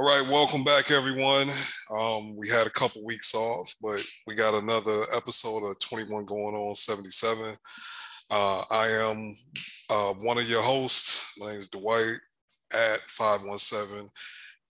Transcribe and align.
All 0.00 0.06
right, 0.06 0.26
welcome 0.30 0.64
back, 0.64 0.90
everyone. 0.90 1.46
Um, 1.90 2.34
we 2.34 2.48
had 2.48 2.66
a 2.66 2.70
couple 2.70 3.04
weeks 3.04 3.34
off, 3.34 3.74
but 3.82 4.02
we 4.26 4.34
got 4.34 4.54
another 4.54 5.04
episode 5.14 5.68
of 5.68 5.78
21 5.78 6.24
going 6.24 6.54
on 6.54 6.74
77. 6.74 7.54
Uh, 8.30 8.62
I 8.70 8.88
am 8.88 9.36
uh, 9.90 10.14
one 10.14 10.38
of 10.38 10.48
your 10.48 10.62
hosts. 10.62 11.34
My 11.38 11.48
name 11.48 11.60
is 11.60 11.68
Dwight 11.68 12.16
at 12.72 13.00
517, 13.00 14.08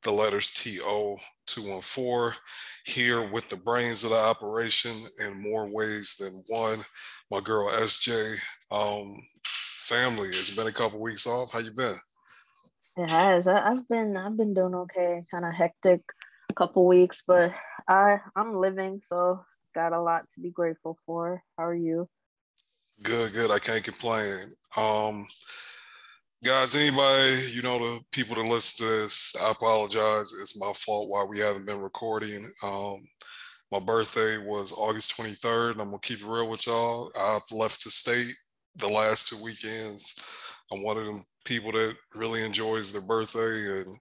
the 0.02 0.10
letters 0.10 0.52
TO 0.52 1.16
214, 1.46 2.36
here 2.86 3.30
with 3.30 3.48
the 3.48 3.56
brains 3.56 4.02
of 4.02 4.10
the 4.10 4.16
operation 4.16 4.96
in 5.20 5.40
more 5.40 5.68
ways 5.68 6.16
than 6.18 6.42
one. 6.48 6.80
My 7.30 7.38
girl 7.38 7.70
SJ. 7.70 8.36
Um, 8.72 9.16
family, 9.44 10.30
it's 10.30 10.56
been 10.56 10.66
a 10.66 10.72
couple 10.72 11.00
weeks 11.00 11.28
off. 11.28 11.52
How 11.52 11.60
you 11.60 11.70
been? 11.70 11.94
It 13.00 13.08
has. 13.08 13.48
I, 13.48 13.66
have 13.66 13.88
been 13.88 14.14
I've 14.14 14.36
been 14.36 14.52
doing 14.52 14.74
okay. 14.74 15.24
Kind 15.30 15.46
of 15.46 15.54
hectic 15.54 16.02
couple 16.54 16.86
weeks, 16.86 17.22
but 17.26 17.50
I 17.88 18.18
I'm 18.36 18.54
living, 18.56 19.00
so 19.06 19.40
got 19.74 19.94
a 19.94 20.02
lot 20.02 20.24
to 20.34 20.40
be 20.40 20.50
grateful 20.50 20.98
for. 21.06 21.42
How 21.56 21.64
are 21.64 21.74
you? 21.74 22.06
Good, 23.02 23.32
good. 23.32 23.50
I 23.50 23.58
can't 23.58 23.82
complain. 23.82 24.52
Um 24.76 25.26
guys, 26.44 26.76
anybody, 26.76 27.52
you 27.54 27.62
know, 27.62 27.78
the 27.78 28.00
people 28.12 28.36
that 28.36 28.50
listen 28.50 28.86
to 28.86 28.92
this, 28.92 29.34
I 29.42 29.50
apologize. 29.50 30.34
It's 30.38 30.60
my 30.60 30.72
fault 30.74 31.08
why 31.08 31.24
we 31.24 31.38
haven't 31.38 31.64
been 31.64 31.80
recording. 31.80 32.50
Um 32.62 33.00
my 33.72 33.80
birthday 33.80 34.36
was 34.36 34.72
August 34.72 35.16
23rd. 35.16 35.80
I'm 35.80 35.86
gonna 35.86 35.98
keep 36.02 36.20
it 36.20 36.26
real 36.26 36.50
with 36.50 36.66
y'all. 36.66 37.10
I've 37.18 37.50
left 37.50 37.82
the 37.82 37.90
state 37.90 38.34
the 38.76 38.88
last 38.88 39.28
two 39.28 39.42
weekends. 39.42 40.22
I'm 40.70 40.82
one 40.82 40.98
of 40.98 41.06
them 41.06 41.24
people 41.44 41.72
that 41.72 41.96
really 42.14 42.44
enjoys 42.44 42.92
their 42.92 43.02
birthday 43.02 43.80
and 43.80 43.96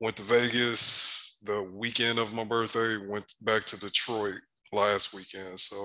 went 0.00 0.16
to 0.16 0.22
Vegas 0.22 1.38
the 1.44 1.62
weekend 1.62 2.18
of 2.18 2.34
my 2.34 2.44
birthday, 2.44 2.96
went 2.96 3.34
back 3.42 3.64
to 3.66 3.80
Detroit 3.80 4.40
last 4.72 5.14
weekend. 5.14 5.58
So 5.58 5.76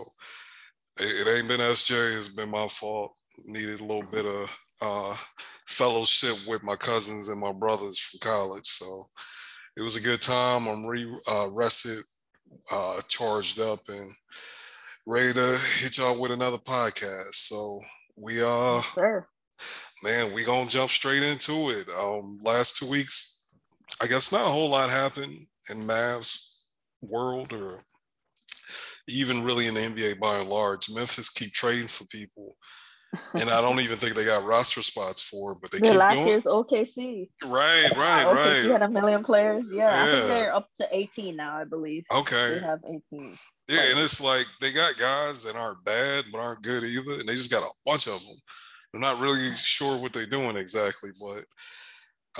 it, 0.99 1.27
it 1.27 1.31
ain't 1.31 1.47
been 1.47 1.59
SJ, 1.59 2.17
it's 2.17 2.27
been 2.27 2.49
my 2.49 2.67
fault. 2.67 3.13
Needed 3.45 3.79
a 3.79 3.83
little 3.83 4.03
bit 4.03 4.25
of 4.25 4.57
uh, 4.81 5.15
fellowship 5.67 6.35
with 6.47 6.63
my 6.63 6.75
cousins 6.75 7.29
and 7.29 7.39
my 7.39 7.53
brothers 7.53 7.99
from 7.99 8.19
college. 8.19 8.67
So 8.67 9.05
it 9.77 9.81
was 9.81 9.95
a 9.95 10.01
good 10.01 10.21
time. 10.21 10.67
I'm 10.67 10.85
re 10.85 11.07
uh, 11.31 11.49
rested, 11.51 11.99
uh, 12.71 13.01
charged 13.07 13.59
up, 13.59 13.79
and 13.87 14.11
ready 15.05 15.33
to 15.33 15.57
hit 15.77 15.97
y'all 15.97 16.21
with 16.21 16.31
another 16.31 16.57
podcast. 16.57 17.35
So 17.35 17.79
we 18.17 18.41
are. 18.41 18.83
sure 18.83 19.29
man, 20.03 20.33
we 20.33 20.43
gonna 20.43 20.69
jump 20.69 20.89
straight 20.89 21.23
into 21.23 21.69
it. 21.69 21.87
Um, 21.89 22.39
last 22.43 22.77
two 22.77 22.89
weeks, 22.89 23.47
I 24.01 24.07
guess 24.07 24.31
not 24.31 24.47
a 24.47 24.49
whole 24.49 24.69
lot 24.69 24.89
happened 24.89 25.47
in 25.69 25.77
Mavs 25.87 26.63
world 27.01 27.53
or 27.53 27.83
even 29.07 29.43
really 29.43 29.67
in 29.67 29.73
the 29.73 29.81
NBA 29.81 30.19
by 30.19 30.37
and 30.37 30.49
large. 30.49 30.89
Memphis 30.89 31.29
keep 31.29 31.51
trading 31.51 31.87
for 31.87 32.05
people. 32.05 32.55
and 33.33 33.49
I 33.49 33.59
don't 33.59 33.81
even 33.81 33.97
think 33.97 34.15
they 34.15 34.23
got 34.23 34.45
roster 34.45 34.81
spots 34.81 35.21
for, 35.21 35.53
but 35.53 35.69
they 35.69 35.79
the 35.79 35.87
keep 35.87 35.95
last 35.97 36.13
doing. 36.13 36.27
year's 36.27 36.45
OKC. 36.45 37.29
Right, 37.43 37.89
right, 37.97 38.25
OKC 38.25 38.35
right. 38.63 38.71
had 38.71 38.81
a 38.83 38.89
million 38.89 39.21
players. 39.21 39.69
Yeah, 39.73 39.83
yeah, 39.83 40.01
I 40.01 40.05
think 40.05 40.27
they're 40.27 40.55
up 40.55 40.69
to 40.77 40.87
18 40.89 41.35
now, 41.35 41.57
I 41.57 41.65
believe. 41.65 42.05
Okay. 42.09 42.59
They 42.59 42.65
have 42.65 42.79
18. 42.87 43.37
Yeah, 43.67 43.81
and 43.89 43.99
it's 43.99 44.21
like 44.21 44.45
they 44.61 44.71
got 44.71 44.97
guys 44.97 45.43
that 45.43 45.57
aren't 45.57 45.83
bad 45.83 46.25
but 46.31 46.39
aren't 46.39 46.61
good 46.61 46.83
either, 46.83 47.19
and 47.19 47.27
they 47.27 47.35
just 47.35 47.51
got 47.51 47.63
a 47.63 47.69
bunch 47.85 48.07
of 48.07 48.21
them. 48.25 48.37
I'm 48.93 49.01
not 49.01 49.19
really 49.19 49.55
sure 49.55 49.97
what 49.97 50.13
they're 50.13 50.25
doing 50.25 50.57
exactly, 50.57 51.11
but 51.19 51.45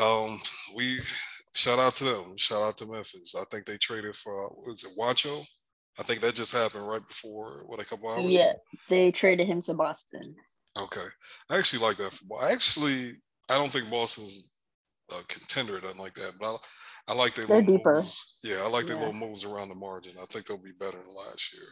um, 0.02 0.40
we 0.76 1.00
shout 1.54 1.80
out 1.80 1.96
to 1.96 2.04
them. 2.04 2.38
Shout 2.38 2.62
out 2.62 2.78
to 2.78 2.92
Memphis. 2.92 3.36
I 3.40 3.44
think 3.52 3.66
they 3.66 3.78
traded 3.78 4.16
for 4.16 4.50
was 4.66 4.84
it 4.84 5.00
Juancho? 5.00 5.46
I 6.00 6.04
think 6.04 6.22
that 6.22 6.36
just 6.36 6.56
happened 6.56 6.88
right 6.88 7.06
before 7.06 7.64
what 7.66 7.82
a 7.82 7.86
couple 7.86 8.10
hours. 8.10 8.26
Yeah, 8.26 8.52
ago. 8.52 8.60
they 8.90 9.12
traded 9.12 9.48
him 9.48 9.62
to 9.64 9.74
Boston. 9.74 10.36
Okay, 10.78 11.06
I 11.50 11.58
actually 11.58 11.86
like 11.86 11.98
that. 11.98 12.14
For, 12.14 12.44
actually, 12.46 13.14
I 13.50 13.56
don't 13.56 13.72
think 13.72 13.90
Boston's 13.90 14.52
a 15.12 15.24
contender 15.28 15.78
or 15.78 15.82
nothing 15.82 16.00
like 16.00 16.14
that, 16.16 16.34
but 16.40 16.56
I, 17.08 17.12
I 17.12 17.14
like 17.14 17.36
their 17.36 17.46
they're 17.46 17.62
deeper. 17.62 17.96
Moves. 17.96 18.40
Yeah, 18.44 18.62
I 18.64 18.68
like 18.68 18.86
their 18.86 18.96
yeah. 18.96 19.08
little 19.08 19.28
moves 19.28 19.44
around 19.44 19.70
the 19.70 19.76
margin. 19.76 20.14
I 20.22 20.26
think 20.26 20.46
they'll 20.46 20.58
be 20.58 20.72
better 20.80 20.98
than 20.98 21.16
last 21.16 21.54
year. 21.54 21.64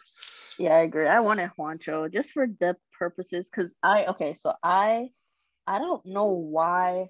Yeah, 0.59 0.75
I 0.75 0.81
agree. 0.81 1.07
I 1.07 1.21
wanted 1.21 1.51
Juancho 1.57 2.11
just 2.11 2.31
for 2.31 2.45
depth 2.45 2.81
purposes 2.97 3.49
because 3.49 3.73
I 3.81 4.05
okay, 4.07 4.33
so 4.33 4.53
I 4.61 5.09
I 5.65 5.79
don't 5.79 6.05
know 6.05 6.25
why 6.25 7.07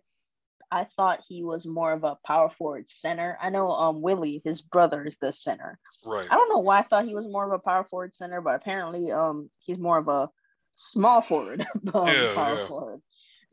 I 0.72 0.86
thought 0.96 1.24
he 1.28 1.44
was 1.44 1.66
more 1.66 1.92
of 1.92 2.04
a 2.04 2.18
power 2.26 2.50
forward 2.50 2.90
center. 2.90 3.38
I 3.42 3.50
know 3.50 3.72
um 3.72 4.02
Willie, 4.02 4.42
his 4.46 4.62
brother, 4.62 5.04
is 5.04 5.18
the 5.18 5.34
center. 5.34 5.80
Right. 6.06 6.28
I 6.30 6.36
don't 6.36 6.50
know 6.50 6.60
why 6.60 6.80
I 6.80 6.84
thought 6.84 7.06
he 7.06 7.16
was 7.16 7.28
more 7.28 7.46
of 7.46 7.52
a 7.52 7.60
power 7.60 7.84
forward 7.84 8.14
center, 8.14 8.40
but 8.40 8.62
apparently 8.62 9.12
um 9.12 9.50
he's 9.64 9.80
more 9.80 9.98
of 9.98 10.08
a 10.08 10.30
small 10.76 11.22
forward 11.22 11.62
um, 11.94 12.08
yeah, 12.08 12.34
power 12.36 12.56
yeah. 12.56 12.68
forward. 12.68 13.02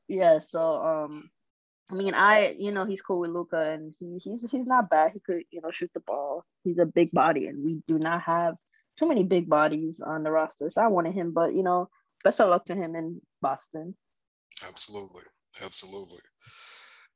Yeah, 0.08 0.38
so 0.40 0.74
um 0.74 1.30
I 1.90 1.94
mean 1.94 2.12
I 2.12 2.54
you 2.58 2.70
know 2.70 2.84
he's 2.84 3.00
cool 3.00 3.20
with 3.20 3.30
Luka 3.30 3.60
and 3.60 3.94
he 3.98 4.18
he's 4.18 4.50
he's 4.50 4.66
not 4.66 4.90
bad. 4.90 5.12
He 5.12 5.20
could, 5.20 5.44
you 5.50 5.62
know, 5.62 5.70
shoot 5.70 5.90
the 5.94 6.00
ball. 6.00 6.44
He's 6.64 6.78
a 6.78 6.84
big 6.84 7.12
body 7.12 7.46
and 7.46 7.64
we 7.64 7.82
do 7.86 7.98
not 7.98 8.20
have 8.22 8.56
too 8.96 9.08
many 9.08 9.24
big 9.24 9.48
bodies 9.48 10.00
on 10.00 10.22
the 10.22 10.30
roster. 10.30 10.70
So 10.70 10.82
I 10.82 10.88
wanted 10.88 11.14
him, 11.14 11.32
but 11.32 11.54
you 11.54 11.62
know, 11.62 11.88
best 12.24 12.40
of 12.40 12.48
luck 12.48 12.64
to 12.66 12.74
him 12.74 12.94
in 12.96 13.20
Boston. 13.42 13.94
Absolutely. 14.66 15.22
Absolutely. 15.62 16.20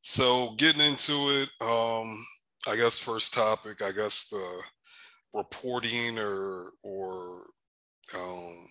So 0.02 0.54
getting 0.56 0.80
into 0.80 1.12
it, 1.12 1.48
um, 1.60 2.24
I 2.66 2.76
guess 2.76 2.98
first 2.98 3.34
topic, 3.34 3.82
I 3.82 3.92
guess 3.92 4.28
the 4.28 4.62
reporting 5.34 6.18
or 6.18 6.72
or 6.82 7.46
um 8.14 8.66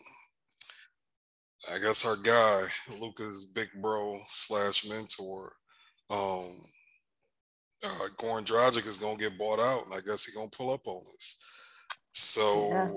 I 1.73 1.79
guess 1.79 2.05
our 2.05 2.15
guy, 2.23 2.65
Luka's 2.99 3.45
big 3.53 3.69
bro 3.81 4.17
slash 4.27 4.87
mentor, 4.87 5.53
um 6.09 6.55
uh, 7.83 8.07
Goran 8.17 8.45
Dragic 8.45 8.85
is 8.85 8.97
gonna 8.97 9.17
get 9.17 9.37
bought 9.37 9.59
out, 9.59 9.85
and 9.85 9.93
I 9.93 10.01
guess 10.01 10.25
he's 10.25 10.35
gonna 10.35 10.49
pull 10.49 10.71
up 10.71 10.85
on 10.85 11.01
us. 11.15 11.43
So 12.11 12.69
yeah. 12.69 12.89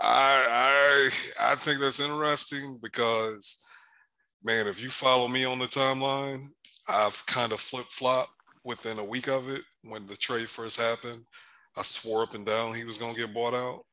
I 0.00 1.10
I 1.40 1.52
I 1.52 1.54
think 1.56 1.80
that's 1.80 2.00
interesting 2.00 2.78
because 2.82 3.66
man, 4.44 4.66
if 4.66 4.82
you 4.82 4.88
follow 4.88 5.28
me 5.28 5.44
on 5.44 5.58
the 5.58 5.66
timeline, 5.66 6.40
I've 6.88 7.24
kind 7.26 7.52
of 7.52 7.60
flip 7.60 7.86
flop 7.88 8.28
within 8.64 8.98
a 8.98 9.04
week 9.04 9.28
of 9.28 9.48
it 9.50 9.62
when 9.84 10.06
the 10.06 10.16
trade 10.16 10.48
first 10.48 10.80
happened. 10.80 11.24
I 11.76 11.82
swore 11.82 12.22
up 12.22 12.34
and 12.34 12.46
down 12.46 12.74
he 12.74 12.84
was 12.84 12.98
gonna 12.98 13.14
get 13.16 13.34
bought 13.34 13.54
out. 13.54 13.84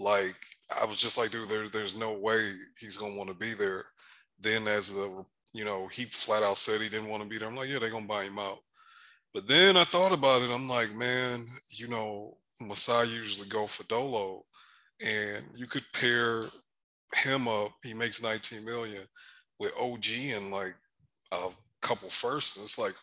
Like 0.00 0.36
I 0.80 0.84
was 0.84 0.98
just 0.98 1.18
like, 1.18 1.30
dude, 1.30 1.48
there's 1.48 1.70
there's 1.70 1.98
no 1.98 2.12
way 2.12 2.52
he's 2.78 2.96
gonna 2.96 3.16
want 3.16 3.28
to 3.30 3.36
be 3.36 3.54
there. 3.54 3.84
Then 4.40 4.66
as 4.68 4.94
the 4.94 5.24
you 5.52 5.64
know, 5.64 5.88
he 5.88 6.04
flat 6.04 6.42
out 6.42 6.58
said 6.58 6.80
he 6.80 6.88
didn't 6.88 7.08
want 7.08 7.22
to 7.22 7.28
be 7.28 7.38
there. 7.38 7.48
I'm 7.48 7.56
like, 7.56 7.68
yeah, 7.68 7.78
they're 7.78 7.90
gonna 7.90 8.06
buy 8.06 8.24
him 8.24 8.38
out. 8.38 8.58
But 9.34 9.46
then 9.46 9.76
I 9.76 9.84
thought 9.84 10.12
about 10.12 10.42
it. 10.42 10.50
I'm 10.50 10.68
like, 10.68 10.94
man, 10.94 11.44
you 11.70 11.88
know, 11.88 12.36
Masai 12.60 13.08
usually 13.08 13.48
go 13.48 13.66
for 13.66 13.84
Dolo, 13.84 14.44
and 15.00 15.44
you 15.54 15.66
could 15.66 15.84
pair 15.92 16.44
him 17.14 17.48
up. 17.48 17.72
He 17.82 17.94
makes 17.94 18.22
19 18.22 18.64
million 18.64 19.02
with 19.58 19.72
OG 19.78 20.06
and 20.34 20.50
like 20.50 20.74
a 21.32 21.48
couple 21.82 22.10
firsts. 22.10 22.62
It's 22.62 22.78
like, 22.78 22.94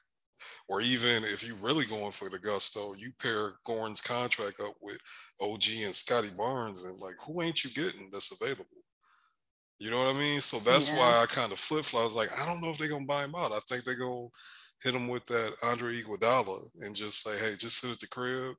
or 0.67 0.81
even 0.81 1.23
if 1.23 1.47
you 1.47 1.55
really 1.55 1.85
going 1.85 2.11
for 2.11 2.29
the 2.29 2.38
gusto, 2.38 2.93
you 2.95 3.11
pair 3.19 3.53
Goran's 3.66 4.01
contract 4.01 4.59
up 4.59 4.75
with 4.81 4.99
OG 5.41 5.63
and 5.83 5.95
Scottie 5.95 6.29
Barnes, 6.37 6.83
and 6.83 6.99
like, 6.99 7.16
who 7.25 7.41
ain't 7.41 7.63
you 7.63 7.69
getting 7.72 8.09
that's 8.11 8.39
available? 8.39 8.66
You 9.79 9.91
know 9.91 10.05
what 10.05 10.16
I 10.16 10.19
mean? 10.19 10.41
So 10.41 10.57
that's 10.57 10.89
yeah. 10.89 10.99
why 10.99 11.22
I 11.22 11.25
kind 11.25 11.51
of 11.51 11.59
flip 11.59 11.85
flop. 11.85 12.01
I 12.01 12.05
was 12.05 12.16
like, 12.16 12.39
I 12.39 12.45
don't 12.45 12.61
know 12.61 12.72
if 12.72 12.77
they're 12.77 12.87
gonna 12.87 13.05
buy 13.05 13.25
him 13.25 13.35
out. 13.35 13.51
I 13.51 13.59
think 13.67 13.83
they're 13.83 13.95
gonna 13.95 14.27
hit 14.81 14.95
him 14.95 15.07
with 15.07 15.25
that 15.27 15.53
Andre 15.63 16.01
Iguodala 16.01 16.69
and 16.81 16.96
just 16.96 17.22
say, 17.22 17.37
hey, 17.40 17.55
just 17.57 17.79
sit 17.79 17.91
at 17.91 17.99
the 17.99 18.07
crib 18.07 18.55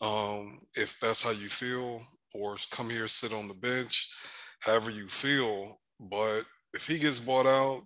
um, 0.00 0.58
if 0.74 0.98
that's 1.00 1.22
how 1.22 1.30
you 1.30 1.48
feel, 1.48 2.02
or 2.34 2.56
come 2.70 2.90
here, 2.90 3.08
sit 3.08 3.32
on 3.32 3.48
the 3.48 3.54
bench, 3.54 4.12
however 4.60 4.90
you 4.90 5.06
feel. 5.06 5.80
But 5.98 6.42
if 6.74 6.86
he 6.86 6.98
gets 6.98 7.18
bought 7.18 7.46
out, 7.46 7.82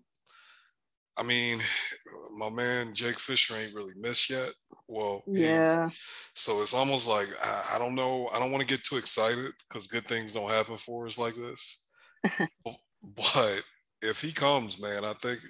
I 1.17 1.23
mean, 1.23 1.61
my 2.37 2.51
man 2.51 2.95
Jake 2.95 3.19
Fisher 3.19 3.55
ain't 3.57 3.75
really 3.75 3.95
missed 3.97 4.31
yet. 4.31 4.53
Well, 4.87 5.23
yeah. 5.27 5.89
He, 5.89 5.97
so 6.35 6.61
it's 6.61 6.75
almost 6.75 7.09
like 7.09 7.29
I, 7.43 7.77
I 7.77 7.79
don't 7.79 7.95
know. 7.95 8.29
I 8.35 8.39
don't 8.39 8.53
want 8.53 8.61
to 8.61 8.67
get 8.67 8.85
too 8.85 8.97
excited 8.97 9.53
because 9.69 9.87
good 9.87 10.05
things 10.05 10.35
don't 10.35 10.51
happen 10.51 10.77
for 10.77 11.07
us 11.07 11.19
like 11.19 11.35
this. 11.35 11.89
but 12.65 13.63
if 14.03 14.21
he 14.21 14.33
comes, 14.33 14.81
man, 14.81 15.05
I 15.05 15.15
think 15.15 15.41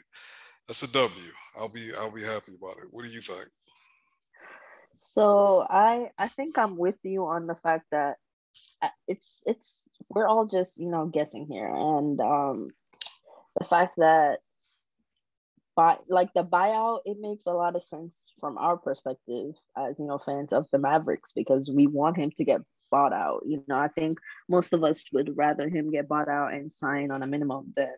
that's 0.67 0.83
a 0.83 0.93
W. 0.93 1.33
I'll 1.59 1.69
be 1.69 1.93
I'll 1.95 2.11
be 2.11 2.23
happy 2.23 2.53
about 2.57 2.79
it. 2.79 2.89
What 2.91 3.05
do 3.05 3.11
you 3.11 3.21
think? 3.21 3.49
So 4.97 5.67
I 5.69 6.11
I 6.19 6.29
think 6.29 6.59
I'm 6.59 6.77
with 6.77 6.99
you 7.03 7.27
on 7.27 7.47
the 7.47 7.55
fact 7.55 7.87
that 7.91 8.17
uh, 8.83 8.89
it's 9.09 9.43
it's 9.47 9.89
we're 10.09 10.29
all 10.29 10.47
just 10.47 10.79
you 10.79 10.89
know 10.91 11.07
guessing 11.07 11.47
here, 11.47 11.67
and 11.67 12.21
um, 12.21 12.71
the 13.59 13.65
fact 13.65 13.97
that 13.97 14.39
buy 15.77 15.99
like 16.09 16.33
the 16.35 16.45
buyout, 16.45 17.01
it 17.05 17.17
makes 17.21 17.47
a 17.47 17.53
lot 17.53 17.77
of 17.77 17.83
sense 17.83 18.33
from 18.41 18.59
our 18.59 18.77
perspective 18.77 19.55
as 19.77 19.99
you 19.99 20.07
know 20.07 20.19
fans 20.19 20.53
of 20.53 20.67
the 20.73 20.79
Mavericks 20.79 21.33
because 21.33 21.71
we 21.71 21.87
want 21.87 22.17
him 22.17 22.31
to 22.37 22.45
get 22.45 22.61
bought 22.91 23.13
out. 23.13 23.43
You 23.47 23.65
know, 23.67 23.77
I 23.77 23.89
think 23.89 24.19
most 24.49 24.73
of 24.73 24.85
us 24.85 25.05
would 25.13 25.37
rather 25.37 25.69
him 25.69 25.91
get 25.91 26.09
bought 26.09 26.29
out 26.29 26.53
and 26.53 26.71
sign 26.71 27.11
on 27.11 27.23
a 27.23 27.27
minimum 27.27 27.73
than 27.77 27.93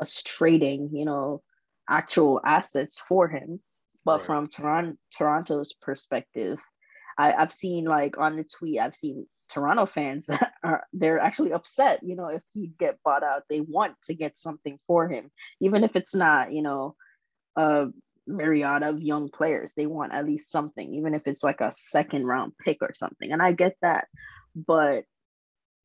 us 0.00 0.22
trading, 0.22 0.90
you 0.92 1.04
know, 1.04 1.42
actual 1.88 2.40
assets 2.44 2.98
for 2.98 3.28
him. 3.28 3.60
But 4.08 4.20
right. 4.20 4.26
from 4.26 4.48
Toronto 4.48 4.96
Toronto's 5.14 5.74
perspective, 5.74 6.58
I, 7.18 7.34
I've 7.34 7.52
seen 7.52 7.84
like 7.84 8.16
on 8.16 8.36
the 8.38 8.44
tweet, 8.44 8.80
I've 8.80 8.94
seen 8.94 9.26
Toronto 9.50 9.84
fans 9.84 10.30
are 10.64 10.84
they're 10.94 11.18
actually 11.18 11.52
upset. 11.52 12.02
You 12.02 12.16
know, 12.16 12.28
if 12.28 12.40
he 12.54 12.72
get 12.78 13.02
bought 13.04 13.22
out, 13.22 13.42
they 13.50 13.60
want 13.60 13.96
to 14.04 14.14
get 14.14 14.38
something 14.38 14.78
for 14.86 15.10
him, 15.10 15.30
even 15.60 15.84
if 15.84 15.94
it's 15.94 16.14
not, 16.14 16.52
you 16.52 16.62
know, 16.62 16.94
a 17.54 17.88
myriad 18.26 18.82
of 18.82 18.98
young 18.98 19.28
players. 19.28 19.74
They 19.76 19.84
want 19.84 20.14
at 20.14 20.24
least 20.24 20.50
something, 20.50 20.94
even 20.94 21.12
if 21.12 21.26
it's 21.26 21.44
like 21.44 21.60
a 21.60 21.70
second 21.76 22.24
round 22.24 22.54
pick 22.64 22.78
or 22.80 22.94
something. 22.94 23.30
And 23.30 23.42
I 23.42 23.52
get 23.52 23.76
that, 23.82 24.08
but 24.54 25.04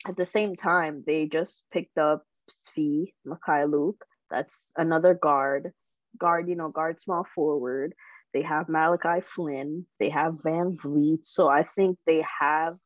at 0.08 0.16
the 0.16 0.26
same 0.26 0.56
time, 0.56 1.04
they 1.06 1.26
just 1.26 1.66
picked 1.74 1.98
up 1.98 2.24
Svi 2.50 3.12
Mykhailiuk. 3.28 3.96
That's 4.32 4.72
another 4.78 5.14
guard, 5.14 5.74
guard, 6.18 6.48
you 6.48 6.56
know, 6.56 6.70
guard 6.70 7.02
small 7.02 7.26
forward. 7.36 7.94
They 8.34 8.42
have 8.42 8.70
Malachi 8.70 9.22
Flynn. 9.22 9.86
They 10.00 10.10
have 10.10 10.42
VanVleet. 10.46 11.26
So 11.26 11.48
I 11.48 11.64
think 11.64 11.98
they 12.06 12.26
have 12.40 12.78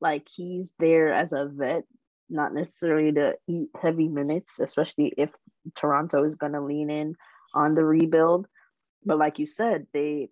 like 0.00 0.26
he's 0.32 0.74
there 0.78 1.12
as 1.12 1.32
a 1.32 1.48
vet, 1.52 1.84
not 2.28 2.54
necessarily 2.54 3.12
to 3.12 3.36
eat 3.48 3.70
heavy 3.80 4.08
minutes, 4.08 4.60
especially 4.60 5.12
if 5.16 5.30
Toronto 5.74 6.24
is 6.24 6.36
going 6.36 6.52
to 6.52 6.60
lean 6.60 6.90
in 6.90 7.14
on 7.54 7.74
the 7.74 7.84
rebuild. 7.84 8.46
But 9.04 9.18
like 9.18 9.38
you 9.38 9.46
said, 9.46 9.86
they 9.92 10.30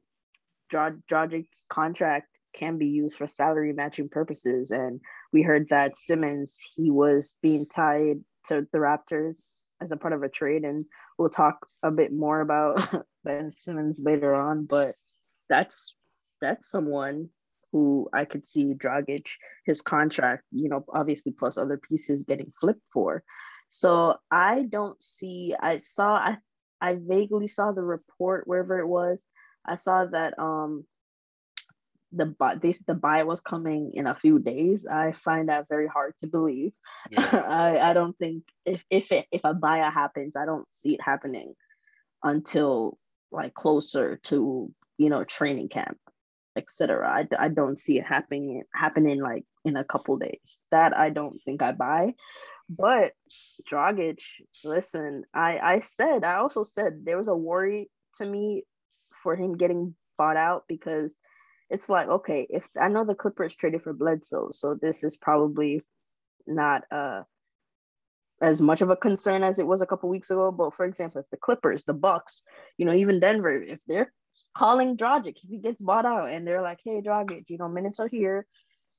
Dragic's 0.72 1.64
contract 1.68 2.28
can 2.52 2.78
be 2.78 2.86
used 2.86 3.16
for 3.16 3.28
salary 3.28 3.72
matching 3.72 4.08
purposes, 4.08 4.70
and 4.70 5.00
we 5.32 5.42
heard 5.42 5.68
that 5.68 5.96
Simmons 5.96 6.58
he 6.74 6.90
was 6.90 7.34
being 7.42 7.66
tied 7.66 8.20
to 8.46 8.66
the 8.72 8.78
Raptors 8.78 9.36
as 9.80 9.92
a 9.92 9.96
part 9.96 10.12
of 10.12 10.22
a 10.22 10.28
trade, 10.28 10.64
and 10.64 10.84
we'll 11.18 11.28
talk 11.28 11.66
a 11.82 11.90
bit 11.90 12.12
more 12.12 12.40
about 12.40 12.82
Ben 13.26 13.50
Simmons 13.50 14.00
later 14.02 14.34
on. 14.34 14.64
But 14.64 14.94
that's 15.50 15.96
that's 16.40 16.70
someone 16.70 17.28
who 17.72 18.08
I 18.12 18.24
could 18.24 18.46
see 18.46 18.74
Dragic, 18.74 19.26
his 19.66 19.82
contract, 19.82 20.44
you 20.50 20.68
know, 20.68 20.84
obviously 20.94 21.32
plus 21.32 21.58
other 21.58 21.76
pieces 21.76 22.22
getting 22.22 22.52
flipped 22.60 22.84
for. 22.92 23.22
So 23.68 24.16
I 24.30 24.62
don't 24.68 25.02
see, 25.02 25.54
I 25.58 25.78
saw, 25.78 26.14
I, 26.14 26.36
I 26.80 26.94
vaguely 26.94 27.48
saw 27.48 27.72
the 27.72 27.82
report 27.82 28.46
wherever 28.46 28.78
it 28.78 28.86
was. 28.86 29.26
I 29.66 29.76
saw 29.76 30.06
that 30.06 30.38
um 30.38 30.84
the 32.12 32.26
buy 32.26 32.54
this 32.54 32.78
the 32.86 32.94
buy 32.94 33.24
was 33.24 33.40
coming 33.40 33.92
in 33.94 34.06
a 34.06 34.14
few 34.14 34.38
days. 34.38 34.86
I 34.86 35.12
find 35.12 35.48
that 35.48 35.68
very 35.68 35.88
hard 35.88 36.14
to 36.20 36.28
believe. 36.28 36.72
Yeah. 37.10 37.44
I, 37.48 37.90
I 37.90 37.94
don't 37.94 38.16
think 38.16 38.44
if 38.64 38.84
if 38.90 39.10
it, 39.10 39.26
if 39.32 39.40
a 39.42 39.54
buyout 39.54 39.92
happens, 39.92 40.36
I 40.36 40.46
don't 40.46 40.68
see 40.70 40.94
it 40.94 41.02
happening 41.02 41.54
until 42.22 42.96
like 43.36 43.54
closer 43.54 44.16
to 44.24 44.72
you 44.98 45.10
know 45.10 45.24
training 45.24 45.68
camp 45.68 45.98
etc. 46.56 47.06
I, 47.08 47.44
I 47.44 47.48
don't 47.48 47.78
see 47.78 47.98
it 47.98 48.06
happening 48.06 48.62
happening 48.74 49.20
like 49.20 49.44
in 49.64 49.76
a 49.76 49.84
couple 49.84 50.16
days. 50.16 50.60
That 50.70 50.96
I 50.96 51.10
don't 51.10 51.40
think 51.44 51.62
I 51.62 51.72
buy. 51.72 52.14
But 52.68 53.12
Dragic, 53.70 54.18
listen, 54.64 55.24
I 55.34 55.58
I 55.58 55.80
said 55.80 56.24
I 56.24 56.36
also 56.36 56.62
said 56.62 57.04
there 57.04 57.18
was 57.18 57.28
a 57.28 57.36
worry 57.36 57.90
to 58.16 58.26
me 58.26 58.64
for 59.22 59.36
him 59.36 59.56
getting 59.56 59.94
bought 60.18 60.36
out 60.36 60.64
because 60.66 61.16
it's 61.70 61.88
like 61.88 62.08
okay, 62.08 62.46
if 62.48 62.68
I 62.80 62.88
know 62.88 63.04
the 63.04 63.14
Clippers 63.14 63.54
traded 63.54 63.82
for 63.82 63.92
Bledsoe, 63.92 64.50
so 64.52 64.76
this 64.80 65.04
is 65.04 65.16
probably 65.16 65.82
not 66.46 66.84
uh 66.90 67.22
as 68.42 68.60
much 68.60 68.82
of 68.82 68.90
a 68.90 68.96
concern 68.96 69.42
as 69.42 69.58
it 69.58 69.66
was 69.66 69.80
a 69.80 69.86
couple 69.86 70.08
weeks 70.08 70.30
ago. 70.30 70.50
But 70.50 70.74
for 70.74 70.84
example, 70.84 71.20
if 71.20 71.30
the 71.30 71.36
Clippers, 71.36 71.84
the 71.84 71.94
Bucks, 71.94 72.42
you 72.76 72.84
know, 72.84 72.92
even 72.92 73.20
Denver, 73.20 73.62
if 73.62 73.80
they're 73.86 74.12
calling 74.56 74.96
Dragic 74.96 75.36
if 75.42 75.48
he 75.48 75.58
gets 75.58 75.82
bought 75.82 76.04
out 76.04 76.28
and 76.28 76.46
they're 76.46 76.62
like, 76.62 76.80
hey, 76.84 77.00
Dragic, 77.00 77.44
you 77.48 77.58
know, 77.58 77.68
minutes 77.68 78.00
are 78.00 78.08
here, 78.08 78.46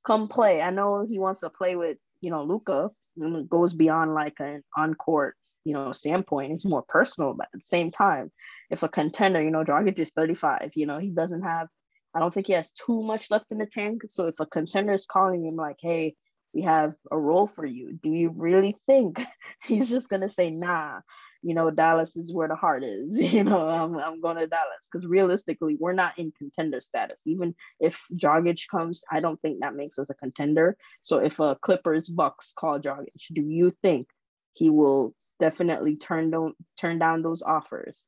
come 0.04 0.28
play. 0.28 0.60
I 0.60 0.70
know 0.70 1.04
he 1.06 1.18
wants 1.18 1.40
to 1.40 1.50
play 1.50 1.76
with, 1.76 1.98
you 2.20 2.30
know, 2.30 2.42
Luka 2.42 2.90
and 3.16 3.36
it 3.36 3.48
goes 3.48 3.72
beyond 3.72 4.14
like 4.14 4.40
an 4.40 4.62
on 4.76 4.94
court, 4.94 5.36
you 5.64 5.74
know, 5.74 5.92
standpoint. 5.92 6.52
It's 6.52 6.64
more 6.64 6.84
personal, 6.88 7.34
but 7.34 7.48
at 7.54 7.60
the 7.60 7.66
same 7.66 7.90
time, 7.90 8.32
if 8.70 8.82
a 8.82 8.88
contender, 8.88 9.42
you 9.42 9.50
know, 9.50 9.64
Dragic 9.64 9.98
is 9.98 10.10
35, 10.10 10.72
you 10.74 10.86
know, 10.86 10.98
he 10.98 11.12
doesn't 11.12 11.42
have, 11.42 11.68
I 12.14 12.20
don't 12.20 12.34
think 12.34 12.48
he 12.48 12.54
has 12.54 12.72
too 12.72 13.02
much 13.02 13.30
left 13.30 13.50
in 13.50 13.58
the 13.58 13.66
tank. 13.66 14.02
So 14.06 14.26
if 14.26 14.40
a 14.40 14.46
contender 14.46 14.94
is 14.94 15.06
calling 15.06 15.44
him 15.44 15.56
like, 15.56 15.76
hey, 15.80 16.16
we 16.54 16.62
have 16.62 16.94
a 17.10 17.18
role 17.18 17.46
for 17.46 17.64
you, 17.64 17.92
do 17.92 18.10
you 18.10 18.32
really 18.36 18.76
think 18.86 19.20
he's 19.64 19.88
just 19.88 20.08
gonna 20.08 20.30
say 20.30 20.50
nah? 20.50 21.00
you 21.42 21.54
know, 21.54 21.70
Dallas 21.70 22.16
is 22.16 22.32
where 22.32 22.48
the 22.48 22.56
heart 22.56 22.84
is. 22.84 23.18
You 23.38 23.44
know, 23.44 23.68
I'm, 23.68 23.96
I'm 23.96 24.20
going 24.20 24.38
to 24.38 24.46
Dallas 24.46 24.88
because 24.90 25.06
realistically, 25.06 25.76
we're 25.78 25.92
not 25.92 26.18
in 26.18 26.32
contender 26.32 26.80
status. 26.80 27.22
Even 27.26 27.54
if 27.78 28.02
Dragic 28.12 28.62
comes, 28.70 29.04
I 29.10 29.20
don't 29.20 29.40
think 29.40 29.60
that 29.60 29.74
makes 29.74 29.98
us 29.98 30.10
a 30.10 30.14
contender. 30.14 30.76
So 31.02 31.18
if 31.18 31.38
a 31.38 31.56
Clippers 31.60 32.08
Bucks 32.08 32.52
call 32.58 32.80
Dragic, 32.80 33.12
do 33.32 33.42
you 33.42 33.72
think 33.82 34.08
he 34.54 34.70
will 34.70 35.14
definitely 35.38 35.96
turn 35.96 36.30
down 36.30 36.54
turn 36.80 36.98
down 36.98 37.22
those 37.22 37.42
offers 37.42 38.04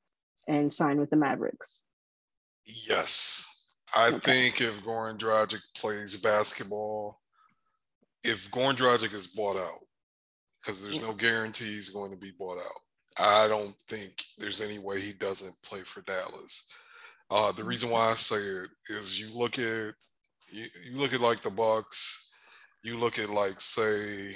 and 0.48 0.72
sign 0.72 0.98
with 0.98 1.10
the 1.10 1.16
Mavericks? 1.16 1.82
Yes. 2.88 3.66
I 3.94 4.08
okay. 4.08 4.18
think 4.18 4.60
if 4.60 4.82
Goran 4.82 5.18
Dragic 5.18 5.62
plays 5.76 6.20
basketball, 6.20 7.19
if 8.24 8.50
Goran 8.50 8.76
Dragic 8.76 9.14
is 9.14 9.28
bought 9.28 9.56
out, 9.56 9.80
because 10.60 10.82
there's 10.84 11.00
no 11.00 11.14
guarantee 11.14 11.64
he's 11.64 11.90
going 11.90 12.10
to 12.10 12.16
be 12.16 12.32
bought 12.38 12.58
out. 12.58 12.80
I 13.18 13.48
don't 13.48 13.74
think 13.88 14.12
there's 14.38 14.60
any 14.60 14.78
way 14.78 15.00
he 15.00 15.12
doesn't 15.18 15.54
play 15.64 15.80
for 15.80 16.02
Dallas. 16.02 16.72
Uh, 17.30 17.52
the 17.52 17.64
reason 17.64 17.90
why 17.90 18.10
I 18.10 18.14
say 18.14 18.36
it 18.36 18.70
is 18.88 19.20
you 19.20 19.36
look 19.36 19.58
at 19.58 19.94
you, 20.52 20.66
you 20.84 20.96
look 20.96 21.12
at 21.12 21.20
like 21.20 21.40
the 21.40 21.50
Bucks, 21.50 22.40
you 22.82 22.98
look 22.98 23.18
at 23.18 23.30
like 23.30 23.60
say 23.60 24.34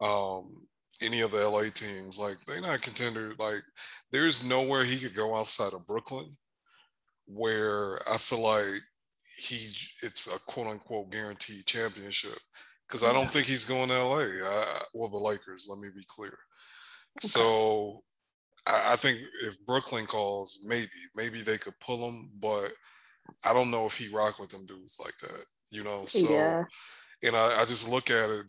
um, 0.00 0.66
any 1.00 1.20
of 1.20 1.30
the 1.30 1.48
LA 1.48 1.64
teams, 1.74 2.18
like 2.18 2.36
they're 2.46 2.60
not 2.60 2.82
contender. 2.82 3.34
Like 3.38 3.62
there's 4.12 4.48
nowhere 4.48 4.84
he 4.84 4.98
could 4.98 5.14
go 5.14 5.34
outside 5.34 5.72
of 5.72 5.86
Brooklyn 5.86 6.26
where 7.26 7.98
I 8.10 8.16
feel 8.16 8.40
like 8.40 8.80
he 9.38 9.68
it's 10.02 10.26
a 10.26 10.38
quote 10.50 10.66
unquote 10.66 11.10
guaranteed 11.10 11.66
championship 11.66 12.38
because 12.88 13.04
I 13.04 13.12
don't 13.12 13.30
think 13.30 13.46
he's 13.46 13.64
going 13.64 13.88
to 13.90 14.02
LA. 14.02 14.24
I, 14.44 14.82
well, 14.94 15.08
the 15.08 15.18
Lakers. 15.18 15.68
Let 15.68 15.80
me 15.80 15.88
be 15.94 16.04
clear. 16.08 16.36
So 17.20 18.02
I, 18.66 18.92
I 18.92 18.96
think 18.96 19.18
if 19.42 19.64
Brooklyn 19.66 20.06
calls, 20.06 20.64
maybe 20.66 20.86
maybe 21.14 21.42
they 21.42 21.58
could 21.58 21.78
pull 21.80 22.08
him, 22.08 22.30
but 22.40 22.72
I 23.44 23.52
don't 23.52 23.70
know 23.70 23.86
if 23.86 23.96
he 23.96 24.14
rock 24.14 24.38
with 24.38 24.50
them 24.50 24.66
dudes 24.66 24.98
like 25.02 25.16
that. 25.18 25.44
You 25.70 25.84
know, 25.84 26.06
so 26.06 26.32
yeah. 26.32 26.64
and 27.22 27.36
I, 27.36 27.60
I 27.60 27.64
just 27.66 27.90
look 27.90 28.10
at 28.10 28.30
it 28.30 28.46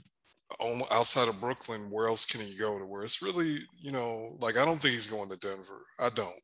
outside 0.89 1.27
of 1.27 1.39
Brooklyn, 1.41 1.91
where 1.91 2.07
else 2.07 2.25
can 2.25 2.41
he 2.41 2.57
go 2.57 2.79
to 2.79 2.85
where 2.85 3.03
it's 3.03 3.21
really, 3.21 3.59
you 3.77 3.91
know, 3.91 4.37
like 4.39 4.57
I 4.57 4.63
don't 4.63 4.79
think 4.79 4.93
he's 4.93 5.11
going 5.11 5.29
to 5.29 5.37
Denver. 5.37 5.85
I 5.99 6.09
don't. 6.09 6.39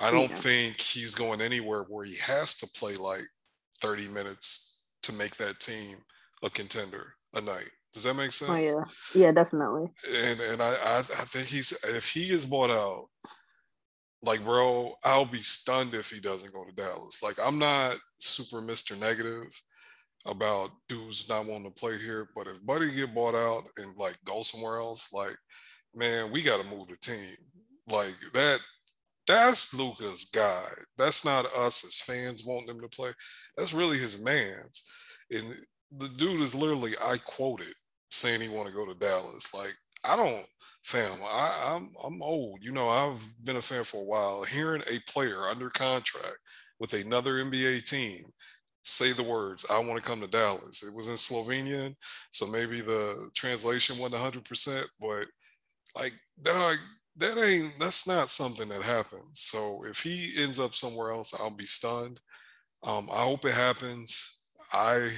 I 0.00 0.10
don't 0.10 0.30
yeah. 0.30 0.36
think 0.36 0.80
he's 0.80 1.14
going 1.14 1.40
anywhere 1.40 1.82
where 1.88 2.04
he 2.04 2.16
has 2.18 2.56
to 2.58 2.68
play 2.78 2.96
like 2.96 3.26
30 3.82 4.08
minutes 4.08 4.92
to 5.02 5.12
make 5.12 5.36
that 5.36 5.58
team 5.58 5.96
a 6.42 6.48
contender 6.48 7.14
a 7.34 7.40
night. 7.40 7.70
Does 7.94 8.04
that 8.04 8.14
make 8.14 8.32
sense? 8.32 8.50
Oh 8.50 8.56
yeah, 8.56 8.84
yeah, 9.14 9.32
definitely. 9.32 9.90
And 10.24 10.40
and 10.40 10.62
I, 10.62 10.74
I 10.84 10.98
I 10.98 11.02
think 11.02 11.46
he's 11.46 11.72
if 11.84 12.10
he 12.10 12.30
is 12.30 12.44
bought 12.44 12.70
out, 12.70 13.06
like 14.22 14.44
bro, 14.44 14.94
I'll 15.04 15.24
be 15.24 15.38
stunned 15.38 15.94
if 15.94 16.10
he 16.10 16.20
doesn't 16.20 16.52
go 16.52 16.64
to 16.64 16.72
Dallas. 16.72 17.22
Like 17.22 17.36
I'm 17.42 17.58
not 17.58 17.96
super 18.18 18.58
Mr. 18.58 18.98
Negative 19.00 19.46
about 20.26 20.70
dudes 20.88 21.28
not 21.28 21.46
wanting 21.46 21.72
to 21.72 21.80
play 21.80 21.96
here, 21.96 22.28
but 22.34 22.46
if 22.46 22.64
Buddy 22.64 22.94
get 22.94 23.14
bought 23.14 23.34
out 23.34 23.64
and 23.78 23.96
like 23.96 24.16
go 24.24 24.42
somewhere 24.42 24.78
else, 24.78 25.12
like 25.12 25.36
man, 25.94 26.30
we 26.30 26.42
got 26.42 26.62
to 26.62 26.68
move 26.68 26.88
the 26.88 26.96
team. 26.96 27.34
Like 27.88 28.14
that. 28.34 28.60
That's 29.26 29.74
Luka's 29.74 30.30
guy. 30.34 30.68
That's 30.96 31.22
not 31.22 31.44
us 31.54 31.84
as 31.84 32.00
fans 32.00 32.44
wanting 32.46 32.70
him 32.70 32.80
to 32.80 32.88
play. 32.88 33.10
That's 33.58 33.74
really 33.74 33.98
his 33.98 34.24
man's. 34.24 34.90
And 35.30 35.54
the 35.96 36.08
dude 36.08 36.40
is 36.40 36.54
literally 36.54 36.92
I 37.02 37.16
quoted 37.24 37.72
saying 38.10 38.40
he 38.40 38.48
want 38.48 38.68
to 38.68 38.74
go 38.74 38.86
to 38.86 38.98
Dallas. 38.98 39.54
Like 39.54 39.72
I 40.04 40.16
don't, 40.16 40.46
fam. 40.84 41.18
I, 41.24 41.74
I'm 41.74 41.90
I'm 42.04 42.22
old. 42.22 42.62
You 42.62 42.72
know, 42.72 42.88
I've 42.88 43.22
been 43.44 43.56
a 43.56 43.62
fan 43.62 43.84
for 43.84 44.00
a 44.02 44.04
while. 44.04 44.44
Hearing 44.44 44.82
a 44.82 45.00
player 45.10 45.42
under 45.48 45.70
contract 45.70 46.38
with 46.78 46.94
another 46.94 47.34
NBA 47.34 47.80
team 47.80 48.24
say 48.84 49.12
the 49.12 49.22
words, 49.22 49.66
"I 49.70 49.78
want 49.80 50.02
to 50.02 50.08
come 50.08 50.20
to 50.20 50.26
Dallas." 50.28 50.82
It 50.82 50.94
was 50.96 51.08
in 51.08 51.14
Slovenian, 51.14 51.96
so 52.30 52.46
maybe 52.46 52.80
the 52.80 53.30
translation 53.34 53.98
wasn't 53.98 54.14
100, 54.14 54.44
percent 54.44 54.86
but 55.00 55.26
like, 55.96 56.12
dog, 56.42 56.76
that 57.16 57.38
ain't 57.38 57.78
that's 57.78 58.06
not 58.06 58.28
something 58.28 58.68
that 58.68 58.82
happens. 58.82 59.40
So 59.40 59.84
if 59.86 60.00
he 60.00 60.34
ends 60.42 60.60
up 60.60 60.74
somewhere 60.74 61.12
else, 61.12 61.34
I'll 61.38 61.56
be 61.56 61.66
stunned. 61.66 62.20
Um, 62.84 63.08
I 63.12 63.24
hope 63.24 63.44
it 63.46 63.54
happens. 63.54 64.52
I 64.72 65.12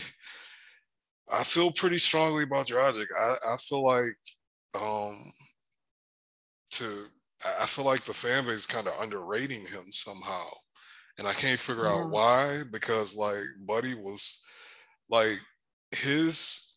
I 1.32 1.44
feel 1.44 1.70
pretty 1.72 1.98
strongly 1.98 2.44
about 2.44 2.66
Dragic. 2.66 3.06
I, 3.18 3.34
I 3.52 3.56
feel 3.56 3.84
like 3.84 4.16
um 4.74 5.32
to 6.72 6.84
I 7.60 7.66
feel 7.66 7.84
like 7.84 8.02
the 8.02 8.14
fan 8.14 8.44
base 8.44 8.66
kind 8.66 8.86
of 8.86 9.00
underrating 9.00 9.60
him 9.60 9.86
somehow. 9.90 10.46
And 11.18 11.26
I 11.26 11.32
can't 11.32 11.60
figure 11.60 11.84
yeah. 11.84 11.92
out 11.92 12.10
why, 12.10 12.62
because 12.70 13.16
like 13.16 13.44
Buddy 13.66 13.94
was 13.94 14.46
like 15.08 15.38
his 15.92 16.70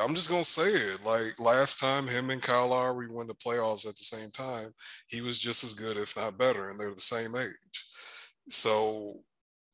I'm 0.00 0.14
just 0.14 0.30
gonna 0.30 0.44
say 0.44 0.70
it. 0.70 1.04
Like 1.04 1.38
last 1.40 1.80
time, 1.80 2.06
him 2.06 2.30
and 2.30 2.42
Kyle 2.42 2.68
Lowry 2.68 3.08
won 3.10 3.26
the 3.26 3.34
playoffs 3.34 3.88
at 3.88 3.96
the 3.96 4.04
same 4.04 4.30
time. 4.30 4.70
He 5.08 5.20
was 5.20 5.38
just 5.38 5.64
as 5.64 5.74
good, 5.74 5.96
if 5.96 6.16
not 6.16 6.38
better, 6.38 6.70
and 6.70 6.78
they're 6.78 6.94
the 6.94 7.00
same 7.00 7.34
age. 7.34 7.86
So 8.48 9.20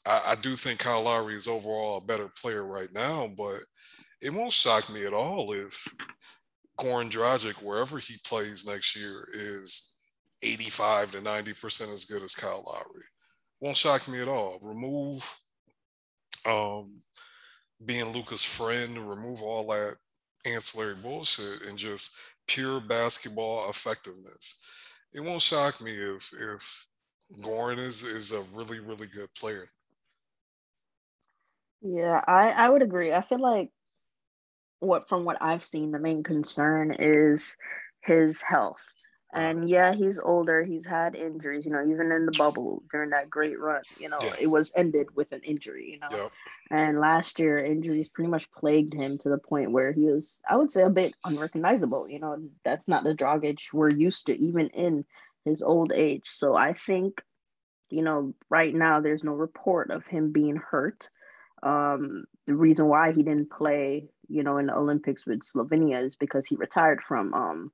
I, 0.06 0.22
I 0.28 0.34
do 0.36 0.50
think 0.50 0.80
Kyle 0.80 1.02
Lowry 1.02 1.34
is 1.34 1.48
overall 1.48 1.98
a 1.98 2.00
better 2.00 2.28
player 2.40 2.64
right 2.64 2.92
now, 2.92 3.28
but 3.36 3.60
it 4.20 4.32
won't 4.32 4.52
shock 4.52 4.92
me 4.92 5.06
at 5.06 5.12
all 5.12 5.52
if 5.52 5.86
Goran 6.80 7.10
Dragic, 7.10 7.62
wherever 7.62 7.98
he 7.98 8.16
plays 8.25 8.66
next 8.66 8.96
year, 8.96 9.28
is 9.32 9.98
85 10.42 11.12
to 11.12 11.20
90 11.20 11.52
percent 11.54 11.90
as 11.90 12.04
good 12.04 12.22
as 12.22 12.34
Kyle 12.34 12.64
Lowry. 12.66 13.04
Won't 13.60 13.76
shock 13.76 14.06
me 14.08 14.20
at 14.20 14.28
all. 14.28 14.58
Remove 14.62 15.40
um, 16.46 17.00
being 17.84 18.12
Luka's 18.12 18.44
friend, 18.44 18.96
remove 18.98 19.42
all 19.42 19.66
that 19.68 19.96
ancillary 20.44 20.94
bullshit 21.02 21.62
and 21.68 21.78
just 21.78 22.18
pure 22.46 22.80
basketball 22.80 23.68
effectiveness. 23.68 24.64
It 25.12 25.20
won't 25.20 25.42
shock 25.42 25.80
me 25.82 25.92
if 25.92 26.32
if 26.38 26.86
Goran 27.42 27.78
is 27.78 28.04
is 28.04 28.32
a 28.32 28.42
really 28.56 28.80
really 28.80 29.08
good 29.08 29.32
player. 29.34 29.68
Yeah, 31.83 32.21
I 32.26 32.50
I 32.50 32.68
would 32.68 32.83
agree. 32.83 33.12
I 33.12 33.21
feel 33.21 33.40
like 33.40 33.71
what 34.80 35.09
from 35.09 35.25
what 35.25 35.40
I've 35.40 35.64
seen, 35.64 35.92
the 35.92 36.00
main 36.00 36.23
concern 36.23 36.95
is 36.99 37.56
his 38.02 38.40
health. 38.40 38.83
And 39.35 39.68
yeah, 39.68 39.92
he's 39.92 40.18
older. 40.18 40.64
He's 40.64 40.87
had 40.87 41.14
injuries, 41.14 41.66
you 41.66 41.73
know, 41.73 41.85
even 41.87 42.11
in 42.11 42.25
the 42.25 42.33
bubble 42.38 42.83
during 42.90 43.11
that 43.11 43.28
great 43.28 43.61
run, 43.61 43.83
you 43.99 44.09
know, 44.09 44.18
yeah. 44.23 44.33
it 44.40 44.47
was 44.47 44.73
ended 44.75 45.09
with 45.14 45.30
an 45.33 45.40
injury, 45.42 45.90
you 45.90 45.99
know. 45.99 46.09
Yep. 46.11 46.33
And 46.71 47.00
last 47.00 47.38
year, 47.38 47.59
injuries 47.59 48.09
pretty 48.09 48.30
much 48.30 48.50
plagued 48.52 48.95
him 48.95 49.18
to 49.18 49.28
the 49.28 49.37
point 49.37 49.73
where 49.73 49.92
he 49.92 50.06
was, 50.06 50.40
I 50.49 50.56
would 50.56 50.73
say, 50.73 50.83
a 50.83 50.90
bit 50.90 51.14
unrecognizable. 51.25 52.09
You 52.09 52.21
know, 52.21 52.49
that's 52.64 52.88
not 52.88 53.04
the 53.04 53.14
Dragic 53.14 53.59
we're 53.75 53.90
used 53.90 54.26
to, 54.26 54.42
even 54.42 54.68
in 54.68 55.04
his 55.45 55.62
old 55.62 55.92
age. 55.92 56.28
So 56.28 56.54
I 56.56 56.75
think, 56.87 57.21
you 57.90 58.02
know, 58.02 58.35
right 58.49 58.75
now 58.75 59.00
there's 59.00 59.25
no 59.25 59.33
report 59.33 59.90
of 59.90 60.06
him 60.06 60.33
being 60.33 60.56
hurt. 60.56 61.11
Um, 61.66 62.26
the 62.46 62.54
reason 62.54 62.87
why 62.87 63.12
he 63.12 63.25
didn't 63.25 63.50
play, 63.50 64.08
you 64.28 64.44
know, 64.44 64.58
in 64.58 64.66
the 64.66 64.76
Olympics 64.76 65.26
with 65.26 65.40
Slovenia 65.40 66.04
is 66.04 66.14
because 66.14 66.46
he 66.46 66.54
retired 66.54 67.02
from 67.02 67.35
um, 67.35 67.73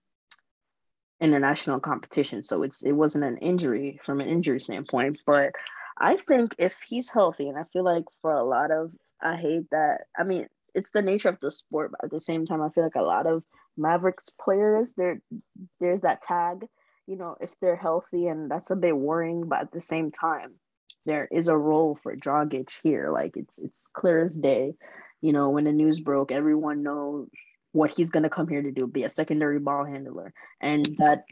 international 1.20 1.78
competition. 1.78 2.42
So 2.42 2.62
it's 2.62 2.82
it 2.82 2.92
wasn't 2.92 3.24
an 3.24 3.36
injury 3.36 4.00
from 4.04 4.20
an 4.20 4.28
injury 4.28 4.60
standpoint. 4.60 5.20
But 5.26 5.52
I 5.98 6.16
think 6.16 6.54
if 6.58 6.80
he's 6.80 7.10
healthy, 7.10 7.50
and 7.50 7.58
I 7.58 7.64
feel 7.64 7.84
like 7.84 8.04
for 8.22 8.32
a 8.32 8.44
lot 8.44 8.70
of 8.70 8.92
I 9.20 9.36
hate 9.36 9.68
that. 9.72 10.06
I 10.18 10.24
mean, 10.24 10.48
it's 10.74 10.90
the 10.90 11.02
nature 11.02 11.28
of 11.28 11.40
the 11.40 11.50
sport, 11.50 11.90
but 11.90 12.04
at 12.04 12.10
the 12.10 12.20
same 12.20 12.46
time, 12.46 12.62
I 12.62 12.70
feel 12.70 12.84
like 12.84 12.94
a 12.94 13.02
lot 13.02 13.26
of 13.26 13.42
Mavericks 13.76 14.30
players, 14.30 14.94
there 14.96 15.20
there's 15.80 16.00
that 16.00 16.22
tag, 16.22 16.66
you 17.06 17.16
know, 17.16 17.36
if 17.42 17.54
they're 17.60 17.76
healthy, 17.76 18.26
and 18.28 18.50
that's 18.50 18.70
a 18.70 18.76
bit 18.76 18.96
worrying. 18.96 19.48
But 19.48 19.60
at 19.60 19.72
the 19.72 19.80
same 19.80 20.10
time, 20.12 20.54
there 21.04 21.28
is 21.30 21.48
a 21.48 21.56
role 21.56 21.98
for 22.02 22.16
Dragic 22.16 22.70
here. 22.82 23.10
Like 23.10 23.36
it's 23.36 23.58
it's 23.58 23.88
clear 23.88 24.24
as 24.24 24.34
day. 24.34 24.74
You 25.20 25.32
know, 25.32 25.50
when 25.50 25.64
the 25.64 25.72
news 25.72 26.00
broke, 26.00 26.32
everyone 26.32 26.82
knows 26.82 27.28
what 27.72 27.90
he's 27.90 28.10
going 28.10 28.22
to 28.24 28.30
come 28.30 28.48
here 28.48 28.62
to 28.62 28.70
do, 28.70 28.86
be 28.86 29.04
a 29.04 29.10
secondary 29.10 29.58
ball 29.58 29.84
handler. 29.84 30.32
And 30.60 30.84
that 30.98 31.24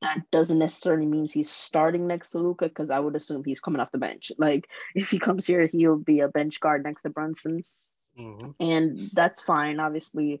that 0.00 0.22
doesn't 0.32 0.58
necessarily 0.58 1.06
mean 1.06 1.28
he's 1.28 1.50
starting 1.50 2.06
next 2.06 2.30
to 2.30 2.38
Luka, 2.38 2.68
because 2.68 2.90
I 2.90 2.98
would 2.98 3.14
assume 3.14 3.44
he's 3.44 3.60
coming 3.60 3.80
off 3.80 3.92
the 3.92 3.98
bench. 3.98 4.32
Like 4.38 4.68
if 4.94 5.10
he 5.10 5.18
comes 5.18 5.46
here, 5.46 5.66
he'll 5.66 5.96
be 5.96 6.20
a 6.20 6.28
bench 6.28 6.60
guard 6.60 6.84
next 6.84 7.02
to 7.02 7.10
Brunson. 7.10 7.64
Mm-hmm. 8.18 8.50
And 8.60 9.10
that's 9.12 9.42
fine. 9.42 9.80
Obviously, 9.80 10.40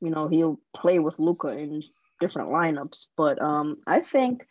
you 0.00 0.10
know, 0.10 0.28
he'll 0.28 0.60
play 0.74 0.98
with 0.98 1.18
Luka 1.18 1.48
in 1.48 1.82
different 2.20 2.50
lineups. 2.50 3.06
But 3.16 3.42
um 3.42 3.78
I 3.86 4.00
think 4.00 4.46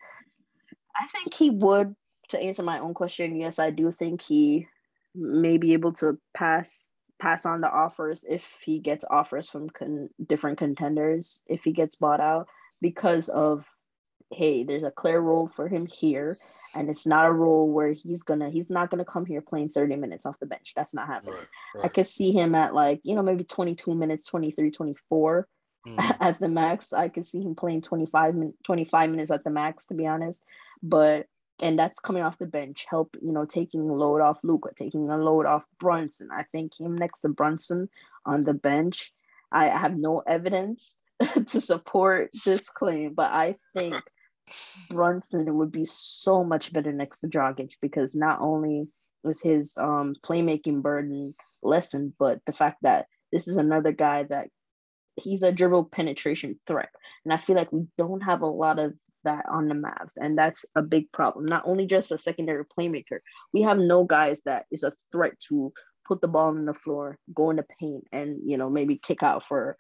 I 0.96 1.08
think 1.08 1.34
he 1.34 1.50
would 1.50 1.96
to 2.32 2.42
answer 2.42 2.64
my 2.64 2.80
own 2.80 2.94
question, 2.94 3.36
yes, 3.36 3.60
I 3.60 3.70
do 3.70 3.92
think 3.92 4.22
he 4.22 4.68
may 5.16 5.58
be 5.58 5.74
able 5.74 5.94
to 5.94 6.18
pass 6.34 6.92
pass 7.20 7.46
on 7.46 7.62
the 7.62 7.70
offers 7.70 8.26
if 8.28 8.58
he 8.66 8.80
gets 8.80 9.06
offers 9.10 9.48
from 9.48 9.70
con- 9.70 10.10
different 10.28 10.58
contenders 10.58 11.42
if 11.46 11.62
he 11.64 11.72
gets 11.72 11.96
bought 11.96 12.20
out 12.20 12.48
because 12.82 13.30
of 13.30 13.64
hey 14.32 14.64
there's 14.64 14.84
a 14.84 14.90
clear 14.90 15.20
role 15.20 15.48
for 15.48 15.68
him 15.68 15.86
here 15.86 16.36
and 16.74 16.90
it's 16.90 17.06
not 17.06 17.28
a 17.28 17.32
role 17.32 17.70
where 17.70 17.92
he's 17.92 18.24
gonna 18.24 18.50
he's 18.50 18.70
not 18.70 18.90
gonna 18.90 19.06
come 19.06 19.26
here 19.26 19.42
playing 19.42 19.70
30 19.70 19.98
minutes 19.98 20.26
off 20.26 20.40
the 20.40 20.48
bench 20.48 20.74
that's 20.76 20.96
not 20.96 21.08
happening 21.08 21.36
right, 21.36 21.48
right. 21.76 21.86
i 21.86 21.88
could 21.90 22.08
see 22.08 22.32
him 22.32 22.56
at 22.56 22.74
like 22.74 23.00
you 23.04 23.14
know 23.14 23.22
maybe 23.22 23.44
22 23.44 23.94
minutes 23.94 24.26
23 24.26 24.72
24 24.72 25.48
mm. 25.88 26.16
at 26.20 26.40
the 26.40 26.50
max 26.50 26.92
i 26.92 27.08
could 27.08 27.26
see 27.26 27.42
him 27.42 27.54
playing 27.54 27.82
25 27.82 28.36
25 28.64 29.10
minutes 29.12 29.32
at 29.32 29.44
the 29.44 29.52
max 29.52 29.86
to 29.86 29.94
be 29.94 30.08
honest 30.08 30.42
but 30.82 31.28
and 31.62 31.78
that's 31.78 32.00
coming 32.00 32.24
off 32.24 32.38
the 32.38 32.48
bench, 32.48 32.86
help, 32.90 33.16
you 33.22 33.32
know, 33.32 33.46
taking 33.46 33.82
a 33.82 33.94
load 33.94 34.22
off 34.22 34.40
Luka, 34.44 34.70
taking 34.76 35.10
a 35.10 35.18
load 35.18 35.46
off 35.46 35.64
Brunson. 35.80 36.30
I 36.32 36.44
think 36.52 36.80
him 36.80 36.98
next 36.98 37.22
to 37.22 37.30
Brunson 37.30 37.90
on 38.26 38.44
the 38.44 38.54
bench. 38.54 39.14
I 39.52 39.68
have 39.68 39.96
no 39.96 40.20
evidence 40.20 40.98
to 41.48 41.62
support 41.62 42.32
this 42.46 42.70
claim, 42.70 43.14
but 43.14 43.32
I 43.32 43.56
think 43.78 44.02
Brunson 44.90 45.56
would 45.58 45.72
be 45.72 45.86
so 45.86 46.44
much 46.44 46.74
better 46.74 46.92
next 46.92 47.20
to 47.20 47.28
Dragic 47.28 47.74
because 47.82 48.16
not 48.16 48.40
only 48.42 48.88
was 49.24 49.40
his 49.40 49.78
um, 49.78 50.16
playmaking 50.26 50.82
burden 50.82 51.36
lessened, 51.62 52.14
but 52.18 52.40
the 52.46 52.54
fact 52.54 52.78
that 52.82 53.08
this 53.32 53.48
is 53.48 53.58
another 53.58 53.92
guy 53.92 54.24
that 54.24 54.50
he's 55.16 55.44
a 55.44 55.52
dribble 55.52 55.86
penetration 55.86 56.60
threat. 56.66 56.90
And 57.24 57.34
I 57.34 57.38
feel 57.38 57.56
like 57.56 57.72
we 57.72 57.86
don't 57.98 58.22
have 58.22 58.42
a 58.42 58.48
lot 58.48 58.80
of 58.80 58.94
that 59.24 59.46
on 59.50 59.68
the 59.68 59.76
Mavs, 59.76 60.14
and 60.20 60.38
that's 60.38 60.66
a 60.76 60.82
big 60.82 61.12
problem. 61.12 61.46
Not 61.46 61.64
only 61.66 61.86
just 61.86 62.12
a 62.12 62.18
secondary 62.18 62.64
playmaker, 62.66 63.20
we 63.54 63.62
have 63.62 63.78
no 63.78 64.04
guys 64.04 64.42
that 64.46 64.66
is 64.72 64.84
a 64.84 64.94
threat 65.12 65.40
to 65.50 65.74
put 66.08 66.22
the 66.22 66.28
ball 66.28 66.48
on 66.48 66.66
the 66.66 66.74
floor, 66.74 67.18
go 67.34 67.50
in 67.50 67.58
the 67.58 67.66
paint, 67.80 68.06
and 68.12 68.40
you 68.46 68.58
know 68.58 68.70
maybe 68.70 68.98
kick 68.98 69.24
out 69.24 69.46
for 69.46 69.78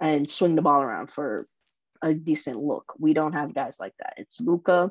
and 0.00 0.28
swing 0.28 0.54
the 0.54 0.62
ball 0.62 0.82
around 0.82 1.10
for 1.10 1.46
a 2.02 2.14
decent 2.14 2.58
look. 2.58 2.94
We 2.98 3.14
don't 3.14 3.32
have 3.32 3.54
guys 3.54 3.78
like 3.80 3.94
that. 3.98 4.14
It's 4.18 4.40
Luka 4.40 4.90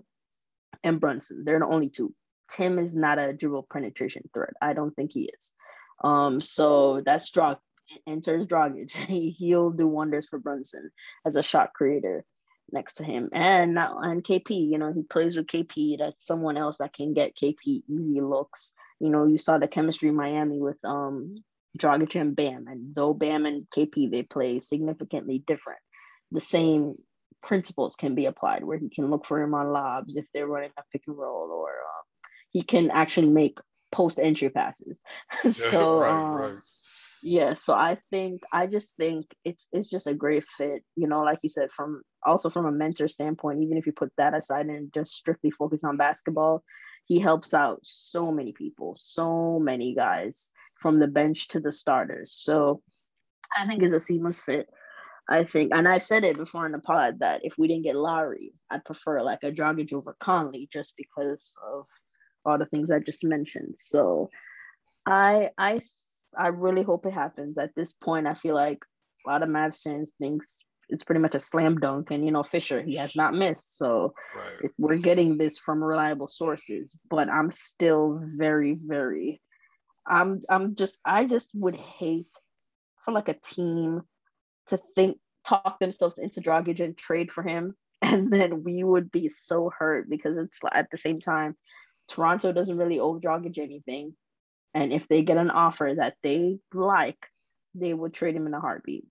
and 0.84 1.00
Brunson. 1.00 1.44
They're 1.46 1.60
the 1.60 1.68
only 1.68 1.90
two. 1.90 2.14
Tim 2.50 2.80
is 2.80 2.96
not 2.96 3.20
a 3.20 3.34
dribble 3.34 3.68
penetration 3.72 4.30
threat. 4.34 4.54
I 4.62 4.74
don't 4.74 4.94
think 4.96 5.12
he 5.14 5.30
is. 5.38 5.54
Um, 6.04 6.42
so 6.42 7.02
that's 7.06 7.32
Drog 7.32 7.58
enters 8.08 8.48
Dragic. 8.48 8.92
He 9.08 9.30
he'll 9.30 9.72
do 9.72 9.88
wonders 9.88 10.28
for 10.30 10.40
Brunson 10.40 10.92
as 11.26 11.36
a 11.36 11.44
shot 11.44 11.74
creator 11.74 12.26
next 12.74 12.96
to 12.96 13.03
him. 13.03 13.30
And 13.32 13.75
not 13.75 14.06
and 14.06 14.24
KP, 14.24 14.70
you 14.70 14.77
know, 14.77 14.92
he 14.92 15.03
plays 15.03 15.38
with 15.38 15.48
KP. 15.48 15.98
That's 16.00 16.25
someone 16.25 16.58
else 16.58 16.77
that 16.77 16.94
can 16.94 17.13
get 17.13 17.36
KP 17.36 17.84
easy 17.88 18.22
looks. 18.22 18.74
You 19.00 19.10
know, 19.10 19.25
you 19.25 19.38
saw 19.38 19.58
the 19.58 19.68
chemistry 19.68 20.10
in 20.10 20.15
Miami 20.15 20.60
with 20.60 20.77
um 20.84 21.44
Dragic 21.77 22.20
and 22.20 22.36
Bam. 22.36 22.65
And 22.68 22.96
though 22.96 23.13
Bam 23.13 23.46
and 23.46 23.68
KP 23.75 24.12
they 24.12 24.24
play 24.24 24.60
significantly 24.60 25.44
different, 25.46 25.80
the 26.32 26.42
same 26.42 26.96
principles 27.42 27.96
can 27.96 28.15
be 28.15 28.25
applied 28.25 28.63
where 28.63 28.77
he 28.77 28.89
can 28.89 29.10
look 29.10 29.25
for 29.25 29.42
him 29.42 29.53
on 29.53 29.72
lobs 29.72 30.15
if 30.15 30.25
they're 30.34 30.48
running 30.48 30.72
a 30.77 30.84
pick 30.92 31.03
and 31.08 31.18
roll 31.18 31.51
or 31.51 31.70
um, 31.70 32.32
he 32.51 32.62
can 32.62 32.89
actually 32.89 33.30
make 33.30 33.60
post 33.92 34.18
entry 34.18 34.50
passes. 34.50 35.01
so 35.51 36.00
right, 36.00 36.10
um, 36.10 36.36
right 36.36 36.60
yeah 37.24 37.53
so 37.53 37.74
i 37.74 37.98
think 38.10 38.42
i 38.51 38.68
just 38.68 38.96
think 38.98 39.25
it's 39.46 39.70
it's 39.72 39.89
just 39.89 40.08
a 40.08 40.13
great 40.13 40.44
fit 40.44 40.84
you 40.96 41.08
know 41.08 41.24
like 41.24 41.39
you 41.42 41.50
said 41.50 41.70
from 41.72 42.03
also 42.25 42.50
from 42.50 42.65
a 42.65 42.72
mentor 42.72 43.08
standpoint 43.08 43.62
even 43.62 43.77
if 43.77 43.86
you 43.86 43.92
put 43.92 44.12
that 44.18 44.34
aside 44.34 44.68
and 44.68 44.94
just 44.94 45.13
strictly 45.13 45.51
focus 45.51 45.84
on 45.84 45.98
basketball 45.98 46.63
he 47.06 47.20
helps 47.20 47.53
out 47.53 47.80
so 47.84 48.32
many 48.32 48.53
people 48.53 48.96
so 48.98 49.60
many 49.60 49.94
guys 49.94 50.51
from 50.84 51.00
the 51.00 51.08
bench 51.08 51.48
to 51.48 51.62
the 51.62 51.72
starters. 51.72 52.34
So 52.34 52.84
i 53.58 53.65
think 53.65 53.82
it's 53.82 53.94
a 53.94 54.00
seamless 54.00 54.42
fit. 54.44 54.68
I 55.30 55.46
think 55.46 55.72
and 55.74 55.88
i 55.88 55.98
said 56.00 56.25
it 56.25 56.38
before 56.38 56.65
in 56.65 56.74
the 56.74 56.80
pod 56.80 57.20
that 57.20 57.46
if 57.46 57.53
we 57.58 57.70
didn't 57.70 57.86
get 57.86 57.96
Lowry, 57.96 58.53
i'd 58.70 58.84
prefer 58.84 59.22
like 59.22 59.44
a 59.44 59.51
Dragic 59.51 59.94
over 59.94 60.15
Conley 60.20 60.68
just 60.72 60.96
because 60.98 61.53
of 61.74 61.86
all 62.46 62.58
the 62.58 62.65
things 62.65 62.92
i 62.92 63.00
just 63.00 63.24
mentioned. 63.24 63.75
So 63.77 64.30
i 65.06 65.50
i 65.58 65.80
I 66.36 66.48
really 66.48 66.82
hope 66.82 67.06
it 67.06 67.13
happens. 67.13 67.60
At 67.60 67.75
this 67.75 67.94
point, 67.94 68.25
I 68.25 68.34
feel 68.34 68.56
like 68.56 68.80
a 69.25 69.30
lot 69.30 69.44
of 69.44 69.50
Mavs 69.50 69.82
fans 69.84 70.13
thinks 70.20 70.65
it's 70.90 71.04
pretty 71.04 71.22
much 71.22 71.36
a 71.36 71.40
slam 71.40 71.78
dunk. 71.78 72.12
And 72.12 72.25
you 72.25 72.32
know, 72.32 72.44
Fisher, 72.44 72.82
he 72.82 72.96
has 72.96 73.16
not 73.16 73.34
missed. 73.34 73.78
So 73.78 74.13
right. 74.36 74.72
we're 74.78 74.98
getting 74.98 75.38
this 75.38 75.58
from 75.58 75.84
reliable 75.84 76.28
sources, 76.28 76.96
but 77.10 77.30
I'm 77.30 77.52
still 77.52 78.22
very, 78.36 78.78
very 78.80 79.42
I'm 80.06 80.44
I'm 80.50 80.75
just 80.75 81.00
I 81.06 81.25
just 81.25 81.52
would 81.56 81.75
hate 81.75 82.34
for 83.04 83.12
like 83.13 83.30
a 83.30 83.34
team 83.34 84.02
to 84.68 84.80
think 84.96 85.18
talk 85.46 85.80
themselves 85.80 86.18
into 86.18 86.42
Dragic 86.42 86.80
and 86.80 86.98
trade 86.98 87.32
for 87.32 87.44
him. 87.44 87.75
And 88.04 88.30
then 88.30 88.66
we 88.66 88.84
would 88.84 89.12
be 89.12 89.30
so 89.30 89.72
hurt 89.75 90.10
because 90.10 90.38
it's 90.38 90.60
at 90.74 90.92
the 90.92 90.98
same 90.98 91.22
time, 91.22 91.56
Toronto 92.10 92.52
doesn't 92.52 92.78
really 92.78 93.00
owe 93.00 93.18
Dragic 93.18 93.58
anything. 93.58 94.13
And 94.74 94.92
if 94.92 95.08
they 95.08 95.22
get 95.22 95.38
an 95.38 95.50
offer 95.50 95.94
that 95.98 96.16
they 96.22 96.60
like, 96.74 97.18
they 97.74 97.94
would 97.94 98.13
trade 98.13 98.36
him 98.36 98.46
in 98.46 98.54
a 98.54 98.60
heartbeat. 98.60 99.06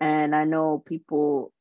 And 0.00 0.34
I 0.34 0.44
know 0.44 0.82
people 0.84 1.52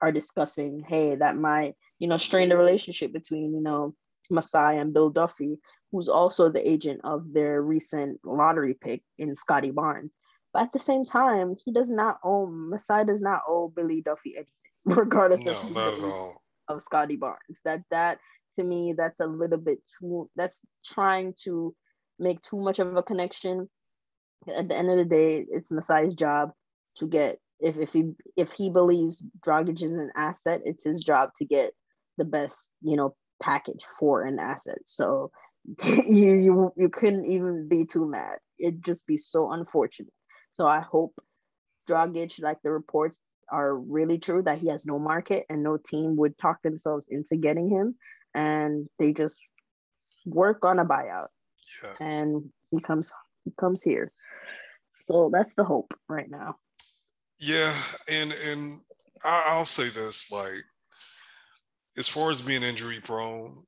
are 0.00 0.12
discussing, 0.12 0.84
hey, 0.86 1.16
that 1.16 1.36
might, 1.36 1.74
you 1.98 2.08
know, 2.08 2.18
strain 2.18 2.48
the 2.48 2.56
relationship 2.56 3.12
between, 3.12 3.54
you 3.54 3.60
know, 3.60 3.94
Masai 4.30 4.78
and 4.78 4.92
Bill 4.92 5.10
Duffy, 5.10 5.58
who's 5.90 6.08
also 6.08 6.48
the 6.48 6.68
agent 6.68 7.00
of 7.04 7.32
their 7.32 7.62
recent 7.62 8.20
lottery 8.24 8.74
pick 8.74 9.02
in 9.18 9.34
Scottie 9.34 9.70
Barnes. 9.70 10.12
But 10.52 10.64
at 10.64 10.72
the 10.72 10.78
same 10.78 11.04
time, 11.04 11.56
he 11.64 11.72
does 11.72 11.90
not 11.90 12.18
owe 12.24 12.46
Masai 12.46 13.04
does 13.04 13.20
not 13.20 13.42
owe 13.46 13.68
Billy 13.68 14.02
Duffy 14.02 14.34
anything, 14.36 14.52
regardless 14.84 15.44
no, 15.44 15.52
of 15.52 16.38
of 16.68 16.82
Scottie 16.82 17.16
Barnes. 17.16 17.60
That 17.64 17.80
that 17.90 18.18
to 18.56 18.64
me, 18.64 18.94
that's 18.96 19.20
a 19.20 19.26
little 19.26 19.58
bit 19.58 19.80
too 19.98 20.30
that's 20.36 20.60
trying 20.84 21.34
to 21.44 21.74
make 22.18 22.40
too 22.42 22.58
much 22.58 22.78
of 22.78 22.96
a 22.96 23.02
connection. 23.02 23.68
At 24.52 24.68
the 24.68 24.76
end 24.76 24.90
of 24.90 24.96
the 24.96 25.04
day, 25.04 25.46
it's 25.50 25.70
Masai's 25.70 26.14
job 26.14 26.52
to 26.96 27.06
get 27.06 27.38
if 27.60 27.76
if 27.76 27.92
he 27.92 28.12
if 28.36 28.52
he 28.52 28.70
believes 28.70 29.24
Dragic 29.46 29.82
is 29.82 29.92
an 29.92 30.10
asset, 30.16 30.60
it's 30.64 30.84
his 30.84 31.02
job 31.02 31.30
to 31.36 31.44
get 31.44 31.72
the 32.16 32.24
best, 32.24 32.72
you 32.82 32.96
know, 32.96 33.14
package 33.42 33.84
for 33.98 34.22
an 34.22 34.38
asset. 34.38 34.78
So 34.84 35.30
you 35.84 36.34
you 36.34 36.72
you 36.76 36.88
couldn't 36.88 37.26
even 37.26 37.68
be 37.68 37.84
too 37.84 38.08
mad. 38.08 38.38
It'd 38.58 38.84
just 38.84 39.06
be 39.06 39.16
so 39.16 39.50
unfortunate. 39.52 40.12
So 40.52 40.66
I 40.66 40.80
hope 40.80 41.14
Dragic, 41.88 42.40
like 42.40 42.58
the 42.62 42.70
reports 42.70 43.20
are 43.50 43.76
really 43.76 44.18
true, 44.18 44.42
that 44.42 44.58
he 44.58 44.68
has 44.68 44.84
no 44.84 44.98
market 44.98 45.44
and 45.48 45.62
no 45.62 45.78
team 45.78 46.16
would 46.16 46.38
talk 46.38 46.62
themselves 46.62 47.06
into 47.08 47.36
getting 47.36 47.68
him, 47.68 47.96
and 48.34 48.88
they 48.98 49.12
just 49.12 49.40
work 50.26 50.64
on 50.64 50.78
a 50.78 50.84
buyout. 50.84 51.28
Yeah. 51.82 51.94
And 52.00 52.50
he 52.70 52.80
comes 52.80 53.12
he 53.44 53.52
comes 53.58 53.82
here. 53.82 54.12
So 54.92 55.30
that's 55.32 55.52
the 55.56 55.64
hope 55.64 55.94
right 56.08 56.30
now. 56.30 56.56
Yeah, 57.40 57.72
and 58.10 58.34
and 58.46 58.80
I'll 59.24 59.64
say 59.64 59.88
this, 59.88 60.32
like 60.32 60.62
as 61.96 62.08
far 62.08 62.30
as 62.30 62.40
being 62.40 62.62
injury 62.62 63.00
prone, 63.02 63.64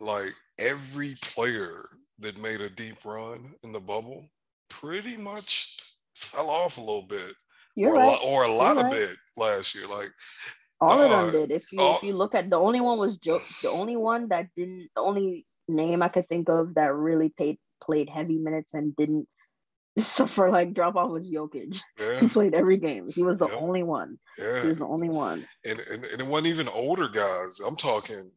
like 0.00 0.32
every 0.58 1.14
player 1.22 1.88
that 2.18 2.40
made 2.40 2.60
a 2.60 2.70
deep 2.70 3.04
run 3.04 3.54
in 3.62 3.72
the 3.72 3.80
bubble 3.80 4.28
pretty 4.68 5.16
much 5.16 5.76
fell 6.16 6.50
off 6.50 6.78
a 6.78 6.80
little 6.80 7.02
bit. 7.02 7.34
You're 7.76 7.90
or, 7.90 7.94
right. 7.94 8.04
a 8.04 8.10
lot, 8.10 8.20
or 8.24 8.44
a 8.44 8.48
lot 8.48 8.76
You're 8.76 8.78
of 8.78 8.84
right. 8.84 8.92
bit 8.92 9.16
last 9.36 9.74
year. 9.74 9.86
Like 9.88 10.10
all 10.80 11.00
of 11.00 11.10
them 11.10 11.28
uh, 11.28 11.30
did. 11.30 11.50
If 11.50 11.72
you 11.72 11.80
all, 11.80 11.96
if 11.96 12.02
you 12.02 12.14
look 12.14 12.34
at 12.34 12.50
the 12.50 12.56
only 12.56 12.80
one 12.80 12.98
was 12.98 13.18
Joe, 13.18 13.40
the 13.62 13.70
only 13.70 13.96
one 13.96 14.28
that 14.28 14.48
didn't, 14.54 14.90
the 14.94 15.02
only 15.02 15.46
name 15.68 16.02
I 16.02 16.08
could 16.08 16.28
think 16.28 16.48
of 16.48 16.74
that 16.74 16.94
really 16.94 17.30
paid 17.30 17.58
played 17.82 18.08
heavy 18.08 18.38
minutes 18.38 18.74
and 18.74 18.94
didn't 18.96 19.28
suffer 19.98 20.50
like 20.50 20.74
drop 20.74 20.96
off 20.96 21.10
was 21.10 21.30
Jokic. 21.30 21.80
Yeah. 21.98 22.20
He 22.20 22.28
played 22.28 22.54
every 22.54 22.78
game. 22.78 23.08
He 23.08 23.22
was 23.22 23.38
the 23.38 23.48
yep. 23.48 23.58
only 23.60 23.82
one. 23.82 24.18
Yeah. 24.38 24.62
He 24.62 24.68
was 24.68 24.78
the 24.78 24.86
only 24.86 25.08
one. 25.08 25.46
And, 25.64 25.80
and 25.92 26.04
and 26.04 26.20
it 26.20 26.26
wasn't 26.26 26.48
even 26.48 26.68
older 26.68 27.08
guys. 27.08 27.60
I'm 27.60 27.76
talking 27.76 28.30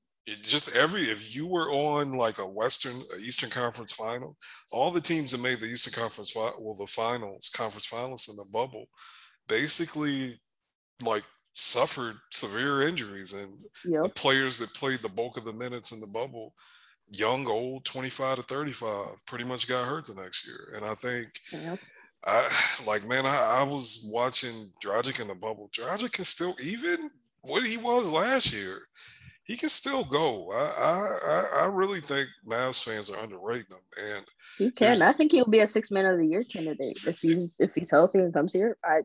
just 0.43 0.75
every 0.75 1.03
if 1.03 1.33
you 1.33 1.47
were 1.47 1.71
on 1.71 2.13
like 2.13 2.39
a 2.39 2.47
Western 2.47 2.93
Eastern 3.19 3.49
Conference 3.49 3.93
final, 3.93 4.35
all 4.71 4.91
the 4.91 5.01
teams 5.01 5.31
that 5.31 5.41
made 5.41 5.59
the 5.59 5.67
Eastern 5.67 5.99
Conference 5.99 6.35
well 6.35 6.75
the 6.77 6.87
finals, 6.87 7.49
conference 7.55 7.85
finals 7.85 8.27
in 8.27 8.35
the 8.35 8.45
bubble, 8.51 8.85
basically 9.47 10.39
like 11.01 11.23
suffered 11.53 12.15
severe 12.31 12.81
injuries 12.81 13.33
and 13.33 13.51
yep. 13.85 14.03
the 14.03 14.09
players 14.09 14.59
that 14.59 14.73
played 14.73 14.99
the 14.99 15.09
bulk 15.09 15.37
of 15.37 15.45
the 15.45 15.53
minutes 15.53 15.91
in 15.91 15.99
the 15.99 16.11
bubble 16.13 16.53
young 17.09 17.47
old 17.47 17.85
25 17.85 18.37
to 18.37 18.43
35 18.43 19.25
pretty 19.25 19.45
much 19.45 19.67
got 19.67 19.87
hurt 19.87 20.05
the 20.05 20.21
next 20.21 20.45
year 20.45 20.73
and 20.75 20.85
i 20.85 20.93
think 20.93 21.29
yep. 21.51 21.79
i 22.25 22.75
like 22.85 23.07
man 23.07 23.25
I, 23.25 23.61
I, 23.61 23.63
was 23.63 24.09
watching 24.13 24.71
Dragic 24.83 25.21
in 25.21 25.27
the 25.27 25.35
bubble 25.35 25.69
Dragic 25.73 26.13
can 26.13 26.25
still 26.25 26.53
even 26.63 27.09
what 27.41 27.65
he 27.65 27.77
was 27.77 28.11
last 28.11 28.51
year 28.51 28.81
he 29.47 29.55
can 29.55 29.69
still 29.69 30.03
go. 30.03 30.51
I 30.51 31.17
I 31.25 31.61
I 31.61 31.65
really 31.67 32.01
think 32.01 32.27
Mavs 32.45 32.83
fans 32.83 33.09
are 33.09 33.17
underrating 33.23 33.67
him, 33.69 34.15
and 34.15 34.25
he 34.57 34.71
can. 34.71 35.01
I 35.01 35.13
think 35.13 35.31
he'll 35.31 35.47
be 35.47 35.61
a 35.61 35.67
six 35.67 35.89
man 35.89 36.05
of 36.05 36.19
the 36.19 36.27
year 36.27 36.43
candidate 36.43 36.97
if 37.07 37.19
he's 37.19 37.55
if 37.57 37.73
he's 37.73 37.89
healthy 37.89 38.19
and 38.19 38.33
comes 38.33 38.51
here. 38.51 38.77
I 38.83 39.03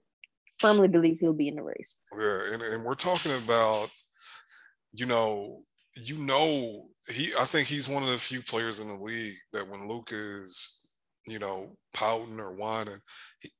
firmly 0.58 0.88
believe 0.88 1.18
he'll 1.20 1.32
be 1.32 1.46
in 1.46 1.54
the 1.54 1.62
race. 1.62 1.98
Yeah, 2.18 2.40
and, 2.52 2.60
and 2.60 2.84
we're 2.84 2.94
talking 2.94 3.32
about, 3.44 3.90
you 4.92 5.06
know, 5.06 5.62
you 5.94 6.18
know, 6.18 6.88
he. 7.08 7.32
I 7.38 7.44
think 7.44 7.68
he's 7.68 7.88
one 7.88 8.02
of 8.02 8.08
the 8.08 8.18
few 8.18 8.42
players 8.42 8.80
in 8.80 8.88
the 8.88 9.02
league 9.02 9.36
that 9.52 9.68
when 9.68 9.88
Luke 9.88 10.10
is, 10.12 10.86
you 11.26 11.38
know, 11.38 11.76
pouting 11.94 12.40
or 12.40 12.52
whining, 12.52 13.00
he, 13.40 13.50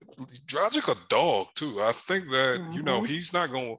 Dragic 0.47 0.91
a 0.91 0.97
dog 1.09 1.49
too. 1.55 1.81
I 1.83 1.93
think 1.93 2.25
that 2.27 2.61
mm-hmm. 2.61 2.73
you 2.73 2.83
know 2.83 2.99
mm-hmm. 2.99 3.13
he's 3.13 3.33
not 3.33 3.51
going. 3.51 3.77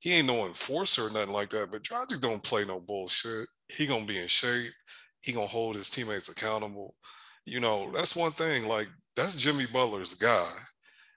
he 0.00 0.12
ain't 0.12 0.26
no 0.26 0.46
enforcer 0.46 1.02
or 1.02 1.12
nothing 1.12 1.32
like 1.32 1.50
that. 1.50 1.70
But 1.70 1.82
Dragic 1.82 2.20
don't 2.20 2.42
play 2.42 2.64
no 2.64 2.80
bullshit. 2.80 3.48
He 3.68 3.86
gonna 3.86 4.06
be 4.06 4.18
in 4.18 4.28
shape. 4.28 4.72
He 5.20 5.32
gonna 5.32 5.46
hold 5.46 5.76
his 5.76 5.90
teammates 5.90 6.28
accountable. 6.28 6.94
You 7.46 7.60
know, 7.60 7.90
that's 7.92 8.16
one 8.16 8.32
thing. 8.32 8.66
Like 8.66 8.88
that's 9.16 9.36
Jimmy 9.36 9.66
Butler's 9.72 10.14
guy. 10.14 10.50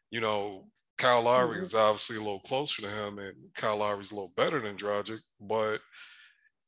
You 0.09 0.21
know, 0.21 0.67
Kyle 0.97 1.23
Lowry 1.23 1.55
mm-hmm. 1.55 1.63
is 1.63 1.75
obviously 1.75 2.17
a 2.17 2.21
little 2.21 2.39
closer 2.39 2.81
to 2.81 2.89
him, 2.89 3.19
and 3.19 3.33
Kyle 3.55 3.77
Lowry's 3.77 4.11
a 4.11 4.15
little 4.15 4.33
better 4.35 4.59
than 4.59 4.77
Dragic. 4.77 5.19
But 5.39 5.79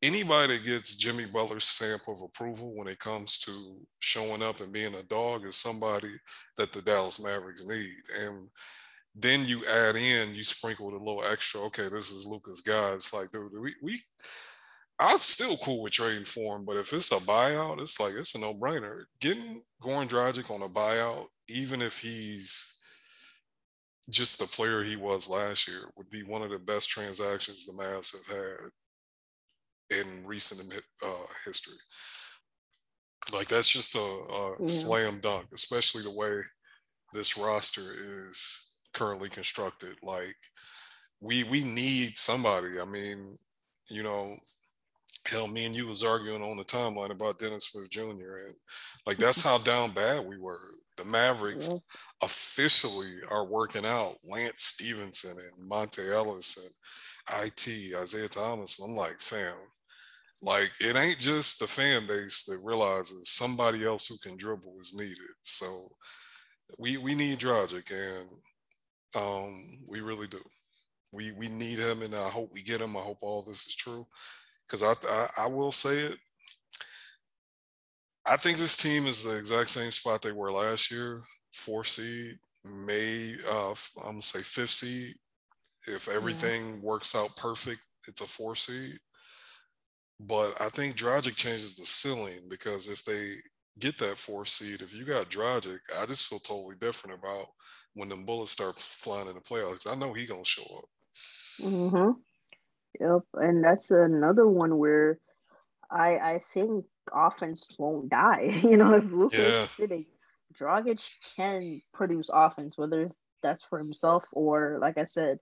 anybody 0.02 0.58
that 0.58 0.66
gets 0.66 0.98
Jimmy 0.98 1.26
Butler's 1.26 1.66
stamp 1.66 2.02
of 2.08 2.22
approval 2.22 2.74
when 2.76 2.88
it 2.88 3.00
comes 3.00 3.38
to 3.40 3.52
showing 4.00 4.42
up 4.42 4.62
and 4.62 4.72
being 4.72 4.96
a 4.96 5.04
dog 5.04 5.46
is 5.46 5.56
somebody 5.56 6.12
that 6.58 6.72
the 6.72 6.82
Dallas 6.82 7.24
Mavericks 7.24 7.66
need. 7.66 7.96
And 8.22 8.48
then 9.16 9.46
you 9.46 9.64
add 9.66 9.96
in, 9.96 10.34
you 10.34 10.44
sprinkle 10.44 10.90
a 10.90 10.92
little 10.92 11.24
extra. 11.26 11.62
Okay, 11.62 11.90
this 11.90 12.12
is 12.12 12.26
Luka's 12.26 12.62
guy. 12.62 12.94
It's 12.94 13.14
like, 13.14 13.32
dude, 13.32 13.52
we, 13.60 13.74
we 13.82 14.00
I'm 15.02 15.20
still 15.20 15.56
cool 15.58 15.82
with 15.82 15.94
trading 15.94 16.26
for 16.26 16.58
him, 16.58 16.66
but 16.66 16.76
if 16.76 16.92
it's 16.92 17.12
a 17.14 17.16
buyout, 17.16 17.82
it's 17.82 18.02
like 18.02 18.14
it's 18.18 18.36
a 18.36 18.40
no-brainer. 18.40 19.04
Getting 19.22 19.62
Goran 19.82 20.10
Dragic 20.10 20.52
on 20.52 20.62
a 20.62 20.68
buyout, 20.68 21.28
even 21.48 21.82
if 21.82 22.00
he's 22.00 22.84
just 24.10 24.40
the 24.40 24.46
player 24.46 24.84
he 24.84 24.98
was 24.98 25.30
last 25.30 25.70
year, 25.70 25.90
would 25.96 26.10
be 26.10 26.24
one 26.24 26.42
of 26.42 26.52
the 26.52 26.60
best 26.60 26.90
transactions 26.90 27.66
the 27.66 27.82
Mavs 27.82 28.14
have 28.14 28.38
had 28.38 28.70
in 29.92 30.26
recent 30.26 30.82
uh, 31.04 31.26
history. 31.46 31.76
Like 33.34 33.48
that's 33.48 33.70
just 33.70 33.96
a, 33.96 34.00
a 34.00 34.56
yeah. 34.62 34.68
slam 34.68 35.20
dunk, 35.22 35.48
especially 35.54 36.04
the 36.04 36.16
way 36.16 36.42
this 37.14 37.38
roster 37.38 37.82
is 37.82 38.78
currently 38.94 39.30
constructed. 39.30 39.96
Like 40.02 40.36
we 41.22 41.44
we 41.46 41.64
need 41.64 42.10
somebody. 42.16 42.80
I 42.80 42.86
mean, 42.86 43.38
you 43.90 44.04
know, 44.04 44.36
hell, 45.28 45.48
me 45.48 45.66
and 45.66 45.76
you 45.76 45.88
was 45.88 46.04
arguing 46.04 46.42
on 46.42 46.58
the 46.58 46.64
timeline 46.64 47.12
about 47.12 47.40
Dennis 47.40 47.66
Smith 47.66 47.90
Jr. 47.90 48.46
and 48.46 48.56
like 49.06 49.18
that's 49.18 49.44
how 49.44 49.58
down 49.60 49.92
bad 49.92 50.26
we 50.26 50.38
were. 50.38 50.62
The 50.98 51.06
Mavericks 51.06 51.70
yeah. 51.70 51.78
officially 52.22 53.20
are 53.30 53.46
working 53.46 53.86
out 53.86 54.16
Lance 54.26 54.64
Stephenson 54.64 55.32
and 55.32 55.70
Monta 55.70 56.12
Ellis 56.14 56.58
and 56.58 57.46
IT 57.46 57.96
Isaiah 57.96 58.28
Thomas. 58.28 58.80
I'm 58.80 58.96
like, 58.96 59.22
fam, 59.22 59.54
like 60.42 60.72
it 60.80 60.96
ain't 60.96 61.20
just 61.20 61.60
the 61.60 61.68
fan 61.68 62.08
base 62.08 62.46
that 62.46 62.62
realizes 62.66 63.30
somebody 63.30 63.86
else 63.86 64.08
who 64.08 64.18
can 64.18 64.38
dribble 64.38 64.76
is 64.80 64.96
needed. 64.98 65.18
So 65.42 65.66
we 66.78 66.98
we 66.98 67.16
need 67.16 67.40
Dragic 67.40 67.92
and 67.92 68.28
um, 69.16 69.80
we 69.88 70.02
really 70.02 70.28
do. 70.28 70.42
We 71.12 71.32
we 71.34 71.50
need 71.50 71.80
him, 71.80 72.02
and 72.04 72.14
I 72.14 72.30
hope 72.30 72.52
we 72.54 72.62
get 72.64 72.82
him. 72.82 72.96
I 72.96 73.02
hope 73.02 73.18
all 73.22 73.42
this 73.42 73.66
is 73.66 73.76
true, 73.76 74.06
because 74.68 74.84
I, 74.84 74.94
I 75.10 75.46
I 75.46 75.48
will 75.48 75.72
say 75.72 75.98
it. 75.98 76.18
I 78.26 78.38
think 78.38 78.58
this 78.58 78.78
team 78.78 79.08
is 79.08 79.24
the 79.24 79.38
exact 79.38 79.70
same 79.70 79.90
spot 79.90 80.22
they 80.22 80.32
were 80.32 80.52
last 80.52 80.92
year, 80.92 81.24
four 81.52 81.84
seed, 81.84 82.38
may 82.66 83.34
uh, 83.50 83.74
I'm 84.04 84.12
gonna 84.12 84.22
say 84.22 84.40
fifth 84.40 84.72
seed. 84.72 85.16
If 85.88 86.08
everything 86.08 86.74
yeah. 86.74 86.80
works 86.84 87.16
out 87.16 87.36
perfect, 87.38 87.80
it's 88.08 88.22
a 88.22 88.28
four 88.28 88.56
seed. 88.56 89.00
But 90.20 90.62
I 90.62 90.70
think 90.70 90.98
Dragic 90.98 91.36
changes 91.36 91.76
the 91.76 91.86
ceiling 91.86 92.42
because 92.50 92.90
if 92.90 93.06
they 93.06 93.36
get 93.80 93.98
that 94.00 94.18
four 94.18 94.46
seed, 94.46 94.82
if 94.82 94.94
you 94.94 95.06
got 95.06 95.30
Dragic, 95.30 95.80
I 95.98 96.06
just 96.06 96.28
feel 96.28 96.40
totally 96.40 96.76
different 96.80 97.18
about 97.18 97.48
when 97.94 98.10
the 98.10 98.16
bullets 98.16 98.52
start 98.52 98.76
flying 98.76 99.30
in 99.30 99.36
the 99.36 99.42
playoffs. 99.42 99.90
I 99.90 99.96
know 99.96 100.14
he 100.14 100.28
gonna 100.28 100.44
show 100.44 100.64
up. 100.78 100.86
Mm-hmm. 101.62 102.12
Yep, 103.00 103.22
and 103.36 103.64
that's 103.64 103.92
another 103.92 104.48
one 104.48 104.78
where 104.78 105.20
I 105.90 106.16
I 106.16 106.42
think 106.54 106.86
offense 107.14 107.66
won't 107.78 108.10
die. 108.10 108.60
you 108.64 108.78
know, 108.78 108.96
if 108.96 109.06
Luka 109.06 109.38
yeah. 109.38 109.64
is 109.64 109.70
sitting, 109.72 110.06
Dragic 110.60 111.02
can 111.36 111.82
produce 111.94 112.30
offense, 112.32 112.78
whether 112.78 113.10
that's 113.42 113.64
for 113.64 113.80
himself 113.80 114.24
or, 114.34 114.78
like 114.82 114.98
I 114.98 115.06
said, 115.06 115.40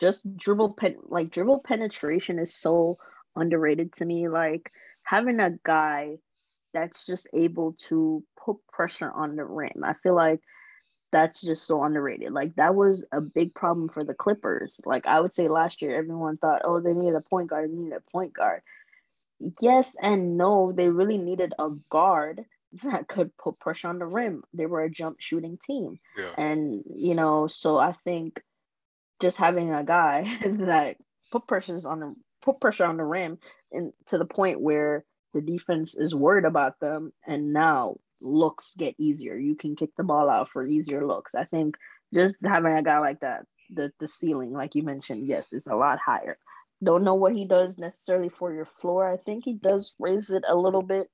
just 0.00 0.22
dribble 0.36 0.74
pen 0.74 0.96
like 1.04 1.30
dribble 1.30 1.62
penetration 1.64 2.40
is 2.40 2.52
so 2.52 2.98
underrated 3.36 3.92
to 3.94 4.04
me. 4.04 4.28
Like 4.28 4.70
having 5.02 5.40
a 5.40 5.58
guy 5.64 6.18
that's 6.72 7.06
just 7.06 7.28
able 7.32 7.74
to 7.88 8.24
put 8.44 8.56
pressure 8.72 9.10
on 9.10 9.36
the 9.36 9.44
rim. 9.44 9.82
I 9.84 9.94
feel 10.02 10.14
like 10.14 10.40
that's 11.12 11.40
just 11.40 11.66
so 11.66 11.84
underrated. 11.84 12.32
Like 12.32 12.56
that 12.56 12.74
was 12.74 13.04
a 13.12 13.20
big 13.20 13.54
problem 13.54 13.88
for 13.88 14.04
the 14.04 14.14
Clippers. 14.14 14.80
Like 14.84 15.06
I 15.06 15.20
would 15.20 15.32
say 15.32 15.48
last 15.48 15.80
year, 15.80 15.96
everyone 15.96 16.36
thought, 16.36 16.62
oh, 16.64 16.80
they 16.80 16.92
needed 16.92 17.14
a 17.14 17.20
point 17.20 17.48
guard, 17.48 17.70
they 17.70 17.74
needed 17.74 17.96
a 17.96 18.10
point 18.10 18.32
guard. 18.32 18.62
Yes 19.60 19.96
and 20.00 20.36
no, 20.36 20.72
they 20.72 20.88
really 20.88 21.18
needed 21.18 21.54
a 21.58 21.70
guard 21.88 22.44
that 22.82 23.08
could 23.08 23.36
put 23.36 23.60
pressure 23.60 23.88
on 23.88 23.98
the 23.98 24.06
rim. 24.06 24.42
They 24.52 24.66
were 24.66 24.82
a 24.82 24.90
jump 24.90 25.20
shooting 25.20 25.58
team. 25.64 26.00
Yeah. 26.16 26.30
And, 26.36 26.82
you 26.94 27.14
know, 27.14 27.46
so 27.46 27.78
I 27.78 27.94
think 28.04 28.40
just 29.20 29.36
having 29.36 29.72
a 29.72 29.84
guy 29.84 30.36
that 30.44 30.96
put 31.30 31.46
pressures 31.46 31.86
on 31.86 32.00
the 32.00 32.14
put 32.44 32.60
pressure 32.60 32.84
on 32.84 32.96
the 32.96 33.04
rim 33.04 33.38
and 33.72 33.92
to 34.06 34.18
the 34.18 34.26
point 34.26 34.60
where 34.60 35.04
the 35.32 35.40
defense 35.40 35.96
is 35.96 36.14
worried 36.14 36.44
about 36.44 36.78
them 36.80 37.12
and 37.26 37.52
now 37.52 37.96
looks 38.20 38.74
get 38.76 38.94
easier. 38.98 39.36
You 39.36 39.56
can 39.56 39.76
kick 39.76 39.90
the 39.96 40.04
ball 40.04 40.30
out 40.30 40.50
for 40.50 40.66
easier 40.66 41.06
looks. 41.06 41.34
I 41.34 41.44
think 41.44 41.76
just 42.12 42.38
having 42.44 42.72
a 42.72 42.82
guy 42.82 42.98
like 42.98 43.20
that, 43.20 43.46
the 43.70 43.92
the 43.98 44.08
ceiling, 44.08 44.52
like 44.52 44.74
you 44.74 44.82
mentioned, 44.82 45.26
yes, 45.26 45.52
it's 45.52 45.66
a 45.66 45.74
lot 45.74 45.98
higher. 45.98 46.38
Don't 46.82 47.04
know 47.04 47.14
what 47.14 47.34
he 47.34 47.46
does 47.46 47.78
necessarily 47.78 48.28
for 48.28 48.54
your 48.54 48.68
floor. 48.80 49.10
I 49.10 49.16
think 49.16 49.44
he 49.44 49.54
does 49.54 49.94
raise 49.98 50.30
it 50.30 50.44
a 50.46 50.54
little 50.54 50.82
bit, 50.82 51.08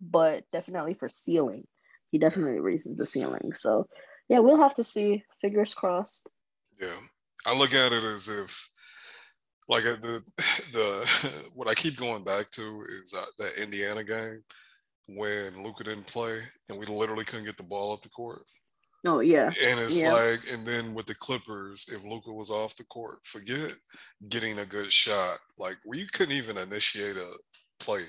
but 0.00 0.44
definitely 0.52 0.94
for 0.94 1.08
ceiling, 1.08 1.66
he 2.10 2.18
definitely 2.18 2.60
raises 2.60 2.96
the 2.96 3.06
ceiling. 3.06 3.52
So 3.54 3.86
yeah, 4.28 4.38
we'll 4.38 4.60
have 4.60 4.74
to 4.74 4.84
see. 4.84 5.24
Fingers 5.40 5.74
crossed. 5.74 6.28
Yeah, 6.80 6.96
I 7.46 7.56
look 7.56 7.74
at 7.74 7.92
it 7.92 8.02
as 8.02 8.28
if 8.28 8.69
like 9.70 9.86
uh, 9.86 9.96
the 10.02 10.22
the 10.72 11.32
what 11.54 11.68
I 11.68 11.74
keep 11.74 11.96
going 11.96 12.24
back 12.24 12.50
to 12.50 12.84
is 13.02 13.14
uh, 13.16 13.24
that 13.38 13.62
Indiana 13.62 14.04
game 14.04 14.42
when 15.08 15.62
Luka 15.62 15.84
didn't 15.84 16.06
play 16.06 16.38
and 16.68 16.78
we 16.78 16.86
literally 16.86 17.24
couldn't 17.24 17.46
get 17.46 17.56
the 17.56 17.62
ball 17.62 17.92
up 17.92 18.02
the 18.02 18.10
court. 18.10 18.42
Oh 19.06 19.20
yeah. 19.20 19.46
And 19.46 19.80
it's 19.80 20.00
yeah. 20.00 20.12
like, 20.12 20.40
and 20.52 20.66
then 20.66 20.92
with 20.92 21.06
the 21.06 21.14
Clippers, 21.14 21.88
if 21.90 22.04
Luka 22.04 22.32
was 22.32 22.50
off 22.50 22.76
the 22.76 22.84
court, 22.84 23.24
forget 23.24 23.72
getting 24.28 24.58
a 24.58 24.66
good 24.66 24.92
shot. 24.92 25.38
Like 25.58 25.78
we 25.86 26.06
couldn't 26.08 26.34
even 26.34 26.58
initiate 26.58 27.16
a 27.16 27.32
play. 27.78 28.02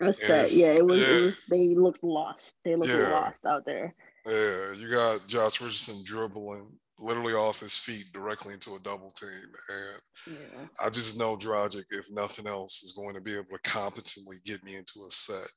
That's 0.00 0.26
that. 0.26 0.52
Yeah, 0.52 0.72
it 0.72 0.84
was, 0.84 1.00
yeah. 1.00 1.06
it 1.06 1.22
was, 1.22 1.40
They 1.50 1.74
looked 1.74 2.02
lost. 2.02 2.54
They 2.64 2.74
looked 2.76 2.92
yeah. 2.92 3.10
lost 3.10 3.44
out 3.46 3.64
there. 3.64 3.94
Yeah, 4.26 4.72
you 4.76 4.90
got 4.90 5.26
Josh 5.26 5.60
Richardson 5.60 6.04
dribbling 6.04 6.68
literally 6.98 7.34
off 7.34 7.60
his 7.60 7.76
feet 7.76 8.06
directly 8.12 8.54
into 8.54 8.74
a 8.74 8.80
double 8.82 9.12
team, 9.12 9.30
and 9.68 10.36
yeah. 10.36 10.66
I 10.84 10.90
just 10.90 11.18
know 11.18 11.36
Dragic, 11.36 11.84
if 11.90 12.10
nothing 12.10 12.46
else, 12.46 12.82
is 12.82 12.92
going 12.92 13.14
to 13.14 13.20
be 13.20 13.34
able 13.34 13.44
to 13.52 13.70
competently 13.70 14.36
get 14.44 14.64
me 14.64 14.76
into 14.76 15.06
a 15.06 15.10
set 15.10 15.48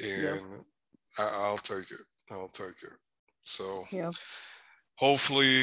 and 0.00 0.22
yeah. 0.22 0.38
I, 1.18 1.50
will 1.50 1.58
take 1.58 1.90
it. 1.90 2.00
I'll 2.30 2.48
take 2.48 2.82
it. 2.82 2.92
So 3.42 3.84
yeah. 3.90 4.10
hopefully, 4.96 5.62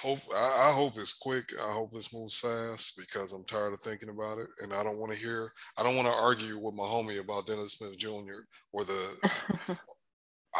hope 0.00 0.20
I, 0.34 0.68
I, 0.68 0.72
hope 0.72 0.94
it's 0.96 1.18
quick. 1.18 1.44
I 1.62 1.72
hope 1.72 1.92
this 1.92 2.14
moves 2.14 2.38
fast 2.38 2.98
because 2.98 3.32
I'm 3.32 3.44
tired 3.44 3.74
of 3.74 3.80
thinking 3.80 4.08
about 4.08 4.38
it, 4.38 4.48
and 4.62 4.72
I 4.72 4.82
don't 4.82 4.98
want 4.98 5.12
to 5.12 5.18
hear. 5.18 5.52
I 5.76 5.82
don't 5.82 5.96
want 5.96 6.08
to 6.08 6.14
argue 6.14 6.58
with 6.58 6.74
my 6.74 6.84
homie 6.84 7.20
about 7.20 7.46
Dennis 7.46 7.72
Smith 7.72 7.98
Jr. 7.98 8.44
or 8.72 8.84
the. 8.84 9.78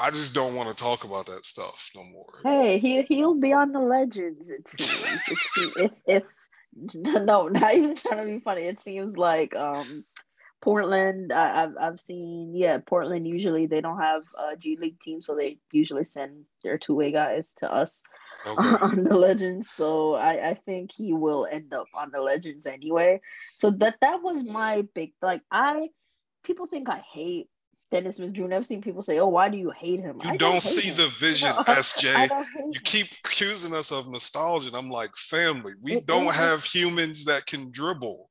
I 0.00 0.10
just 0.10 0.34
don't 0.34 0.54
want 0.54 0.68
to 0.68 0.74
talk 0.74 1.04
about 1.04 1.26
that 1.26 1.44
stuff 1.44 1.90
no 1.94 2.04
more. 2.04 2.40
Hey, 2.42 2.78
he 2.78 3.02
he'll 3.02 3.34
be 3.34 3.52
on 3.52 3.72
the 3.72 3.80
legends. 3.80 4.50
It 4.50 4.68
seems. 4.68 5.74
if 5.76 5.92
if 6.06 6.22
no, 6.94 7.48
not 7.48 7.74
even 7.74 7.96
trying 7.96 8.26
to 8.26 8.32
be 8.34 8.40
funny. 8.40 8.62
It 8.62 8.80
seems 8.80 9.16
like 9.16 9.54
um 9.56 10.04
Portland, 10.60 11.32
I, 11.32 11.60
have 11.60 11.74
I've 11.80 12.00
seen, 12.00 12.52
yeah, 12.54 12.78
Portland 12.84 13.26
usually 13.26 13.66
they 13.66 13.80
don't 13.80 14.00
have 14.00 14.22
a 14.36 14.56
G 14.56 14.76
League 14.80 14.98
team, 15.00 15.22
so 15.22 15.36
they 15.36 15.58
usually 15.70 16.04
send 16.04 16.44
their 16.62 16.78
two 16.78 16.94
way 16.94 17.12
guys 17.12 17.52
to 17.58 17.72
us 17.72 18.02
okay. 18.46 18.76
on 18.82 19.04
the 19.04 19.16
Legends. 19.16 19.70
So 19.70 20.14
I, 20.14 20.50
I 20.50 20.54
think 20.54 20.90
he 20.92 21.12
will 21.12 21.46
end 21.46 21.72
up 21.72 21.86
on 21.94 22.10
the 22.12 22.20
Legends 22.20 22.66
anyway. 22.66 23.20
So 23.54 23.70
that 23.70 23.96
that 24.00 24.22
was 24.22 24.44
my 24.44 24.86
big 24.94 25.12
like 25.22 25.42
I 25.50 25.90
people 26.42 26.66
think 26.66 26.88
I 26.88 26.98
hate 26.98 27.48
Dennis 27.90 28.16
Jr. 28.16 28.52
I've 28.52 28.66
seen 28.66 28.82
people 28.82 29.02
say, 29.02 29.18
"Oh, 29.18 29.28
why 29.28 29.48
do 29.48 29.56
you 29.56 29.70
hate 29.70 30.00
him?" 30.00 30.20
You 30.24 30.30
I 30.30 30.36
don't, 30.36 30.62
see 30.62 30.90
him. 30.90 30.96
the 30.96 31.06
vision, 31.18 31.50
no, 31.56 31.62
SJ. 31.62 32.46
You 32.72 32.80
keep 32.80 33.06
accusing 33.24 33.74
us 33.74 33.92
of 33.92 34.10
nostalgia. 34.10 34.68
And 34.68 34.76
I'm 34.76 34.90
like, 34.90 35.14
family. 35.16 35.72
We 35.80 35.92
it 35.98 36.06
don't 36.06 36.34
have 36.34 36.64
humans 36.64 37.26
that 37.26 37.46
can 37.46 37.70
dribble. 37.70 38.28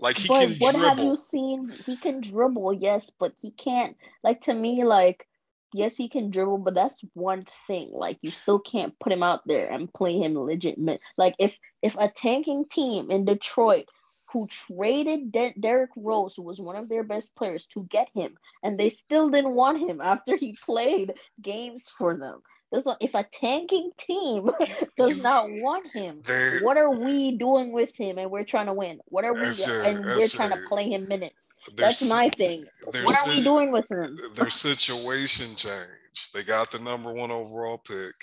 Like 0.00 0.16
he 0.16 0.28
but 0.28 0.40
can 0.40 0.56
what 0.58 0.74
dribble. 0.74 0.88
have 0.88 0.98
you 0.98 1.16
seen? 1.16 1.70
He 1.86 1.96
can 1.96 2.20
dribble, 2.20 2.74
yes, 2.74 3.10
but 3.18 3.32
he 3.40 3.50
can't. 3.52 3.96
Like 4.22 4.42
to 4.42 4.54
me, 4.54 4.84
like 4.84 5.26
yes, 5.72 5.96
he 5.96 6.08
can 6.08 6.30
dribble, 6.30 6.58
but 6.58 6.74
that's 6.74 7.00
one 7.14 7.46
thing. 7.66 7.90
Like 7.92 8.18
you 8.22 8.30
still 8.30 8.58
can't 8.58 8.98
put 8.98 9.12
him 9.12 9.22
out 9.22 9.40
there 9.46 9.70
and 9.70 9.92
play 9.92 10.18
him 10.18 10.38
legitimate. 10.38 11.00
Like 11.16 11.34
if 11.38 11.56
if 11.82 11.96
a 11.98 12.10
tanking 12.10 12.64
team 12.70 13.10
in 13.10 13.24
Detroit 13.24 13.86
who 14.32 14.46
traded 14.46 15.32
De- 15.32 15.54
Derrick 15.58 15.90
Rose, 15.96 16.36
who 16.36 16.42
was 16.42 16.60
one 16.60 16.76
of 16.76 16.88
their 16.88 17.02
best 17.02 17.34
players, 17.34 17.66
to 17.68 17.84
get 17.84 18.08
him, 18.14 18.36
and 18.62 18.78
they 18.78 18.90
still 18.90 19.30
didn't 19.30 19.54
want 19.54 19.88
him 19.88 20.00
after 20.02 20.36
he 20.36 20.56
played 20.64 21.14
games 21.40 21.90
for 21.96 22.16
them. 22.16 22.42
If 22.70 23.14
a 23.14 23.24
tanking 23.32 23.92
team 23.96 24.50
does 24.98 25.22
not 25.22 25.46
want 25.48 25.90
him, 25.90 26.20
they, 26.26 26.58
what 26.60 26.76
are 26.76 26.90
we 26.90 27.38
doing 27.38 27.72
with 27.72 27.94
him? 27.94 28.18
And 28.18 28.30
we're 28.30 28.44
trying 28.44 28.66
to 28.66 28.74
win. 28.74 29.00
What 29.06 29.24
are 29.24 29.32
we? 29.32 29.40
and 29.40 30.04
we're 30.04 30.28
trying 30.28 30.50
to 30.50 30.60
play 30.68 30.90
him 30.90 31.08
minutes. 31.08 31.50
That's 31.74 32.06
my 32.10 32.28
thing. 32.28 32.66
What 32.84 33.16
are 33.16 33.34
we 33.34 33.42
doing 33.42 33.72
with 33.72 33.90
him? 33.90 34.18
Their 34.34 34.50
situation 34.50 35.56
changed. 35.56 36.34
They 36.34 36.42
got 36.42 36.70
the 36.70 36.78
number 36.78 37.10
one 37.10 37.30
overall 37.30 37.78
pick. 37.78 38.14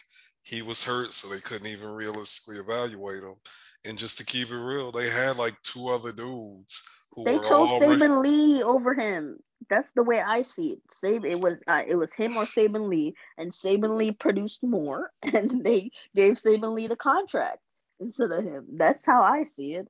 He 0.44 0.62
was 0.62 0.86
hurt, 0.86 1.12
so 1.12 1.28
they 1.28 1.42
couldn't 1.42 1.66
even 1.66 1.90
realistically 1.90 2.60
evaluate 2.60 3.24
him. 3.24 3.34
And 3.88 3.98
just 3.98 4.18
to 4.18 4.26
keep 4.26 4.50
it 4.50 4.58
real, 4.58 4.92
they 4.92 5.10
had 5.10 5.38
like 5.38 5.62
two 5.62 5.90
other 5.90 6.12
dudes 6.12 7.06
who 7.14 7.24
they 7.24 7.38
chose 7.38 7.70
already... 7.70 8.02
Saben 8.02 8.22
Lee 8.22 8.64
over 8.64 8.94
him 8.94 9.38
that's 9.70 9.92
the 9.92 10.04
way 10.04 10.20
I 10.20 10.44
see 10.44 10.74
it. 10.74 10.80
Saben, 10.90 11.30
it 11.30 11.40
was 11.40 11.62
uh, 11.68 11.84
it 11.88 11.96
was 11.96 12.14
him 12.14 12.38
or 12.38 12.46
Saben 12.46 12.90
Lee, 12.90 13.16
and 13.38 13.52
Saben 13.52 13.98
Lee 13.98 14.12
produced 14.12 14.64
more, 14.64 15.12
and 15.22 15.64
they 15.64 15.92
gave 16.16 16.34
Saben 16.34 16.74
Lee 16.74 16.88
the 16.88 16.96
contract 16.96 17.60
instead 18.00 18.32
of 18.32 18.44
him. 18.44 18.66
That's 18.74 19.06
how 19.06 19.24
I 19.24 19.44
see 19.44 19.76
it. 19.76 19.88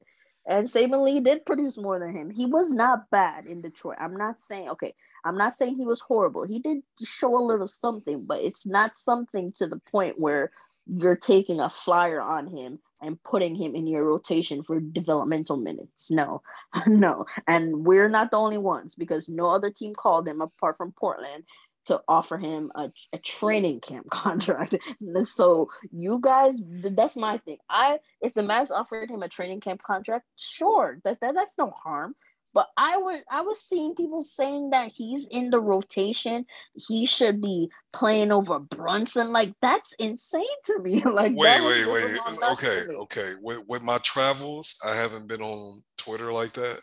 And 0.48 0.68
Saben 0.68 1.04
Lee 1.04 1.22
did 1.22 1.46
produce 1.46 1.78
more 1.78 2.00
than 2.00 2.16
him. 2.16 2.30
He 2.30 2.46
was 2.46 2.72
not 2.72 3.10
bad 3.10 3.48
in 3.48 3.62
Detroit. 3.62 3.98
I'm 4.00 4.16
not 4.16 4.40
saying 4.40 4.70
okay. 4.70 4.94
I'm 5.24 5.38
not 5.38 5.56
saying 5.56 5.76
he 5.76 5.86
was 5.86 6.00
horrible. 6.00 6.46
He 6.46 6.60
did 6.60 6.84
show 7.04 7.36
a 7.36 7.42
little 7.42 7.68
something, 7.68 8.26
but 8.26 8.42
it's 8.42 8.68
not 8.68 8.96
something 8.96 9.54
to 9.54 9.68
the 9.68 9.80
point 9.92 10.20
where 10.20 10.52
you're 10.86 11.16
taking 11.16 11.60
a 11.60 11.72
flyer 11.84 12.22
on 12.22 12.46
him 12.46 12.80
and 13.02 13.22
putting 13.24 13.56
him 13.56 13.76
in 13.76 13.88
your 13.88 14.04
rotation 14.04 14.64
for 14.64 14.80
developmental 14.80 15.58
minutes. 15.58 16.10
No, 16.10 16.42
no. 16.88 17.26
And 17.48 17.86
we're 17.86 18.10
not 18.10 18.32
the 18.32 18.38
only 18.38 18.58
ones 18.58 18.96
because 18.96 19.30
no 19.30 19.48
other 19.48 19.70
team 19.70 19.94
called 19.94 20.28
him 20.28 20.42
apart 20.42 20.78
from 20.78 20.94
Portland 20.94 21.44
to 21.86 22.02
offer 22.08 22.38
him 22.38 22.72
a, 22.76 22.92
a 23.14 23.20
training 23.20 23.80
camp 23.80 24.10
contract. 24.12 24.76
so 25.24 25.70
you 25.92 26.20
guys, 26.22 26.56
that's 26.84 27.16
my 27.16 27.38
thing. 27.40 27.58
I 27.70 28.00
if 28.22 28.34
the 28.34 28.42
Mavs 28.42 28.72
offered 28.72 29.10
him 29.10 29.24
a 29.24 29.30
training 29.30 29.62
camp 29.62 29.82
contract, 29.82 30.26
sure, 30.36 31.00
that, 31.04 31.20
that 31.22 31.36
that's 31.36 31.58
no 31.58 31.70
harm. 31.72 32.16
But 32.56 32.70
I 32.78 32.96
was 32.96 33.20
I 33.30 33.42
was 33.42 33.60
seeing 33.60 33.96
people 33.96 34.24
saying 34.24 34.70
that 34.70 34.90
he's 34.90 35.28
in 35.28 35.50
the 35.50 35.60
rotation. 35.60 36.46
He 36.74 37.06
should 37.06 37.42
be 37.42 37.70
playing 37.92 38.32
over 38.32 38.60
Brunson. 38.60 39.34
Like 39.34 39.54
that's 39.62 39.92
insane 40.00 40.46
to 40.68 40.80
me. 40.80 41.02
like 41.06 41.34
wait, 41.36 41.62
wait, 41.62 41.86
wait. 41.86 42.18
Okay, 42.54 42.82
okay. 42.92 43.34
With, 43.42 43.60
with 43.68 43.84
my 43.84 43.98
travels, 44.00 44.80
I 44.88 44.96
haven't 44.96 45.28
been 45.28 45.42
on 45.42 45.84
Twitter 45.98 46.32
like 46.32 46.54
that. 46.54 46.80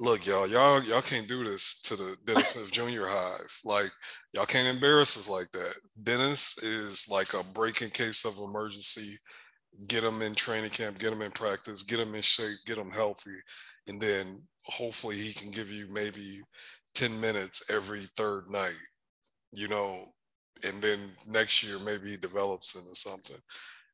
Look, 0.00 0.26
y'all, 0.26 0.46
y'all, 0.46 0.82
y'all 0.82 1.02
can't 1.02 1.28
do 1.28 1.44
this 1.44 1.82
to 1.82 1.96
the 1.96 2.16
Dennis 2.24 2.48
Smith 2.48 2.70
Jr. 2.70 3.06
hive. 3.06 3.60
Like, 3.64 3.90
y'all 4.34 4.44
can't 4.44 4.68
embarrass 4.68 5.16
us 5.16 5.28
like 5.28 5.50
that. 5.52 5.74
Dennis 6.02 6.58
is 6.62 7.08
like 7.10 7.32
a 7.32 7.42
breaking 7.42 7.90
case 7.90 8.26
of 8.26 8.34
emergency. 8.38 9.16
Get 9.86 10.04
him 10.04 10.20
in 10.20 10.34
training 10.34 10.70
camp, 10.70 10.98
get 10.98 11.12
him 11.12 11.22
in 11.22 11.30
practice, 11.30 11.82
get 11.82 12.00
him 12.00 12.14
in 12.14 12.20
shape, 12.20 12.58
get 12.66 12.76
him 12.76 12.90
healthy, 12.90 13.36
and 13.88 14.00
then 14.00 14.42
hopefully 14.66 15.16
he 15.16 15.32
can 15.32 15.50
give 15.50 15.70
you 15.70 15.86
maybe 15.90 16.40
10 16.94 17.20
minutes 17.20 17.70
every 17.70 18.02
third 18.16 18.50
night, 18.50 18.74
you 19.52 19.68
know, 19.68 20.06
and 20.66 20.80
then 20.82 20.98
next 21.28 21.62
year 21.62 21.78
maybe 21.84 22.10
he 22.10 22.16
develops 22.16 22.74
into 22.74 22.94
something. 22.94 23.36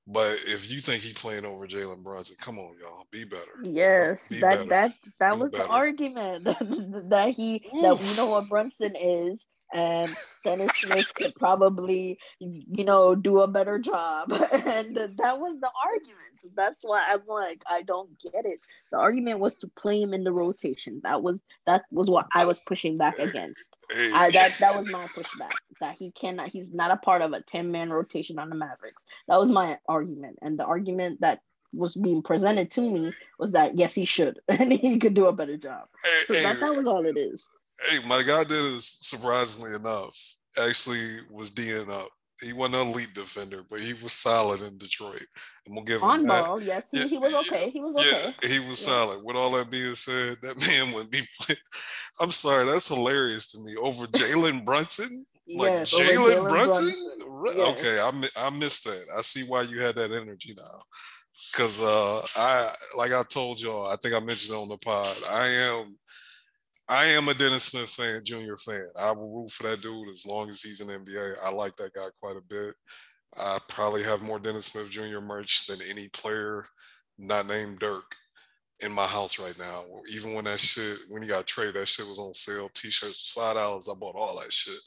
But 0.07 0.33
if 0.47 0.71
you 0.71 0.81
think 0.81 1.03
he 1.03 1.13
playing 1.13 1.45
over 1.45 1.67
Jalen 1.67 2.03
Brunson, 2.03 2.37
come 2.41 2.59
on, 2.59 2.75
y'all, 2.81 3.07
be 3.13 3.25
better. 3.25 3.63
Yes, 3.63 4.29
be 4.29 4.41
that 4.41 4.57
better. 4.59 4.69
that 4.71 4.95
that 5.21 5.35
be 5.35 5.41
was 5.41 5.51
better. 5.53 5.65
the 5.65 5.71
argument 5.71 6.45
that 7.11 7.33
he 7.37 7.63
Oof. 7.75 7.83
that 7.83 8.01
we 8.01 8.17
know 8.17 8.31
what 8.31 8.49
Brunson 8.49 8.97
is, 8.97 9.47
and 9.73 10.15
Dennis 10.45 10.71
Smith 10.75 11.15
could 11.15 11.35
probably, 11.37 12.19
you 12.39 12.85
know, 12.85 13.15
do 13.15 13.41
a 13.41 13.49
better 13.49 13.79
job. 13.79 14.31
and 14.53 14.97
that 14.97 15.39
was 15.39 15.59
the 15.61 15.71
argument. 15.85 16.19
So 16.37 16.49
that's 16.55 16.83
why 16.83 17.03
I'm 17.09 17.27
like, 17.27 17.63
I 17.69 17.83
don't 17.83 18.11
get 18.21 18.45
it. 18.45 18.61
The 18.91 18.99
argument 18.99 19.41
was 19.41 19.57
to 19.57 19.69
play 19.69 20.01
him 20.01 20.13
in 20.13 20.25
the 20.25 20.33
rotation. 20.33 21.01
That 21.05 21.23
was 21.23 21.41
that 21.67 21.85
was 21.91 22.11
what 22.11 22.27
I 22.35 22.45
was 22.45 22.61
pushing 22.61 22.99
back 22.99 23.19
against. 23.19 23.75
I, 23.91 24.31
that 24.31 24.57
that 24.61 24.77
was 24.77 24.91
my 24.91 25.05
pushback. 25.07 25.53
That 25.81 25.97
he 25.99 26.11
cannot, 26.13 26.49
he's 26.49 26.73
not 26.73 26.91
a 26.91 26.97
part 26.97 27.23
of 27.23 27.33
a 27.33 27.43
10 27.43 27.71
man 27.71 27.91
rotation 27.91 28.39
on 28.39 28.51
the 28.51 28.55
Mavericks. 28.55 29.05
That 29.29 29.39
was 29.39 29.49
my 29.49 29.79
argument. 29.89 30.39
And 30.43 30.59
the 30.59 30.67
argument 30.67 31.21
that 31.23 31.41
was 31.73 31.95
being 31.97 32.23
presented 32.23 32.71
to 32.73 32.83
me 32.83 33.13
was 33.39 33.53
that 33.53 33.79
yes, 33.79 33.95
he 33.95 34.05
should, 34.05 34.39
and 34.49 34.71
he 34.73 34.99
could 34.99 35.15
do 35.15 35.27
a 35.27 35.33
better 35.33 35.57
job. 35.57 35.87
So 36.27 36.35
that, 36.35 36.61
that 36.61 36.77
was 36.77 36.87
all 36.87 37.07
it 37.07 37.17
is 37.17 37.43
hey, 37.89 37.99
my 38.07 38.23
guy 38.23 38.45
did 38.45 38.53
is 38.53 38.87
surprisingly 39.01 39.75
enough, 39.75 40.19
actually 40.59 41.21
was 41.31 41.51
D'ing 41.51 41.91
up. 41.91 42.09
He 42.43 42.53
wasn't 42.53 42.83
an 42.83 42.89
elite 42.89 43.15
defender, 43.15 43.63
but 43.71 43.81
he 43.81 43.93
was 43.93 44.13
solid 44.13 44.63
in 44.63 44.77
Detroit. 44.77 45.25
I'm 45.67 45.75
gonna 45.75 45.87
give 45.87 46.03
on 46.03 46.21
him 46.21 46.27
ball. 46.27 46.59
That. 46.59 46.67
Yes, 46.67 46.89
he, 46.91 46.99
yeah, 46.99 47.07
he 47.07 47.19
was 47.19 47.35
okay. 47.47 47.71
He 47.71 47.81
was 47.81 47.95
okay. 47.95 48.35
Yeah, 48.43 48.49
he 48.49 48.59
was 48.59 48.85
yeah. 48.85 48.95
solid. 48.95 49.23
With 49.23 49.37
all 49.37 49.53
that 49.53 49.71
being 49.71 49.95
said, 49.95 50.39
that 50.43 50.59
man 50.67 50.93
would 50.93 51.11
be. 51.11 51.21
I'm 52.21 52.33
sorry, 52.33 52.67
that's 52.67 52.89
hilarious 52.89 53.53
to 53.53 53.63
me. 53.65 53.77
Over 53.77 54.07
Jalen 54.07 54.65
Brunson, 54.65 55.25
like 55.57 55.71
yes, 55.71 55.95
Jalen 55.95 56.49
Brunson. 56.49 56.93
Brunson. 57.29 57.61
Yes. 57.61 57.79
Okay, 57.79 58.01
I 58.01 58.47
I 58.47 58.51
missed 58.51 58.85
that. 58.85 59.05
I 59.17 59.23
see 59.23 59.45
why 59.45 59.63
you 59.63 59.81
had 59.81 59.95
that 59.97 60.11
energy 60.11 60.55
now. 60.57 60.83
Cause 61.55 61.81
uh, 61.83 62.23
I 62.37 62.73
like 62.97 63.13
I 63.13 63.23
told 63.25 63.61
y'all, 63.61 63.87
I 63.87 63.97
think 63.97 64.15
I 64.15 64.21
mentioned 64.21 64.57
on 64.57 64.69
the 64.69 64.79
pod, 64.79 65.15
I 65.29 65.47
am 65.49 65.97
I 66.93 67.07
am 67.07 67.27
a 67.29 67.35
Dennis 67.35 67.65
Smith 67.65 67.89
fan, 67.89 68.21
junior 68.23 68.59
fan. 68.59 68.87
I 69.01 69.13
will 69.13 69.35
root 69.35 69.51
for 69.51 69.63
that 69.63 69.81
dude 69.81 70.11
as 70.11 70.27
long 70.27 70.51
as 70.51 70.61
he's 70.61 70.83
in 70.83 70.89
the 70.89 70.93
NBA. 70.93 71.37
I 71.43 71.51
like 71.51 71.75
that 71.77 71.95
guy 71.95 72.07
quite 72.21 72.37
a 72.37 72.43
bit. 72.43 72.75
I 73.35 73.59
probably 73.71 74.03
have 74.03 74.21
more 74.21 74.39
Dennis 74.39 74.67
Smith 74.67 74.91
Jr. 74.91 75.21
merch 75.21 75.67
than 75.67 75.79
any 75.89 76.09
player 76.11 76.67
not 77.19 77.47
named 77.47 77.79
Dirk 77.79 78.05
in 78.81 78.93
my 78.93 79.07
house 79.07 79.39
right 79.39 79.59
now. 79.59 79.85
Even 80.13 80.35
when 80.35 80.45
that 80.45 80.61
shit, 80.61 80.99
when 81.09 81.23
he 81.23 81.29
got 81.29 81.47
traded, 81.47 81.77
that 81.77 81.89
shit 81.89 82.07
was 82.07 82.19
on 82.19 82.35
sale. 82.35 82.69
T-shirts 82.75 83.33
five 83.35 83.55
dollars. 83.55 83.89
I 83.89 83.99
bought 83.99 84.15
all 84.15 84.37
that 84.37 84.53
shit. 84.53 84.79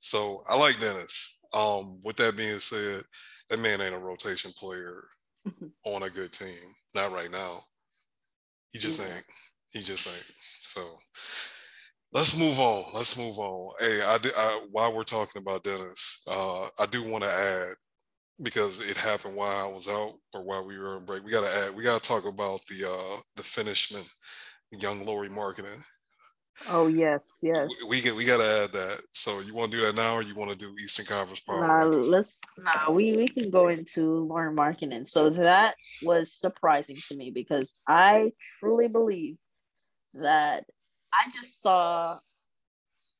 So 0.00 0.42
I 0.48 0.56
like 0.56 0.80
Dennis. 0.80 1.38
Um, 1.54 2.00
with 2.02 2.16
that 2.16 2.36
being 2.36 2.58
said, 2.58 3.04
that 3.50 3.60
man 3.60 3.80
ain't 3.80 3.94
a 3.94 3.98
rotation 3.98 4.50
player 4.58 5.04
on 5.84 6.02
a 6.02 6.10
good 6.10 6.32
team. 6.32 6.74
Not 6.92 7.12
right 7.12 7.30
now. 7.30 7.60
He 8.72 8.80
just 8.80 9.00
ain't. 9.00 9.24
He 9.70 9.78
just 9.78 10.08
ain't. 10.08 10.32
So 10.60 10.80
let's 12.12 12.38
move 12.38 12.58
on. 12.58 12.84
Let's 12.94 13.18
move 13.18 13.38
on. 13.38 13.74
Hey, 13.78 14.02
I, 14.02 14.18
did, 14.18 14.32
I 14.36 14.66
while 14.70 14.94
we're 14.94 15.04
talking 15.04 15.40
about 15.40 15.64
Dennis, 15.64 16.26
uh, 16.30 16.68
I 16.78 16.86
do 16.90 17.08
want 17.08 17.24
to 17.24 17.30
add 17.30 17.74
because 18.42 18.88
it 18.88 18.96
happened 18.96 19.36
while 19.36 19.68
I 19.68 19.70
was 19.70 19.88
out 19.88 20.14
or 20.32 20.42
while 20.42 20.64
we 20.64 20.78
were 20.78 20.96
on 20.96 21.04
break. 21.04 21.24
We 21.24 21.32
got 21.32 21.44
to 21.44 21.58
add. 21.58 21.74
We 21.74 21.82
got 21.82 22.02
to 22.02 22.08
talk 22.08 22.24
about 22.26 22.60
the 22.66 22.88
uh, 22.88 23.20
the 23.36 23.42
finishman, 23.42 24.02
young 24.70 25.04
Lauri 25.04 25.28
Markkanen. 25.28 25.82
Oh 26.68 26.86
yes, 26.86 27.38
yes. 27.42 27.68
We, 27.82 27.88
we 27.88 28.00
get 28.00 28.14
we 28.14 28.24
got 28.24 28.38
to 28.38 28.44
add 28.44 28.72
that. 28.72 29.00
So 29.10 29.40
you 29.46 29.54
want 29.54 29.72
to 29.72 29.78
do 29.78 29.84
that 29.84 29.94
now, 29.94 30.14
or 30.14 30.22
you 30.22 30.34
want 30.34 30.50
to 30.50 30.56
do 30.56 30.74
Eastern 30.82 31.06
Conference 31.06 31.40
Power? 31.40 31.66
Nah, 31.66 31.84
let's. 31.84 32.40
Nah, 32.58 32.92
we 32.92 33.16
we 33.16 33.28
can 33.28 33.50
go 33.50 33.68
into 33.68 34.26
Lauri 34.26 34.54
Markkanen. 34.54 35.08
So 35.08 35.30
that 35.30 35.76
was 36.02 36.32
surprising 36.32 36.96
to 37.08 37.16
me 37.16 37.30
because 37.30 37.74
I 37.88 38.32
truly 38.58 38.88
believe 38.88 39.38
that 40.14 40.64
I 41.12 41.30
just 41.30 41.60
saw 41.62 42.18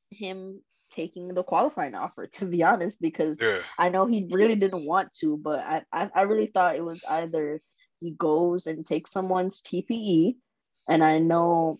him 0.09 0.61
taking 0.91 1.33
the 1.33 1.43
qualifying 1.43 1.95
offer, 1.95 2.27
to 2.27 2.45
be 2.45 2.63
honest, 2.63 3.01
because 3.01 3.37
yeah. 3.41 3.59
I 3.77 3.89
know 3.89 4.05
he 4.05 4.27
really 4.29 4.55
didn't 4.55 4.85
want 4.85 5.13
to, 5.21 5.37
but 5.37 5.59
I, 5.59 5.81
I, 5.91 6.09
I 6.13 6.21
really 6.23 6.47
thought 6.47 6.75
it 6.75 6.85
was 6.85 7.03
either 7.07 7.61
he 7.99 8.11
goes 8.11 8.67
and 8.67 8.85
takes 8.85 9.11
someone's 9.11 9.61
TPE, 9.61 10.35
and 10.87 11.03
I 11.03 11.19
know 11.19 11.79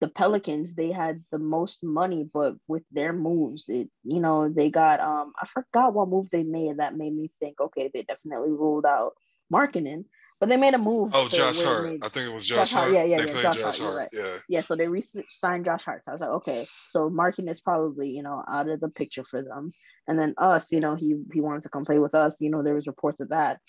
the 0.00 0.08
Pelicans 0.08 0.74
they 0.74 0.90
had 0.90 1.22
the 1.30 1.38
most 1.38 1.82
money, 1.82 2.28
but 2.30 2.56
with 2.66 2.82
their 2.90 3.12
moves, 3.12 3.68
it 3.68 3.88
you 4.02 4.20
know 4.20 4.48
they 4.48 4.68
got 4.68 5.00
um 5.00 5.32
I 5.40 5.46
forgot 5.46 5.94
what 5.94 6.08
move 6.08 6.28
they 6.30 6.42
made 6.42 6.78
that 6.78 6.96
made 6.96 7.14
me 7.14 7.30
think 7.38 7.60
okay 7.60 7.88
they 7.92 8.02
definitely 8.02 8.50
ruled 8.50 8.84
out 8.84 9.12
Markkanen 9.52 10.04
but 10.42 10.48
they 10.48 10.56
made 10.56 10.74
a 10.74 10.78
move. 10.78 11.12
Oh, 11.14 11.28
Josh 11.28 11.62
Hart. 11.62 11.84
Made, 11.84 12.02
I 12.02 12.08
think 12.08 12.28
it 12.28 12.34
was 12.34 12.44
Josh, 12.44 12.70
Josh 12.70 12.72
Hart. 12.72 12.92
Hart. 12.92 12.94
Yeah, 12.94 13.04
yeah, 13.04 13.24
they 13.24 13.32
yeah. 13.32 13.42
Josh, 13.42 13.58
Josh 13.58 13.78
Hart. 13.78 13.78
Hart. 13.78 13.96
Right. 13.96 14.08
Yeah. 14.12 14.38
Yeah. 14.48 14.60
So 14.62 14.74
they 14.74 14.88
re-signed 14.88 15.64
Josh 15.64 15.84
Hart. 15.84 16.04
So 16.04 16.10
I 16.10 16.14
was 16.14 16.20
like, 16.20 16.30
okay. 16.30 16.66
So 16.88 17.08
Markkanen 17.08 17.48
is 17.48 17.60
probably 17.60 18.08
you 18.08 18.24
know 18.24 18.42
out 18.48 18.68
of 18.68 18.80
the 18.80 18.88
picture 18.88 19.22
for 19.22 19.40
them. 19.40 19.70
And 20.08 20.18
then 20.18 20.34
us, 20.38 20.72
you 20.72 20.80
know, 20.80 20.96
he 20.96 21.14
he 21.32 21.40
wanted 21.40 21.62
to 21.62 21.68
come 21.68 21.84
play 21.84 22.00
with 22.00 22.16
us. 22.16 22.40
You 22.40 22.50
know, 22.50 22.64
there 22.64 22.74
was 22.74 22.88
reports 22.88 23.20
of 23.20 23.28
that, 23.28 23.60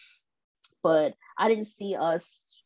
but 0.81 1.13
I 1.37 1.47
didn't 1.47 1.67
see 1.67 1.95
us, 1.95 2.59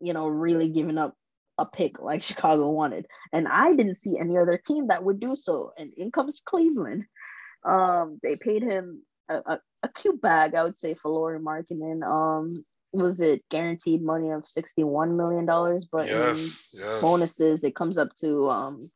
you 0.00 0.14
know, 0.14 0.26
really 0.26 0.70
giving 0.70 0.96
up 0.96 1.14
a 1.58 1.66
pick 1.66 2.00
like 2.00 2.22
Chicago 2.30 2.70
wanted, 2.70 3.04
and 3.30 3.46
I 3.46 3.74
didn't 3.74 3.96
see 3.96 4.18
any 4.18 4.38
other 4.38 4.56
team 4.56 4.86
that 4.86 5.04
would 5.04 5.20
do 5.20 5.36
so. 5.36 5.74
And 5.76 5.92
in 5.98 6.12
comes 6.12 6.40
Cleveland. 6.42 7.04
Um, 7.62 8.20
they 8.22 8.36
paid 8.36 8.62
him 8.62 9.02
a, 9.28 9.36
a, 9.36 9.60
a 9.82 9.88
cute 9.90 10.22
bag, 10.22 10.54
I 10.54 10.64
would 10.64 10.78
say, 10.78 10.94
for 10.94 11.10
Lauri 11.10 11.40
Markkanen. 11.40 12.02
Um, 12.02 12.64
was 12.94 13.20
it 13.20 13.42
guaranteed 13.50 14.02
money 14.02 14.30
of 14.30 14.42
$61 14.42 15.16
million 15.16 15.46
but 15.90 16.06
yes, 16.06 16.70
yes. 16.72 17.00
bonuses 17.00 17.64
it 17.64 17.74
comes 17.74 17.98
up 17.98 18.14
to 18.16 18.48
um 18.48 18.90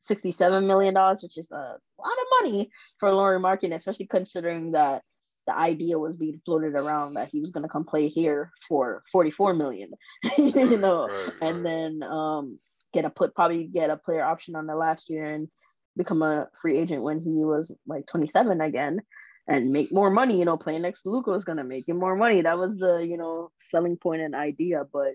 67 0.00 0.66
million 0.66 0.94
dollars 0.94 1.22
which 1.22 1.36
is 1.36 1.50
a 1.50 1.54
lot 1.56 2.18
of 2.18 2.42
money 2.42 2.70
for 2.98 3.12
Lauri 3.12 3.38
Markkanen 3.38 3.74
especially 3.74 4.06
considering 4.06 4.72
that 4.72 5.02
the 5.46 5.56
idea 5.56 5.98
was 5.98 6.16
being 6.16 6.40
floated 6.44 6.74
around 6.74 7.14
that 7.14 7.28
he 7.28 7.40
was 7.40 7.50
going 7.50 7.62
to 7.62 7.68
come 7.68 7.84
play 7.84 8.08
here 8.08 8.50
for 8.68 9.02
44 9.12 9.54
million 9.54 9.92
you 10.38 10.78
know? 10.78 11.06
right, 11.08 11.32
and 11.42 11.64
then 11.64 12.02
um 12.02 12.58
get 12.92 13.04
a 13.04 13.10
put 13.10 13.34
probably 13.34 13.64
get 13.64 13.90
a 13.90 13.96
player 13.96 14.22
option 14.22 14.56
on 14.56 14.66
the 14.66 14.74
last 14.74 15.10
year 15.10 15.26
and 15.26 15.48
become 15.96 16.22
a 16.22 16.48
free 16.60 16.78
agent 16.78 17.02
when 17.02 17.20
he 17.20 17.44
was 17.44 17.74
like 17.86 18.06
27 18.06 18.60
again 18.60 19.00
and 19.48 19.70
make 19.70 19.92
more 19.92 20.10
money. 20.10 20.38
You 20.38 20.44
know, 20.44 20.56
playing 20.56 20.82
next 20.82 21.02
to 21.02 21.10
Luka 21.10 21.30
was 21.30 21.44
gonna 21.44 21.64
make 21.64 21.88
him 21.88 21.98
more 21.98 22.16
money. 22.16 22.42
That 22.42 22.58
was 22.58 22.76
the 22.76 23.06
you 23.06 23.16
know 23.16 23.50
selling 23.60 23.96
point 23.96 24.22
and 24.22 24.34
idea. 24.34 24.84
But 24.92 25.14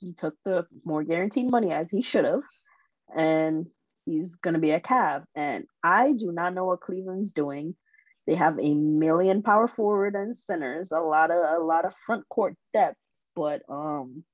he 0.00 0.14
took 0.14 0.34
the 0.44 0.66
more 0.84 1.04
guaranteed 1.04 1.50
money 1.50 1.70
as 1.72 1.90
he 1.90 2.02
should 2.02 2.26
have, 2.26 2.42
and 3.16 3.66
he's 4.06 4.36
gonna 4.36 4.58
be 4.58 4.72
a 4.72 4.80
Cav. 4.80 5.24
And 5.34 5.66
I 5.82 6.12
do 6.12 6.32
not 6.32 6.54
know 6.54 6.64
what 6.66 6.80
Cleveland's 6.80 7.32
doing. 7.32 7.74
They 8.26 8.34
have 8.36 8.58
a 8.58 8.74
million 8.74 9.42
power 9.42 9.68
forward 9.68 10.14
and 10.14 10.36
centers, 10.36 10.92
a 10.92 11.00
lot 11.00 11.30
of 11.30 11.38
a 11.38 11.64
lot 11.64 11.84
of 11.84 11.92
front 12.06 12.28
court 12.28 12.54
depth, 12.72 12.98
but 13.34 13.62
um. 13.68 14.24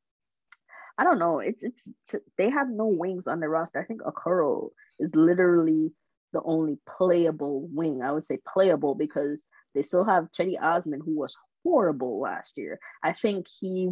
I 0.99 1.05
don't 1.05 1.19
know. 1.19 1.41
It's 1.41 1.63
it's 1.63 1.91
they 2.39 2.49
have 2.49 2.69
no 2.71 2.87
wings 2.87 3.27
on 3.27 3.41
the 3.41 3.49
roster. 3.49 3.79
I 3.79 3.85
think 3.85 4.01
Okoro 4.01 4.71
is 4.99 5.15
literally 5.15 5.93
the 6.33 6.43
only 6.43 6.79
playable 6.99 7.69
wing. 7.73 8.03
I 8.03 8.13
would 8.13 8.27
say 8.27 8.39
playable 8.47 8.95
because 8.95 9.47
they 9.75 9.83
still 9.83 10.05
have 10.05 10.29
Cedi 10.39 10.61
Osman, 10.61 11.01
who 11.05 11.17
was 11.17 11.37
horrible 11.65 12.21
last 12.21 12.55
year. 12.57 12.79
I 13.03 13.13
think 13.13 13.47
he 13.61 13.89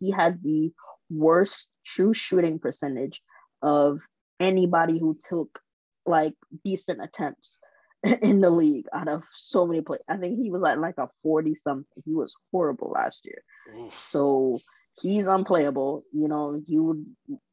he 0.00 0.10
had 0.10 0.42
the 0.42 0.72
worst 1.10 1.70
true 1.84 2.14
shooting 2.14 2.58
percentage 2.58 3.22
of 3.62 4.00
anybody 4.40 4.98
who 4.98 5.16
took 5.28 5.60
like 6.06 6.34
decent 6.64 7.02
attempts 7.02 7.60
in 8.22 8.40
the 8.40 8.50
league 8.50 8.86
out 8.92 9.08
of 9.08 9.24
so 9.32 9.66
many 9.66 9.80
players. 9.80 10.04
I 10.08 10.16
think 10.16 10.38
he 10.40 10.50
was 10.50 10.60
like 10.60 10.78
like 10.78 10.98
a 10.98 11.08
40 11.22 11.54
something. 11.54 12.02
He 12.04 12.14
was 12.14 12.36
horrible 12.52 12.90
last 12.90 13.24
year. 13.24 13.42
Oof. 13.76 13.94
So 13.94 14.60
he's 15.00 15.26
unplayable. 15.26 16.04
You 16.12 16.28
know, 16.28 16.60
you 16.66 16.82
would 16.84 17.06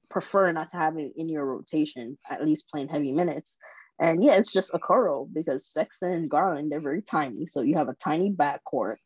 prefer 0.10 0.52
not 0.52 0.70
to 0.72 0.78
have 0.78 0.96
him 0.96 1.12
in 1.16 1.30
your 1.30 1.46
rotation, 1.46 2.18
at 2.30 2.46
least 2.46 2.70
playing 2.70 2.88
heavy 2.88 3.12
minutes. 3.12 3.58
And 4.00 4.24
yeah, 4.24 4.34
it's 4.36 4.52
just 4.52 4.74
a 4.74 4.80
Okoro 4.80 5.28
because 5.32 5.72
Sexton 5.72 6.12
and 6.12 6.30
Garland, 6.30 6.72
they're 6.72 6.82
very 6.82 7.02
tiny. 7.02 7.48
So 7.48 7.62
you 7.62 7.76
have 7.78 7.90
a 7.90 7.96
tiny 7.96 8.32
backcourt. 8.32 8.98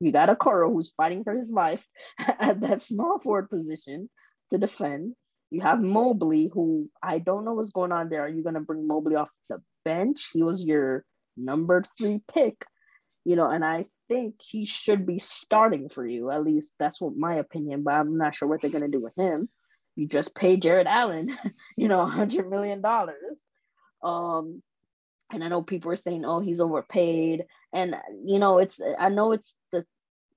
You 0.00 0.12
got 0.12 0.28
a 0.28 0.34
Okoro 0.34 0.72
who's 0.72 0.92
fighting 0.92 1.24
for 1.24 1.34
his 1.34 1.50
life 1.50 1.86
at 2.18 2.60
that 2.60 2.82
small 2.82 3.18
forward 3.20 3.48
position 3.48 4.10
to 4.50 4.58
defend. 4.58 5.14
You 5.50 5.62
have 5.62 5.80
Mobley, 5.80 6.50
who 6.52 6.90
I 7.02 7.20
don't 7.20 7.44
know 7.44 7.54
what's 7.54 7.70
going 7.70 7.92
on 7.92 8.08
there. 8.10 8.22
Are 8.22 8.28
you 8.28 8.42
going 8.42 8.54
to 8.54 8.60
bring 8.60 8.86
Mobley 8.86 9.14
off 9.14 9.30
the 9.48 9.62
bench? 9.84 10.30
He 10.32 10.42
was 10.42 10.64
your 10.64 11.04
number 11.36 11.84
three 11.96 12.22
pick, 12.32 12.64
you 13.24 13.36
know, 13.36 13.48
and 13.48 13.64
I 13.64 13.86
think 14.08 14.34
he 14.40 14.66
should 14.66 15.06
be 15.06 15.18
starting 15.18 15.88
for 15.88 16.06
you. 16.06 16.30
At 16.30 16.44
least 16.44 16.74
that's 16.78 17.00
what 17.00 17.16
my 17.16 17.36
opinion, 17.36 17.82
but 17.82 17.94
I'm 17.94 18.18
not 18.18 18.34
sure 18.34 18.48
what 18.48 18.60
they're 18.60 18.70
going 18.70 18.82
to 18.82 18.88
do 18.88 19.02
with 19.02 19.14
him. 19.16 19.48
You 19.96 20.08
just 20.08 20.34
pay 20.34 20.56
Jarrett 20.56 20.88
Allen, 20.88 21.36
you 21.76 21.88
know, 21.88 21.98
$100 21.98 22.48
million 22.48 22.82
um, 24.04 24.62
and 25.32 25.42
I 25.42 25.48
know 25.48 25.62
people 25.62 25.90
are 25.90 25.96
saying, 25.96 26.24
"Oh, 26.24 26.40
he's 26.40 26.60
overpaid," 26.60 27.44
and 27.72 27.96
you 28.24 28.38
know, 28.38 28.58
it's 28.58 28.80
I 28.98 29.08
know 29.08 29.32
it's 29.32 29.56
the 29.72 29.84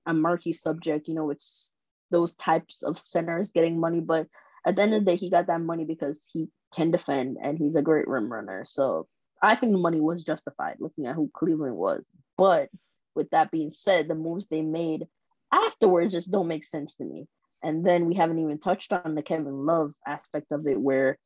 a 0.06 0.14
murky 0.14 0.52
subject. 0.52 1.08
You 1.08 1.14
know, 1.14 1.30
it's 1.30 1.74
those 2.10 2.34
types 2.34 2.82
of 2.82 2.98
centers 2.98 3.52
getting 3.52 3.78
money, 3.78 4.00
but 4.00 4.26
at 4.66 4.76
the 4.76 4.82
end 4.82 4.94
of 4.94 5.04
the 5.04 5.10
day, 5.10 5.16
he 5.16 5.30
got 5.30 5.46
that 5.46 5.60
money 5.60 5.84
because 5.84 6.28
he 6.32 6.48
can 6.74 6.90
defend 6.90 7.38
and 7.42 7.58
he's 7.58 7.76
a 7.76 7.82
great 7.82 8.08
rim 8.08 8.32
runner. 8.32 8.64
So 8.66 9.06
I 9.42 9.54
think 9.54 9.72
the 9.72 9.78
money 9.78 10.00
was 10.00 10.24
justified 10.24 10.76
looking 10.80 11.06
at 11.06 11.14
who 11.14 11.30
Cleveland 11.32 11.76
was. 11.76 12.04
But 12.36 12.70
with 13.14 13.30
that 13.30 13.50
being 13.50 13.70
said, 13.70 14.08
the 14.08 14.14
moves 14.14 14.46
they 14.46 14.62
made 14.62 15.06
afterwards 15.52 16.12
just 16.12 16.30
don't 16.30 16.48
make 16.48 16.64
sense 16.64 16.96
to 16.96 17.04
me. 17.04 17.26
And 17.62 17.84
then 17.84 18.06
we 18.06 18.14
haven't 18.14 18.38
even 18.38 18.58
touched 18.58 18.92
on 18.92 19.14
the 19.14 19.22
Kevin 19.22 19.66
Love 19.66 19.92
aspect 20.06 20.52
of 20.52 20.66
it, 20.66 20.80
where, 20.80 21.18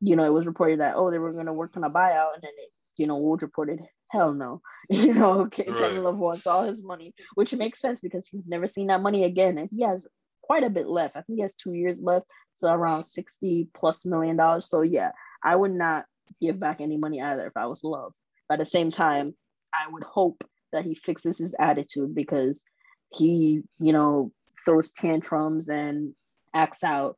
you 0.00 0.16
know, 0.16 0.24
it 0.24 0.32
was 0.32 0.46
reported 0.46 0.80
that, 0.80 0.96
oh, 0.96 1.10
they 1.10 1.18
were 1.18 1.32
going 1.32 1.46
to 1.46 1.52
work 1.52 1.76
on 1.76 1.84
a 1.84 1.90
buyout. 1.90 2.34
And 2.34 2.42
then 2.42 2.52
it, 2.56 2.70
you 2.96 3.06
know, 3.06 3.20
Woj 3.20 3.42
reported, 3.42 3.80
hell 4.08 4.32
no. 4.34 4.60
You 4.90 5.14
know, 5.14 5.42
right. 5.42 5.52
Kevin 5.52 6.02
Love 6.02 6.18
wants 6.18 6.48
all 6.48 6.64
his 6.64 6.82
money, 6.82 7.14
which 7.34 7.54
makes 7.54 7.80
sense 7.80 8.00
because 8.00 8.26
he's 8.26 8.46
never 8.46 8.66
seen 8.66 8.88
that 8.88 9.02
money 9.02 9.22
again. 9.24 9.56
And 9.56 9.68
he 9.70 9.84
has 9.84 10.08
quite 10.42 10.64
a 10.64 10.70
bit 10.70 10.88
left. 10.88 11.14
I 11.14 11.22
think 11.22 11.36
he 11.36 11.42
has 11.42 11.54
two 11.54 11.74
years 11.74 12.00
left. 12.00 12.26
So 12.54 12.72
around 12.72 13.04
60 13.04 13.68
plus 13.72 14.04
million 14.04 14.36
dollars. 14.36 14.68
So 14.68 14.82
yeah, 14.82 15.12
I 15.44 15.54
would 15.54 15.72
not 15.72 16.06
give 16.40 16.58
back 16.58 16.80
any 16.80 16.96
money 16.96 17.22
either 17.22 17.46
if 17.46 17.56
I 17.56 17.66
was 17.66 17.84
Love. 17.84 18.12
But 18.48 18.54
at 18.54 18.60
the 18.60 18.66
same 18.66 18.90
time, 18.90 19.34
I 19.72 19.88
would 19.88 20.02
hope 20.02 20.42
that 20.72 20.84
he 20.84 20.96
fixes 20.96 21.38
his 21.38 21.54
attitude 21.58 22.14
because 22.14 22.64
he, 23.10 23.62
you 23.78 23.92
know, 23.92 24.32
throws 24.64 24.90
tantrums 24.90 25.68
and 25.68 26.14
acts 26.52 26.82
out. 26.82 27.16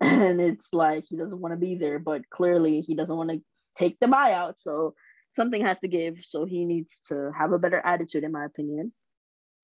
And 0.20 0.40
it's 0.40 0.72
like 0.72 1.04
he 1.04 1.16
doesn't 1.16 1.40
want 1.40 1.52
to 1.52 1.58
be 1.58 1.74
there, 1.74 1.98
but 1.98 2.28
clearly 2.30 2.80
he 2.80 2.94
doesn't 2.94 3.16
want 3.16 3.30
to 3.30 3.42
take 3.76 3.98
the 4.00 4.06
buyout. 4.06 4.54
So 4.56 4.94
something 5.32 5.64
has 5.64 5.78
to 5.80 5.88
give. 5.88 6.16
So 6.22 6.44
he 6.46 6.64
needs 6.64 7.00
to 7.08 7.30
have 7.38 7.52
a 7.52 7.58
better 7.58 7.80
attitude, 7.84 8.24
in 8.24 8.32
my 8.32 8.44
opinion. 8.44 8.92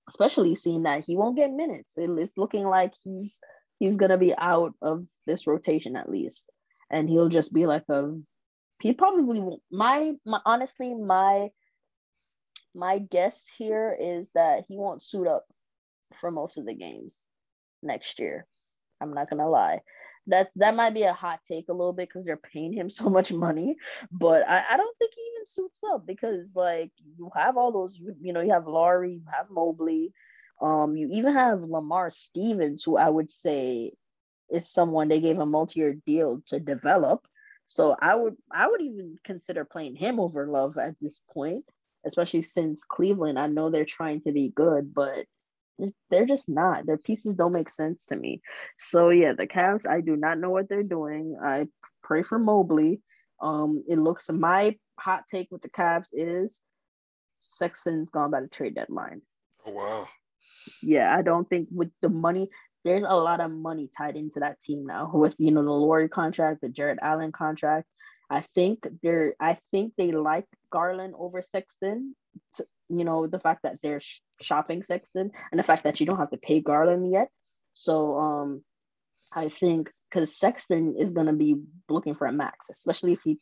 Especially 0.09 0.55
seeing 0.55 0.83
that 0.83 1.03
he 1.03 1.17
won't 1.17 1.37
get 1.37 1.51
minutes. 1.51 1.97
It, 1.97 2.09
it's 2.11 2.37
looking 2.37 2.65
like 2.65 2.93
he's 3.03 3.39
he's 3.79 3.97
gonna 3.97 4.17
be 4.17 4.33
out 4.37 4.73
of 4.81 5.05
this 5.25 5.47
rotation 5.47 5.95
at 5.95 6.09
least, 6.09 6.49
and 6.89 7.09
he'll 7.09 7.29
just 7.29 7.51
be 7.51 7.65
like 7.65 7.83
a. 7.89 8.13
He 8.81 8.93
probably 8.93 9.41
my, 9.71 10.13
my 10.25 10.39
honestly 10.45 10.93
my 10.93 11.49
my 12.75 12.99
guess 12.99 13.47
here 13.57 13.97
is 13.99 14.31
that 14.35 14.65
he 14.67 14.77
won't 14.77 15.01
suit 15.01 15.27
up 15.27 15.45
for 16.21 16.31
most 16.31 16.57
of 16.57 16.65
the 16.65 16.75
games 16.75 17.27
next 17.81 18.19
year. 18.19 18.45
I'm 19.01 19.13
not 19.13 19.29
gonna 19.29 19.49
lie. 19.49 19.81
That 20.27 20.51
that 20.57 20.75
might 20.75 20.93
be 20.93 21.03
a 21.03 21.13
hot 21.13 21.39
take 21.47 21.69
a 21.69 21.73
little 21.73 21.93
bit 21.93 22.09
because 22.09 22.25
they're 22.25 22.37
paying 22.37 22.73
him 22.73 22.89
so 22.91 23.09
much 23.09 23.31
money, 23.31 23.77
but 24.11 24.47
I, 24.47 24.63
I 24.71 24.77
don't 24.77 24.97
think 24.97 25.13
he 25.15 25.21
even 25.21 25.45
suits 25.45 25.81
up 25.91 26.05
because 26.05 26.53
like 26.55 26.91
you 27.17 27.31
have 27.35 27.57
all 27.57 27.71
those 27.71 27.97
you, 27.97 28.15
you 28.21 28.33
know 28.33 28.41
you 28.41 28.51
have 28.51 28.67
Lauri, 28.67 29.13
you 29.13 29.23
have 29.31 29.49
Mobley, 29.49 30.13
um 30.61 30.95
you 30.97 31.09
even 31.11 31.33
have 31.33 31.61
Lamar 31.61 32.11
Stevens 32.11 32.83
who 32.83 32.97
I 32.97 33.09
would 33.09 33.31
say 33.31 33.93
is 34.49 34.71
someone 34.71 35.07
they 35.07 35.21
gave 35.21 35.39
a 35.39 35.45
multi-year 35.45 35.97
deal 36.05 36.41
to 36.47 36.59
develop. 36.59 37.25
So 37.65 37.95
I 37.99 38.15
would 38.15 38.35
I 38.51 38.67
would 38.67 38.81
even 38.81 39.17
consider 39.25 39.65
playing 39.65 39.95
him 39.95 40.19
over 40.19 40.47
Love 40.47 40.77
at 40.77 40.95
this 41.01 41.21
point, 41.33 41.65
especially 42.05 42.43
since 42.43 42.83
Cleveland. 42.83 43.37
I 43.37 43.47
know 43.47 43.69
they're 43.69 43.85
trying 43.85 44.21
to 44.21 44.31
be 44.31 44.49
good, 44.55 44.93
but 44.93 45.25
they're 46.09 46.25
just 46.25 46.49
not. 46.49 46.85
Their 46.85 46.97
pieces 46.97 47.35
don't 47.35 47.53
make 47.53 47.69
sense 47.69 48.05
to 48.07 48.15
me. 48.15 48.41
So 48.77 49.09
yeah, 49.09 49.33
the 49.33 49.47
Cavs, 49.47 49.87
I 49.87 50.01
do 50.01 50.15
not 50.15 50.39
know 50.39 50.49
what 50.49 50.69
they're 50.69 50.83
doing. 50.83 51.37
I 51.41 51.67
pray 52.03 52.23
for 52.23 52.39
Mobley. 52.39 53.01
Um, 53.41 53.83
it 53.87 53.99
looks 53.99 54.29
my 54.29 54.77
hot 54.99 55.25
take 55.29 55.49
with 55.51 55.61
the 55.61 55.69
Cavs 55.69 56.09
is 56.13 56.61
Sexton's 57.39 58.09
gone 58.09 58.31
by 58.31 58.41
the 58.41 58.47
trade 58.47 58.75
deadline. 58.75 59.21
Oh 59.65 59.71
wow. 59.71 60.05
Yeah, 60.81 61.15
I 61.15 61.21
don't 61.21 61.49
think 61.49 61.69
with 61.71 61.91
the 62.01 62.09
money, 62.09 62.49
there's 62.83 63.03
a 63.07 63.15
lot 63.15 63.41
of 63.41 63.51
money 63.51 63.89
tied 63.97 64.15
into 64.15 64.39
that 64.39 64.61
team 64.61 64.85
now 64.85 65.11
with 65.13 65.35
you 65.37 65.51
know 65.51 65.63
the 65.63 65.71
Lauri 65.71 66.09
contract, 66.09 66.61
the 66.61 66.69
Jarrett 66.69 66.99
Allen 67.01 67.31
contract. 67.31 67.87
I 68.29 68.43
think 68.55 68.85
they're 69.01 69.35
I 69.39 69.57
think 69.71 69.93
they 69.97 70.11
like 70.11 70.45
Garland 70.71 71.13
over 71.17 71.41
Sexton. 71.41 72.15
You 72.89 73.03
know 73.03 73.27
the 73.27 73.39
fact 73.39 73.63
that 73.63 73.77
they're 73.81 74.01
sh- 74.01 74.21
shopping 74.41 74.83
Sexton 74.83 75.31
and 75.51 75.59
the 75.59 75.63
fact 75.63 75.83
that 75.83 75.99
you 75.99 76.05
don't 76.05 76.19
have 76.19 76.31
to 76.31 76.37
pay 76.37 76.61
Garland 76.61 77.11
yet. 77.11 77.29
So 77.73 78.15
um, 78.15 78.63
I 79.31 79.49
think 79.49 79.91
because 80.09 80.37
Sexton 80.37 80.95
is 80.97 81.11
gonna 81.11 81.33
be 81.33 81.55
looking 81.89 82.15
for 82.15 82.27
a 82.27 82.31
max, 82.31 82.69
especially 82.69 83.13
if 83.13 83.19
he, 83.23 83.39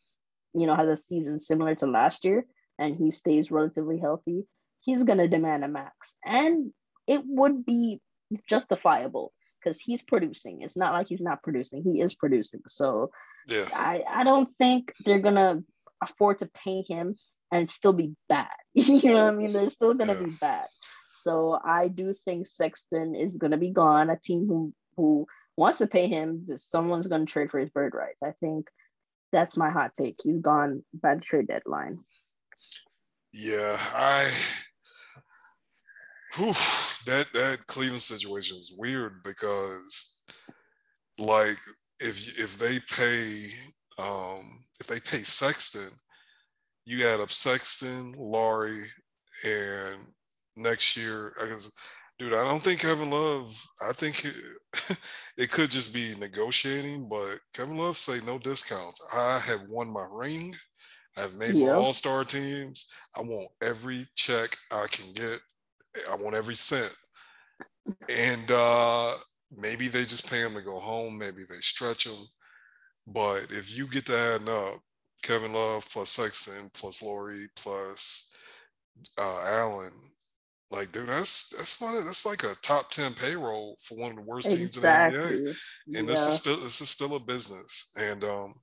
you 0.53 0.67
know, 0.67 0.75
has 0.75 0.87
a 0.87 0.97
season 0.97 1.39
similar 1.39 1.75
to 1.75 1.87
last 1.87 2.25
year 2.25 2.45
and 2.79 2.95
he 2.95 3.11
stays 3.11 3.51
relatively 3.51 3.99
healthy. 3.99 4.43
He's 4.81 5.03
gonna 5.03 5.27
demand 5.27 5.63
a 5.63 5.67
max, 5.67 6.17
and 6.25 6.71
it 7.07 7.21
would 7.25 7.65
be 7.65 8.01
justifiable 8.49 9.33
because 9.63 9.79
he's 9.79 10.03
producing. 10.03 10.61
It's 10.61 10.77
not 10.77 10.93
like 10.93 11.07
he's 11.07 11.21
not 11.21 11.43
producing; 11.43 11.83
he 11.83 12.01
is 12.01 12.15
producing. 12.15 12.61
So 12.67 13.11
yeah. 13.47 13.65
I 13.73 14.03
I 14.07 14.23
don't 14.23 14.49
think 14.57 14.93
they're 15.05 15.19
gonna 15.19 15.63
afford 16.03 16.39
to 16.39 16.47
pay 16.47 16.83
him 16.87 17.15
and 17.51 17.69
still 17.69 17.93
be 17.93 18.15
bad. 18.27 18.47
you 18.73 19.13
know 19.13 19.25
what 19.25 19.33
I 19.33 19.37
mean? 19.37 19.53
They're 19.53 19.69
still 19.69 19.93
gonna 19.93 20.13
yeah. 20.13 20.25
be 20.25 20.31
bad. 20.31 20.67
So 21.21 21.59
I 21.63 21.87
do 21.87 22.13
think 22.25 22.47
Sexton 22.47 23.15
is 23.15 23.37
gonna 23.37 23.57
be 23.57 23.71
gone. 23.71 24.09
A 24.09 24.17
team 24.17 24.47
who 24.47 24.73
who 24.97 25.27
wants 25.57 25.79
to 25.79 25.87
pay 25.87 26.07
him, 26.07 26.47
someone's 26.57 27.07
gonna 27.07 27.25
trade 27.25 27.51
for 27.51 27.59
his 27.59 27.69
bird 27.69 27.93
rights. 27.93 28.21
I 28.23 28.33
think 28.39 28.67
that's 29.31 29.57
my 29.57 29.69
hot 29.69 29.91
take. 29.97 30.19
He's 30.23 30.39
gone 30.39 30.83
by 30.93 31.15
the 31.15 31.21
trade 31.21 31.47
deadline. 31.47 31.99
Yeah, 33.33 33.77
I 33.93 34.31
whew, 36.35 36.53
that 37.05 37.27
that 37.33 37.63
Cleveland 37.67 38.01
situation 38.01 38.57
is 38.57 38.73
weird 38.77 39.23
because 39.23 40.23
like 41.17 41.57
if 41.99 42.39
if 42.39 42.57
they 42.57 42.79
pay 42.95 43.47
um 43.97 44.63
if 44.79 44.87
they 44.87 44.99
pay 44.99 45.17
Sexton, 45.17 45.89
you 46.85 47.05
add 47.07 47.19
up 47.19 47.31
Sexton, 47.31 48.13
Lauri, 48.17 48.83
and 49.45 49.99
next 50.55 50.95
year, 50.95 51.33
I 51.41 51.47
guess, 51.47 51.71
dude, 52.19 52.33
I 52.33 52.43
don't 52.43 52.61
think 52.61 52.79
Kevin 52.79 53.09
Love. 53.09 53.59
I 53.87 53.91
think 53.91 54.25
it, 54.25 54.35
it, 55.37 55.51
could 55.51 55.71
just 55.71 55.93
be 55.93 56.13
negotiating, 56.19 57.09
but 57.09 57.39
Kevin 57.53 57.77
Love 57.77 57.97
say 57.97 58.19
no 58.25 58.37
discounts. 58.37 59.05
I 59.13 59.39
have 59.39 59.63
won 59.67 59.91
my 59.91 60.05
ring. 60.09 60.53
I've 61.17 61.35
made 61.35 61.55
my 61.55 61.69
All 61.69 61.93
Star 61.93 62.23
teams. 62.23 62.91
I 63.17 63.21
want 63.21 63.47
every 63.63 64.05
check 64.15 64.55
I 64.71 64.85
can 64.87 65.13
get. 65.13 65.39
I 66.11 66.15
want 66.15 66.35
every 66.35 66.55
cent. 66.55 66.93
And 68.09 68.51
uh, 68.51 69.13
maybe 69.55 69.87
they 69.87 70.01
just 70.01 70.29
pay 70.29 70.41
him 70.41 70.53
to 70.55 70.61
go 70.61 70.79
home. 70.79 71.17
Maybe 71.17 71.43
they 71.49 71.59
stretch 71.59 72.05
him. 72.05 72.25
But 73.07 73.47
if 73.49 73.75
you 73.75 73.87
get 73.87 74.07
to 74.07 74.17
adding 74.17 74.49
up 74.49 74.81
Kevin 75.25 75.53
Love 75.53 75.89
plus 75.89 76.11
Sexton 76.11 76.69
plus 76.73 77.01
Lauri 77.01 77.47
plus 77.55 78.37
uh, 79.17 79.43
Allen. 79.47 79.91
Like, 80.69 80.91
dude, 80.91 81.07
that's 81.07 81.49
that's 81.49 81.75
funny. 81.75 81.97
That's 82.05 82.25
like 82.25 82.43
a 82.43 82.53
top 82.61 82.91
ten 82.91 83.13
payroll 83.13 83.77
for 83.81 83.97
one 83.97 84.11
of 84.11 84.17
the 84.17 84.23
worst 84.23 84.53
exactly. 84.53 85.17
teams 85.17 85.37
in 85.37 85.45
the 85.45 85.51
NBA. 85.51 85.99
And 85.99 86.07
yeah. 86.07 86.13
this 86.13 86.27
is 86.27 86.39
still 86.39 86.55
this 86.57 86.81
is 86.81 86.89
still 86.89 87.15
a 87.15 87.19
business. 87.19 87.91
And 87.97 88.23
um, 88.23 88.53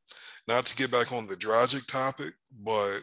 not 0.46 0.66
to 0.66 0.76
get 0.76 0.90
back 0.90 1.12
on 1.12 1.26
the 1.26 1.36
Dragic 1.36 1.86
topic, 1.86 2.32
but 2.62 3.00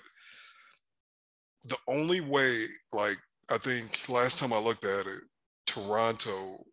the 1.65 1.77
only 1.87 2.21
way, 2.21 2.65
like, 2.93 3.17
I 3.49 3.57
think 3.57 4.07
last 4.07 4.39
time 4.39 4.53
I 4.53 4.59
looked 4.59 4.85
at 4.85 5.05
it, 5.05 5.21
Toronto 5.65 6.63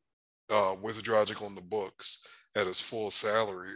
uh, 0.51 0.77
with 0.81 1.03
Dragic 1.03 1.44
on 1.44 1.55
the 1.55 1.62
books 1.62 2.27
at 2.57 2.66
his 2.66 2.81
full 2.81 3.11
salary 3.11 3.75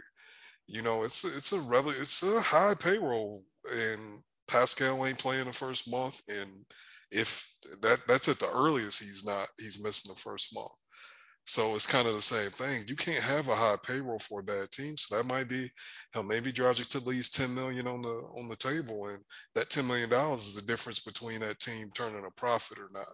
you 0.71 0.81
know, 0.81 1.03
it's 1.03 1.25
it's 1.25 1.51
a 1.51 1.59
rather 1.69 1.91
it's 1.91 2.23
a 2.23 2.39
high 2.39 2.73
payroll, 2.79 3.43
and 3.69 3.99
Pascal 4.47 5.05
ain't 5.05 5.19
playing 5.19 5.45
the 5.45 5.53
first 5.53 5.91
month, 5.91 6.21
and 6.29 6.49
if 7.11 7.53
that 7.81 7.99
that's 8.07 8.29
at 8.29 8.39
the 8.39 8.49
earliest, 8.53 9.03
he's 9.03 9.25
not 9.25 9.49
he's 9.59 9.83
missing 9.83 10.13
the 10.15 10.21
first 10.21 10.55
month. 10.55 10.71
So 11.45 11.75
it's 11.75 11.91
kind 11.91 12.07
of 12.07 12.15
the 12.15 12.21
same 12.21 12.51
thing. 12.51 12.85
You 12.87 12.95
can't 12.95 13.21
have 13.23 13.49
a 13.49 13.55
high 13.55 13.75
payroll 13.83 14.19
for 14.19 14.39
a 14.39 14.43
bad 14.43 14.71
team. 14.71 14.95
So 14.95 15.17
that 15.17 15.25
might 15.27 15.49
be 15.49 15.69
hell, 16.13 16.23
maybe 16.23 16.53
Dragic 16.53 16.89
to 16.91 16.99
least 16.99 17.35
10 17.35 17.53
million 17.53 17.87
on 17.87 18.01
the 18.01 18.23
on 18.37 18.47
the 18.47 18.55
table. 18.55 19.07
And 19.07 19.19
that 19.55 19.69
$10 19.69 19.85
million 19.85 20.09
is 20.35 20.55
the 20.55 20.61
difference 20.61 21.01
between 21.01 21.41
that 21.41 21.59
team 21.59 21.89
turning 21.93 22.25
a 22.25 22.31
profit 22.31 22.79
or 22.79 22.89
not. 22.93 23.11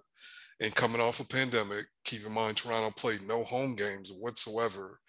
And 0.60 0.76
coming 0.76 1.02
off 1.02 1.20
a 1.20 1.26
pandemic, 1.26 1.86
keep 2.06 2.24
in 2.24 2.32
mind 2.32 2.58
Toronto 2.58 2.92
played 2.92 3.28
no 3.28 3.44
home 3.44 3.76
games 3.76 4.12
whatsoever 4.12 5.00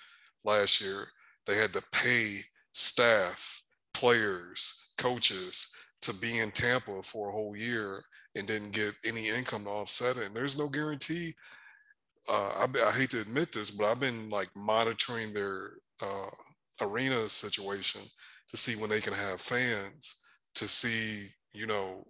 last 0.44 0.80
year. 0.80 1.08
They 1.48 1.56
had 1.56 1.72
to 1.72 1.82
pay 1.92 2.40
staff, 2.72 3.62
players, 3.94 4.92
coaches 4.98 5.74
to 6.02 6.14
be 6.14 6.38
in 6.38 6.50
Tampa 6.50 7.02
for 7.02 7.30
a 7.30 7.32
whole 7.32 7.56
year 7.56 8.04
and 8.36 8.46
didn't 8.46 8.74
get 8.74 8.92
any 9.04 9.28
income 9.28 9.64
to 9.64 9.70
offset 9.70 10.18
it. 10.18 10.26
And 10.26 10.36
there's 10.36 10.58
no 10.58 10.68
guarantee. 10.68 11.32
Uh, 12.30 12.66
I, 12.66 12.66
I, 12.86 12.92
hate 12.92 13.08
to 13.10 13.22
admit 13.22 13.50
this, 13.50 13.70
but 13.70 13.86
I've 13.86 13.98
been 13.98 14.28
like 14.28 14.50
monitoring 14.54 15.32
their 15.32 15.70
uh, 16.02 16.28
arena 16.82 17.26
situation 17.30 18.02
to 18.48 18.56
see 18.58 18.78
when 18.78 18.90
they 18.90 19.00
can 19.00 19.14
have 19.14 19.40
fans, 19.40 20.22
to 20.56 20.68
see, 20.68 21.28
you 21.54 21.66
know, 21.66 22.06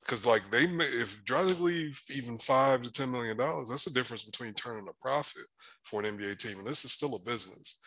because 0.00 0.24
like 0.24 0.48
they 0.50 0.68
may, 0.68 0.84
if 0.84 1.24
drug 1.24 1.58
leave 1.58 2.00
even 2.14 2.38
five 2.38 2.82
to 2.82 2.92
ten 2.92 3.10
million 3.10 3.36
dollars, 3.36 3.70
that's 3.70 3.84
the 3.84 3.98
difference 3.98 4.22
between 4.22 4.54
turning 4.54 4.86
a 4.88 5.02
profit 5.02 5.46
for 5.82 6.00
an 6.00 6.16
NBA 6.16 6.36
team, 6.36 6.58
and 6.58 6.66
this 6.66 6.84
is 6.84 6.92
still 6.92 7.16
a 7.16 7.28
business. 7.28 7.80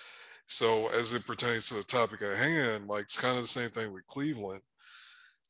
So 0.47 0.89
as 0.97 1.13
it 1.13 1.27
pertains 1.27 1.67
to 1.67 1.75
the 1.75 1.83
topic 1.83 2.21
at 2.21 2.37
hand, 2.37 2.87
like 2.87 3.03
it's 3.03 3.21
kind 3.21 3.35
of 3.35 3.43
the 3.43 3.47
same 3.47 3.69
thing 3.69 3.93
with 3.93 4.07
Cleveland. 4.07 4.61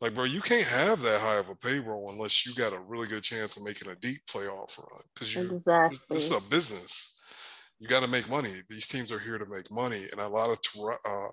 Like, 0.01 0.13
bro, 0.13 0.25
you 0.25 0.41
can't 0.41 0.65
have 0.65 1.01
that 1.01 1.21
high 1.21 1.37
of 1.37 1.49
a 1.49 1.55
payroll 1.55 2.11
unless 2.11 2.45
you 2.45 2.53
got 2.53 2.73
a 2.73 2.79
really 2.79 3.07
good 3.07 3.23
chance 3.23 3.57
of 3.57 3.63
making 3.63 3.89
a 3.89 3.95
deep 3.95 4.19
playoff 4.29 4.77
run 4.77 5.01
because 5.13 5.33
you 5.33 5.41
exactly. 5.41 5.89
this, 5.89 6.07
this, 6.07 6.31
is 6.31 6.47
a 6.47 6.49
business. 6.49 7.23
You 7.79 7.87
got 7.87 8.01
to 8.01 8.07
make 8.07 8.29
money. 8.29 8.51
These 8.69 8.87
teams 8.87 9.11
are 9.11 9.19
here 9.19 9.37
to 9.37 9.45
make 9.45 9.71
money, 9.71 10.05
and 10.11 10.19
a 10.21 10.27
lot 10.27 10.49
of 10.49 10.59
uh, 11.05 11.29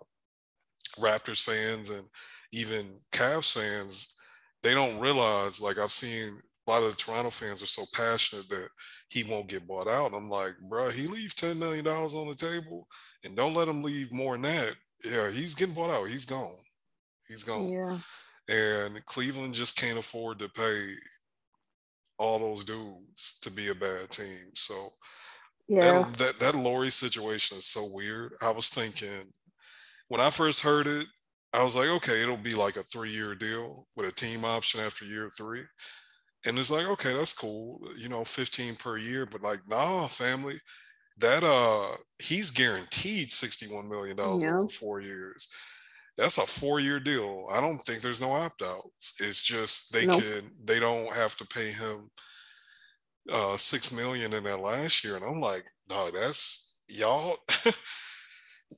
Raptors 0.98 1.42
fans 1.42 1.90
and 1.90 2.06
even 2.52 2.86
Cavs 3.12 3.52
fans, 3.52 4.20
they 4.62 4.74
don't 4.74 5.00
realize. 5.00 5.60
Like 5.60 5.78
I've 5.78 5.90
seen 5.90 6.34
a 6.66 6.70
lot 6.70 6.82
of 6.82 6.90
the 6.90 6.96
Toronto 6.96 7.30
fans 7.30 7.62
are 7.62 7.66
so 7.66 7.84
passionate 7.94 8.48
that 8.48 8.68
he 9.14 9.22
won't 9.22 9.48
get 9.48 9.66
bought 9.66 9.86
out. 9.86 10.12
I'm 10.12 10.28
like, 10.28 10.54
bro, 10.68 10.90
he 10.90 11.06
leave 11.06 11.36
ten 11.36 11.56
million 11.56 11.84
dollars 11.84 12.16
on 12.16 12.26
the 12.26 12.34
table, 12.34 12.88
and 13.24 13.36
don't 13.36 13.54
let 13.54 13.68
him 13.68 13.80
leave 13.80 14.12
more 14.12 14.34
than 14.34 14.42
that. 14.42 14.74
Yeah, 15.04 15.30
he's 15.30 15.54
getting 15.54 15.74
bought 15.74 15.90
out. 15.90 16.08
He's 16.08 16.24
gone. 16.24 16.56
He's 17.28 17.44
gone. 17.44 17.68
Yeah. 17.68 17.98
And 18.48 19.04
Cleveland 19.06 19.54
just 19.54 19.78
can't 19.78 19.98
afford 19.98 20.40
to 20.40 20.48
pay 20.48 20.94
all 22.18 22.40
those 22.40 22.64
dudes 22.64 23.38
to 23.42 23.52
be 23.52 23.68
a 23.68 23.74
bad 23.74 24.10
team. 24.10 24.50
So 24.54 24.74
yeah. 25.68 25.80
that, 25.80 26.14
that 26.14 26.40
that 26.40 26.54
Lauri 26.56 26.90
situation 26.90 27.58
is 27.58 27.66
so 27.66 27.86
weird. 27.92 28.32
I 28.42 28.50
was 28.50 28.68
thinking 28.68 29.32
when 30.08 30.20
I 30.20 30.30
first 30.30 30.60
heard 30.60 30.88
it, 30.88 31.06
I 31.52 31.62
was 31.62 31.76
like, 31.76 31.88
okay, 31.88 32.20
it'll 32.20 32.36
be 32.36 32.54
like 32.54 32.76
a 32.76 32.82
three-year 32.82 33.36
deal 33.36 33.86
with 33.94 34.08
a 34.08 34.12
team 34.12 34.44
option 34.44 34.80
after 34.80 35.04
year 35.04 35.30
three. 35.38 35.62
And 36.46 36.58
it's 36.58 36.70
like, 36.70 36.86
okay, 36.86 37.14
that's 37.14 37.36
cool, 37.36 37.80
you 37.96 38.08
know, 38.08 38.24
15 38.24 38.76
per 38.76 38.98
year, 38.98 39.26
but 39.26 39.42
like, 39.42 39.60
nah, 39.68 40.06
family, 40.08 40.60
that 41.18 41.44
uh 41.44 41.96
he's 42.18 42.50
guaranteed 42.50 43.30
61 43.30 43.88
million 43.88 44.16
dollars 44.16 44.42
yeah. 44.42 44.56
over 44.56 44.68
four 44.68 45.00
years 45.00 45.48
that's 46.16 46.38
a 46.38 46.42
four 46.42 46.80
year 46.80 47.00
deal. 47.00 47.46
I 47.50 47.60
don't 47.60 47.78
think 47.78 48.00
there's 48.00 48.20
no 48.20 48.32
opt 48.32 48.62
outs. 48.62 49.16
It's 49.20 49.42
just 49.42 49.92
they 49.92 50.06
nope. 50.06 50.22
can 50.22 50.50
they 50.64 50.78
don't 50.78 51.12
have 51.12 51.36
to 51.36 51.46
pay 51.46 51.70
him 51.70 52.08
uh 53.32 53.56
six 53.56 53.94
million 53.94 54.32
in 54.32 54.44
that 54.44 54.60
last 54.60 55.04
year. 55.04 55.16
And 55.16 55.24
I'm 55.24 55.40
like, 55.40 55.64
no, 55.90 56.10
that's 56.10 56.82
y'all. 56.88 57.36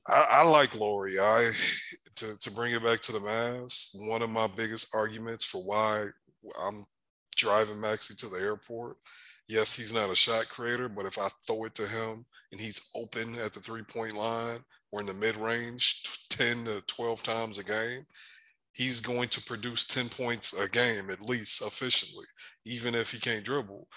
I, 0.07 0.25
I, 0.31 0.49
like 0.49 0.75
Lauri. 0.75 1.19
I 1.19 1.51
to 2.15 2.37
to 2.39 2.51
bring 2.51 2.73
it 2.73 2.83
back 2.83 3.01
to 3.01 3.11
the 3.11 3.19
Mavs. 3.19 3.95
One 4.07 4.21
of 4.21 4.29
my 4.29 4.47
biggest 4.47 4.95
arguments 4.95 5.45
for 5.45 5.63
why 5.63 6.07
I'm 6.61 6.85
driving 7.37 7.79
Maxey 7.79 8.15
to 8.15 8.27
the 8.27 8.39
airport. 8.39 8.97
Yes, 9.47 9.75
he's 9.75 9.93
not 9.93 10.09
a 10.09 10.15
shot 10.15 10.49
creator, 10.49 10.89
but 10.89 11.05
if 11.05 11.17
I 11.17 11.27
throw 11.45 11.63
it 11.63 11.75
to 11.75 11.87
him 11.87 12.25
and 12.51 12.59
he's 12.59 12.91
open 12.95 13.37
at 13.39 13.53
the 13.53 13.61
three 13.61 13.83
point 13.83 14.15
line 14.15 14.59
or 14.91 14.99
in 14.99 15.05
the 15.05 15.13
mid 15.13 15.37
range 15.37 16.27
10 16.29 16.65
to 16.65 16.83
12 16.87 17.23
times 17.23 17.59
a 17.59 17.63
game, 17.63 18.01
he's 18.73 18.99
going 18.99 19.29
to 19.29 19.41
produce 19.43 19.87
10 19.87 20.09
points 20.09 20.53
a 20.59 20.69
game 20.69 21.09
at 21.09 21.21
least 21.21 21.61
efficiently, 21.61 22.25
even 22.65 22.93
if 22.93 23.11
he 23.11 23.19
can't 23.19 23.45
dribble. 23.45 23.87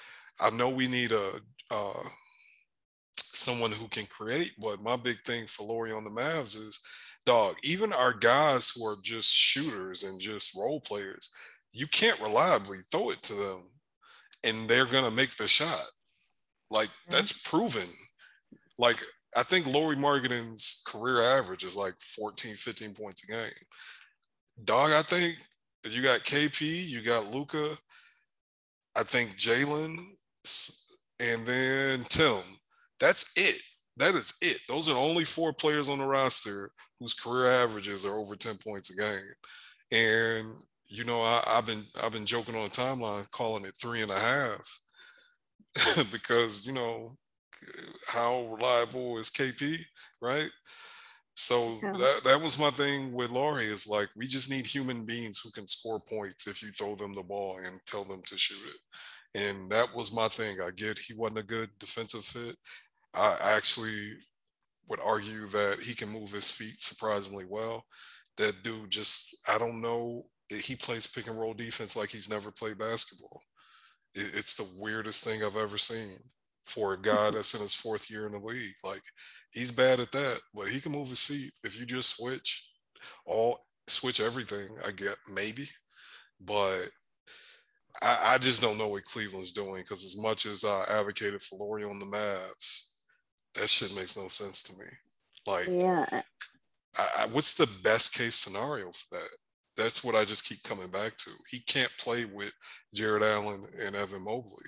I 0.40 0.50
know 0.50 0.68
we 0.68 0.86
need 0.86 1.12
a 1.12 1.32
uh, 1.70 2.02
someone 3.16 3.72
who 3.72 3.88
can 3.88 4.06
create, 4.06 4.52
but 4.60 4.82
my 4.82 4.96
big 4.96 5.16
thing 5.18 5.46
for 5.46 5.66
Lauri 5.66 5.92
on 5.92 6.04
the 6.04 6.10
Mavs 6.10 6.56
is 6.56 6.80
dog, 7.26 7.56
even 7.62 7.92
our 7.92 8.12
guys 8.12 8.70
who 8.70 8.84
are 8.84 8.96
just 9.02 9.32
shooters 9.32 10.02
and 10.02 10.20
just 10.20 10.56
role 10.56 10.80
players, 10.80 11.34
you 11.72 11.86
can't 11.86 12.20
reliably 12.20 12.78
throw 12.90 13.10
it 13.10 13.22
to 13.22 13.34
them 13.34 13.62
and 14.44 14.68
they're 14.68 14.86
gonna 14.86 15.10
make 15.10 15.36
the 15.36 15.48
shot. 15.48 15.86
Like 16.70 16.88
mm-hmm. 16.88 17.12
that's 17.12 17.48
proven. 17.48 17.88
Like 18.78 19.02
I 19.36 19.42
think 19.42 19.66
Lauri 19.66 19.96
Markkanen's 19.96 20.82
career 20.86 21.22
average 21.22 21.64
is 21.64 21.76
like 21.76 21.94
14, 22.00 22.54
15 22.54 22.94
points 22.94 23.28
a 23.28 23.32
game. 23.32 23.50
Dog, 24.64 24.90
I 24.90 25.02
think 25.02 25.36
you 25.88 26.02
got 26.02 26.20
KP, 26.20 26.88
you 26.88 27.02
got 27.02 27.32
Luka, 27.32 27.76
I 28.96 29.02
think 29.02 29.36
Jalen, 29.36 29.98
and 31.20 31.46
then 31.46 32.04
Tim. 32.08 32.42
That's 32.98 33.32
it. 33.36 33.60
That 33.96 34.14
is 34.14 34.36
it. 34.42 34.58
Those 34.68 34.88
are 34.88 34.94
the 34.94 35.00
only 35.00 35.24
four 35.24 35.52
players 35.52 35.88
on 35.88 35.98
the 35.98 36.06
roster 36.06 36.70
whose 36.98 37.14
career 37.14 37.50
averages 37.50 38.04
are 38.04 38.18
over 38.18 38.36
10 38.36 38.56
points 38.58 38.90
a 38.90 39.00
game. 39.00 39.32
And 39.92 40.52
you 40.90 41.04
know, 41.04 41.22
I, 41.22 41.42
have 41.46 41.66
been 41.66 41.82
I've 42.02 42.12
been 42.12 42.26
joking 42.26 42.56
on 42.56 42.64
the 42.64 42.70
timeline 42.70 43.30
calling 43.30 43.64
it 43.64 43.74
three 43.80 44.02
and 44.02 44.10
a 44.10 44.18
half 44.18 44.78
because 46.12 46.66
you 46.66 46.72
know 46.72 47.16
how 48.08 48.42
reliable 48.46 49.18
is 49.18 49.30
KP, 49.30 49.76
right? 50.20 50.50
So 51.36 51.78
yeah. 51.82 51.92
that 51.92 52.20
that 52.24 52.42
was 52.42 52.58
my 52.58 52.70
thing 52.70 53.12
with 53.12 53.30
Lauri 53.30 53.64
is 53.64 53.86
like 53.86 54.08
we 54.16 54.26
just 54.26 54.50
need 54.50 54.66
human 54.66 55.04
beings 55.04 55.40
who 55.40 55.50
can 55.50 55.68
score 55.68 56.00
points 56.00 56.46
if 56.46 56.62
you 56.62 56.68
throw 56.70 56.96
them 56.96 57.14
the 57.14 57.22
ball 57.22 57.58
and 57.64 57.80
tell 57.86 58.04
them 58.04 58.20
to 58.26 58.36
shoot 58.36 58.60
it. 58.68 59.40
And 59.40 59.70
that 59.70 59.94
was 59.94 60.12
my 60.12 60.28
thing. 60.28 60.58
I 60.60 60.70
get 60.72 60.98
he 60.98 61.14
wasn't 61.14 61.38
a 61.38 61.44
good 61.44 61.70
defensive 61.78 62.24
fit. 62.24 62.56
I 63.14 63.36
actually 63.42 64.12
would 64.88 65.00
argue 65.00 65.46
that 65.46 65.78
he 65.80 65.94
can 65.94 66.08
move 66.08 66.32
his 66.32 66.50
feet 66.50 66.78
surprisingly 66.78 67.44
well. 67.48 67.84
That 68.36 68.62
dude 68.62 68.90
just 68.90 69.38
I 69.48 69.56
don't 69.56 69.80
know. 69.80 70.26
He 70.50 70.74
plays 70.74 71.06
pick 71.06 71.28
and 71.28 71.38
roll 71.38 71.54
defense 71.54 71.96
like 71.96 72.10
he's 72.10 72.30
never 72.30 72.50
played 72.50 72.78
basketball. 72.78 73.40
It's 74.14 74.56
the 74.56 74.82
weirdest 74.82 75.24
thing 75.24 75.44
I've 75.44 75.56
ever 75.56 75.78
seen 75.78 76.16
for 76.64 76.94
a 76.94 77.00
guy 77.00 77.10
mm-hmm. 77.12 77.36
that's 77.36 77.54
in 77.54 77.60
his 77.60 77.74
fourth 77.74 78.10
year 78.10 78.26
in 78.26 78.32
the 78.32 78.38
league. 78.38 78.74
Like 78.84 79.02
he's 79.52 79.70
bad 79.70 80.00
at 80.00 80.12
that, 80.12 80.40
but 80.54 80.68
he 80.68 80.80
can 80.80 80.92
move 80.92 81.08
his 81.08 81.22
feet. 81.22 81.52
If 81.62 81.78
you 81.78 81.86
just 81.86 82.16
switch 82.16 82.68
all 83.26 83.60
switch 83.86 84.20
everything, 84.20 84.68
I 84.86 84.90
get 84.92 85.16
maybe. 85.32 85.64
But 86.40 86.88
I, 88.02 88.32
I 88.34 88.38
just 88.38 88.62
don't 88.62 88.78
know 88.78 88.88
what 88.88 89.04
Cleveland's 89.04 89.52
doing 89.52 89.82
because 89.82 90.04
as 90.04 90.20
much 90.20 90.46
as 90.46 90.64
I 90.64 90.84
advocated 90.88 91.42
for 91.42 91.58
Lauri 91.58 91.84
on 91.84 91.98
the 91.98 92.06
Mavs, 92.06 92.90
that 93.54 93.68
shit 93.68 93.94
makes 93.96 94.16
no 94.16 94.28
sense 94.28 94.62
to 94.64 94.78
me. 94.82 94.90
Like, 95.46 95.66
yeah, 95.68 96.22
I, 96.96 97.06
I, 97.18 97.26
what's 97.26 97.56
the 97.56 97.70
best 97.82 98.14
case 98.14 98.34
scenario 98.34 98.90
for 98.92 99.16
that? 99.16 99.28
That's 99.80 100.04
what 100.04 100.14
I 100.14 100.26
just 100.26 100.46
keep 100.46 100.62
coming 100.62 100.88
back 100.88 101.16
to. 101.16 101.30
He 101.50 101.60
can't 101.60 101.92
play 101.98 102.26
with 102.26 102.52
Jarrett 102.94 103.22
Allen 103.22 103.64
and 103.80 103.96
Evan 103.96 104.22
Mobley. 104.22 104.66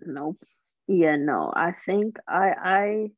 Nope. 0.00 0.42
Yeah, 0.86 1.16
no, 1.16 1.52
I 1.54 1.72
think 1.72 2.16
I 2.26 2.54
I 2.58 3.10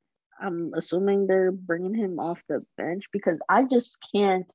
I'm 0.45 0.73
assuming 0.75 1.27
they're 1.27 1.53
bringing 1.53 1.95
him 1.95 2.19
off 2.19 2.41
the 2.49 2.65
bench 2.77 3.05
because 3.13 3.39
I 3.49 3.65
just 3.65 3.99
can't. 4.13 4.53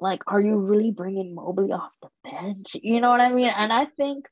Like, 0.00 0.22
are 0.26 0.40
you 0.40 0.56
really 0.56 0.90
bringing 0.90 1.32
Mobley 1.32 1.70
off 1.70 1.92
the 2.02 2.08
bench? 2.24 2.74
You 2.82 3.00
know 3.00 3.10
what 3.10 3.20
I 3.20 3.32
mean? 3.32 3.52
And 3.56 3.72
I 3.72 3.84
think, 3.84 4.26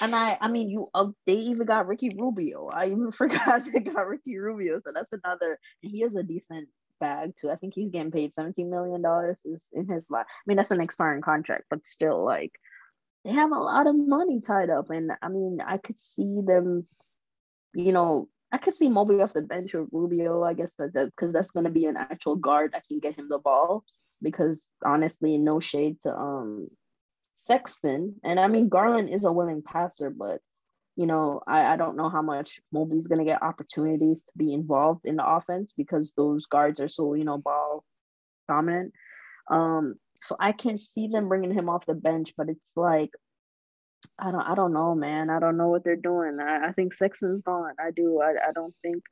and 0.00 0.14
I, 0.14 0.38
I 0.40 0.46
mean, 0.46 0.70
you, 0.70 0.90
uh, 0.94 1.06
they 1.26 1.32
even 1.32 1.66
got 1.66 1.88
Ricky 1.88 2.14
Rubio. 2.16 2.68
I 2.68 2.86
even 2.86 3.10
forgot 3.22 3.64
they 3.64 3.80
got 3.80 4.06
Ricky 4.06 4.38
Rubio, 4.38 4.80
so 4.86 4.92
that's 4.94 5.12
another. 5.12 5.58
He 5.80 6.04
is 6.04 6.14
a 6.14 6.22
decent 6.22 6.68
bag 7.00 7.34
too. 7.36 7.50
I 7.50 7.56
think 7.56 7.74
he's 7.74 7.90
getting 7.90 8.10
paid 8.10 8.34
seventeen 8.34 8.70
million 8.70 9.02
dollars 9.02 9.44
in 9.72 9.88
his 9.88 10.10
life. 10.10 10.26
I 10.28 10.42
mean, 10.46 10.56
that's 10.56 10.70
an 10.70 10.80
expiring 10.80 11.22
contract, 11.22 11.64
but 11.70 11.86
still, 11.86 12.24
like, 12.24 12.52
they 13.24 13.32
have 13.32 13.52
a 13.52 13.58
lot 13.58 13.86
of 13.86 13.96
money 13.96 14.40
tied 14.40 14.70
up, 14.70 14.90
and 14.90 15.12
I 15.22 15.28
mean, 15.28 15.60
I 15.64 15.78
could 15.78 16.00
see 16.00 16.40
them 16.44 16.86
you 17.74 17.92
know, 17.92 18.28
I 18.50 18.58
could 18.58 18.74
see 18.74 18.88
Mobley 18.88 19.20
off 19.20 19.34
the 19.34 19.42
bench 19.42 19.74
or 19.74 19.86
Rubio, 19.92 20.42
I 20.42 20.54
guess 20.54 20.72
that 20.78 20.92
because 20.94 21.32
that's 21.32 21.50
gonna 21.50 21.70
be 21.70 21.86
an 21.86 21.96
actual 21.96 22.36
guard 22.36 22.72
that 22.72 22.86
can 22.88 22.98
get 22.98 23.18
him 23.18 23.28
the 23.28 23.38
ball. 23.38 23.84
Because 24.20 24.68
honestly, 24.84 25.38
no 25.38 25.60
shade 25.60 26.00
to 26.02 26.12
um 26.14 26.68
Sexton. 27.36 28.16
And 28.24 28.40
I 28.40 28.48
mean 28.48 28.68
Garland 28.68 29.10
is 29.10 29.24
a 29.24 29.32
willing 29.32 29.62
passer, 29.62 30.10
but 30.10 30.40
you 30.98 31.06
know, 31.06 31.40
I, 31.46 31.74
I 31.74 31.76
don't 31.76 31.96
know 31.96 32.10
how 32.10 32.22
much 32.22 32.60
Mobley's 32.72 33.06
gonna 33.06 33.24
get 33.24 33.40
opportunities 33.40 34.24
to 34.24 34.32
be 34.36 34.52
involved 34.52 35.06
in 35.06 35.14
the 35.14 35.24
offense 35.24 35.72
because 35.76 36.12
those 36.16 36.46
guards 36.46 36.80
are 36.80 36.88
so, 36.88 37.14
you 37.14 37.24
know, 37.24 37.38
ball 37.38 37.84
dominant. 38.48 38.92
Um, 39.48 39.94
so 40.20 40.34
I 40.40 40.50
can 40.50 40.80
see 40.80 41.06
them 41.06 41.28
bringing 41.28 41.54
him 41.54 41.68
off 41.68 41.86
the 41.86 41.94
bench, 41.94 42.34
but 42.36 42.48
it's 42.48 42.72
like 42.74 43.10
I 44.18 44.32
don't 44.32 44.40
I 44.40 44.56
don't 44.56 44.72
know, 44.72 44.96
man. 44.96 45.30
I 45.30 45.38
don't 45.38 45.56
know 45.56 45.68
what 45.68 45.84
they're 45.84 45.94
doing. 45.94 46.40
I, 46.40 46.66
I 46.66 46.72
think 46.72 46.92
Sexton's 46.94 47.42
gone. 47.42 47.74
I 47.78 47.92
do. 47.92 48.20
I, 48.20 48.48
I 48.48 48.52
don't 48.52 48.74
think 48.82 49.04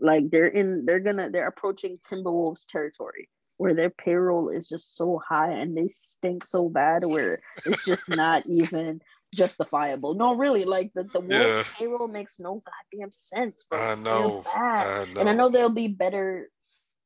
like 0.00 0.28
they're 0.28 0.48
in 0.48 0.84
they're 0.86 0.98
gonna 0.98 1.30
they're 1.30 1.46
approaching 1.46 2.00
Timberwolves 2.10 2.66
territory 2.66 3.28
where 3.58 3.74
their 3.74 3.90
payroll 3.90 4.48
is 4.48 4.68
just 4.68 4.96
so 4.96 5.20
high 5.24 5.52
and 5.52 5.76
they 5.76 5.88
stink 5.94 6.44
so 6.44 6.68
bad 6.68 7.04
where 7.04 7.40
it's 7.64 7.84
just 7.84 8.08
not 8.08 8.44
even 8.50 9.00
justifiable. 9.34 10.14
No, 10.14 10.34
really, 10.34 10.64
like 10.64 10.92
the, 10.94 11.04
the 11.04 11.24
yeah. 11.28 11.62
payroll 11.78 12.08
makes 12.08 12.38
no 12.38 12.62
goddamn 12.92 13.12
sense. 13.12 13.64
I 13.72 13.96
know. 13.96 14.44
I 14.54 15.06
know. 15.14 15.20
And 15.20 15.28
I 15.28 15.34
know 15.34 15.50
they'll 15.50 15.68
be 15.68 15.88
better 15.88 16.48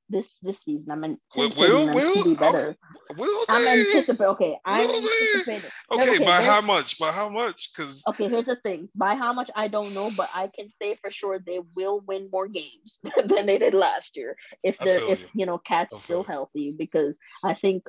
this 0.09 0.39
this 0.41 0.63
season. 0.63 0.87
I'm 0.91 1.05
anticipating 1.05 1.59
will, 1.59 1.95
will, 1.95 2.15
them 2.15 2.23
to 2.23 2.29
be 2.31 2.35
better. 2.37 2.69
Okay. 2.69 3.21
Will 3.21 3.45
they? 3.49 3.55
I'm 3.55 3.67
anticipating. 3.67 4.27
Okay, 4.27 4.57
I'm 4.65 4.91
anticipating. 4.91 5.71
Okay, 5.91 6.15
okay, 6.15 6.25
by 6.25 6.43
how 6.43 6.61
much? 6.61 6.99
By 6.99 7.11
how 7.11 7.29
much? 7.29 7.73
Because 7.73 8.05
okay, 8.09 8.29
here's 8.29 8.47
the 8.47 8.57
thing. 8.57 8.89
By 8.95 9.15
how 9.15 9.33
much 9.33 9.51
I 9.55 9.69
don't 9.69 9.95
know, 9.95 10.11
but 10.17 10.29
I 10.35 10.49
can 10.55 10.71
say 10.71 10.97
for 10.97 11.11
sure 11.11 11.39
they 11.39 11.61
will 11.75 12.01
win 12.07 12.29
more 12.33 12.49
games 12.49 13.01
than 13.27 13.47
they 13.47 13.59
did 13.59 13.75
last 13.75 14.17
year 14.17 14.37
if 14.63 14.79
the 14.79 15.11
if 15.11 15.23
you, 15.23 15.29
you 15.35 15.47
know 15.47 15.59
KAT's 15.59 16.01
still 16.03 16.23
healthy 16.23 16.73
because 16.77 17.19
I 17.45 17.55
think 17.55 17.85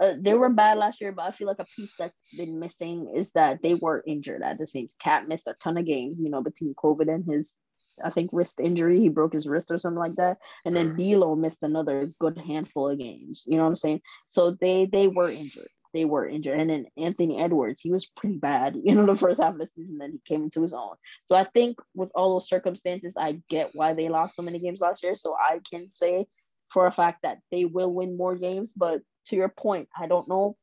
uh, 0.00 0.14
they 0.20 0.34
were 0.34 0.48
bad 0.48 0.78
last 0.78 1.00
year, 1.00 1.12
but 1.12 1.22
I 1.22 1.30
feel 1.30 1.46
like 1.46 1.60
a 1.60 1.66
piece 1.76 1.94
that's 1.98 2.14
been 2.36 2.58
missing 2.58 3.12
is 3.16 3.30
that 3.32 3.62
they 3.62 3.74
were 3.74 4.02
injured 4.06 4.42
at 4.42 4.58
the 4.58 4.66
same. 4.66 4.88
Time. 4.88 5.22
KAT 5.22 5.28
missed 5.28 5.46
a 5.46 5.54
ton 5.54 5.78
of 5.78 5.86
games, 5.86 6.18
you 6.20 6.30
know, 6.30 6.42
between 6.42 6.74
COVID 6.74 7.12
and 7.12 7.24
his, 7.24 7.54
I 8.02 8.10
think 8.10 8.30
wrist 8.32 8.58
injury. 8.60 9.00
He 9.00 9.08
broke 9.08 9.32
his 9.32 9.46
wrist 9.46 9.70
or 9.70 9.78
something 9.78 9.98
like 9.98 10.16
that, 10.16 10.38
and 10.64 10.74
then 10.74 10.96
D'Lo 10.96 11.36
missed 11.36 11.62
another 11.62 12.12
good 12.18 12.38
handful 12.38 12.90
of 12.90 12.98
games. 12.98 13.44
You 13.46 13.56
know 13.56 13.62
what 13.62 13.70
I'm 13.70 13.76
saying? 13.76 14.00
So 14.26 14.56
they 14.60 14.86
they 14.90 15.06
were 15.06 15.30
injured. 15.30 15.68
They 15.92 16.04
were 16.04 16.26
injured, 16.26 16.58
and 16.58 16.68
then 16.68 16.86
Anthony 16.96 17.38
Edwards, 17.38 17.80
he 17.80 17.92
was 17.92 18.06
pretty 18.16 18.38
bad. 18.38 18.74
You 18.82 18.96
know, 18.96 19.06
the 19.06 19.16
first 19.16 19.40
half 19.40 19.52
of 19.52 19.60
the 19.60 19.68
season, 19.68 19.98
then 19.98 20.10
he 20.10 20.20
came 20.24 20.42
into 20.42 20.62
his 20.62 20.74
own. 20.74 20.96
So 21.26 21.36
I 21.36 21.44
think 21.44 21.78
with 21.94 22.10
all 22.16 22.32
those 22.32 22.48
circumstances, 22.48 23.14
I 23.16 23.40
get 23.48 23.70
why 23.74 23.94
they 23.94 24.08
lost 24.08 24.34
so 24.34 24.42
many 24.42 24.58
games 24.58 24.80
last 24.80 25.04
year. 25.04 25.14
So 25.14 25.36
I 25.36 25.60
can 25.70 25.88
say 25.88 26.26
for 26.72 26.88
a 26.88 26.92
fact 26.92 27.20
that 27.22 27.38
they 27.52 27.64
will 27.64 27.92
win 27.92 28.16
more 28.16 28.34
games, 28.34 28.72
but 28.76 29.00
to 29.26 29.36
your 29.36 29.48
point, 29.48 29.88
I 29.98 30.06
don't 30.06 30.28
know. 30.28 30.56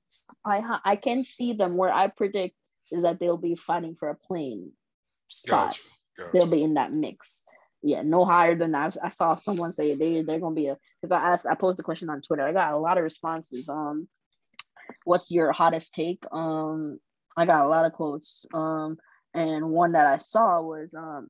I 0.46 0.80
I 0.84 0.96
can 0.96 1.24
see 1.24 1.54
them 1.54 1.78
where 1.78 1.92
I 1.92 2.08
predict 2.08 2.56
is 2.92 3.04
that 3.04 3.20
they'll 3.20 3.38
be 3.38 3.56
fighting 3.56 3.96
for 4.00 4.10
a 4.10 4.16
play-in 4.16 4.72
spot. 5.30 5.70
Gotcha. 5.70 5.82
Gotcha. 6.18 6.30
They'll 6.34 6.48
be 6.48 6.64
in 6.64 6.76
that 6.76 6.94
mix. 6.94 7.46
Yeah, 7.84 8.04
no 8.04 8.26
higher 8.26 8.56
than 8.56 8.74
that. 8.74 8.98
I 9.04 9.10
saw 9.10 9.36
someone 9.36 9.74
say 9.74 9.96
they 9.96 10.22
they're 10.22 10.40
gonna 10.40 10.56
be 10.56 10.68
a 10.68 10.78
because 11.02 11.12
I 11.12 11.34
asked 11.34 11.46
I 11.46 11.56
posed 11.56 11.80
the 11.80 11.84
question 11.84 12.10
on 12.10 12.22
Twitter. 12.22 12.48
I 12.48 12.54
got 12.54 12.74
a 12.74 12.78
lot 12.78 12.98
of 12.98 13.04
responses. 13.04 13.68
Um, 13.68 14.08
what's 15.04 15.32
your 15.32 15.52
hottest 15.52 15.94
take? 15.94 16.24
Um, 16.32 17.00
I 17.36 17.46
got 17.46 17.66
a 17.66 17.70
lot 17.70 17.86
of 17.86 17.94
quotes. 17.94 18.46
Um, 18.54 18.98
and 19.34 19.70
one 19.70 19.94
that 19.94 20.06
I 20.06 20.18
saw 20.18 20.62
was 20.62 20.94
um, 20.94 21.30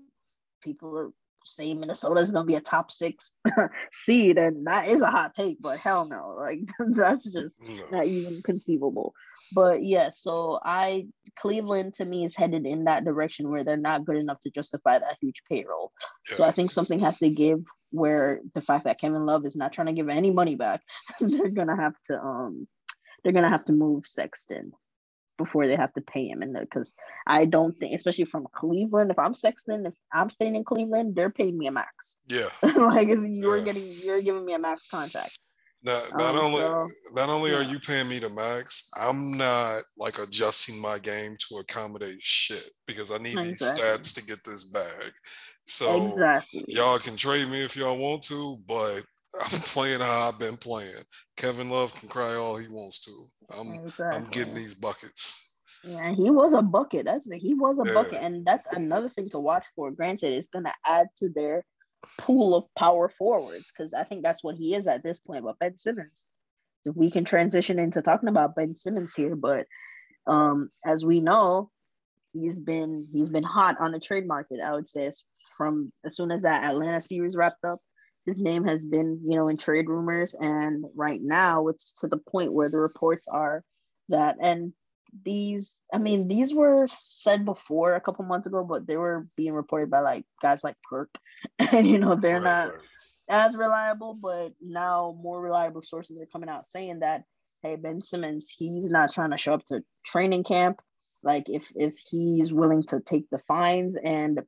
people 0.61 1.13
say 1.45 1.73
Minnesota 1.73 2.21
is 2.21 2.31
gonna 2.31 2.45
be 2.45 2.55
a 2.55 2.61
top 2.61 2.91
six 2.91 3.33
seed, 3.93 4.37
and 4.37 4.67
that 4.67 4.87
is 4.87 5.01
a 5.01 5.07
hot 5.07 5.33
take, 5.33 5.61
but 5.61 5.79
hell 5.79 6.05
no, 6.05 6.35
like 6.37 6.61
that's 6.79 7.23
just 7.23 7.55
not 7.91 8.05
even 8.05 8.41
conceivable. 8.43 9.13
But 9.53 9.83
yeah, 9.83 10.09
so 10.09 10.59
I 10.63 11.07
Cleveland 11.37 11.95
to 11.95 12.05
me 12.05 12.25
is 12.25 12.35
headed 12.35 12.65
in 12.65 12.85
that 12.85 13.03
direction 13.03 13.49
where 13.49 13.63
they're 13.63 13.77
not 13.77 14.05
good 14.05 14.15
enough 14.15 14.39
to 14.41 14.51
justify 14.51 14.99
that 14.99 15.17
huge 15.19 15.41
payroll. 15.49 15.91
Yeah. 16.29 16.37
So 16.37 16.43
I 16.43 16.51
think 16.51 16.71
something 16.71 16.99
has 16.99 17.19
to 17.19 17.29
give 17.29 17.63
where 17.91 18.39
the 18.53 18.61
fact 18.61 18.85
that 18.85 18.99
Kevin 18.99 19.25
Love 19.25 19.45
is 19.45 19.55
not 19.55 19.73
trying 19.73 19.87
to 19.87 19.93
give 19.93 20.07
any 20.07 20.31
money 20.31 20.55
back, 20.55 20.81
they're 21.19 21.49
gonna 21.49 21.75
have 21.75 21.95
to 22.05 22.19
um 22.19 22.67
they're 23.23 23.33
gonna 23.33 23.49
have 23.49 23.65
to 23.65 23.73
move 23.73 24.07
Sexton 24.07 24.71
before 25.43 25.67
they 25.67 25.75
have 25.75 25.93
to 25.93 26.01
pay 26.01 26.27
him. 26.27 26.41
And 26.41 26.53
because 26.53 26.95
I 27.27 27.45
don't 27.45 27.77
think, 27.77 27.93
especially 27.93 28.25
from 28.25 28.47
Cleveland, 28.53 29.11
if 29.11 29.19
I'm 29.19 29.33
Sexton, 29.33 29.85
if 29.85 29.93
I'm 30.13 30.29
staying 30.29 30.55
in 30.55 30.63
Cleveland, 30.63 31.15
they're 31.15 31.29
paying 31.29 31.57
me 31.57 31.67
a 31.67 31.71
max. 31.71 32.17
Yeah. 32.27 32.49
like 32.75 33.07
you're 33.07 33.57
yeah. 33.57 33.63
getting, 33.63 33.91
you're 34.03 34.21
giving 34.21 34.45
me 34.45 34.53
a 34.53 34.59
max 34.59 34.87
contract. 34.87 35.37
Not, 35.83 36.11
not 36.15 36.35
um, 36.35 36.45
only 36.45 36.59
so, 36.59 36.87
not 37.13 37.29
only 37.29 37.51
yeah. 37.51 37.57
are 37.57 37.63
you 37.63 37.79
paying 37.79 38.07
me 38.07 38.19
the 38.19 38.29
max, 38.29 38.91
I'm 38.99 39.35
not 39.35 39.83
like 39.97 40.19
adjusting 40.19 40.79
my 40.79 40.99
game 40.99 41.35
to 41.49 41.57
accommodate 41.57 42.19
shit 42.21 42.69
because 42.85 43.11
I 43.11 43.17
need 43.17 43.35
exactly. 43.37 43.47
these 43.47 43.61
stats 43.63 44.13
to 44.15 44.25
get 44.25 44.43
this 44.45 44.69
bag. 44.69 45.11
So 45.65 46.07
exactly. 46.07 46.65
y'all 46.67 46.99
can 46.99 47.15
trade 47.15 47.47
me 47.47 47.63
if 47.63 47.75
y'all 47.75 47.97
want 47.97 48.21
to, 48.23 48.57
but 48.67 49.03
I'm 49.39 49.59
playing 49.61 50.01
how 50.01 50.27
I've 50.27 50.39
been 50.39 50.57
playing. 50.57 51.03
Kevin 51.37 51.69
Love 51.69 51.93
can 51.95 52.09
cry 52.09 52.35
all 52.35 52.55
he 52.57 52.67
wants 52.67 53.05
to. 53.05 53.11
I'm 53.57 53.73
exactly. 53.73 54.19
I'm 54.19 54.29
getting 54.31 54.55
these 54.55 54.75
buckets. 54.75 55.55
Yeah, 55.83 56.11
he 56.11 56.29
was 56.29 56.53
a 56.53 56.61
bucket. 56.61 57.05
That's 57.05 57.27
the, 57.27 57.37
he 57.37 57.53
was 57.53 57.79
a 57.79 57.83
yeah. 57.87 57.93
bucket, 57.93 58.19
and 58.21 58.45
that's 58.45 58.67
another 58.67 59.09
thing 59.09 59.29
to 59.29 59.39
watch 59.39 59.65
for. 59.75 59.91
Granted, 59.91 60.33
it's 60.33 60.47
gonna 60.47 60.73
add 60.85 61.07
to 61.17 61.29
their 61.29 61.65
pool 62.17 62.55
of 62.55 62.65
power 62.77 63.09
forwards 63.09 63.71
because 63.71 63.93
I 63.93 64.03
think 64.03 64.21
that's 64.21 64.43
what 64.43 64.55
he 64.55 64.75
is 64.75 64.87
at 64.87 65.03
this 65.03 65.19
point. 65.19 65.43
But 65.43 65.59
Ben 65.59 65.77
Simmons, 65.77 66.27
we 66.93 67.09
can 67.09 67.25
transition 67.25 67.79
into 67.79 68.01
talking 68.01 68.29
about 68.29 68.55
Ben 68.55 68.75
Simmons 68.75 69.15
here, 69.15 69.35
but 69.35 69.65
um, 70.27 70.69
as 70.85 71.05
we 71.05 71.19
know, 71.19 71.71
he's 72.33 72.59
been 72.59 73.07
he's 73.13 73.29
been 73.29 73.43
hot 73.43 73.77
on 73.79 73.91
the 73.91 73.99
trade 73.99 74.27
market. 74.27 74.59
I 74.63 74.73
would 74.73 74.87
say 74.87 75.11
from 75.57 75.91
as 76.05 76.15
soon 76.15 76.31
as 76.31 76.43
that 76.43 76.63
Atlanta 76.63 77.01
series 77.01 77.35
wrapped 77.35 77.63
up, 77.65 77.79
his 78.25 78.41
name 78.41 78.63
has 78.65 78.85
been, 78.85 79.19
you 79.25 79.35
know, 79.35 79.47
in 79.47 79.57
trade 79.57 79.89
rumors. 79.89 80.35
And 80.39 80.85
right 80.95 81.19
now 81.21 81.67
it's 81.67 81.93
to 82.01 82.07
the 82.07 82.17
point 82.17 82.53
where 82.53 82.69
the 82.69 82.77
reports 82.77 83.27
are 83.27 83.63
that, 84.09 84.37
and 84.39 84.73
these, 85.25 85.81
I 85.93 85.97
mean, 85.97 86.27
these 86.27 86.53
were 86.53 86.85
said 86.87 87.45
before 87.45 87.95
a 87.95 88.01
couple 88.01 88.23
months 88.25 88.47
ago, 88.47 88.63
but 88.63 88.87
they 88.87 88.97
were 88.97 89.27
being 89.35 89.53
reported 89.53 89.89
by 89.89 89.99
like 90.01 90.25
guys 90.41 90.63
like 90.63 90.75
Perk. 90.89 91.09
And, 91.71 91.87
you 91.87 91.97
know, 91.97 92.15
they're 92.15 92.41
not 92.41 92.71
as 93.29 93.55
reliable, 93.55 94.13
but 94.13 94.53
now 94.61 95.17
more 95.19 95.41
reliable 95.41 95.81
sources 95.81 96.17
are 96.19 96.27
coming 96.31 96.49
out 96.49 96.67
saying 96.67 96.99
that, 96.99 97.23
hey, 97.63 97.75
Ben 97.75 98.01
Simmons, 98.01 98.53
he's 98.55 98.89
not 98.89 99.11
trying 99.11 99.31
to 99.31 99.37
show 99.37 99.53
up 99.53 99.65
to 99.65 99.83
training 100.05 100.43
camp. 100.43 100.81
Like 101.23 101.45
if 101.47 101.71
if 101.75 101.97
he's 101.97 102.51
willing 102.51 102.83
to 102.85 102.99
take 102.99 103.29
the 103.29 103.39
fines 103.47 103.95
and 103.95 104.41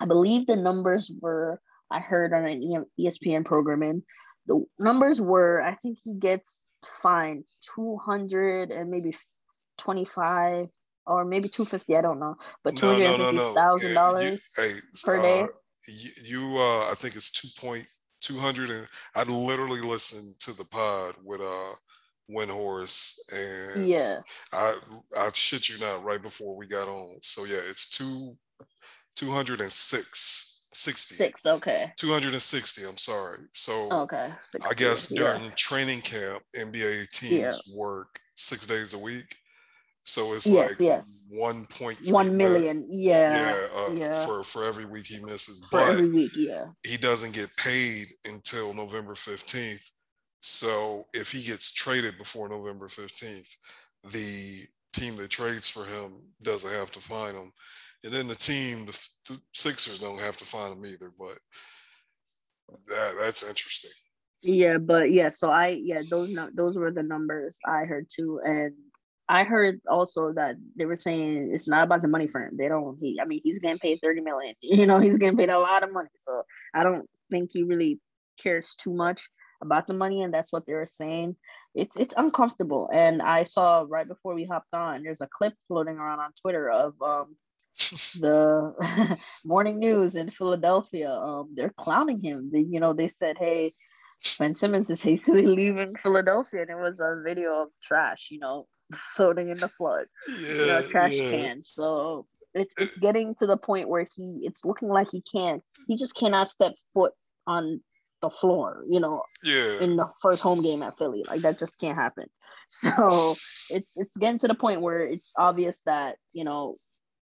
I 0.00 0.06
believe 0.06 0.46
the 0.46 0.56
numbers 0.56 1.10
were 1.20 1.60
I 1.90 2.00
heard 2.00 2.32
on 2.32 2.44
an 2.46 2.84
ESPN 3.00 3.44
programming. 3.44 4.02
The 4.46 4.64
numbers 4.78 5.20
were, 5.20 5.60
I 5.62 5.74
think 5.76 5.98
he 6.02 6.14
gets 6.14 6.66
fined 6.84 7.44
200 7.74 8.70
and 8.70 8.90
maybe 8.90 9.16
25 9.78 10.68
or 11.06 11.24
maybe 11.24 11.48
250 11.48 11.96
i 11.96 12.00
don't 12.00 12.20
know 12.20 12.36
but 12.62 12.74
$250000 12.74 13.18
no, 13.18 13.30
no, 13.30 13.52
no, 13.54 13.94
dollars 13.94 14.52
hey, 14.56 14.74
per 15.04 15.18
uh, 15.18 15.22
day. 15.22 15.46
you, 16.24 16.56
uh 16.56 16.90
i 16.90 16.94
think 16.94 17.16
it's 17.16 17.32
2 17.32 17.48
point 17.60 17.84
200 18.20 18.70
and 18.70 18.86
i 19.16 19.24
literally 19.24 19.80
listened 19.80 20.38
to 20.38 20.56
the 20.56 20.64
pod 20.64 21.14
with 21.24 21.40
uh 21.40 21.74
Windhorst 22.30 23.20
and 23.32 23.88
yeah. 23.88 24.18
I 24.52 24.74
i 25.16 25.30
shit 25.32 25.68
you 25.68 25.78
not 25.80 26.04
right 26.04 26.20
before 26.20 26.54
we 26.56 26.66
got 26.66 26.86
on. 26.86 27.16
So 27.22 27.44
yeah 27.44 27.60
it's 27.70 27.88
two 27.88 28.36
206 29.16 30.47
60. 30.78 31.14
Six, 31.16 31.44
okay. 31.44 31.92
260, 31.96 32.84
I'm 32.84 32.96
sorry. 32.96 33.40
So 33.52 33.88
okay. 33.90 34.30
60, 34.40 34.70
I 34.70 34.74
guess 34.74 35.08
during 35.08 35.42
yeah. 35.42 35.50
training 35.56 36.02
camp, 36.02 36.42
NBA 36.56 37.10
teams 37.10 37.32
yeah. 37.66 37.76
work 37.76 38.20
six 38.36 38.66
days 38.66 38.94
a 38.94 38.98
week. 38.98 39.36
So 40.02 40.32
it's 40.34 40.46
yes, 40.46 40.80
like 40.80 40.80
yes. 40.80 41.26
one 41.28 41.66
point 41.66 41.98
one 42.06 42.34
million. 42.36 42.86
Yeah. 42.90 43.54
Yeah, 43.54 43.66
uh, 43.76 43.92
yeah. 43.92 44.24
For 44.24 44.42
for 44.42 44.64
every 44.64 44.86
week 44.86 45.06
he 45.06 45.18
misses. 45.18 45.66
For 45.68 45.80
but 45.80 45.90
every 45.90 46.10
week, 46.10 46.32
yeah. 46.34 46.66
He 46.82 46.96
doesn't 46.96 47.34
get 47.34 47.54
paid 47.56 48.06
until 48.24 48.72
November 48.72 49.14
15th. 49.14 49.90
So 50.38 51.06
if 51.12 51.32
he 51.32 51.42
gets 51.42 51.74
traded 51.74 52.16
before 52.16 52.48
November 52.48 52.86
15th, 52.86 53.54
the 54.04 54.66
team 54.92 55.16
that 55.16 55.28
trades 55.28 55.68
for 55.68 55.84
him 55.84 56.12
doesn't 56.40 56.72
have 56.72 56.92
to 56.92 57.00
find 57.00 57.36
him 57.36 57.52
and 58.04 58.12
then 58.12 58.28
the 58.28 58.34
team, 58.34 58.86
the, 58.86 59.08
the 59.28 59.40
Sixers 59.52 60.00
don't 60.00 60.20
have 60.20 60.36
to 60.38 60.44
find 60.44 60.72
them 60.72 60.86
either. 60.86 61.12
But 61.18 61.38
that 62.86 63.14
that's 63.20 63.48
interesting. 63.48 63.90
Yeah, 64.40 64.78
but 64.78 65.10
yeah, 65.10 65.30
so 65.30 65.50
I 65.50 65.68
yeah 65.68 66.02
those 66.08 66.34
those 66.54 66.76
were 66.76 66.92
the 66.92 67.02
numbers 67.02 67.58
I 67.66 67.84
heard 67.84 68.06
too, 68.14 68.40
and 68.44 68.72
I 69.28 69.44
heard 69.44 69.80
also 69.88 70.32
that 70.34 70.56
they 70.76 70.86
were 70.86 70.96
saying 70.96 71.50
it's 71.52 71.68
not 71.68 71.82
about 71.82 72.02
the 72.02 72.08
money 72.08 72.28
for 72.28 72.44
him. 72.44 72.56
They 72.56 72.68
don't. 72.68 72.96
He, 73.00 73.18
I 73.20 73.24
mean, 73.24 73.40
he's 73.42 73.58
getting 73.58 73.78
paid 73.78 73.98
thirty 74.02 74.20
million. 74.20 74.54
You 74.62 74.86
know, 74.86 75.00
he's 75.00 75.18
getting 75.18 75.36
paid 75.36 75.50
a 75.50 75.58
lot 75.58 75.82
of 75.82 75.92
money. 75.92 76.08
So 76.14 76.42
I 76.74 76.84
don't 76.84 77.08
think 77.30 77.50
he 77.52 77.64
really 77.64 78.00
cares 78.40 78.74
too 78.76 78.94
much 78.94 79.28
about 79.60 79.88
the 79.88 79.94
money, 79.94 80.22
and 80.22 80.32
that's 80.32 80.52
what 80.52 80.66
they 80.66 80.74
were 80.74 80.86
saying. 80.86 81.34
It's 81.74 81.96
it's 81.96 82.14
uncomfortable. 82.16 82.88
And 82.92 83.20
I 83.20 83.42
saw 83.42 83.84
right 83.88 84.06
before 84.06 84.34
we 84.34 84.44
hopped 84.44 84.72
on, 84.72 85.02
there's 85.02 85.20
a 85.20 85.28
clip 85.36 85.54
floating 85.66 85.96
around 85.96 86.20
on 86.20 86.30
Twitter 86.40 86.70
of 86.70 86.94
um 87.02 87.36
the 88.18 89.18
morning 89.44 89.78
news 89.78 90.14
in 90.14 90.30
Philadelphia, 90.30 91.10
um, 91.10 91.50
they're 91.54 91.74
clowning 91.76 92.22
him. 92.22 92.50
They, 92.52 92.60
you 92.60 92.80
know, 92.80 92.92
they 92.92 93.08
said, 93.08 93.36
"Hey, 93.38 93.74
Ben 94.38 94.54
Simmons 94.54 94.90
is 94.90 95.02
hastily 95.08 95.46
leaving 95.46 95.96
Philadelphia," 95.96 96.62
and 96.62 96.70
it 96.70 96.76
was 96.78 97.00
a 97.00 97.22
video 97.24 97.62
of 97.62 97.68
trash, 97.82 98.28
you 98.30 98.40
know, 98.40 98.66
floating 99.16 99.48
in 99.48 99.58
the 99.58 99.68
flood, 99.68 100.06
yeah, 100.28 100.48
you 100.48 100.66
know, 100.66 100.80
trash 100.90 101.12
yeah. 101.12 101.30
cans. 101.30 101.70
So 101.72 102.26
it's 102.54 102.74
it's 102.78 102.98
getting 102.98 103.34
to 103.36 103.46
the 103.46 103.56
point 103.56 103.88
where 103.88 104.06
he, 104.16 104.42
it's 104.44 104.64
looking 104.64 104.88
like 104.88 105.08
he 105.10 105.22
can't, 105.22 105.62
he 105.86 105.96
just 105.96 106.14
cannot 106.14 106.48
step 106.48 106.74
foot 106.92 107.12
on 107.46 107.80
the 108.20 108.30
floor, 108.30 108.82
you 108.88 109.00
know, 109.00 109.22
yeah. 109.44 109.80
in 109.80 109.96
the 109.96 110.08
first 110.20 110.42
home 110.42 110.62
game 110.62 110.82
at 110.82 110.98
Philly. 110.98 111.24
Like 111.28 111.42
that 111.42 111.58
just 111.58 111.78
can't 111.78 111.96
happen. 111.96 112.26
So 112.68 113.36
it's 113.70 113.96
it's 113.96 114.16
getting 114.16 114.38
to 114.40 114.48
the 114.48 114.54
point 114.54 114.82
where 114.82 115.00
it's 115.00 115.32
obvious 115.38 115.80
that, 115.86 116.16
you 116.32 116.44
know, 116.44 116.76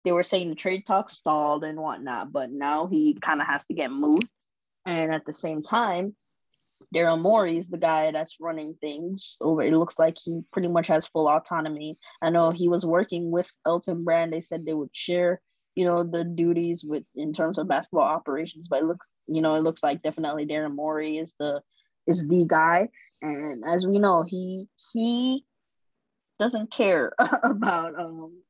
they 0.05 0.12
were 0.12 0.22
saying 0.22 0.48
the 0.48 0.55
trade 0.55 0.86
talks 0.86 1.14
stalled 1.14 1.64
and 1.64 1.78
whatnot, 1.78 2.32
but 2.32 2.51
now 2.51 2.86
he 2.86 3.14
kind 3.14 3.40
of 3.40 3.46
has 3.46 3.64
to 3.66 3.74
get 3.74 3.90
moved. 3.90 4.28
And 4.86 5.12
at 5.12 5.26
the 5.26 5.32
same 5.32 5.62
time, 5.62 6.16
Daryl 6.94 7.20
Morey 7.20 7.59
is 7.59 7.68
the 7.68 7.78
guy 7.78 8.11
that's 8.11 8.40
running 8.40 8.74
things 8.80 9.36
over. 9.40 9.62
It 9.62 9.74
looks 9.74 9.98
like 9.98 10.16
he 10.22 10.42
pretty 10.53 10.68
much 10.68 10.88
has 10.88 11.07
full 11.07 11.28
autonomy. 11.28 11.98
I 12.22 12.30
know 12.30 12.51
he 12.51 12.68
was 12.68 12.84
working 12.84 13.30
with 13.30 13.51
Elton 13.66 14.05
Brand. 14.05 14.32
They 14.32 14.40
said 14.40 14.64
they 14.64 14.74
would 14.74 14.90
share, 14.92 15.40
you 15.74 15.84
know, 15.84 16.03
the 16.03 16.24
duties 16.24 16.84
with 16.84 17.05
in 17.14 17.32
terms 17.32 17.59
of 17.59 17.68
basketball 17.68 18.03
operations. 18.03 18.68
But 18.68 18.80
it 18.80 18.86
looks, 18.86 19.07
you 19.26 19.42
know, 19.42 19.55
it 19.55 19.62
looks 19.62 19.82
like 19.82 20.03
definitely 20.03 20.46
Daryl 20.46 20.74
Morey 20.74 21.18
is 21.18 21.34
the 21.38 21.61
is 22.07 22.26
the 22.26 22.46
guy. 22.48 22.88
And 23.22 23.62
as 23.66 23.86
we 23.86 23.98
know, 23.98 24.22
he 24.22 24.66
he 24.92 25.44
doesn't 26.38 26.72
care 26.72 27.12
about 27.44 28.01
um 28.01 28.42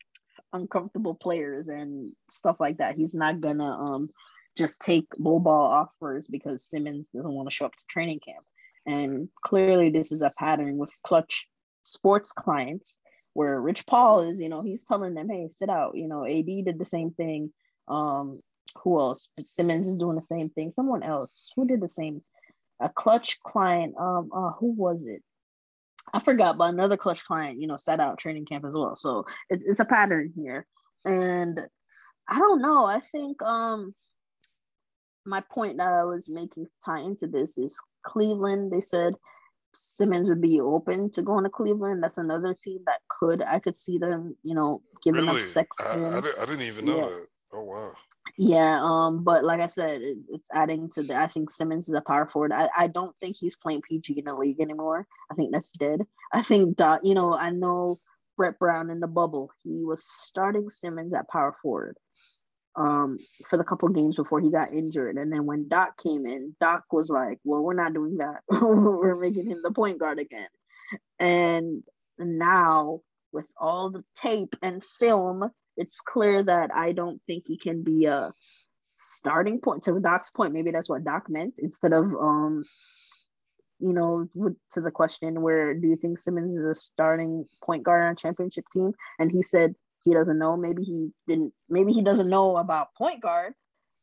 uncomfortable 0.52 1.14
players 1.14 1.68
and 1.68 2.12
stuff 2.28 2.56
like 2.60 2.78
that. 2.78 2.96
He's 2.96 3.14
not 3.14 3.40
gonna 3.40 3.64
um 3.64 4.10
just 4.56 4.80
take 4.80 5.06
bull 5.18 5.40
ball 5.40 5.66
offers 5.66 6.26
because 6.26 6.64
Simmons 6.64 7.08
doesn't 7.14 7.32
want 7.32 7.48
to 7.48 7.54
show 7.54 7.66
up 7.66 7.76
to 7.76 7.84
training 7.88 8.20
camp. 8.20 8.44
And 8.86 9.28
clearly, 9.44 9.90
this 9.90 10.12
is 10.12 10.22
a 10.22 10.32
pattern 10.38 10.76
with 10.76 10.96
Klutch 11.02 11.46
Sports 11.84 12.32
clients 12.32 12.98
where 13.34 13.60
Rich 13.60 13.86
Paul 13.86 14.28
is, 14.28 14.40
you 14.40 14.48
know, 14.48 14.62
he's 14.62 14.82
telling 14.82 15.14
them, 15.14 15.28
hey, 15.28 15.48
sit 15.48 15.68
out. 15.68 15.96
You 15.96 16.08
know, 16.08 16.26
AD 16.26 16.46
did 16.46 16.78
the 16.78 16.84
same 16.84 17.12
thing. 17.12 17.52
Um, 17.88 18.40
who 18.82 18.98
else? 18.98 19.30
Simmons 19.40 19.86
is 19.86 19.96
doing 19.96 20.16
the 20.16 20.22
same 20.22 20.50
thing. 20.50 20.70
Someone 20.70 21.02
else 21.02 21.52
who 21.56 21.66
did 21.66 21.80
the 21.80 21.88
same. 21.88 22.22
A 22.80 22.88
Klutch 22.88 23.38
client. 23.40 23.94
Um, 23.98 24.30
uh, 24.34 24.52
who 24.52 24.72
was 24.72 25.02
it? 25.04 25.22
I 26.12 26.20
forgot, 26.20 26.58
but 26.58 26.70
another 26.70 26.96
Klutch 26.96 27.24
client, 27.24 27.60
you 27.60 27.66
know, 27.66 27.76
sat 27.76 28.00
out 28.00 28.18
training 28.18 28.46
camp 28.46 28.64
as 28.64 28.74
well. 28.74 28.96
So 28.96 29.24
it's 29.48 29.64
it's 29.64 29.80
a 29.80 29.84
pattern 29.84 30.32
here, 30.36 30.66
and 31.04 31.60
I 32.28 32.38
don't 32.38 32.62
know. 32.62 32.84
I 32.84 33.00
think 33.00 33.42
um 33.42 33.94
my 35.26 35.42
point 35.50 35.78
that 35.78 35.92
I 35.92 36.04
was 36.04 36.28
making 36.28 36.64
to 36.64 36.70
tie 36.84 37.00
into 37.00 37.26
this 37.26 37.58
is 37.58 37.78
Cleveland. 38.02 38.72
They 38.72 38.80
said 38.80 39.14
Simmons 39.74 40.28
would 40.28 40.40
be 40.40 40.60
open 40.60 41.10
to 41.12 41.22
going 41.22 41.44
to 41.44 41.50
Cleveland. 41.50 42.02
That's 42.02 42.18
another 42.18 42.54
team 42.54 42.80
that 42.86 43.00
could 43.08 43.42
I 43.42 43.58
could 43.58 43.76
see 43.76 43.98
them, 43.98 44.36
you 44.42 44.54
know, 44.54 44.82
giving 45.02 45.22
really? 45.22 45.38
up 45.38 45.44
Sexton. 45.44 46.04
I, 46.04 46.16
I, 46.16 46.42
I, 46.42 46.46
didn't 46.46 46.62
even 46.62 46.86
know 46.86 46.96
yeah. 46.96 47.06
that. 47.06 47.26
Oh 47.52 47.64
wow. 47.64 47.92
Yeah, 48.36 48.80
um, 48.82 49.24
but 49.24 49.44
like 49.44 49.60
I 49.60 49.66
said, 49.66 50.02
it, 50.02 50.18
it's 50.28 50.48
adding 50.52 50.90
to 50.90 51.02
the. 51.02 51.16
I 51.16 51.26
think 51.26 51.50
Simmons 51.50 51.88
is 51.88 51.94
a 51.94 52.00
power 52.00 52.26
forward. 52.26 52.52
I, 52.52 52.68
I 52.76 52.86
don't 52.86 53.16
think 53.18 53.36
he's 53.36 53.56
playing 53.56 53.82
PG 53.82 54.14
in 54.18 54.24
the 54.24 54.34
league 54.34 54.60
anymore. 54.60 55.06
I 55.30 55.34
think 55.34 55.52
that's 55.52 55.72
dead. 55.72 56.02
I 56.32 56.42
think 56.42 56.78
that 56.78 57.04
you 57.04 57.14
know 57.14 57.34
I 57.34 57.50
know 57.50 58.00
Brett 58.36 58.58
Brown 58.58 58.90
in 58.90 59.00
the 59.00 59.08
bubble. 59.08 59.50
He 59.62 59.84
was 59.84 60.04
starting 60.04 60.70
Simmons 60.70 61.14
at 61.14 61.28
power 61.28 61.54
forward 61.62 61.96
um, 62.76 63.18
for 63.48 63.56
the 63.56 63.64
couple 63.64 63.88
games 63.88 64.16
before 64.16 64.40
he 64.40 64.50
got 64.50 64.72
injured. 64.72 65.16
And 65.16 65.32
then 65.32 65.46
when 65.46 65.68
Doc 65.68 65.98
came 66.02 66.26
in, 66.26 66.54
Doc 66.60 66.84
was 66.90 67.10
like, 67.10 67.38
well, 67.44 67.62
we're 67.62 67.74
not 67.74 67.94
doing 67.94 68.16
that. 68.18 68.42
we're 68.48 69.16
making 69.16 69.50
him 69.50 69.60
the 69.62 69.72
point 69.72 69.98
guard 69.98 70.18
again. 70.18 70.48
And 71.18 71.82
now, 72.18 73.00
with 73.32 73.46
all 73.58 73.90
the 73.90 74.04
tape 74.16 74.56
and 74.62 74.84
film, 74.84 75.50
it's 75.76 76.00
clear 76.00 76.42
that 76.42 76.74
I 76.74 76.92
don't 76.92 77.20
think 77.26 77.44
he 77.46 77.56
can 77.56 77.82
be 77.82 78.06
a 78.06 78.32
starting 78.96 79.60
point. 79.60 79.82
To 79.84 79.98
Doc's 80.00 80.30
point, 80.30 80.52
maybe 80.52 80.70
that's 80.70 80.88
what 80.88 81.04
Doc 81.04 81.28
meant 81.28 81.54
instead 81.58 81.92
of, 81.92 82.04
um, 82.20 82.64
you 83.78 83.94
know, 83.94 84.28
to 84.72 84.80
the 84.80 84.90
question 84.90 85.40
where 85.40 85.74
do 85.74 85.88
you 85.88 85.96
think 85.96 86.18
Simmons 86.18 86.54
is 86.54 86.64
a 86.64 86.74
starting 86.74 87.46
point 87.64 87.82
guard 87.82 88.02
on 88.02 88.12
a 88.12 88.16
championship 88.16 88.64
team? 88.72 88.92
And 89.18 89.30
he 89.30 89.42
said 89.42 89.74
he 90.02 90.12
doesn't 90.12 90.38
know. 90.38 90.56
Maybe 90.56 90.82
he 90.82 91.10
didn't. 91.26 91.52
Maybe 91.68 91.92
he 91.92 92.02
doesn't 92.02 92.28
know 92.28 92.56
about 92.56 92.94
point 92.94 93.22
guard, 93.22 93.54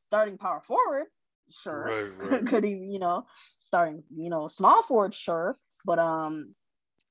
starting 0.02 0.38
power 0.38 0.62
forward. 0.66 1.06
Sure, 1.50 1.86
right, 1.86 2.12
right. 2.32 2.48
could 2.48 2.64
he? 2.64 2.74
You 2.74 3.00
know, 3.00 3.26
starting. 3.60 4.04
You 4.16 4.30
know, 4.30 4.48
small 4.48 4.84
forward. 4.84 5.14
Sure, 5.14 5.58
but 5.86 6.00
um, 6.00 6.56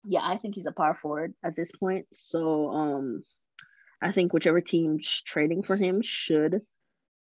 yeah, 0.04 0.20
I 0.22 0.36
think 0.36 0.54
he's 0.54 0.66
a 0.66 0.72
power 0.72 0.94
forward 0.94 1.34
at 1.44 1.56
this 1.56 1.70
point. 1.72 2.06
So 2.12 2.70
um, 2.70 3.24
I 4.02 4.12
think 4.12 4.32
whichever 4.32 4.60
team's 4.60 5.22
trading 5.26 5.62
for 5.62 5.76
him 5.76 6.02
should 6.02 6.60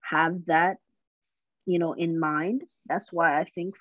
have 0.03 0.47
that, 0.47 0.79
you 1.67 1.79
know, 1.79 1.93
in 1.93 2.19
mind. 2.19 2.63
That's 2.87 3.13
why 3.13 3.41
I 3.41 3.45
think 3.45 3.75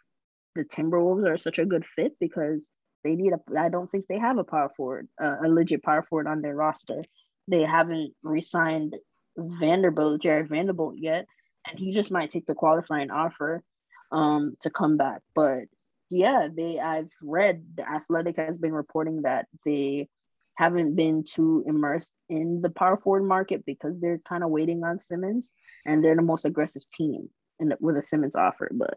the 0.55 0.63
Timberwolves 0.63 1.28
are 1.28 1.38
such 1.38 1.59
a 1.59 1.65
good 1.65 1.86
fit 1.95 2.13
because 2.19 2.69
they 3.03 3.15
need 3.15 3.34
a. 3.34 3.59
I 3.59 3.69
don't 3.69 3.89
think 3.89 4.05
they 4.07 4.19
have 4.19 4.38
a 4.38 4.43
power 4.43 4.69
forward, 4.75 5.07
uh, 5.21 5.38
a 5.43 5.49
legit 5.49 5.84
power 5.84 6.05
forward 6.09 6.28
on 6.28 6.41
their 6.41 6.55
roster 6.55 7.01
they 7.47 7.61
haven't 7.61 8.13
re-signed 8.23 8.95
Vanderbilt, 9.38 10.21
Jared 10.21 10.49
Vanderbilt 10.49 10.95
yet, 10.97 11.25
and 11.67 11.80
he 11.80 11.93
just 11.93 12.11
might 12.11 12.32
take 12.32 12.45
the 12.45 12.55
qualifying 12.55 13.11
offer 13.11 13.63
um, 14.11 14.55
to 14.61 14.69
come 14.69 14.97
back. 14.97 15.21
But 15.34 15.65
yeah, 16.09 16.47
they 16.53 16.80
I've 16.80 17.11
read 17.21 17.63
the 17.75 17.89
Athletic 17.89 18.38
has 18.38 18.57
been 18.57 18.73
reporting 18.73 19.23
that 19.23 19.47
they 19.65 20.09
haven't 20.58 20.95
been 20.95 21.24
too 21.24 21.64
immersed 21.68 22.14
in 22.30 22.62
the 22.62 22.72
power 22.72 22.97
forward 22.97 23.24
market 23.24 23.64
because 23.66 23.99
they're 23.99 24.20
kind 24.28 24.43
of 24.43 24.49
waiting 24.49 24.84
on 24.84 24.97
Simmons, 24.97 25.51
and 25.86 26.03
they're 26.03 26.16
the 26.16 26.24
most 26.24 26.45
aggressive 26.45 26.82
team 26.89 27.30
in 27.60 27.70
the, 27.70 27.78
with 27.80 27.95
a 27.95 28.01
Simmons 28.01 28.36
offer. 28.36 28.70
But 28.74 28.95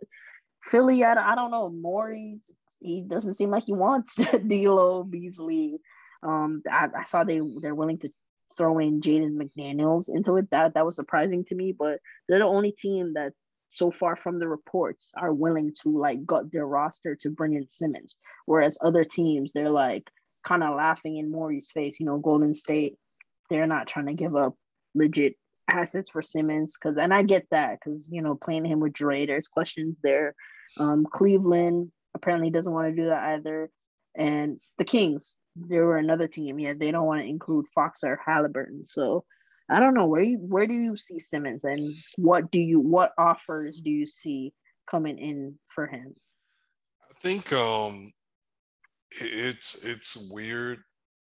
Philly, 0.65 1.05
I, 1.05 1.33
I 1.33 1.35
don't 1.35 1.51
know, 1.51 1.69
Morey, 1.69 2.41
he 2.81 3.03
doesn't 3.07 3.35
seem 3.35 3.51
like 3.51 3.65
he 3.65 3.75
wants 3.75 4.17
D'Lo 4.49 5.05
Beasley. 5.05 5.79
Um, 6.23 6.63
I, 6.71 6.89
I 6.97 7.05
saw 7.05 7.25
they 7.25 7.41
they're 7.61 7.75
willing 7.75 7.99
to 7.99 8.11
throw 8.57 8.79
in 8.79 9.03
Jaden 9.03 9.37
McDaniels 9.37 10.09
into 10.09 10.37
it. 10.39 10.51
That 10.51 10.75
that 10.75 10.87
was 10.87 10.97
surprising 10.97 11.45
to 11.47 11.55
me, 11.55 11.75
but 11.79 12.01
they're 12.27 12.39
the 12.39 12.47
only 12.47 12.73
team 12.73 13.13
that 13.15 13.33
so 13.69 13.91
far 13.91 14.17
from 14.17 14.39
the 14.39 14.49
reports 14.49 15.13
are 15.15 15.33
willing 15.33 15.75
to 15.83 15.97
like 15.97 16.25
gut 16.25 16.51
their 16.51 16.67
roster 16.67 17.17
to 17.17 17.29
bring 17.29 17.55
in 17.55 17.69
Simmons. 17.69 18.17
Whereas 18.47 18.79
other 18.81 19.05
teams, 19.05 19.53
they're 19.53 19.71
like 19.71 20.11
kind 20.47 20.63
of 20.63 20.77
laughing 20.77 21.17
in 21.17 21.31
Morey's 21.31 21.71
face. 21.71 22.01
You 22.01 22.07
know, 22.07 22.19
Golden 22.19 22.55
State, 22.55 22.97
they're 23.49 23.67
not 23.67 23.87
trying 23.87 24.07
to 24.07 24.15
give 24.15 24.35
up 24.35 24.55
legit 24.95 25.37
assets 25.71 26.11
for 26.11 26.23
Simmons 26.23 26.75
because, 26.75 26.97
and 26.99 27.15
I 27.15 27.23
get 27.23 27.47
that 27.51 27.79
because 27.79 28.09
you 28.11 28.23
know 28.23 28.35
playing 28.35 28.65
him 28.65 28.81
with 28.81 28.93
Dre, 28.93 29.27
there's 29.27 29.49
questions 29.49 29.97
there. 30.03 30.35
Um, 30.79 31.07
Cleveland 31.11 31.91
apparently 32.15 32.51
doesn't 32.51 32.73
want 32.73 32.89
to 32.89 33.03
do 33.03 33.09
that 33.09 33.23
either, 33.35 33.71
and 34.15 34.61
the 34.79 34.85
Kings, 34.85 35.37
there 35.57 35.85
were 35.85 35.97
another 35.97 36.29
team. 36.29 36.59
Yeah, 36.59 36.75
they 36.77 36.91
don't 36.91 37.07
want 37.07 37.21
to 37.21 37.29
include 37.29 37.67
Fox 37.75 38.01
or 38.03 38.21
Halliburton. 38.25 38.87
So 38.87 39.25
I 39.71 39.79
don't 39.79 39.95
know 39.95 40.09
where 40.09 40.23
you 40.23 40.39
where 40.39 40.67
do 40.67 40.75
you 40.75 40.97
see 40.97 41.21
Simmons 41.21 41.65
and 41.65 41.95
what 42.17 42.51
do 42.51 42.59
you 42.59 42.81
what 42.81 43.13
offers 43.17 43.81
do 43.81 43.91
you 43.91 44.07
see 44.07 44.53
coming 44.91 45.19
in 45.19 45.59
for 45.75 45.87
him? 45.87 46.15
I 47.09 47.15
think 47.21 47.53
um 47.53 48.13
it's 49.13 49.85
it's 49.85 50.31
weird. 50.33 50.79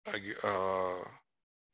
I 0.07 0.19
uh 0.43 1.09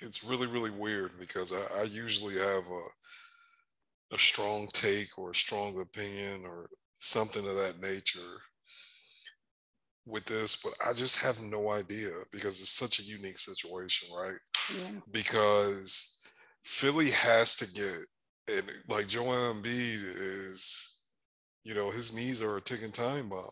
it's 0.01 0.25
really 0.25 0.47
really 0.47 0.71
weird 0.71 1.13
because 1.19 1.53
I, 1.53 1.81
I 1.81 1.83
usually 1.85 2.37
have 2.37 2.67
a 2.69 4.15
a 4.15 4.19
strong 4.19 4.69
take 4.73 5.19
or 5.19 5.31
a 5.31 5.35
strong 5.35 5.81
opinion 5.81 6.45
or 6.45 6.69
something 6.95 7.47
of 7.47 7.57
that 7.57 7.81
nature 7.81 8.41
with 10.07 10.25
this, 10.25 10.57
but 10.57 10.73
I 10.87 10.93
just 10.93 11.25
have 11.25 11.41
no 11.43 11.71
idea 11.71 12.11
because 12.33 12.61
it's 12.61 12.71
such 12.71 12.99
a 12.99 13.05
unique 13.05 13.39
situation, 13.39 14.09
right? 14.17 14.39
Yeah. 14.77 15.01
Because 15.13 16.29
Philly 16.65 17.11
has 17.11 17.57
to 17.57 17.73
get, 17.73 18.57
and 18.57 18.67
like 18.89 19.07
Joel 19.07 19.55
Embiid 19.55 20.01
is, 20.51 21.03
you 21.65 21.75
know, 21.75 21.91
his 21.91 22.15
knees 22.15 22.43
are 22.43 22.57
a 22.57 22.61
ticking 22.61 22.93
time 22.93 23.29
bomb. 23.29 23.51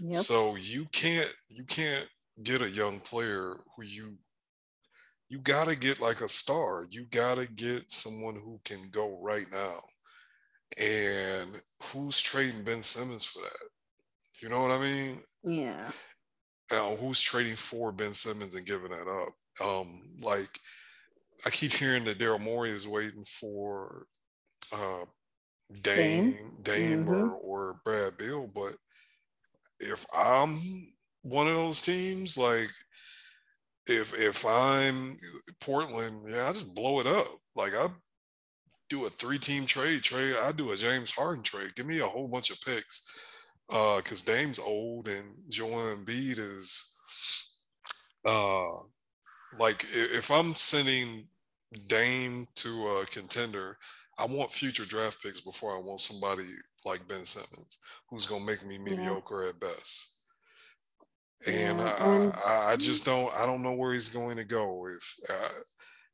Yep. 0.00 0.14
So 0.14 0.56
you 0.56 0.86
can't 0.92 1.32
you 1.48 1.64
can't 1.64 2.08
get 2.42 2.62
a 2.62 2.70
young 2.70 3.00
player 3.00 3.56
who 3.76 3.84
you 3.84 4.18
you 5.28 5.38
got 5.38 5.68
to 5.68 5.76
get 5.76 6.00
like 6.00 6.20
a 6.20 6.28
star. 6.28 6.84
You 6.90 7.06
got 7.10 7.38
to 7.38 7.50
get 7.52 7.90
someone 7.90 8.34
who 8.34 8.60
can 8.64 8.88
go 8.90 9.18
right 9.22 9.46
now. 9.52 9.82
And 10.80 11.50
who's 11.82 12.20
trading 12.20 12.64
Ben 12.64 12.82
Simmons 12.82 13.24
for 13.24 13.40
that? 13.42 13.68
You 14.42 14.48
know 14.48 14.60
what 14.60 14.72
I 14.72 14.80
mean? 14.80 15.18
Yeah. 15.44 15.90
Uh, 16.70 16.96
who's 16.96 17.20
trading 17.20 17.56
for 17.56 17.92
Ben 17.92 18.12
Simmons 18.12 18.54
and 18.54 18.66
giving 18.66 18.90
that 18.90 19.08
up? 19.08 19.32
Um, 19.66 20.02
like 20.20 20.58
I 21.46 21.50
keep 21.50 21.72
hearing 21.72 22.04
that 22.04 22.18
Daryl 22.18 22.40
Morey 22.40 22.70
is 22.70 22.88
waiting 22.88 23.24
for 23.24 24.06
uh, 24.74 25.04
Dame, 25.82 26.36
Dame, 26.62 27.04
mm-hmm. 27.04 27.10
or, 27.10 27.30
or 27.30 27.80
Brad 27.84 28.16
Beal, 28.16 28.50
but 28.52 28.74
if 29.80 30.06
I'm 30.16 30.88
one 31.22 31.48
of 31.48 31.54
those 31.54 31.82
teams, 31.82 32.36
like 32.38 32.70
if 33.86 34.14
if 34.18 34.44
I'm 34.46 35.16
Portland, 35.60 36.26
yeah, 36.28 36.48
I 36.48 36.52
just 36.52 36.74
blow 36.74 37.00
it 37.00 37.06
up. 37.06 37.28
Like 37.56 37.74
I 37.74 37.88
do 38.88 39.06
a 39.06 39.10
three 39.10 39.38
team 39.38 39.66
trade, 39.66 40.02
trade. 40.02 40.36
I 40.36 40.52
do 40.52 40.72
a 40.72 40.76
James 40.76 41.10
Harden 41.10 41.42
trade. 41.42 41.74
Give 41.76 41.86
me 41.86 42.00
a 42.00 42.06
whole 42.06 42.28
bunch 42.28 42.50
of 42.50 42.60
picks 42.60 43.08
Uh, 43.70 43.98
because 43.98 44.28
uh, 44.28 44.32
Dame's 44.32 44.58
old 44.58 45.08
and 45.08 45.26
Joel 45.50 45.96
Embiid 45.96 46.38
is 46.38 47.00
uh, 48.26 48.70
like 49.58 49.84
if 49.92 50.30
I'm 50.30 50.54
sending 50.54 51.28
Dame 51.88 52.46
to 52.56 52.68
a 53.02 53.06
contender, 53.06 53.76
I 54.18 54.26
want 54.26 54.52
future 54.52 54.84
draft 54.86 55.22
picks 55.22 55.40
before 55.40 55.76
I 55.76 55.80
want 55.80 56.00
somebody 56.00 56.44
like 56.84 57.06
Ben 57.08 57.24
Simmons, 57.24 57.78
who's 58.14 58.26
gonna 58.26 58.44
make 58.44 58.64
me 58.64 58.78
mediocre 58.78 59.42
yeah. 59.42 59.48
at 59.48 59.60
best. 59.60 60.12
And 61.46 61.78
yeah, 61.78 61.94
I, 61.98 62.32
I, 62.46 62.72
I, 62.72 62.76
just 62.76 63.04
don't 63.04 63.34
I 63.34 63.44
don't 63.44 63.62
know 63.62 63.74
where 63.74 63.92
he's 63.92 64.08
going 64.08 64.36
to 64.36 64.44
go. 64.44 64.86
If 64.86 65.14
uh, 65.28 65.48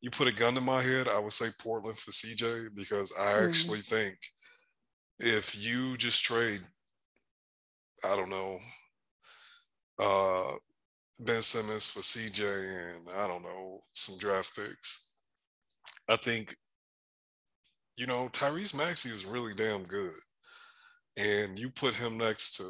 you 0.01 0.11
put 0.11 0.26
a 0.26 0.34
gun 0.34 0.55
to 0.55 0.61
my 0.61 0.82
head, 0.82 1.09
I 1.09 1.18
would 1.18 1.32
say 1.32 1.46
Portland 1.62 1.98
for 1.98 2.11
CJ 2.11 2.74
because 2.74 3.12
I 3.18 3.34
mm. 3.34 3.46
actually 3.46 3.80
think 3.80 4.16
if 5.18 5.55
you 5.55 5.96
just 5.98 6.24
trade, 6.24 6.62
I 8.05 8.16
don't 8.16 8.30
know, 8.30 8.59
uh, 9.98 10.55
Ben 11.20 11.42
Simmons 11.42 11.92
for 11.92 12.01
CJ 12.01 12.94
and 12.94 13.09
I 13.14 13.28
don't 13.28 13.42
know 13.42 13.80
some 13.92 14.18
draft 14.18 14.57
picks, 14.57 15.20
I 16.09 16.16
think 16.16 16.55
you 17.96 18.07
know 18.07 18.30
Tyrese 18.32 18.76
Maxey 18.76 19.11
is 19.11 19.26
really 19.26 19.53
damn 19.55 19.84
good, 19.84 20.14
and 21.18 21.58
you 21.58 21.70
put 21.70 21.94
him 21.94 22.18
next 22.18 22.56
to 22.56 22.64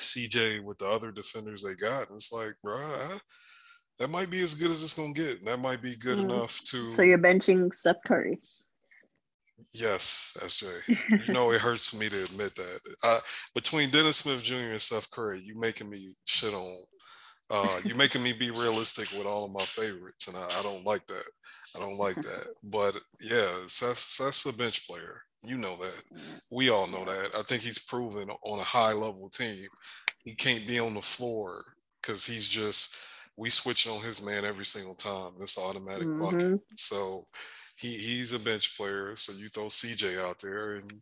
CJ 0.00 0.62
with 0.62 0.78
the 0.78 0.88
other 0.88 1.12
defenders 1.12 1.62
they 1.62 1.74
got, 1.74 2.08
it's 2.14 2.32
like, 2.32 2.54
bro, 2.62 3.18
that 3.98 4.10
might 4.10 4.30
be 4.30 4.42
as 4.42 4.54
good 4.54 4.70
as 4.70 4.82
it's 4.82 4.98
gonna 4.98 5.12
get. 5.12 5.44
That 5.44 5.60
might 5.60 5.82
be 5.82 5.96
good 5.96 6.18
mm. 6.18 6.24
enough 6.24 6.60
to. 6.64 6.90
So 6.90 7.02
you're 7.02 7.18
benching 7.18 7.72
Seth 7.72 8.02
Curry. 8.06 8.40
Yes, 9.72 10.36
SJ. 10.40 11.26
you 11.26 11.32
know 11.34 11.52
it 11.52 11.60
hurts 11.60 11.90
for 11.90 11.96
me 11.96 12.08
to 12.08 12.24
admit 12.24 12.54
that. 12.56 12.80
Uh, 13.02 13.20
between 13.54 13.90
Dennis 13.90 14.18
Smith 14.18 14.42
Jr. 14.42 14.72
and 14.72 14.80
Seth 14.80 15.10
Curry, 15.10 15.40
you 15.42 15.58
making 15.58 15.90
me 15.90 16.12
shit 16.26 16.54
on. 16.54 16.76
Uh, 17.50 17.80
you 17.84 17.94
making 17.96 18.22
me 18.22 18.32
be 18.32 18.50
realistic 18.50 19.10
with 19.12 19.26
all 19.26 19.44
of 19.44 19.52
my 19.52 19.64
favorites, 19.64 20.28
and 20.28 20.36
I, 20.36 20.60
I 20.60 20.62
don't 20.62 20.84
like 20.84 21.06
that. 21.06 21.24
I 21.76 21.80
don't 21.80 21.98
like 21.98 22.16
that. 22.16 22.48
But 22.62 23.00
yeah, 23.20 23.50
Seth, 23.66 23.98
Seth's 23.98 24.46
a 24.46 24.56
bench 24.56 24.86
player. 24.86 25.22
You 25.44 25.58
know 25.58 25.76
that. 25.76 26.02
We 26.50 26.70
all 26.70 26.86
know 26.86 27.04
that. 27.04 27.30
I 27.36 27.42
think 27.42 27.62
he's 27.62 27.78
proven 27.78 28.30
on 28.30 28.58
a 28.58 28.64
high 28.64 28.92
level 28.92 29.28
team 29.28 29.68
he 30.24 30.34
can't 30.34 30.66
be 30.66 30.78
on 30.78 30.94
the 30.94 31.02
floor 31.02 31.64
because 32.00 32.24
he's 32.24 32.48
just 32.48 32.98
we 33.36 33.50
switch 33.50 33.86
on 33.86 34.00
his 34.02 34.24
man 34.24 34.44
every 34.44 34.64
single 34.64 34.94
time. 34.94 35.32
It's 35.40 35.58
automatic 35.58 36.08
mm-hmm. 36.08 36.22
bucket. 36.22 36.60
So 36.76 37.24
he 37.76 37.88
he's 37.88 38.32
a 38.32 38.40
bench 38.40 38.76
player. 38.76 39.14
So 39.16 39.32
you 39.38 39.48
throw 39.48 39.66
CJ 39.66 40.18
out 40.18 40.38
there, 40.40 40.76
and 40.76 40.92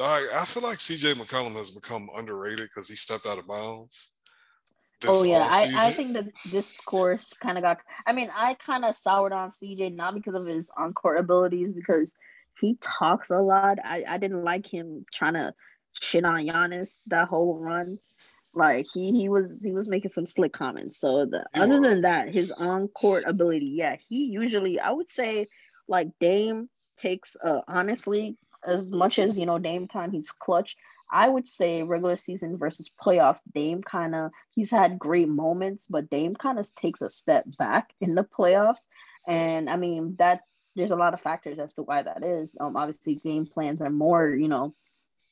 I, 0.00 0.26
I 0.34 0.44
feel 0.44 0.62
like 0.62 0.78
CJ 0.78 1.14
McCollum 1.14 1.56
has 1.56 1.72
become 1.72 2.08
underrated 2.16 2.68
because 2.68 2.88
he 2.88 2.96
stepped 2.96 3.26
out 3.26 3.38
of 3.38 3.46
bounds. 3.46 4.10
Oh 5.06 5.22
yeah, 5.22 5.46
I, 5.50 5.88
I 5.88 5.90
think 5.90 6.14
that 6.14 6.28
this 6.50 6.80
course 6.80 7.34
kind 7.34 7.58
of 7.58 7.62
got. 7.62 7.78
I 8.06 8.12
mean, 8.12 8.30
I 8.34 8.54
kind 8.54 8.86
of 8.86 8.96
soured 8.96 9.32
on 9.32 9.50
CJ 9.50 9.94
not 9.94 10.14
because 10.14 10.34
of 10.34 10.46
his 10.46 10.70
on 10.78 10.94
court 10.94 11.18
abilities, 11.18 11.72
because 11.72 12.14
he 12.60 12.76
talks 12.80 13.30
a 13.30 13.38
lot. 13.38 13.78
I, 13.84 14.04
I 14.08 14.18
didn't 14.18 14.44
like 14.44 14.66
him 14.66 15.04
trying 15.12 15.34
to 15.34 15.54
shit 16.00 16.24
on 16.24 16.40
Giannis 16.40 16.98
that 17.06 17.28
whole 17.28 17.58
run. 17.58 17.98
Like 18.52 18.86
he 18.92 19.12
he 19.12 19.28
was 19.28 19.60
he 19.62 19.72
was 19.72 19.88
making 19.88 20.12
some 20.12 20.26
slick 20.26 20.52
comments. 20.52 21.00
So 21.00 21.26
the, 21.26 21.44
other 21.54 21.80
than 21.80 22.02
that, 22.02 22.32
his 22.32 22.52
on 22.52 22.88
court 22.88 23.24
ability, 23.26 23.66
yeah, 23.66 23.96
he 24.08 24.26
usually 24.26 24.78
I 24.78 24.92
would 24.92 25.10
say 25.10 25.48
like 25.88 26.08
Dame 26.20 26.68
takes 26.96 27.36
uh 27.44 27.62
honestly 27.66 28.38
as 28.64 28.92
much 28.92 29.18
as 29.18 29.36
you 29.36 29.46
know 29.46 29.58
Dame 29.58 29.88
time 29.88 30.12
he's 30.12 30.30
clutch. 30.30 30.76
I 31.10 31.28
would 31.28 31.48
say 31.48 31.82
regular 31.82 32.16
season 32.16 32.56
versus 32.56 32.90
playoff, 33.04 33.38
Dame 33.52 33.82
kind 33.82 34.14
of 34.14 34.30
he's 34.50 34.70
had 34.70 35.00
great 35.00 35.28
moments, 35.28 35.86
but 35.88 36.08
Dame 36.08 36.36
kind 36.36 36.58
of 36.58 36.74
takes 36.76 37.02
a 37.02 37.08
step 37.08 37.44
back 37.58 37.92
in 38.00 38.14
the 38.14 38.24
playoffs. 38.24 38.82
And 39.26 39.68
I 39.68 39.76
mean 39.76 40.14
that 40.20 40.42
there's 40.76 40.90
a 40.90 40.96
lot 40.96 41.14
of 41.14 41.20
factors 41.20 41.58
as 41.58 41.74
to 41.74 41.82
why 41.82 42.02
that 42.02 42.24
is. 42.24 42.56
Um, 42.58 42.76
obviously 42.76 43.16
game 43.16 43.46
plans 43.46 43.80
are 43.80 43.90
more, 43.90 44.28
you 44.28 44.48
know, 44.48 44.74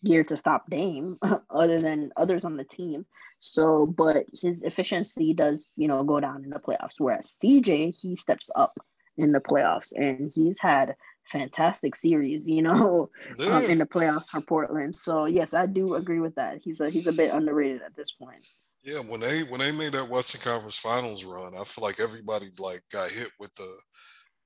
geared 0.05 0.29
to 0.29 0.37
stop 0.37 0.69
Dame 0.69 1.19
other 1.51 1.81
than 1.81 2.11
others 2.17 2.45
on 2.45 2.57
the 2.57 2.65
team. 2.65 3.07
So, 3.39 3.87
but 3.87 4.27
his 4.33 4.63
efficiency 4.63 5.35
does, 5.35 5.71
you 5.77 5.89
know, 5.89 6.05
go 6.05 6.21
down 6.21 6.45
in 6.45 6.51
the 6.51 6.61
playoffs. 6.61 6.95
Whereas 6.99 7.37
CJ, 7.43 7.95
he 8.01 8.17
steps 8.17 8.51
up 8.55 8.79
in 9.17 9.33
the 9.33 9.41
playoffs 9.41 9.93
and 9.95 10.31
he's 10.35 10.59
had 10.61 10.95
fantastic 11.25 11.97
series, 11.97 12.47
you 12.47 12.63
know, 12.63 13.11
um, 13.51 13.65
in 13.65 13.79
the 13.79 13.87
playoffs 13.87 14.29
for 14.29 14.41
Portland. 14.41 14.97
So 14.97 15.27
yes, 15.27 15.55
I 15.55 15.67
do 15.67 15.95
agree 15.95 16.21
with 16.21 16.37
that. 16.37 16.61
He's 16.63 16.81
a 16.81 16.91
he's 16.91 17.07
a 17.07 17.13
bit 17.13 17.33
underrated 17.33 17.83
at 17.83 17.97
this 17.97 18.13
point. 18.13 18.47
Yeah, 18.85 18.99
when 18.99 19.21
they 19.21 19.43
when 19.45 19.61
they 19.61 19.73
made 19.73 19.93
that 19.93 20.09
Western 20.09 20.41
Conference 20.41 20.79
Finals 20.79 21.25
run, 21.25 21.55
I 21.57 21.65
feel 21.65 21.85
like 21.85 22.01
everybody 22.01 22.47
like 22.59 22.83
got 22.91 23.11
hit 23.11 23.29
with 23.39 23.55
the 23.55 23.69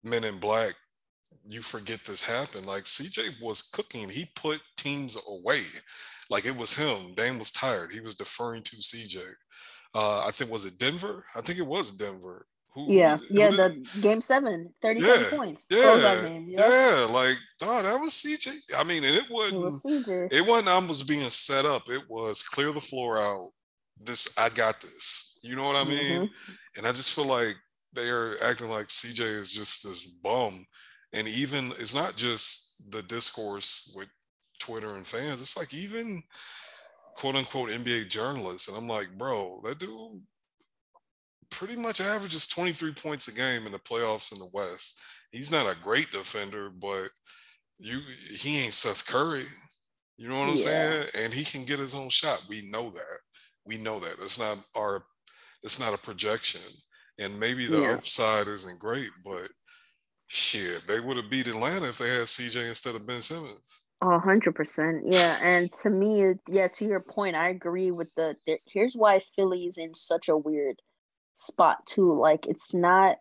Men 0.05 0.25
in 0.25 0.39
Black 0.39 0.75
you 1.49 1.63
forget 1.63 2.01
this 2.01 2.23
happened. 2.23 2.67
Like 2.67 2.85
CJ 2.85 3.41
was 3.41 3.71
cooking. 3.71 4.09
He 4.09 4.25
put 4.35 4.61
teams 4.77 5.17
away. 5.29 5.61
Like 6.31 6.45
it 6.45 6.57
was 6.57 6.77
him. 6.77 7.15
Dame 7.15 7.39
was 7.39 7.53
tired. 7.53 7.93
He 7.93 8.01
was 8.01 8.17
deferring 8.17 8.63
to 8.65 8.77
CJ. 8.77 9.19
Uh, 9.95 10.25
I 10.27 10.31
think 10.33 10.51
was 10.51 10.65
it 10.65 10.79
Denver? 10.79 11.25
I 11.35 11.41
think 11.41 11.59
it 11.59 11.67
was 11.67 11.93
Denver. 11.93 12.47
Who, 12.75 12.93
yeah, 12.93 13.17
who 13.17 13.25
yeah, 13.31 13.51
the 13.51 13.89
game 14.03 14.21
seven, 14.21 14.71
37 14.83 15.21
yeah, 15.21 15.39
points. 15.39 15.67
Yeah, 15.71 16.21
game, 16.29 16.47
yeah. 16.47 16.61
yeah, 16.61 17.07
like 17.11 17.37
oh, 17.63 17.83
that 17.83 17.99
was 17.99 18.13
CJ. 18.13 18.53
I 18.77 18.85
mean, 18.85 19.03
and 19.03 19.17
it 19.17 19.31
wasn't 19.31 19.55
it, 19.55 19.65
was 19.65 19.83
CJ. 19.83 20.33
it 20.33 20.47
wasn't 20.47 20.69
I 20.69 20.79
was 20.79 21.03
being 21.03 21.21
set 21.31 21.65
up. 21.65 21.85
It 21.89 22.03
was 22.11 22.43
clear 22.43 22.73
the 22.73 22.81
floor 22.81 23.19
out. 23.19 23.53
This 23.99 24.39
I 24.39 24.51
got 24.51 24.83
this. 24.83 25.41
You 25.43 25.57
know 25.57 25.65
what 25.65 25.77
I 25.77 25.85
mean? 25.85 26.25
Mm-hmm. 26.25 26.53
And 26.77 26.87
I 26.87 26.91
just 26.91 27.15
feel 27.15 27.27
like 27.27 27.55
they 27.95 28.11
are 28.11 28.35
acting 28.45 28.69
like 28.69 28.89
CJ 28.89 29.21
is 29.41 29.53
just 29.53 29.83
this 29.83 30.17
bum 30.17 30.67
and 31.17 31.27
even 31.29 31.73
it's 31.79 31.95
not 31.95 32.17
just 32.17 32.91
the 32.93 33.03
discourse 33.03 33.95
with 33.97 34.09
Twitter 34.59 34.97
and 34.97 35.07
fans. 35.07 35.41
It's 35.41 35.57
like 35.57 35.73
even 35.75 36.23
quote 37.15 37.37
unquote 37.37 37.71
NBA 37.71 38.09
journalists, 38.09 38.69
and 38.69 38.77
I'm 38.77 38.89
like, 38.89 39.09
bro, 39.17 39.61
that 39.65 39.79
dude 39.79 40.23
pretty 41.51 41.77
much 41.77 42.01
averages 42.01 42.49
23 42.49 42.93
points 42.93 43.29
a 43.29 43.35
game 43.35 43.67
in 43.67 43.73
the 43.73 43.79
playoffs 43.79 44.33
in 44.33 44.39
the 44.39 44.51
West. 44.53 45.01
He's 45.33 45.53
not 45.53 45.71
a 45.71 45.79
great 45.81 46.11
defender, 46.11 46.71
but 46.71 47.09
you 47.79 48.01
he 48.31 48.59
ain't 48.59 48.75
Seth 48.75 49.07
Curry. 49.07 49.45
You 50.19 50.29
know 50.29 50.39
what 50.39 50.49
I'm 50.49 50.57
yeah. 50.57 50.63
saying? 50.63 51.07
And 51.19 51.35
he 51.35 51.45
can 51.45 51.65
get 51.65 51.79
his 51.79 51.95
own 51.95 52.09
shot. 52.09 52.43
We 52.49 52.63
know 52.71 52.91
that. 52.91 53.19
We 53.67 53.79
know 53.79 53.99
that. 54.01 54.19
That's 54.19 54.39
not 54.39 54.59
our 54.77 55.05
it's 55.63 55.81
not 55.81 55.95
a 55.95 55.99
projection. 55.99 56.61
And 57.19 57.39
maybe 57.41 57.67
the 57.67 57.81
yeah. 57.81 57.95
upside 57.95 58.47
isn't 58.47 58.79
great, 58.79 59.11
but 59.25 59.49
Shit, 60.29 60.87
they 60.89 61.01
would 61.01 61.17
have 61.17 61.31
beat 61.31 61.47
Atlanta 61.47 61.89
if 61.89 61.99
they 61.99 62.09
had 62.09 62.23
CJ 62.23 62.69
instead 62.69 62.97
of 62.97 63.07
Ben 63.07 63.23
Simmons. 63.23 63.83
Hundred 64.03 64.55
percent, 64.55 65.05
yeah. 65.11 65.39
And 65.41 65.73
to 65.83 65.91
me, 65.91 66.35
yeah, 66.49 66.69
to 66.69 66.85
your 66.85 67.01
point, 67.01 67.35
I 67.35 67.49
agree 67.49 67.91
with 67.91 68.09
the, 68.15 68.37
the. 68.47 68.59
Here's 68.67 68.95
why 68.95 69.23
Philly's 69.35 69.79
in 69.79 69.95
such 69.95 70.29
a 70.29 70.37
weird 70.37 70.81
spot 71.35 71.87
too. 71.87 72.15
Like 72.15 72.47
it's 72.47 72.75
not 72.75 73.17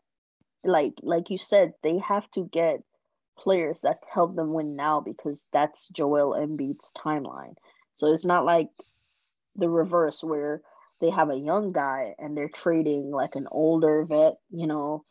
like 0.64 0.93
like 1.01 1.30
you 1.30 1.38
said, 1.38 1.74
they 1.82 1.99
have 1.99 2.30
to 2.32 2.49
get 2.51 2.82
players 3.38 3.82
that 3.82 3.99
help 4.12 4.36
them 4.36 4.53
win 4.53 4.76
now 4.76 4.99
because 4.99 5.45
that's 5.53 5.88
Joel 5.89 6.34
Embiid's 6.34 6.91
timeline. 6.97 7.56
So 7.93 8.12
it's 8.12 8.26
not 8.26 8.45
like 8.45 8.70
the 9.56 9.70
reverse 9.70 10.24
where 10.24 10.62
they 11.01 11.10
have 11.10 11.30
a 11.30 11.38
young 11.38 11.72
guy 11.72 12.16
and 12.20 12.38
they're 12.38 12.49
trading 12.49 13.12
like 13.12 13.36
an 13.36 13.47
older 13.51 14.06
vet, 14.06 14.36
you 14.49 14.68
know, 14.68 15.06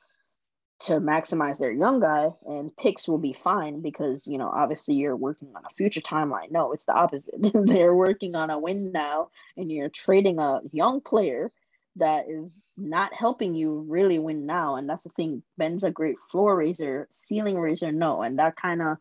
to 0.81 0.95
maximize 0.95 1.59
their 1.59 1.73
young 1.73 2.01
guy 2.01 2.29
and 2.47 2.77
picks 2.77 3.07
will 3.07 3.19
be 3.19 3.33
fine 3.33 3.81
because 3.81 4.27
you 4.27 4.39
know 4.39 4.51
obviously 4.53 4.95
you're 4.95 5.17
working 5.17 5.49
on 5.55 5.65
a 5.65 5.75
future 5.77 6.01
timeline. 6.01 6.51
No 6.51 6.73
it's 6.73 6.85
the 6.85 6.95
opposite. 6.95 7.35
They're 7.55 7.95
working 7.95 8.35
on 8.35 8.51
a 8.51 8.59
win 8.59 8.93
now 8.93 9.31
and 9.57 9.71
you're 9.71 9.89
trading 9.89 10.41
a 10.41 10.61
young 10.73 11.01
player 11.01 11.53
that 11.97 12.29
is 12.29 12.59
not 12.77 13.15
helping 13.15 13.55
you 13.55 13.87
really 13.89 14.19
win 14.19 14.47
now 14.47 14.75
and 14.75 14.89
that's 14.89 15.05
the 15.05 15.11
thing. 15.11 15.43
Ben's 15.57 15.85
a 15.85 15.91
great 15.91 16.17
floor 16.31 16.57
raiser 16.57 17.09
ceiling 17.13 17.57
raiser 17.57 17.93
no 17.93 18.23
and 18.23 18.39
that 18.39 18.57
kind 18.57 18.83
of 18.83 18.99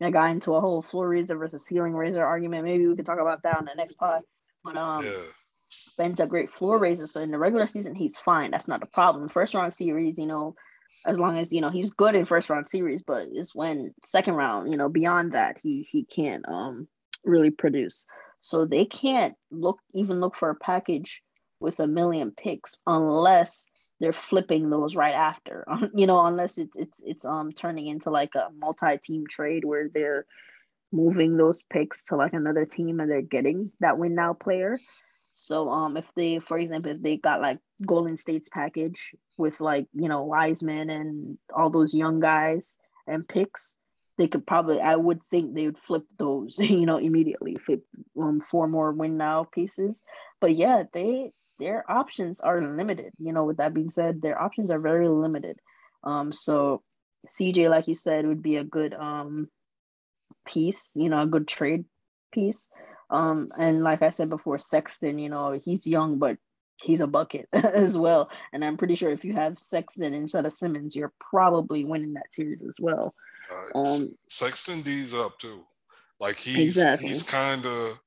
I 0.00 0.10
got 0.10 0.30
into 0.30 0.54
a 0.54 0.60
whole 0.60 0.82
floor 0.82 1.08
raiser 1.08 1.36
versus 1.36 1.64
ceiling 1.64 1.94
raiser 1.94 2.24
argument. 2.24 2.64
Maybe 2.64 2.86
we 2.86 2.94
can 2.94 3.06
talk 3.06 3.18
about 3.18 3.42
that 3.44 3.56
on 3.56 3.64
the 3.64 3.74
next 3.74 3.96
pod. 3.96 4.20
But 4.62 4.76
um 4.76 5.04
yeah. 5.04 5.12
ben's 5.96 6.20
a 6.20 6.26
great 6.26 6.52
floor 6.52 6.78
raiser 6.78 7.06
so 7.06 7.22
in 7.22 7.30
the 7.30 7.38
regular 7.38 7.66
season 7.66 7.94
he's 7.94 8.18
fine. 8.18 8.50
That's 8.50 8.68
not 8.68 8.80
the 8.80 8.86
problem. 8.86 9.30
First 9.30 9.54
round 9.54 9.72
series 9.72 10.18
you 10.18 10.26
know 10.26 10.54
as 11.06 11.18
long 11.18 11.38
as 11.38 11.52
you 11.52 11.60
know 11.60 11.70
he's 11.70 11.90
good 11.90 12.14
in 12.14 12.26
first 12.26 12.50
round 12.50 12.68
series, 12.68 13.02
but 13.02 13.28
it's 13.32 13.54
when 13.54 13.94
second 14.04 14.34
round, 14.34 14.70
you 14.70 14.76
know, 14.76 14.88
beyond 14.88 15.32
that, 15.32 15.58
he 15.62 15.82
he 15.90 16.04
can't 16.04 16.44
um 16.48 16.88
really 17.24 17.50
produce. 17.50 18.06
So 18.40 18.64
they 18.64 18.84
can't 18.84 19.34
look 19.50 19.78
even 19.94 20.20
look 20.20 20.34
for 20.34 20.50
a 20.50 20.54
package 20.54 21.22
with 21.60 21.80
a 21.80 21.86
million 21.86 22.32
picks 22.32 22.78
unless 22.86 23.68
they're 23.98 24.12
flipping 24.12 24.68
those 24.68 24.94
right 24.94 25.14
after. 25.14 25.66
you 25.94 26.06
know, 26.06 26.24
unless 26.24 26.58
it's 26.58 26.76
it's 26.76 27.02
it's 27.04 27.24
um 27.24 27.52
turning 27.52 27.86
into 27.86 28.10
like 28.10 28.34
a 28.34 28.50
multi-team 28.58 29.24
trade 29.28 29.64
where 29.64 29.88
they're 29.92 30.26
moving 30.92 31.36
those 31.36 31.62
picks 31.62 32.04
to 32.04 32.16
like 32.16 32.32
another 32.32 32.64
team 32.64 33.00
and 33.00 33.10
they're 33.10 33.22
getting 33.22 33.72
that 33.80 33.98
win 33.98 34.14
now 34.14 34.32
player. 34.32 34.78
So 35.38 35.68
um 35.68 35.98
if 35.98 36.06
they 36.16 36.38
for 36.38 36.58
example 36.58 36.92
if 36.92 37.02
they 37.02 37.18
got 37.18 37.42
like 37.42 37.58
Golden 37.86 38.16
State's 38.16 38.48
package 38.48 39.14
with 39.36 39.60
like, 39.60 39.86
you 39.92 40.08
know, 40.08 40.24
Wiseman 40.24 40.88
and 40.88 41.38
all 41.54 41.68
those 41.68 41.94
young 41.94 42.20
guys 42.20 42.74
and 43.06 43.28
picks, 43.28 43.76
they 44.16 44.28
could 44.28 44.46
probably 44.46 44.80
I 44.80 44.96
would 44.96 45.20
think 45.30 45.54
they 45.54 45.66
would 45.66 45.78
flip 45.78 46.04
those, 46.18 46.58
you 46.58 46.86
know, 46.86 46.96
immediately 46.96 47.56
flip 47.56 47.84
um 48.18 48.40
four 48.50 48.66
more 48.66 48.92
win 48.92 49.18
now 49.18 49.44
pieces. 49.44 50.02
But 50.40 50.56
yeah, 50.56 50.84
they 50.94 51.32
their 51.58 51.84
options 51.90 52.40
are 52.40 52.62
limited. 52.62 53.12
You 53.18 53.34
know, 53.34 53.44
with 53.44 53.58
that 53.58 53.74
being 53.74 53.90
said, 53.90 54.22
their 54.22 54.40
options 54.40 54.70
are 54.70 54.80
very 54.80 55.08
limited. 55.08 55.58
Um, 56.02 56.32
so 56.32 56.82
CJ, 57.30 57.68
like 57.68 57.88
you 57.88 57.94
said, 57.94 58.26
would 58.26 58.42
be 58.42 58.56
a 58.56 58.64
good 58.64 58.94
um 58.94 59.48
piece, 60.46 60.92
you 60.96 61.10
know, 61.10 61.20
a 61.20 61.26
good 61.26 61.46
trade 61.46 61.84
piece. 62.32 62.68
Um, 63.10 63.50
and 63.58 63.82
like 63.82 64.02
I 64.02 64.10
said 64.10 64.28
before, 64.28 64.58
Sexton, 64.58 65.18
you 65.18 65.28
know, 65.28 65.60
he's 65.64 65.86
young, 65.86 66.18
but 66.18 66.38
he's 66.76 67.00
a 67.00 67.06
bucket 67.06 67.48
as 67.52 67.96
well. 67.96 68.30
And 68.52 68.64
I'm 68.64 68.76
pretty 68.76 68.94
sure 68.94 69.10
if 69.10 69.24
you 69.24 69.34
have 69.34 69.58
Sexton 69.58 70.14
instead 70.14 70.46
of 70.46 70.54
Simmons, 70.54 70.96
you're 70.96 71.12
probably 71.20 71.84
winning 71.84 72.14
that 72.14 72.32
series 72.32 72.62
as 72.62 72.76
well. 72.78 73.14
Uh, 73.50 73.78
um, 73.78 74.06
Sexton 74.28 74.82
D's 74.82 75.14
up 75.14 75.38
too. 75.38 75.64
Like 76.18 76.36
he's 76.36 76.68
exactly. 76.68 77.08
he's 77.08 77.22
kind 77.22 77.64
of 77.64 78.00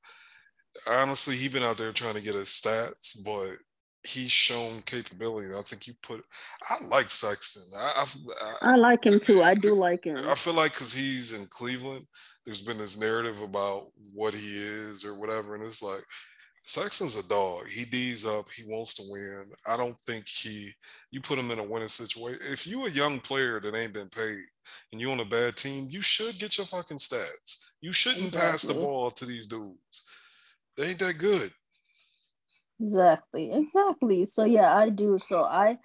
honestly 0.89 1.36
he 1.36 1.47
been 1.47 1.64
out 1.64 1.78
there 1.78 1.91
trying 1.91 2.16
to 2.16 2.22
get 2.22 2.36
his 2.36 2.50
stats, 2.50 3.24
but 3.24 3.58
he's 4.04 4.32
shown 4.32 4.82
capability. 4.86 5.54
I 5.56 5.62
think 5.62 5.88
you 5.88 5.93
put. 6.02 6.24
I 6.70 6.84
like 6.86 7.10
Sexton. 7.10 7.64
I, 7.78 8.06
I, 8.41 8.74
I 8.74 8.76
like 8.76 9.06
him 9.06 9.20
too. 9.20 9.43
I 9.43 9.54
do 9.54 9.76
like 9.76 10.06
him. 10.06 10.18
I 10.28 10.36
feel 10.36 10.56
like 10.56 10.74
because 10.74 10.93
he's 10.93 11.34
in 11.34 11.45
Cleveland, 11.50 12.06
there's 12.50 12.64
been 12.64 12.80
this 12.80 13.00
narrative 13.00 13.43
about 13.43 13.91
what 14.12 14.34
he 14.34 14.58
is 14.58 15.06
or 15.06 15.14
whatever, 15.14 15.54
and 15.54 15.64
it's 15.64 15.84
like 15.84 16.02
Sexton's 16.64 17.16
a 17.16 17.30
dog. 17.30 17.70
He 17.70 17.86
D's 17.86 18.26
up. 18.26 18.47
He 18.50 18.64
wants 18.64 18.95
to 18.95 19.04
win. 19.08 19.45
I 19.68 19.78
don't 19.78 20.00
think 20.00 20.28
he. 20.28 20.72
You 21.12 21.22
put 21.22 21.38
him 21.38 21.52
in 21.52 21.60
a 21.60 21.64
winning 21.64 21.89
situation. 21.89 22.39
If 22.52 22.66
you 22.66 22.88
a 22.88 22.89
young 22.89 23.20
player 23.20 23.60
that 23.60 23.76
ain't 23.76 23.93
been 23.93 24.10
paid 24.10 24.39
and 24.91 25.00
you 25.00 25.12
on 25.12 25.20
a 25.20 25.26
bad 25.26 25.58
team, 25.58 25.89
you 25.91 26.02
should 26.02 26.39
get 26.39 26.58
your 26.58 26.66
fucking 26.66 26.97
stats. 26.97 27.70
You 27.82 27.93
shouldn't 27.93 28.26
exactly. 28.26 28.50
pass 28.50 28.64
the 28.64 28.74
ball 28.74 29.12
to 29.12 29.28
these 29.28 29.45
dudes. 29.45 30.10
They 30.76 30.86
ain't 30.86 31.00
that 31.00 31.20
good. 31.20 31.52
Exactly. 32.82 33.52
Exactly. 33.54 34.26
So 34.26 34.45
yeah, 34.45 34.76
I 34.76 34.89
do. 34.89 35.20
So 35.20 35.43
I 35.43 35.78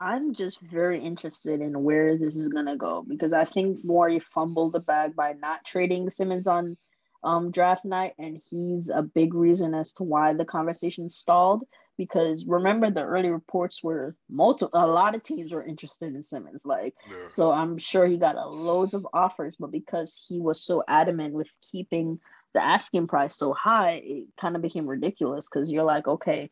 I'm 0.00 0.34
just 0.34 0.60
very 0.60 0.98
interested 0.98 1.60
in 1.60 1.82
where 1.82 2.16
this 2.16 2.36
is 2.36 2.48
gonna 2.48 2.76
go 2.76 3.04
because 3.06 3.32
I 3.32 3.44
think 3.44 3.84
Morey 3.84 4.18
fumbled 4.18 4.72
the 4.72 4.80
bag 4.80 5.14
by 5.14 5.34
not 5.34 5.64
trading 5.64 6.10
Simmons 6.10 6.46
on 6.46 6.76
um, 7.24 7.50
draft 7.50 7.84
night, 7.84 8.12
and 8.18 8.40
he's 8.50 8.90
a 8.90 9.02
big 9.02 9.34
reason 9.34 9.74
as 9.74 9.92
to 9.94 10.02
why 10.04 10.34
the 10.34 10.44
conversation 10.44 11.08
stalled. 11.08 11.64
Because 11.96 12.44
remember, 12.44 12.90
the 12.90 13.04
early 13.04 13.30
reports 13.30 13.82
were 13.82 14.16
multiple, 14.28 14.80
a 14.80 14.86
lot 14.86 15.14
of 15.14 15.22
teams 15.22 15.52
were 15.52 15.64
interested 15.64 16.12
in 16.14 16.22
Simmons. 16.24 16.62
Like, 16.64 16.94
yeah. 17.08 17.28
so 17.28 17.50
I'm 17.52 17.78
sure 17.78 18.04
he 18.06 18.18
got 18.18 18.36
a 18.36 18.46
loads 18.46 18.94
of 18.94 19.06
offers, 19.14 19.56
but 19.56 19.70
because 19.70 20.22
he 20.28 20.40
was 20.40 20.64
so 20.64 20.82
adamant 20.88 21.34
with 21.34 21.48
keeping 21.70 22.18
the 22.52 22.62
asking 22.62 23.06
price 23.06 23.36
so 23.36 23.52
high, 23.52 24.02
it 24.04 24.24
kind 24.36 24.56
of 24.56 24.62
became 24.62 24.86
ridiculous 24.86 25.48
because 25.48 25.70
you're 25.70 25.84
like, 25.84 26.08
okay, 26.08 26.50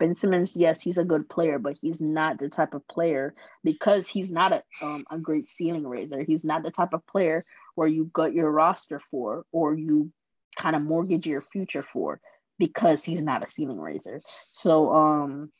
Ben 0.00 0.14
Simmons, 0.14 0.56
yes, 0.56 0.80
he's 0.80 0.98
a 0.98 1.04
good 1.04 1.28
player, 1.28 1.58
but 1.58 1.76
he's 1.80 2.00
not 2.00 2.38
the 2.38 2.48
type 2.48 2.72
of 2.72 2.88
player 2.88 3.34
because 3.62 4.08
he's 4.08 4.32
not 4.32 4.52
a, 4.52 4.62
um, 4.82 5.04
a 5.10 5.18
great 5.18 5.48
ceiling 5.48 5.86
raiser. 5.86 6.22
He's 6.22 6.44
not 6.44 6.62
the 6.62 6.70
type 6.70 6.94
of 6.94 7.06
player 7.06 7.44
where 7.74 7.86
you 7.86 8.06
gut 8.06 8.32
your 8.32 8.50
roster 8.50 9.00
for 9.10 9.44
or 9.52 9.74
you 9.74 10.10
kind 10.56 10.74
of 10.74 10.82
mortgage 10.82 11.26
your 11.26 11.42
future 11.42 11.82
for 11.82 12.18
because 12.58 13.04
he's 13.04 13.22
not 13.22 13.44
a 13.44 13.46
ceiling 13.46 13.78
raiser. 13.78 14.22
So, 14.52 14.90
um, 14.90 15.52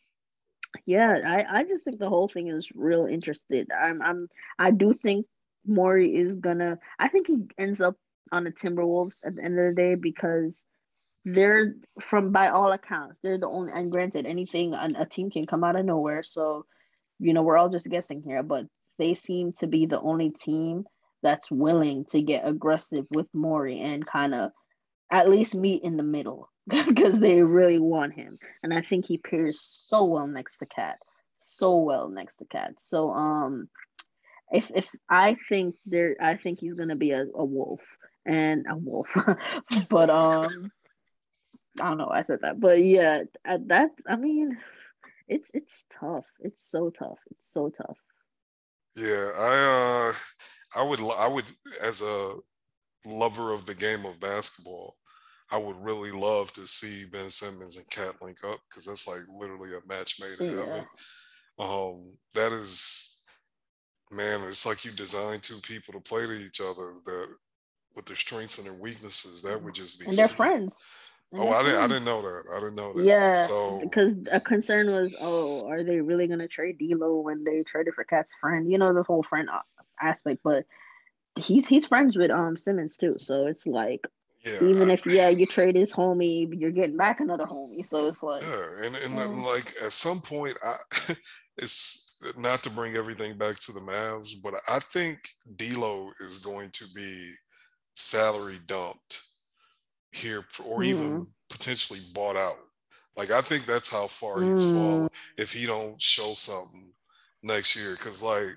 yeah, 0.86 1.18
I, 1.24 1.60
I 1.60 1.64
just 1.64 1.84
think 1.84 1.98
the 1.98 2.08
whole 2.08 2.28
thing 2.28 2.48
is 2.48 2.72
real 2.74 3.04
interested. 3.06 3.68
I'm 3.78 4.00
I'm 4.00 4.28
I 4.58 4.70
do 4.70 4.94
think 4.94 5.26
Morey 5.66 6.16
is 6.16 6.36
gonna. 6.36 6.78
I 6.98 7.08
think 7.08 7.26
he 7.26 7.38
ends 7.58 7.80
up 7.80 7.96
on 8.32 8.44
the 8.44 8.52
Timberwolves 8.52 9.20
at 9.24 9.36
the 9.36 9.44
end 9.44 9.58
of 9.58 9.66
the 9.66 9.74
day 9.74 9.96
because 9.96 10.64
they're 11.24 11.74
from 12.00 12.32
by 12.32 12.48
all 12.48 12.72
accounts 12.72 13.20
they're 13.22 13.38
the 13.38 13.48
only 13.48 13.72
and 13.74 13.90
granted 13.90 14.26
anything 14.26 14.74
a 14.74 15.06
team 15.06 15.30
can 15.30 15.46
come 15.46 15.62
out 15.62 15.76
of 15.76 15.84
nowhere 15.84 16.22
so 16.22 16.64
you 17.18 17.34
know 17.34 17.42
we're 17.42 17.58
all 17.58 17.68
just 17.68 17.88
guessing 17.90 18.22
here 18.22 18.42
but 18.42 18.66
they 18.98 19.14
seem 19.14 19.52
to 19.52 19.66
be 19.66 19.86
the 19.86 20.00
only 20.00 20.30
team 20.30 20.84
that's 21.22 21.50
willing 21.50 22.04
to 22.06 22.22
get 22.22 22.48
aggressive 22.48 23.04
with 23.10 23.26
Morey 23.34 23.80
and 23.80 24.06
kind 24.06 24.34
of 24.34 24.52
at 25.10 25.28
least 25.28 25.54
meet 25.54 25.82
in 25.82 25.98
the 25.98 26.02
middle 26.02 26.48
because 26.68 27.20
they 27.20 27.42
really 27.42 27.78
want 27.78 28.14
him 28.14 28.38
and 28.62 28.72
I 28.72 28.82
think 28.82 29.04
he 29.06 29.18
pairs 29.18 29.60
so 29.60 30.04
well 30.04 30.26
next 30.26 30.58
to 30.58 30.66
KAT 30.66 30.96
so 31.36 31.78
well 31.78 32.08
next 32.08 32.36
to 32.36 32.46
KAT 32.46 32.74
so 32.78 33.10
um 33.10 33.68
if 34.50 34.70
if 34.74 34.86
I 35.08 35.36
think 35.50 35.74
there 35.84 36.16
I 36.20 36.36
think 36.36 36.60
he's 36.60 36.74
gonna 36.74 36.96
be 36.96 37.10
a, 37.10 37.26
a 37.34 37.44
wolf 37.44 37.80
and 38.26 38.66
a 38.70 38.76
wolf. 38.76 39.16
but 39.88 40.10
um, 40.10 40.70
I 41.78 41.88
don't 41.88 41.98
know 41.98 42.06
why 42.06 42.20
I 42.20 42.22
said 42.24 42.40
that, 42.42 42.58
but 42.58 42.82
yeah, 42.82 43.22
that 43.44 43.90
I 44.08 44.16
mean, 44.16 44.58
it's 45.28 45.50
it's 45.54 45.86
tough. 46.00 46.26
It's 46.40 46.68
so 46.68 46.90
tough. 46.90 47.18
It's 47.30 47.52
so 47.52 47.70
tough. 47.70 47.98
Yeah, 48.96 49.30
I 49.38 50.12
uh, 50.76 50.80
I 50.80 50.88
would 50.88 51.00
I 51.00 51.28
would 51.28 51.44
as 51.82 52.02
a 52.02 52.34
lover 53.06 53.52
of 53.52 53.66
the 53.66 53.74
game 53.74 54.04
of 54.04 54.20
basketball, 54.20 54.96
I 55.50 55.58
would 55.58 55.76
really 55.82 56.10
love 56.10 56.52
to 56.54 56.66
see 56.66 57.08
Ben 57.10 57.30
Simmons 57.30 57.76
and 57.76 57.88
KAT 57.90 58.20
link 58.22 58.38
up 58.44 58.60
because 58.68 58.86
that's 58.86 59.08
like 59.08 59.20
literally 59.36 59.70
a 59.74 59.86
match 59.88 60.20
made 60.20 60.38
in 60.40 60.56
yeah. 60.56 60.64
heaven. 60.64 60.86
Um, 61.58 62.16
that 62.34 62.52
is, 62.52 63.24
man, 64.10 64.40
it's 64.42 64.66
like 64.66 64.84
you 64.84 64.92
designed 64.92 65.42
two 65.42 65.58
people 65.62 65.94
to 65.94 66.00
play 66.00 66.26
to 66.26 66.32
each 66.32 66.60
other 66.60 66.94
that 67.04 67.28
with 67.96 68.06
their 68.06 68.16
strengths 68.16 68.58
and 68.58 68.66
their 68.66 68.80
weaknesses. 68.80 69.42
That 69.42 69.62
would 69.62 69.74
just 69.74 69.98
be. 69.98 70.06
And 70.06 70.16
they're 70.16 70.28
friends. 70.28 70.88
Oh, 71.32 71.48
I 71.48 71.62
didn't. 71.62 71.78
I 71.78 71.86
didn't 71.86 72.04
know 72.04 72.22
that. 72.22 72.44
I 72.52 72.58
didn't 72.58 72.74
know 72.74 72.92
that. 72.92 73.04
Yeah, 73.04 73.46
so, 73.46 73.78
because 73.80 74.16
a 74.32 74.40
concern 74.40 74.90
was, 74.90 75.14
oh, 75.20 75.68
are 75.68 75.84
they 75.84 76.00
really 76.00 76.26
gonna 76.26 76.48
trade 76.48 76.78
D'Lo 76.78 77.20
when 77.20 77.44
they 77.44 77.62
traded 77.62 77.94
for 77.94 78.04
KAT's 78.04 78.34
friend? 78.40 78.70
You 78.70 78.78
know, 78.78 78.92
the 78.92 79.04
whole 79.04 79.22
friend 79.22 79.48
aspect. 80.00 80.40
But 80.42 80.64
he's 81.36 81.66
he's 81.66 81.86
friends 81.86 82.16
with 82.16 82.30
um 82.30 82.56
Simmons 82.56 82.96
too, 82.96 83.16
so 83.18 83.46
it's 83.46 83.66
like. 83.66 84.06
Yeah, 84.42 84.68
Even 84.68 84.88
I, 84.88 84.94
if 84.94 85.04
yeah, 85.04 85.28
you 85.28 85.44
trade 85.44 85.76
his 85.76 85.92
homie, 85.92 86.48
you're 86.58 86.70
getting 86.70 86.96
back 86.96 87.20
another 87.20 87.44
homie. 87.44 87.84
So 87.84 88.06
it's 88.06 88.22
like 88.22 88.42
yeah, 88.42 88.86
and 88.86 88.96
and 88.96 89.18
um, 89.18 89.42
like 89.44 89.68
at 89.84 89.92
some 89.92 90.18
point, 90.20 90.56
I 90.64 90.76
it's 91.58 92.22
not 92.38 92.62
to 92.62 92.70
bring 92.70 92.96
everything 92.96 93.36
back 93.36 93.58
to 93.58 93.72
the 93.72 93.80
Mavs, 93.80 94.30
but 94.42 94.54
I 94.66 94.78
think 94.78 95.18
D'Lo 95.56 96.10
is 96.20 96.38
going 96.38 96.70
to 96.70 96.86
be 96.94 97.34
salary 97.92 98.60
dumped 98.66 99.20
here 100.12 100.44
or 100.64 100.82
even 100.82 101.10
mm-hmm. 101.10 101.22
potentially 101.48 102.00
bought 102.14 102.36
out. 102.36 102.58
Like 103.16 103.30
I 103.30 103.40
think 103.40 103.66
that's 103.66 103.90
how 103.90 104.06
far 104.06 104.40
he's 104.40 104.64
mm. 104.64 104.72
fallen 104.72 105.08
if 105.36 105.52
he 105.52 105.66
don't 105.66 106.00
show 106.00 106.32
something 106.32 106.92
next 107.42 107.76
year. 107.76 107.96
Cause 107.96 108.22
like 108.22 108.54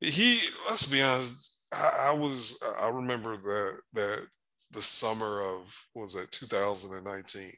he 0.00 0.38
let's 0.68 0.90
be 0.90 1.02
honest, 1.02 1.60
I, 1.72 2.08
I 2.08 2.12
was 2.12 2.62
I 2.80 2.88
remember 2.88 3.36
that 3.36 3.80
that 3.94 4.26
the 4.70 4.82
summer 4.82 5.42
of 5.42 5.76
was 5.94 6.14
that 6.14 6.30
2019. 6.30 7.52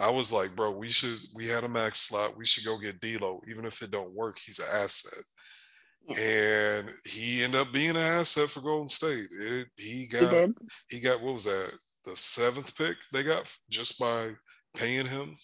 I 0.00 0.10
was 0.10 0.32
like, 0.32 0.54
bro, 0.54 0.70
we 0.70 0.88
should 0.88 1.18
we 1.34 1.46
had 1.46 1.64
a 1.64 1.68
max 1.68 2.00
slot. 2.00 2.36
We 2.38 2.46
should 2.46 2.64
go 2.64 2.78
get 2.78 3.00
D'Lo. 3.00 3.40
Even 3.50 3.64
if 3.64 3.82
it 3.82 3.90
don't 3.90 4.14
work, 4.14 4.38
he's 4.38 4.60
an 4.60 4.66
asset 4.72 5.24
and 6.16 6.94
he 7.04 7.44
ended 7.44 7.60
up 7.60 7.72
being 7.72 7.90
an 7.90 7.96
asset 7.96 8.48
for 8.48 8.60
Golden 8.60 8.88
State. 8.88 9.28
It, 9.30 9.68
he 9.76 10.06
got 10.06 10.48
he, 10.88 10.96
he, 10.96 11.00
got 11.00 11.20
what 11.20 11.34
was 11.34 11.44
that 11.44 11.72
the 12.08 12.16
seventh 12.16 12.76
pick 12.76 12.96
they 13.12 13.22
got 13.22 13.54
just 13.70 13.98
by 13.98 14.32
paying 14.76 15.06
him. 15.06 15.36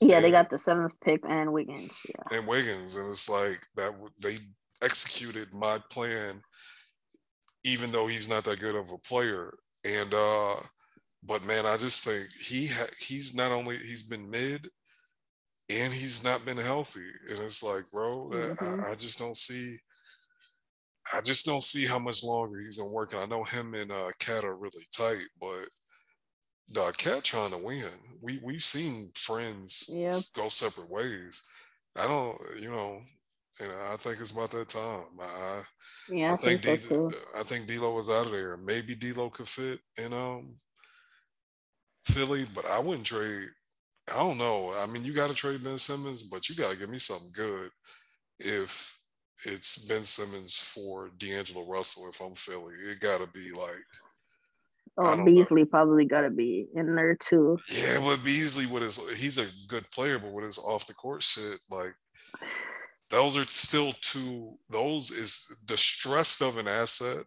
Yeah, 0.00 0.16
and, 0.16 0.24
they 0.24 0.30
got 0.30 0.50
the 0.50 0.58
seventh 0.58 0.94
pick 1.04 1.20
and 1.28 1.52
Wiggins. 1.52 2.00
Yeah, 2.08 2.38
and 2.38 2.46
Wiggins, 2.46 2.96
and 2.96 3.10
it's 3.10 3.28
like 3.28 3.60
that 3.76 3.94
they 4.20 4.36
executed 4.82 5.52
my 5.52 5.78
plan, 5.90 6.40
even 7.64 7.90
though 7.90 8.06
he's 8.06 8.28
not 8.28 8.44
that 8.44 8.60
good 8.60 8.76
of 8.76 8.90
a 8.92 8.98
player. 8.98 9.54
And 9.84 10.12
uh, 10.14 10.56
but 11.24 11.44
man, 11.46 11.66
I 11.66 11.76
just 11.76 12.04
think 12.04 12.28
he 12.32 12.68
ha- 12.68 12.94
he's 12.98 13.34
not 13.34 13.50
only 13.50 13.76
he's 13.78 14.04
been 14.08 14.30
mid 14.30 14.68
and 15.70 15.92
he's 15.92 16.24
not 16.24 16.44
been 16.44 16.56
healthy. 16.56 17.08
And 17.30 17.38
it's 17.40 17.62
like, 17.62 17.84
bro, 17.92 18.30
mm-hmm. 18.32 18.80
I, 18.84 18.92
I, 18.92 18.94
just 18.94 19.18
don't 19.18 19.36
see. 19.36 19.76
I 21.12 21.20
just 21.20 21.44
don't 21.44 21.62
see 21.62 21.86
how 21.86 21.98
much 21.98 22.24
longer 22.24 22.58
he's 22.58 22.78
gonna 22.78 22.92
work. 22.92 23.12
And 23.12 23.22
I 23.22 23.26
know 23.26 23.44
him 23.44 23.74
and 23.74 23.90
uh, 23.90 24.10
KAT 24.18 24.44
are 24.44 24.56
really 24.56 24.86
tight, 24.96 25.26
but 25.40 25.66
the 26.68 26.92
cat 26.92 27.24
trying 27.24 27.50
to 27.52 27.58
win. 27.58 27.90
We 28.20 28.40
we've 28.42 28.62
seen 28.64 29.12
friends 29.14 30.04
go 30.34 30.48
separate 30.48 30.90
ways. 30.90 31.46
I 31.96 32.06
don't, 32.06 32.38
you 32.60 32.70
know, 32.70 33.02
and 33.60 33.72
I 33.72 33.96
think 33.96 34.20
it's 34.20 34.32
about 34.32 34.50
that 34.52 34.68
time. 34.68 35.06
I, 35.20 35.62
yeah, 36.08 36.32
I, 36.32 36.34
I 36.34 36.36
think, 36.36 36.62
think 36.62 36.82
so 36.82 37.08
D- 37.08 37.16
I 37.36 37.42
think 37.42 37.66
D'Lo 37.66 37.94
was 37.94 38.10
out 38.10 38.26
of 38.26 38.32
there. 38.32 38.56
Maybe 38.56 38.94
D'Lo 38.94 39.30
could 39.30 39.48
fit 39.48 39.80
in 39.98 40.12
um 40.12 40.60
Philly, 42.06 42.46
but 42.54 42.66
I 42.66 42.78
wouldn't 42.78 43.06
trade 43.06 43.48
I 44.08 44.14
don't 44.16 44.38
know. 44.38 44.72
I 44.74 44.86
mean, 44.86 45.04
you 45.04 45.14
got 45.14 45.28
to 45.30 45.34
trade 45.34 45.64
Ben 45.64 45.78
Simmons, 45.78 46.22
but 46.24 46.48
you 46.48 46.56
got 46.56 46.72
to 46.72 46.78
give 46.78 46.90
me 46.90 46.98
something 46.98 47.30
good. 47.34 47.70
If 48.38 49.00
it's 49.46 49.86
Ben 49.88 50.04
Simmons 50.04 50.58
for 50.58 51.10
D'Angelo 51.18 51.66
Russell 51.66 52.08
if 52.10 52.20
I'm 52.20 52.34
Philly. 52.34 52.74
It 52.74 53.00
got 53.00 53.18
to 53.18 53.26
be 53.28 53.52
like. 53.52 53.84
Oh, 55.00 55.24
Beasley 55.24 55.62
know. 55.62 55.68
probably 55.68 56.04
got 56.04 56.22
to 56.22 56.30
be 56.30 56.66
in 56.74 56.94
there 56.94 57.16
too. 57.16 57.56
Yeah, 57.72 57.98
but 58.00 58.24
Beasley 58.24 58.66
with 58.66 58.82
his 58.82 59.20
he's 59.20 59.38
a 59.38 59.46
good 59.68 59.88
player, 59.92 60.18
but 60.18 60.32
with 60.32 60.44
his 60.44 60.58
off 60.58 60.86
the 60.86 60.94
court 60.94 61.22
shit, 61.22 61.58
like 61.70 61.94
those 63.10 63.36
are 63.36 63.44
still 63.44 63.92
two. 64.00 64.56
Those 64.70 65.10
is 65.10 65.64
the 65.68 65.76
stress 65.76 66.40
of 66.40 66.58
an 66.58 66.66
asset 66.66 67.24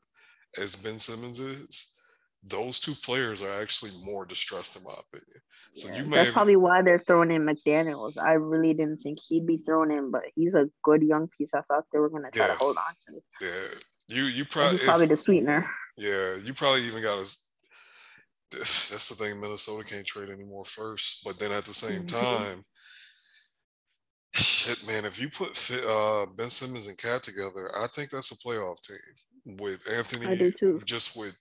as 0.61 0.76
Ben 0.76 0.99
Simmons 0.99 1.39
is 1.39 1.97
those 2.43 2.80
two 2.80 2.93
players 2.93 3.41
are 3.41 3.61
actually 3.61 3.91
more 4.03 4.26
distressed 4.26 4.76
in 4.76 4.84
my 4.84 4.93
opinion. 4.99 5.41
So 5.74 5.89
yeah, 5.89 5.99
you 5.99 6.09
may 6.09 6.15
that's 6.17 6.28
have, 6.28 6.34
probably 6.34 6.55
why 6.55 6.82
they're 6.82 6.99
throwing 6.99 7.32
in 7.32 7.45
McDaniels. 7.45 8.17
I 8.17 8.34
really 8.34 8.74
didn't 8.74 8.97
think 8.97 9.19
he'd 9.28 9.45
be 9.45 9.57
thrown 9.65 9.91
in, 9.91 10.11
but 10.11 10.24
he's 10.36 10.55
a 10.55 10.69
good 10.84 11.03
young 11.03 11.30
piece. 11.38 11.53
I 11.53 11.61
thought 11.61 11.86
they 11.93 11.99
were 11.99 12.09
gonna 12.09 12.32
try 12.32 12.47
yeah. 12.47 12.53
to 12.53 12.59
hold 12.59 12.78
on 12.78 13.15
to. 13.15 13.22
Yeah, 13.41 14.17
you 14.17 14.24
you 14.24 14.45
probably 14.45 14.80
probably 14.80 15.05
the 15.05 15.17
sweetener. 15.17 15.69
Yeah, 15.97 16.36
you 16.43 16.53
probably 16.53 16.82
even 16.82 17.01
got 17.01 17.19
a. 17.19 17.28
That's 18.51 19.09
the 19.09 19.15
thing. 19.15 19.39
Minnesota 19.39 19.87
can't 19.87 20.05
trade 20.05 20.29
anymore 20.29 20.65
first, 20.65 21.23
but 21.23 21.39
then 21.39 21.51
at 21.51 21.65
the 21.65 21.73
same 21.73 22.05
time, 22.21 22.63
shit, 24.33 24.85
man. 24.87 25.05
If 25.05 25.21
you 25.21 25.29
put 25.29 25.85
uh, 25.87 26.25
Ben 26.35 26.49
Simmons 26.49 26.87
and 26.87 26.97
KAT 26.97 27.23
together, 27.23 27.71
I 27.77 27.87
think 27.87 28.09
that's 28.09 28.31
a 28.31 28.47
playoff 28.47 28.81
team 28.81 29.57
with 29.57 29.89
Anthony. 29.89 30.27
I 30.27 30.35
do 30.35 30.51
too. 30.51 30.81
Just 30.85 31.17
with 31.17 31.37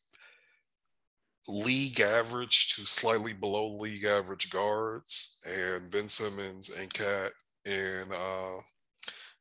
league 1.49 2.01
average 2.01 2.75
to 2.75 2.87
slightly 2.87 3.33
below 3.33 3.77
league 3.77 4.05
average 4.05 4.51
guards, 4.51 5.43
and 5.49 5.91
Ben 5.91 6.09
Simmons 6.09 6.71
and 6.71 6.93
KAT 6.93 7.33
and 7.67 8.13
uh, 8.13 8.61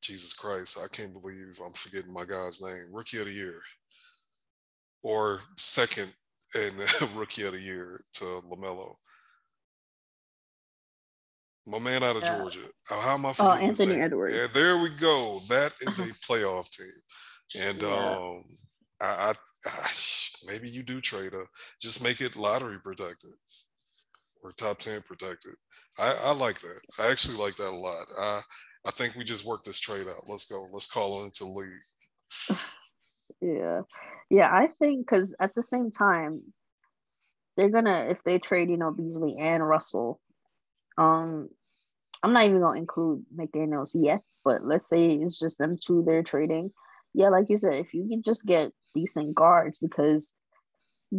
Jesus 0.02 0.34
Christ, 0.34 0.80
I 0.84 0.88
can't 0.94 1.14
believe 1.14 1.60
I'm 1.64 1.74
forgetting 1.74 2.14
my 2.14 2.26
guy's 2.26 2.62
name. 2.62 2.88
Rookie 2.92 3.20
of 3.20 3.26
the 3.26 3.32
year, 3.32 3.62
or 5.04 5.42
second 5.58 6.12
in 6.56 6.72
rookie 7.16 7.44
of 7.44 7.54
the 7.54 7.60
year 7.60 8.02
to 8.14 8.24
LaMelo. 8.50 8.96
My 11.66 11.80
man 11.80 12.04
out 12.04 12.16
of 12.16 12.24
yeah. 12.24 12.38
Georgia. 12.38 12.68
How 12.88 13.14
am 13.14 13.26
I? 13.26 13.34
Oh, 13.40 13.52
Anthony 13.52 14.02
Edwards. 14.02 14.36
Yeah, 14.36 14.48
there 14.54 14.78
we 14.78 14.90
go. 14.90 15.40
That 15.50 15.74
is 15.82 16.00
a 16.00 16.04
playoff 16.28 16.70
team, 16.72 17.62
and 17.64 17.82
yeah. 17.82 18.18
um, 18.18 18.44
I, 19.00 19.06
I, 19.06 19.34
I 19.68 19.90
maybe 20.48 20.70
you 20.70 20.82
do 20.82 21.00
trade 21.00 21.34
a 21.34 21.44
just 21.80 22.04
make 22.04 22.22
it 22.22 22.36
lottery 22.36 22.80
protected 22.80 23.32
or 24.42 24.52
top 24.52 24.80
10 24.80 25.02
protected. 25.02 25.54
I, 25.98 26.16
I 26.24 26.34
like 26.34 26.60
that. 26.62 26.80
I 26.98 27.12
actually 27.12 27.38
like 27.38 27.56
that 27.58 27.70
a 27.70 27.76
lot. 27.76 28.06
I 28.18 28.42
I 28.88 28.92
think 28.92 29.16
we 29.16 29.24
just 29.24 29.46
work 29.46 29.64
this 29.64 29.80
trade 29.80 30.08
out. 30.08 30.28
Let's 30.28 30.46
go. 30.46 30.68
Let's 30.72 30.88
call 30.88 31.22
it 31.22 31.26
into 31.26 31.46
league. 31.46 31.70
Yeah. 33.42 33.84
Yeah, 34.30 34.48
I 34.52 34.68
think 34.80 35.06
because 35.06 35.36
at 35.40 35.56
the 35.56 35.64
same 35.64 35.92
time, 35.92 36.42
they're 37.58 37.70
gonna 37.70 38.08
if 38.10 38.24
they 38.24 38.40
trade, 38.40 38.70
you 38.70 38.78
know, 38.78 38.92
Beasley 38.92 39.38
and 39.40 39.68
Russell, 39.68 40.20
um, 40.98 41.50
I'm 42.24 42.34
not 42.34 42.46
even 42.46 42.62
gonna 42.62 42.80
include 42.80 43.26
McDaniels 43.36 43.92
yet, 43.96 44.22
but 44.44 44.64
let's 44.66 44.88
say 44.88 45.08
it's 45.08 45.40
just 45.40 45.58
them 45.58 45.78
two 45.84 46.04
they're 46.06 46.24
trading. 46.24 46.72
Yeah, 47.14 47.30
like 47.30 47.50
you 47.50 47.58
said, 47.58 47.76
if 47.76 47.94
you 47.94 48.08
can 48.08 48.22
just 48.24 48.46
get 48.46 48.72
decent 48.94 49.36
guards 49.36 49.78
because 49.78 50.34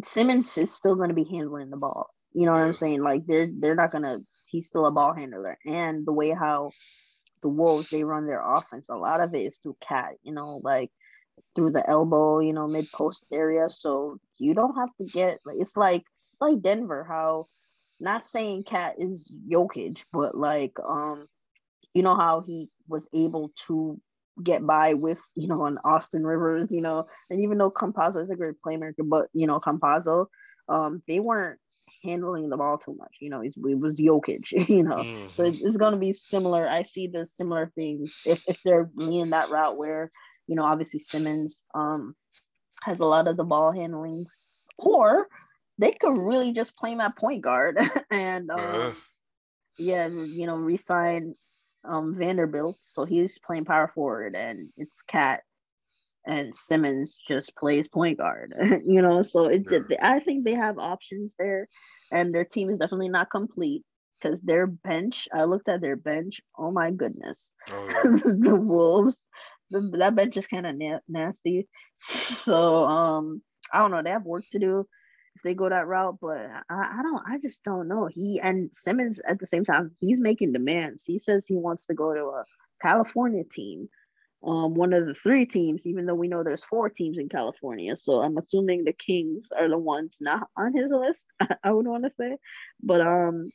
Simmons 0.05 0.57
is 0.57 0.73
still 0.73 0.97
to 1.09 1.15
be 1.15 1.25
handling 1.25 1.71
the 1.71 1.77
ball. 1.77 2.11
You 2.33 2.47
know 2.47 2.53
what 2.53 2.63
I'm 2.63 2.73
saying? 2.73 3.03
Like 3.03 3.27
they're 3.27 3.49
they're 3.53 3.75
not 3.75 3.93
to. 4.05 4.25
He's 4.51 4.67
still 4.67 4.87
a 4.87 4.93
ball 4.93 5.15
handler, 5.15 5.59
and 5.65 6.07
the 6.07 6.13
way 6.13 6.31
how 6.31 6.71
the 7.43 7.49
Wolves 7.49 7.91
they 7.91 8.05
run 8.05 8.27
their 8.27 8.43
offense, 8.45 8.89
a 8.89 8.97
lot 8.97 9.21
of 9.21 9.35
it 9.35 9.41
is 9.41 9.59
through 9.59 9.77
KAT, 9.81 10.15
You 10.23 10.33
know, 10.33 10.61
like 10.63 10.91
through 11.55 11.73
the 11.73 11.89
elbow, 11.89 12.41
you 12.41 12.53
know, 12.53 12.67
mid 12.67 12.91
post 12.93 13.25
area. 13.33 13.69
So 13.69 14.19
you 14.39 14.55
don't 14.55 14.77
have 14.77 14.95
to 14.99 15.05
get 15.05 15.39
it's 15.47 15.77
like 15.77 16.05
it's 16.33 16.41
like 16.41 16.63
Denver. 16.63 17.05
How 17.09 17.47
not 17.99 18.27
saying 18.27 18.65
KAT 18.65 18.97
is 18.99 19.33
Jokic, 19.51 20.03
but 20.13 20.37
like 20.37 20.77
um, 20.87 21.27
you 21.95 22.03
know 22.03 22.15
how 22.15 22.43
he 22.47 22.71
was 22.89 23.09
able 23.15 23.53
to 23.67 24.01
get 24.43 24.67
by 24.67 24.95
with, 24.95 25.21
you 25.35 25.49
know, 25.49 25.67
an 25.67 25.79
Austin 25.85 26.25
Rivers, 26.25 26.67
you 26.71 26.81
know, 26.81 27.07
and 27.29 27.41
even 27.41 27.59
though 27.59 27.71
Campazzo 27.71 28.23
is 28.23 28.31
a 28.31 28.37
great 28.37 28.55
playmaker, 28.67 29.07
but 29.07 29.29
you 29.33 29.47
know, 29.47 29.61
Campazzo, 29.61 30.27
um, 30.69 31.03
they 31.07 31.21
weren't 31.21 31.59
handling 32.05 32.49
the 32.49 32.57
ball 32.57 32.79
too 32.79 32.95
much. 32.95 33.19
You 33.21 33.31
know, 33.31 33.41
it, 33.41 33.55
it 33.57 33.79
was 33.79 33.97
Jokic, 33.97 34.51
you 34.69 34.83
know. 34.83 34.97
Mm-hmm. 34.97 35.27
So 35.27 35.45
it's 35.45 35.77
going 35.77 35.93
to 35.93 35.99
be 35.99 36.13
similar. 36.13 36.69
I 36.69 36.83
see 36.83 37.07
the 37.07 37.25
similar 37.25 37.71
things 37.75 38.19
if, 38.25 38.43
if 38.47 38.61
they're 38.65 38.91
leaning 38.95 39.31
that 39.31 39.51
route 39.51 39.77
where, 39.77 40.11
you 40.51 40.57
know, 40.57 40.65
obviously 40.65 40.99
Simmons 40.99 41.65
um 41.75 42.17
has 42.83 42.99
a 42.99 43.05
lot 43.05 43.29
of 43.29 43.37
the 43.37 43.45
ball 43.45 43.71
handling, 43.71 44.27
or 44.77 45.29
they 45.79 45.93
could 45.93 46.19
really 46.19 46.53
just 46.53 46.77
play 46.77 46.95
my 46.97 47.11
point 47.17 47.43
guard 47.43 47.79
and 48.11 48.51
um, 48.51 48.93
yeah, 49.79 50.09
you 50.09 50.47
know, 50.47 50.57
resign 50.57 51.37
um, 51.85 52.17
Vanderbilt, 52.19 52.79
so 52.81 53.05
he's 53.05 53.39
playing 53.39 53.65
power 53.65 53.93
forward, 53.95 54.35
and 54.35 54.71
it's 54.77 55.03
KAT 55.03 55.43
and 56.27 56.55
Simmons 56.55 57.19
just 57.29 57.57
plays 57.57 57.89
point 57.89 58.19
guard. 58.19 58.53
you 58.87 59.01
know, 59.01 59.23
so 59.23 59.47
it, 59.47 59.67
yeah. 59.71 59.79
I 60.03 60.19
think 60.19 60.45
they 60.45 60.55
have 60.55 60.79
options 60.79 61.37
there, 61.39 61.69
and 62.11 62.35
their 62.35 62.45
team 62.45 62.71
is 62.71 62.79
definitely 62.79 63.09
not 63.09 63.31
complete 63.31 63.85
because 64.21 64.41
their 64.41 64.67
bench. 64.67 65.29
I 65.33 65.45
looked 65.45 65.69
at 65.69 65.81
their 65.81 65.97
bench. 65.97 66.41
Oh 66.59 66.71
my 66.71 66.91
goodness, 66.91 67.51
oh, 67.71 67.89
yeah. 68.05 68.21
the 68.25 68.57
Wolves. 68.57 69.29
That 69.71 70.15
bench 70.15 70.37
is 70.37 70.47
kind 70.47 70.67
of 70.67 70.77
na- 70.77 71.01
nasty. 71.09 71.69
So 72.03 72.87
um, 72.87 73.43
I 73.73 73.79
don't 73.79 73.91
know. 73.91 74.03
They 74.03 74.11
have 74.11 74.25
work 74.25 74.45
to 74.53 74.59
do 74.59 74.87
if 75.37 75.43
they 75.43 75.55
go 75.55 75.69
that 75.69 75.87
route. 75.87 76.17
But 76.21 76.39
I, 76.71 76.99
I 76.99 77.03
don't, 77.03 77.23
I 77.27 77.39
just 77.39 77.63
don't 77.63 77.89
know. 77.89 78.09
He 78.11 78.41
and 78.41 78.71
Simmons 78.73 79.21
at 79.27 79.39
the 79.39 79.47
same 79.47 79.65
time, 79.65 79.93
he's 80.01 80.21
making 80.21 80.53
demands. 80.53 81.05
He 81.05 81.19
says 81.19 81.47
he 81.47 81.57
wants 81.57 81.87
to 81.87 81.95
go 81.95 82.15
to 82.15 82.25
a 82.25 82.45
California 82.81 83.45
team, 83.45 83.89
um, 84.43 84.75
one 84.75 84.93
of 84.93 85.07
the 85.07 85.15
three 85.15 85.45
teams, 85.45 85.87
even 85.87 86.07
though 86.07 86.15
we 86.15 86.29
know 86.29 86.43
there's 86.43 86.65
four 86.65 86.89
teams 86.89 87.19
in 87.19 87.29
California. 87.29 87.97
So 87.97 88.21
I'm 88.21 88.39
assuming 88.39 88.85
the 88.85 88.95
Kings 88.95 89.49
are 89.57 89.69
the 89.69 89.79
ones 89.79 90.19
not 90.21 90.49
on 90.57 90.75
his 90.75 90.91
list. 90.91 91.27
I 91.63 91.71
would 91.71 91.87
want 91.87 92.05
to 92.05 92.13
say, 92.19 92.37
but 92.83 93.03
um, 93.03 93.51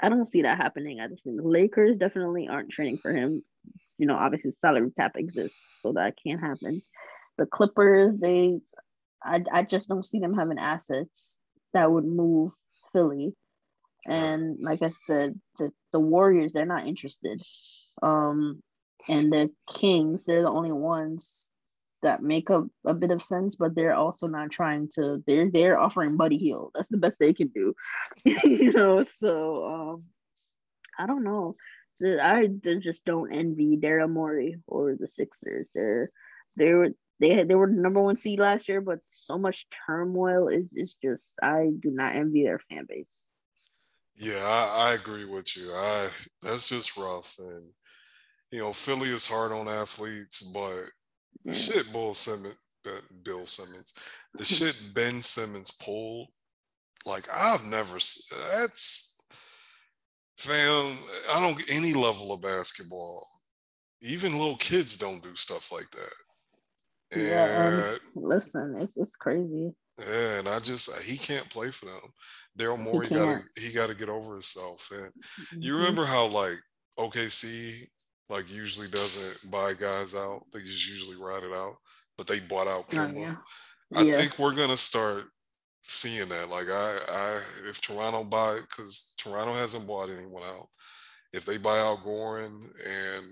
I 0.00 0.08
don't 0.08 0.28
see 0.28 0.42
that 0.42 0.58
happening. 0.58 1.00
I 1.00 1.08
just 1.08 1.24
think 1.24 1.36
the 1.36 1.48
Lakers 1.48 1.98
definitely 1.98 2.48
aren't 2.48 2.70
training 2.70 2.98
for 2.98 3.12
him. 3.12 3.42
You 3.98 4.06
know, 4.06 4.16
obviously 4.16 4.52
salary 4.60 4.90
cap 4.96 5.12
exists, 5.16 5.62
so 5.80 5.92
that 5.92 6.14
can't 6.24 6.40
happen. 6.40 6.82
The 7.36 7.46
Clippers, 7.46 8.16
they 8.16 8.60
I, 9.22 9.42
I 9.52 9.62
just 9.62 9.88
don't 9.88 10.06
see 10.06 10.20
them 10.20 10.34
having 10.34 10.58
assets 10.58 11.40
that 11.74 11.90
would 11.90 12.04
move 12.04 12.52
Philly. 12.92 13.34
And 14.08 14.58
like 14.60 14.82
I 14.82 14.90
said, 14.90 15.38
the, 15.58 15.72
the 15.92 16.00
Warriors, 16.00 16.52
they're 16.52 16.66
not 16.66 16.86
interested. 16.86 17.42
Um, 18.02 18.62
and 19.08 19.32
the 19.32 19.50
Kings, 19.68 20.24
they're 20.24 20.42
the 20.42 20.50
only 20.50 20.72
ones 20.72 21.50
that 22.02 22.22
make 22.22 22.48
a, 22.48 22.64
a 22.86 22.94
bit 22.94 23.10
of 23.10 23.22
sense, 23.22 23.56
but 23.56 23.74
they're 23.74 23.94
also 23.94 24.28
not 24.28 24.50
trying 24.50 24.88
to 24.94 25.22
they're 25.26 25.50
they're 25.50 25.78
offering 25.78 26.16
Buddy 26.16 26.36
Hield. 26.36 26.70
That's 26.74 26.88
the 26.88 26.96
best 26.96 27.18
they 27.18 27.32
can 27.32 27.48
do. 27.48 27.74
you 28.24 28.72
know, 28.72 29.02
so 29.02 29.66
um 29.66 30.04
I 30.98 31.06
don't 31.06 31.24
know. 31.24 31.56
I 32.02 32.48
just 32.62 33.04
don't 33.04 33.32
envy 33.32 33.76
Daryl 33.76 34.10
Morey 34.10 34.56
or 34.66 34.94
the 34.94 35.08
Sixers. 35.08 35.70
They're 35.74 36.10
they 36.56 36.74
were 36.74 36.90
they 37.20 37.34
had, 37.34 37.48
they 37.48 37.54
were 37.54 37.66
the 37.66 37.72
number 37.72 38.00
one 38.00 38.16
seed 38.16 38.38
last 38.38 38.68
year, 38.68 38.80
but 38.80 39.00
so 39.08 39.38
much 39.38 39.66
turmoil 39.86 40.48
is 40.48 40.72
is 40.72 40.94
just 41.02 41.34
I 41.42 41.70
do 41.78 41.90
not 41.90 42.14
envy 42.14 42.44
their 42.44 42.60
fan 42.70 42.86
base. 42.88 43.24
Yeah, 44.16 44.42
I, 44.44 44.90
I 44.90 44.94
agree 44.94 45.24
with 45.24 45.56
you. 45.56 45.72
I 45.72 46.08
that's 46.42 46.68
just 46.68 46.96
rough, 46.96 47.38
and 47.38 47.66
you 48.50 48.60
know 48.60 48.72
Philly 48.72 49.08
is 49.08 49.28
hard 49.28 49.52
on 49.52 49.68
athletes, 49.68 50.42
but 50.42 50.84
the 51.44 51.54
shit 51.54 51.92
Bill 51.92 52.14
Simmons, 52.14 52.58
uh, 52.86 53.00
Bill 53.22 53.46
Simmons, 53.46 53.94
the 54.34 54.44
shit 54.44 54.80
Ben 54.94 55.20
Simmons 55.20 55.70
pulled, 55.70 56.28
like 57.06 57.26
I've 57.34 57.64
never 57.64 57.94
that's 57.94 59.17
fam. 60.38 60.96
I 61.34 61.40
don't 61.40 61.58
get 61.58 61.76
any 61.76 61.92
level 61.92 62.32
of 62.32 62.40
basketball. 62.40 63.26
Even 64.02 64.38
little 64.38 64.56
kids 64.56 64.96
don't 64.96 65.22
do 65.22 65.34
stuff 65.34 65.72
like 65.72 65.90
that. 65.90 66.12
Yeah, 67.16 67.90
um, 67.90 67.98
listen, 68.14 68.76
it's 68.80 68.96
it's 68.96 69.16
crazy. 69.16 69.72
Yeah, 69.98 70.38
and 70.38 70.48
I 70.48 70.60
just 70.60 71.04
he 71.04 71.16
can't 71.16 71.48
play 71.50 71.70
for 71.70 71.86
them. 71.86 72.00
Daryl 72.58 72.78
Morey 72.78 73.08
got 73.08 73.42
he 73.56 73.72
got 73.72 73.88
to 73.88 73.96
get 73.96 74.08
over 74.08 74.32
himself. 74.32 74.88
And 74.92 75.06
mm-hmm. 75.06 75.60
you 75.60 75.76
remember 75.76 76.04
how 76.04 76.26
like 76.26 76.58
OKC 76.98 77.86
like 78.28 78.52
usually 78.52 78.88
doesn't 78.88 79.50
buy 79.50 79.72
guys 79.72 80.14
out; 80.14 80.42
they 80.52 80.60
just 80.60 80.88
usually 80.88 81.16
ride 81.16 81.42
it 81.42 81.54
out. 81.54 81.76
But 82.16 82.26
they 82.26 82.40
bought 82.40 82.68
out 82.68 82.90
Kemba. 82.90 83.14
Oh, 83.16 83.18
yeah. 83.18 83.34
I 83.94 84.02
yeah. 84.02 84.16
think 84.16 84.38
we're 84.38 84.54
gonna 84.54 84.76
start 84.76 85.24
seeing 85.84 86.28
that. 86.28 86.50
Like 86.50 86.68
I, 86.68 86.98
I 87.08 87.40
if 87.68 87.80
Toronto 87.80 88.24
buy 88.24 88.60
because 88.60 89.14
Toronto 89.18 89.54
hasn't 89.54 89.86
bought 89.86 90.10
anyone 90.10 90.44
out. 90.44 90.68
If 91.32 91.44
they 91.44 91.58
buy 91.58 91.78
out 91.78 92.04
Goran 92.04 92.62
and 92.86 93.26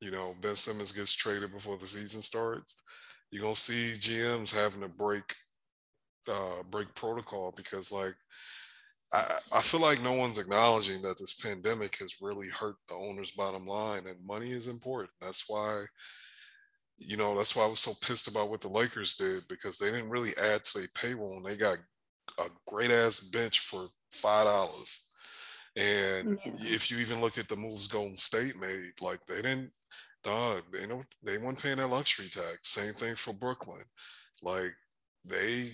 you 0.00 0.10
know, 0.10 0.34
Ben 0.40 0.56
Simmons 0.56 0.92
gets 0.92 1.12
traded 1.12 1.52
before 1.52 1.76
the 1.76 1.86
season 1.86 2.22
starts, 2.22 2.82
you're 3.30 3.42
gonna 3.42 3.54
see 3.54 3.92
GMs 3.98 4.54
having 4.54 4.80
to 4.80 4.88
break 4.88 5.24
uh, 6.30 6.62
break 6.70 6.94
protocol 6.94 7.52
because 7.56 7.92
like 7.92 8.14
I, 9.12 9.24
I 9.56 9.60
feel 9.60 9.80
like 9.80 10.02
no 10.02 10.12
one's 10.12 10.38
acknowledging 10.38 11.02
that 11.02 11.18
this 11.18 11.34
pandemic 11.34 11.98
has 11.98 12.16
really 12.20 12.48
hurt 12.48 12.76
the 12.88 12.94
owner's 12.94 13.32
bottom 13.32 13.66
line 13.66 14.02
and 14.06 14.26
money 14.26 14.50
is 14.50 14.68
important. 14.68 15.10
That's 15.20 15.44
why, 15.48 15.84
you 17.00 17.16
know, 17.16 17.36
that's 17.36 17.56
why 17.56 17.64
I 17.64 17.68
was 17.68 17.80
so 17.80 17.92
pissed 18.06 18.28
about 18.28 18.50
what 18.50 18.60
the 18.60 18.68
Lakers 18.68 19.16
did 19.16 19.42
because 19.48 19.78
they 19.78 19.90
didn't 19.90 20.10
really 20.10 20.30
add 20.40 20.62
to 20.64 20.78
their 20.78 20.88
payroll 20.94 21.38
and 21.38 21.44
they 21.44 21.56
got 21.56 21.78
a 22.38 22.44
great 22.66 22.90
ass 22.90 23.30
bench 23.30 23.60
for 23.60 23.88
five 24.10 24.44
dollars. 24.44 25.14
And 25.76 26.38
yeah. 26.44 26.52
if 26.58 26.90
you 26.90 26.98
even 26.98 27.20
look 27.20 27.38
at 27.38 27.48
the 27.48 27.56
moves 27.56 27.88
Golden 27.88 28.16
State 28.16 28.60
made, 28.60 28.92
like 29.00 29.24
they 29.26 29.40
didn't 29.40 29.70
dog, 30.22 30.62
they 30.70 30.86
know 30.86 31.02
they 31.22 31.38
weren't 31.38 31.62
paying 31.62 31.78
that 31.78 31.88
luxury 31.88 32.28
tax. 32.28 32.58
Same 32.62 32.92
thing 32.92 33.14
for 33.14 33.32
Brooklyn. 33.32 33.84
Like 34.42 34.72
they 35.24 35.68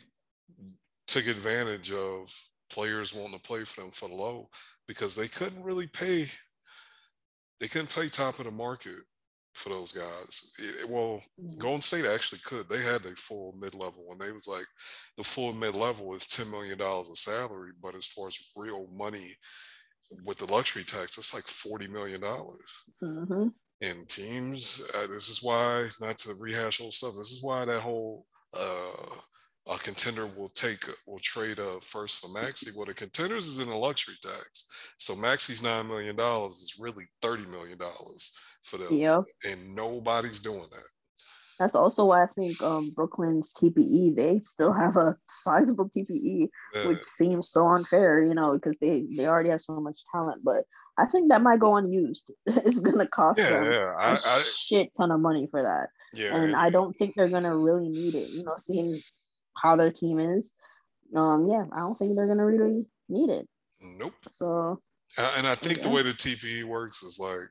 took 1.08 1.26
advantage 1.26 1.92
of 1.92 2.32
players 2.70 3.12
wanting 3.12 3.38
to 3.38 3.40
play 3.40 3.64
for 3.64 3.80
them 3.80 3.90
for 3.90 4.08
the 4.08 4.14
low 4.14 4.48
because 4.86 5.16
they 5.16 5.28
couldn't 5.28 5.62
really 5.62 5.88
pay. 5.88 6.26
They 7.58 7.66
couldn't 7.66 7.94
pay 7.94 8.08
top 8.08 8.38
of 8.38 8.44
the 8.44 8.52
market 8.52 9.02
for 9.56 9.70
those 9.70 9.92
guys. 9.92 10.54
It, 10.58 10.88
well. 10.88 11.22
Golden 11.58 11.80
State 11.80 12.04
actually 12.06 12.40
could. 12.44 12.68
They 12.68 12.82
had 12.82 13.02
their 13.02 13.16
full 13.16 13.54
mid 13.58 13.74
level, 13.74 14.06
and 14.10 14.20
they 14.20 14.32
was 14.32 14.46
like, 14.46 14.66
the 15.16 15.24
full 15.24 15.52
mid 15.52 15.76
level 15.76 16.14
is 16.14 16.26
ten 16.26 16.50
million 16.50 16.78
dollars 16.78 17.10
of 17.10 17.18
salary, 17.18 17.72
but 17.82 17.94
as 17.94 18.06
far 18.06 18.28
as 18.28 18.52
real 18.56 18.86
money 18.94 19.34
with 20.24 20.38
the 20.38 20.52
luxury 20.52 20.84
tax, 20.84 21.18
it's 21.18 21.34
like 21.34 21.44
forty 21.44 21.88
million 21.88 22.20
dollars. 22.20 22.84
Mm-hmm. 23.02 23.48
And 23.82 24.08
teams, 24.08 24.90
uh, 24.96 25.06
this 25.06 25.28
is 25.28 25.40
why, 25.42 25.88
not 26.00 26.18
to 26.18 26.34
rehash 26.38 26.80
old 26.80 26.94
stuff. 26.94 27.14
This 27.18 27.32
is 27.32 27.42
why 27.42 27.64
that 27.64 27.80
whole 27.80 28.26
uh, 28.58 29.16
a 29.68 29.78
contender 29.78 30.26
will 30.26 30.48
take 30.50 30.84
will 31.06 31.18
trade 31.18 31.58
a 31.58 31.80
first 31.80 32.20
for 32.20 32.28
Maxey. 32.28 32.70
Well, 32.76 32.86
the 32.86 32.94
contenders 32.94 33.46
is 33.46 33.58
in 33.58 33.68
the 33.68 33.76
luxury 33.76 34.14
tax, 34.22 34.68
so 34.98 35.16
Maxey's 35.16 35.62
nine 35.62 35.88
million 35.88 36.16
dollars 36.16 36.52
is 36.52 36.76
really 36.80 37.04
thirty 37.20 37.46
million 37.46 37.78
dollars 37.78 38.38
for 38.62 38.78
them. 38.78 38.92
Yep. 38.92 39.24
and 39.44 39.74
nobody's 39.74 40.40
doing 40.40 40.66
that. 40.70 40.84
That's 41.58 41.74
also 41.74 42.04
why 42.04 42.22
I 42.22 42.26
think 42.26 42.60
um, 42.62 42.92
Brooklyn's 42.94 43.54
TPE 43.54 44.16
they 44.16 44.38
still 44.40 44.72
have 44.72 44.96
a 44.96 45.16
sizable 45.28 45.88
TPE, 45.88 46.48
yeah. 46.74 46.88
which 46.88 46.98
seems 46.98 47.50
so 47.50 47.66
unfair, 47.68 48.22
you 48.22 48.34
know, 48.34 48.54
because 48.54 48.76
they 48.80 49.06
they 49.16 49.26
already 49.26 49.50
have 49.50 49.62
so 49.62 49.80
much 49.80 50.00
talent. 50.12 50.42
But 50.44 50.64
I 50.98 51.06
think 51.06 51.30
that 51.30 51.42
might 51.42 51.60
go 51.60 51.76
unused. 51.76 52.30
it's 52.46 52.80
gonna 52.80 53.06
cost 53.06 53.38
yeah, 53.38 53.50
them 53.50 53.72
yeah. 53.72 53.94
I, 53.98 54.10
a 54.12 54.14
I, 54.14 54.38
shit 54.40 54.94
ton 54.96 55.10
of 55.10 55.20
money 55.20 55.48
for 55.50 55.62
that. 55.62 55.88
Yeah, 56.12 56.36
and 56.36 56.54
I 56.54 56.70
don't 56.70 56.96
think 56.96 57.14
they're 57.14 57.28
gonna 57.28 57.56
really 57.56 57.88
need 57.88 58.14
it. 58.14 58.30
You 58.30 58.44
know, 58.44 58.54
seeing 58.58 59.00
how 59.60 59.76
their 59.76 59.92
team 59.92 60.18
is, 60.18 60.52
um, 61.14 61.48
yeah, 61.48 61.64
I 61.72 61.80
don't 61.80 61.98
think 61.98 62.16
they're 62.16 62.26
gonna 62.26 62.44
really 62.44 62.86
need 63.08 63.30
it. 63.30 63.48
Nope. 63.98 64.14
So. 64.28 64.80
And 65.38 65.46
I 65.46 65.54
think 65.54 65.78
yeah. 65.78 65.84
the 65.84 65.88
way 65.90 66.02
the 66.02 66.10
TPE 66.10 66.64
works 66.64 67.02
is 67.02 67.18
like, 67.18 67.48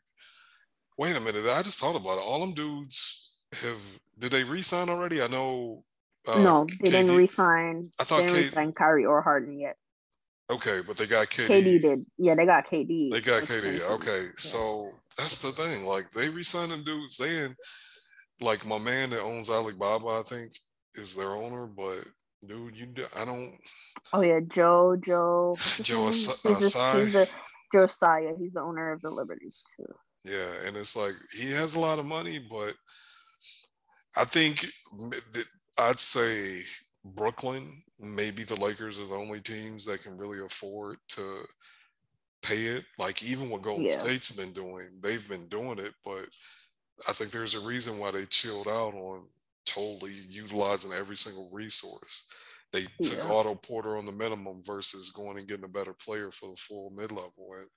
wait 0.97 1.15
a 1.15 1.19
minute, 1.19 1.41
I 1.51 1.63
just 1.63 1.79
thought 1.79 1.95
about 1.95 2.17
it. 2.17 2.23
All 2.23 2.39
them 2.39 2.53
dudes 2.53 3.37
have 3.61 3.79
did 4.19 4.31
they 4.31 4.43
resign 4.43 4.89
already? 4.89 5.21
I 5.21 5.27
know. 5.27 5.83
Uh, 6.27 6.41
no, 6.41 6.65
they 6.81 6.89
KD, 6.89 6.91
didn't 6.91 7.17
resign. 7.17 7.91
I 7.99 8.03
thought 8.03 8.17
they 8.17 8.27
didn't 8.27 8.37
K- 8.37 8.45
resign 8.45 8.73
Kyrie 8.73 9.05
or 9.05 9.21
Harden 9.21 9.59
yet. 9.59 9.77
Okay, 10.51 10.81
but 10.85 10.97
they 10.97 11.07
got 11.07 11.27
KD. 11.27 11.47
KD 11.47 11.81
did. 11.81 12.05
Yeah, 12.17 12.35
they 12.35 12.45
got 12.45 12.67
KD. 12.67 13.11
They 13.11 13.21
got 13.21 13.43
KD. 13.43 13.81
Okay, 13.91 14.23
yeah. 14.23 14.31
so 14.35 14.91
that's 15.17 15.41
the 15.41 15.49
thing. 15.49 15.85
Like 15.85 16.11
they 16.11 16.29
resigning 16.29 16.83
dudes. 16.83 17.17
They 17.17 17.45
in 17.45 17.55
like 18.41 18.65
my 18.65 18.79
man 18.79 19.11
that 19.11 19.21
owns 19.21 19.49
Alibaba, 19.49 20.07
I 20.07 20.21
think, 20.23 20.51
is 20.95 21.15
their 21.15 21.29
owner, 21.29 21.67
but 21.67 22.03
dude, 22.47 22.77
you 22.77 22.85
do, 22.87 23.05
I 23.15 23.25
don't. 23.25 23.53
Oh 24.13 24.21
yeah, 24.21 24.39
Joe 24.47 24.95
Joe. 24.95 25.55
Joe 25.81 26.11
Tsai. 26.11 26.99
He's 26.99 27.13
the 27.13 27.29
Joe 27.73 27.85
Tsai. 27.85 28.33
He's 28.39 28.53
the 28.53 28.61
owner 28.61 28.91
of 28.91 29.01
the 29.01 29.09
Liberty 29.09 29.51
too. 29.77 29.85
Yeah, 30.25 30.67
and 30.67 30.75
it's 30.75 30.95
like 30.95 31.13
he 31.31 31.51
has 31.51 31.75
a 31.75 31.79
lot 31.79 31.99
of 31.99 32.05
money, 32.05 32.39
but 32.49 32.73
I 34.17 34.23
think 34.25 34.65
I'd 35.77 35.99
say 35.99 36.61
Brooklyn, 37.03 37.83
maybe 37.99 38.43
the 38.43 38.55
Lakers 38.55 38.99
are 38.99 39.07
the 39.07 39.15
only 39.15 39.39
teams 39.39 39.85
that 39.85 40.03
can 40.03 40.17
really 40.17 40.39
afford 40.39 40.97
to 41.09 41.21
pay 42.41 42.63
it. 42.63 42.85
Like 42.97 43.23
even 43.23 43.49
what 43.49 43.61
Golden 43.61 43.85
yeah. 43.85 43.91
State's 43.91 44.35
been 44.35 44.53
doing, 44.53 44.87
they've 45.01 45.27
been 45.29 45.47
doing 45.47 45.79
it, 45.79 45.93
but 46.03 46.25
I 47.07 47.11
think 47.11 47.31
there's 47.31 47.55
a 47.55 47.67
reason 47.67 47.99
why 47.99 48.11
they 48.11 48.25
chilled 48.25 48.67
out 48.67 48.93
on 48.93 49.23
totally 49.75 50.13
utilizing 50.29 50.91
every 50.93 51.15
single 51.15 51.49
resource. 51.53 52.31
They 52.71 52.81
yeah. 52.99 53.09
took 53.09 53.29
Otto 53.29 53.55
Porter 53.55 53.97
on 53.97 54.05
the 54.05 54.11
minimum 54.11 54.61
versus 54.65 55.11
going 55.11 55.37
and 55.37 55.47
getting 55.47 55.65
a 55.65 55.69
better 55.69 55.93
player 55.93 56.31
for 56.31 56.49
the 56.49 56.57
full 56.57 56.91
mid 56.95 57.11
level. 57.11 57.55
And 57.57 57.67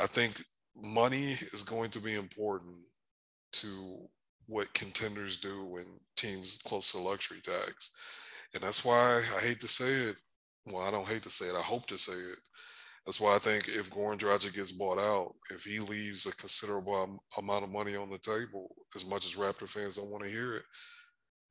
I 0.00 0.06
think 0.06 0.42
money 0.76 1.32
is 1.52 1.64
going 1.64 1.90
to 1.90 2.00
be 2.00 2.14
important 2.14 2.76
to 3.52 4.08
what 4.46 4.72
contenders 4.74 5.38
do 5.38 5.64
when 5.64 5.84
teams 6.16 6.60
close 6.66 6.92
to 6.92 6.98
luxury 6.98 7.40
tax. 7.42 7.96
And 8.54 8.62
that's 8.62 8.84
why 8.84 9.22
I 9.36 9.44
hate 9.44 9.60
to 9.60 9.68
say 9.68 10.10
it. 10.10 10.20
Well, 10.66 10.86
I 10.86 10.90
don't 10.90 11.08
hate 11.08 11.22
to 11.22 11.30
say 11.30 11.46
it. 11.46 11.56
I 11.58 11.62
hope 11.62 11.86
to 11.86 11.98
say 11.98 12.12
it. 12.12 12.38
That's 13.04 13.20
why 13.20 13.34
I 13.34 13.38
think 13.38 13.68
if 13.68 13.90
Goran 13.90 14.18
Dragic 14.18 14.54
gets 14.54 14.72
bought 14.72 14.98
out, 14.98 15.34
if 15.50 15.64
he 15.64 15.80
leaves 15.80 16.26
a 16.26 16.36
considerable 16.36 17.20
amount 17.36 17.64
of 17.64 17.70
money 17.70 17.96
on 17.96 18.10
the 18.10 18.18
table, 18.18 18.76
as 18.94 19.08
much 19.08 19.26
as 19.26 19.34
Raptor 19.34 19.68
fans 19.68 19.96
don't 19.96 20.10
want 20.12 20.22
to 20.22 20.30
hear 20.30 20.54
it, 20.54 20.62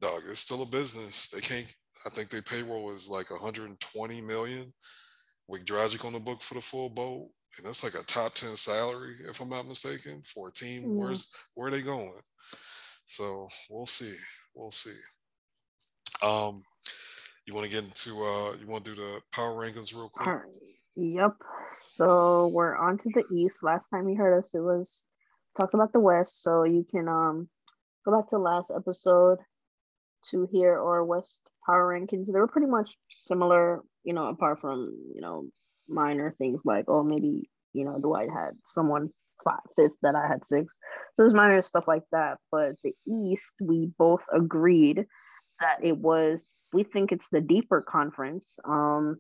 dog, 0.01 0.23
it's 0.29 0.39
still 0.39 0.63
a 0.63 0.65
business. 0.65 1.29
They 1.29 1.41
can't. 1.41 1.73
I 2.05 2.09
think 2.09 2.29
their 2.29 2.41
payroll 2.41 2.91
is 2.91 3.09
like 3.09 3.29
120 3.29 4.21
million 4.21 4.73
with 5.47 5.65
Dragic 5.65 6.03
on 6.03 6.13
the 6.13 6.19
book 6.19 6.41
for 6.41 6.55
the 6.55 6.61
full 6.61 6.89
boat, 6.89 7.29
and 7.57 7.65
that's 7.65 7.83
like 7.83 7.93
a 7.93 8.05
top 8.05 8.33
10 8.33 8.55
salary, 8.55 9.17
if 9.25 9.39
I'm 9.39 9.49
not 9.49 9.67
mistaken, 9.67 10.23
for 10.25 10.47
a 10.47 10.51
team. 10.51 10.83
Mm-hmm. 10.83 10.97
Where's 10.97 11.31
where 11.53 11.67
are 11.67 11.71
they 11.71 11.81
going? 11.81 12.19
So 13.05 13.47
we'll 13.69 13.85
see. 13.85 14.15
We'll 14.55 14.71
see. 14.71 14.99
Um, 16.23 16.63
you 17.45 17.53
want 17.53 17.69
to 17.69 17.71
get 17.71 17.83
into 17.83 18.11
uh, 18.11 18.55
you 18.59 18.67
want 18.67 18.85
to 18.85 18.95
do 18.95 19.01
the 19.01 19.19
power 19.31 19.53
rankings 19.53 19.93
real 19.93 20.09
quick? 20.09 20.27
Right. 20.27 20.41
Yep. 20.95 21.35
So 21.73 22.51
we're 22.53 22.75
on 22.75 22.97
to 22.97 23.09
the 23.09 23.23
East. 23.33 23.63
Last 23.63 23.89
time 23.89 24.09
you 24.09 24.15
heard 24.15 24.37
us, 24.37 24.49
it 24.53 24.59
was 24.59 25.05
talked 25.55 25.73
about 25.73 25.93
the 25.93 25.99
West. 25.99 26.41
So 26.41 26.63
you 26.63 26.85
can 26.89 27.07
um 27.07 27.49
go 28.05 28.17
back 28.17 28.29
to 28.29 28.37
last 28.37 28.71
episode 28.75 29.39
to 30.29 30.47
here 30.51 30.77
or 30.77 31.03
West 31.03 31.49
power 31.65 31.87
rankings. 31.87 32.31
They 32.31 32.39
were 32.39 32.47
pretty 32.47 32.67
much 32.67 32.97
similar, 33.11 33.81
you 34.03 34.13
know, 34.13 34.25
apart 34.25 34.61
from 34.61 34.95
you 35.15 35.21
know 35.21 35.47
minor 35.87 36.31
things 36.31 36.61
like 36.63 36.85
oh 36.87 37.03
maybe 37.03 37.49
you 37.73 37.85
know 37.85 37.97
Dwight 37.99 38.29
had 38.29 38.51
someone 38.65 39.09
five, 39.43 39.59
fifth 39.75 39.95
that 40.01 40.15
I 40.15 40.27
had 40.27 40.45
six. 40.45 40.77
So 41.13 41.23
there's 41.23 41.33
minor 41.33 41.61
stuff 41.61 41.87
like 41.87 42.03
that. 42.11 42.37
But 42.51 42.75
the 42.83 42.93
East, 43.07 43.51
we 43.61 43.91
both 43.97 44.21
agreed 44.33 45.05
that 45.59 45.77
it 45.83 45.97
was, 45.97 46.51
we 46.73 46.83
think 46.83 47.11
it's 47.11 47.29
the 47.29 47.41
deeper 47.41 47.81
conference. 47.81 48.59
Um, 48.65 49.17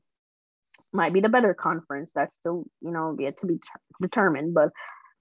might 0.93 1.13
be 1.13 1.21
the 1.21 1.29
better 1.29 1.53
conference. 1.53 2.11
That's 2.13 2.35
still, 2.35 2.65
you 2.81 2.91
know, 2.91 3.15
yet 3.19 3.37
to 3.39 3.45
be 3.45 3.55
ter- 3.55 3.97
determined. 4.01 4.53
But 4.53 4.69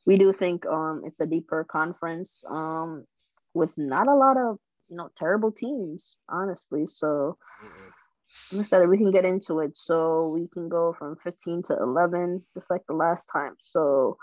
we 0.06 0.16
do 0.16 0.32
think 0.32 0.66
um, 0.66 1.02
it's 1.04 1.20
a 1.20 1.26
deeper 1.26 1.64
conference 1.64 2.44
um, 2.50 3.04
with 3.54 3.70
not 3.76 4.08
a 4.08 4.14
lot 4.14 4.36
of, 4.36 4.58
you 4.90 4.96
know, 4.96 5.10
terrible 5.16 5.52
teams, 5.52 6.16
honestly. 6.28 6.86
So. 6.86 7.38
Mm-hmm. 7.62 7.88
Instead, 8.52 8.88
we 8.88 8.96
can 8.96 9.10
get 9.10 9.24
into 9.24 9.58
it. 9.58 9.76
So 9.76 10.28
we 10.28 10.46
can 10.54 10.68
go 10.68 10.94
from 10.96 11.16
15 11.24 11.62
to 11.64 11.76
11, 11.76 12.44
just 12.54 12.70
like 12.70 12.82
the 12.86 12.94
last 12.94 13.28
time. 13.32 13.56
So 13.60 14.18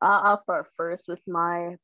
I'll 0.00 0.36
start 0.36 0.68
first 0.76 1.08
with 1.08 1.20
my 1.26 1.76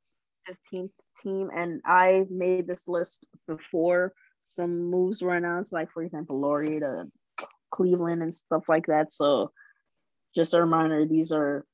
15th 0.49 0.91
team, 1.23 1.51
and 1.55 1.81
I 1.85 2.25
made 2.31 2.67
this 2.67 2.87
list 2.87 3.27
before 3.49 4.13
some 4.45 4.91
moves 4.91 5.23
were 5.23 5.35
announced, 5.35 5.73
like 5.73 5.91
for 5.91 6.03
example, 6.03 6.41
Lauri 6.41 6.81
to 6.81 7.07
Cleveland 7.71 8.23
and 8.23 8.35
stuff 8.35 8.65
like 8.69 8.87
that. 8.87 9.13
So, 9.13 9.53
just 10.35 10.55
a 10.55 10.61
reminder, 10.61 11.07
these 11.07 11.33
are 11.33 11.65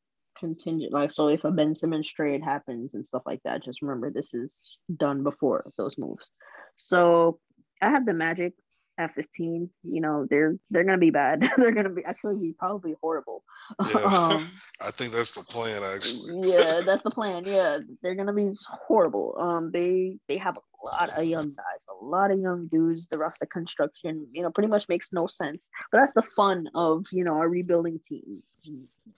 contingent. 0.41 0.93
Like, 0.93 1.13
so 1.13 1.29
if 1.29 1.45
a 1.45 1.51
Ben 1.53 1.77
Simmons 1.77 2.11
trade 2.11 2.43
happens 2.43 2.95
and 2.95 3.07
stuff 3.07 3.23
like 3.27 3.41
that, 3.45 3.63
just 3.63 3.83
remember 3.83 4.11
this 4.11 4.35
is 4.35 4.79
done 4.97 5.23
before 5.23 5.71
those 5.79 5.99
moves. 5.99 6.33
So, 6.77 7.39
I 7.83 7.91
have 7.91 8.07
the 8.07 8.15
Magic 8.15 8.55
at 9.01 9.15
15 9.15 9.71
you 9.83 10.01
know 10.01 10.27
they're 10.29 10.57
they're 10.71 10.85
gonna 10.85 10.99
be 10.99 11.11
bad. 11.11 11.41
They're 11.57 11.73
gonna 11.73 11.91
be 11.91 12.05
actually 12.05 12.37
be 12.37 12.55
probably 12.59 12.95
horrible. 13.01 13.43
Yeah. 13.89 14.01
um, 14.05 14.49
i 14.81 14.91
think 14.91 15.13
that's 15.13 15.33
the 15.33 15.53
plan 15.53 15.83
actually. 15.83 16.49
yeah 16.49 16.81
that's 16.85 17.03
the 17.03 17.11
plan. 17.11 17.43
Yeah 17.47 17.79
they're 18.03 18.15
gonna 18.15 18.33
be 18.33 18.51
horrible. 18.65 19.37
Um 19.39 19.71
they 19.73 20.19
they 20.29 20.37
have 20.37 20.57
a 20.57 20.85
lot 20.85 21.11
of 21.19 21.25
young 21.25 21.51
guys 21.55 21.87
a 21.89 22.05
lot 22.05 22.31
of 22.31 22.39
young 22.39 22.69
dudes. 22.69 23.07
The 23.07 23.19
roster 23.19 23.47
construction 23.47 24.27
you 24.33 24.43
know 24.43 24.51
pretty 24.51 24.69
much 24.69 24.89
makes 24.89 25.13
no 25.13 25.27
sense. 25.27 25.71
But 25.91 25.99
that's 25.99 26.15
the 26.15 26.23
fun 26.23 26.69
of 26.75 27.07
you 27.11 27.25
know 27.25 27.41
a 27.41 27.49
rebuilding 27.49 28.01
team. 28.07 28.43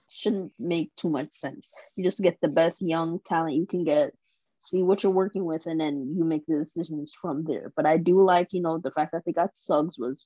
Shouldn't 0.09 0.53
make 0.57 0.95
too 0.95 1.09
much 1.09 1.33
sense. 1.33 1.69
You 1.95 2.03
just 2.03 2.21
get 2.21 2.39
the 2.41 2.47
best 2.47 2.81
young 2.81 3.19
talent 3.25 3.55
you 3.55 3.65
can 3.65 3.83
get 3.83 4.13
see 4.63 4.81
what 4.81 5.03
you're 5.03 5.11
working 5.11 5.45
with, 5.45 5.65
and 5.65 5.79
then 5.79 6.13
you 6.15 6.23
make 6.23 6.45
the 6.47 6.55
decisions 6.55 7.13
from 7.19 7.43
there. 7.43 7.71
But 7.75 7.85
I 7.85 7.97
do 7.97 8.23
like, 8.23 8.49
you 8.51 8.61
know, 8.61 8.77
the 8.77 8.91
fact 8.91 9.11
that 9.11 9.23
they 9.25 9.33
got 9.33 9.55
Suggs 9.55 9.99
was, 9.99 10.25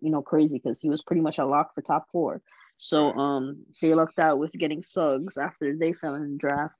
you 0.00 0.10
know, 0.10 0.22
crazy 0.22 0.60
because 0.62 0.80
he 0.80 0.88
was 0.88 1.02
pretty 1.02 1.22
much 1.22 1.38
a 1.38 1.44
lock 1.44 1.74
for 1.74 1.82
top 1.82 2.06
four. 2.12 2.40
So 2.78 3.12
um, 3.12 3.64
they 3.80 3.94
lucked 3.94 4.18
out 4.18 4.38
with 4.38 4.52
getting 4.52 4.82
Suggs 4.82 5.36
after 5.36 5.76
they 5.76 5.92
fell 5.92 6.14
in 6.14 6.32
the 6.32 6.38
draft. 6.38 6.74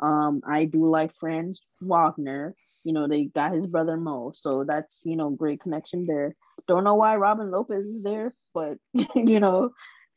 Um, 0.00 0.42
I 0.46 0.64
do 0.64 0.88
like 0.88 1.12
Franz 1.18 1.60
Wagner. 1.80 2.54
You 2.84 2.92
know, 2.92 3.08
they 3.08 3.24
got 3.24 3.52
his 3.52 3.66
brother 3.66 3.96
Mo, 3.96 4.32
so 4.34 4.64
that's 4.64 5.02
you 5.04 5.16
know 5.16 5.30
great 5.30 5.60
connection 5.60 6.06
there. 6.06 6.34
Don't 6.66 6.84
know 6.84 6.94
why 6.94 7.16
Robin 7.16 7.50
Lopez 7.50 7.86
is 7.86 8.02
there, 8.02 8.34
but 8.54 8.78
you 9.14 9.40
know 9.40 9.70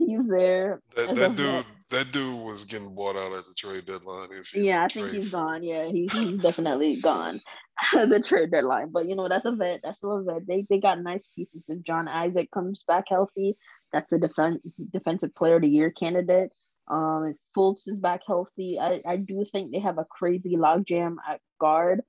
he's 0.07 0.27
there. 0.27 0.81
That, 0.95 1.15
that 1.15 1.35
dude, 1.35 1.65
that 1.91 2.11
dude 2.11 2.45
was 2.45 2.65
getting 2.65 2.93
bought 2.95 3.15
out 3.15 3.35
at 3.35 3.43
the 3.45 3.53
trade 3.55 3.85
deadline. 3.85 4.29
yeah, 4.53 4.83
I 4.83 4.87
think 4.87 5.11
he's 5.11 5.31
gone. 5.31 5.63
Yeah, 5.63 5.85
he's, 5.85 6.11
he's 6.11 6.37
definitely 6.37 7.01
gone 7.01 7.41
the 7.93 8.19
trade 8.19 8.51
deadline. 8.51 8.89
But 8.91 9.09
you 9.09 9.15
know, 9.15 9.27
that's 9.27 9.45
a 9.45 9.51
vet. 9.51 9.81
That's 9.83 9.99
still 9.99 10.17
a 10.17 10.23
vet. 10.23 10.47
They 10.47 10.65
they 10.69 10.79
got 10.79 11.01
nice 11.01 11.27
pieces. 11.27 11.65
If 11.67 11.83
Jonathan 11.83 12.17
Isaac 12.17 12.49
comes 12.51 12.83
back 12.83 13.05
healthy, 13.09 13.57
that's 13.91 14.11
a 14.11 14.19
defense 14.19 14.59
defensive 14.91 15.35
player 15.35 15.55
of 15.55 15.61
the 15.61 15.69
year 15.69 15.91
candidate. 15.91 16.51
Um, 16.87 17.23
if 17.25 17.37
Fultz 17.55 17.87
is 17.87 17.99
back 17.99 18.21
healthy, 18.27 18.79
I, 18.79 19.01
I 19.05 19.17
do 19.17 19.45
think 19.49 19.71
they 19.71 19.79
have 19.79 19.97
a 19.97 20.05
crazy 20.05 20.57
logjam 20.57 21.15
at 21.27 21.39
guard. 21.59 22.01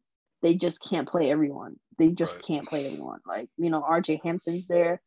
They 0.42 0.54
just 0.54 0.82
can't 0.82 1.08
play 1.08 1.30
everyone. 1.30 1.76
They 1.98 2.08
just 2.08 2.36
right. 2.36 2.46
can't 2.46 2.68
play 2.68 2.86
everyone. 2.86 3.20
Like 3.26 3.48
you 3.56 3.70
know, 3.70 3.82
R.J. 3.82 4.20
Hampton's 4.24 4.66
there. 4.66 5.00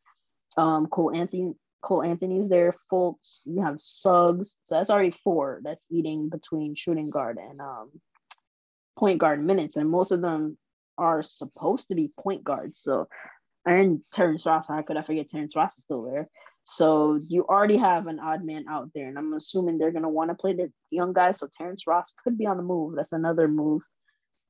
Um, 0.57 0.87
Cole 0.87 1.15
Anthony 1.15 1.53
Cole 1.85 2.03
Anthony's 2.03 2.49
there, 2.49 2.75
Fultz, 2.91 3.41
you 3.45 3.61
have 3.61 3.79
Suggs. 3.79 4.57
So 4.63 4.75
that's 4.75 4.89
already 4.89 5.15
four 5.23 5.61
that's 5.63 5.85
eating 5.91 6.29
between 6.29 6.73
shooting 6.73 7.11
guard 7.11 7.37
and 7.37 7.61
um, 7.61 7.91
point 8.97 9.19
guard 9.19 9.39
minutes. 9.39 9.77
And 9.77 9.87
most 9.87 10.11
of 10.11 10.21
them 10.21 10.57
are 10.97 11.21
supposed 11.21 11.89
to 11.89 11.95
be 11.95 12.11
point 12.19 12.43
guards. 12.43 12.79
So, 12.79 13.07
and 13.67 14.01
Terrence 14.11 14.47
Ross, 14.47 14.67
how 14.67 14.81
could 14.81 14.97
I 14.97 15.03
forget 15.03 15.29
Terrence 15.29 15.55
Ross 15.55 15.77
is 15.77 15.83
still 15.83 16.01
there? 16.01 16.27
So 16.63 17.21
you 17.27 17.45
already 17.47 17.77
have 17.77 18.07
an 18.07 18.19
odd 18.19 18.43
man 18.43 18.65
out 18.67 18.89
there. 18.95 19.07
And 19.07 19.17
I'm 19.19 19.33
assuming 19.33 19.77
they're 19.77 19.91
going 19.91 20.01
to 20.01 20.09
want 20.09 20.31
to 20.31 20.35
play 20.35 20.53
the 20.53 20.71
young 20.89 21.13
guys. 21.13 21.37
So 21.37 21.47
Terrence 21.55 21.85
Ross 21.85 22.13
could 22.23 22.35
be 22.35 22.47
on 22.47 22.57
the 22.57 22.63
move. 22.63 22.95
That's 22.95 23.11
another 23.11 23.47
move 23.47 23.83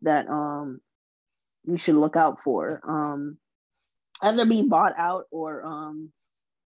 that 0.04 0.30
um 0.30 0.80
you 1.66 1.78
should 1.78 1.96
look 1.96 2.16
out 2.16 2.42
for. 2.42 2.80
Um, 2.88 3.38
either 4.22 4.46
being 4.46 4.70
bought 4.70 4.94
out 4.98 5.26
or 5.32 5.66
um 5.66 6.14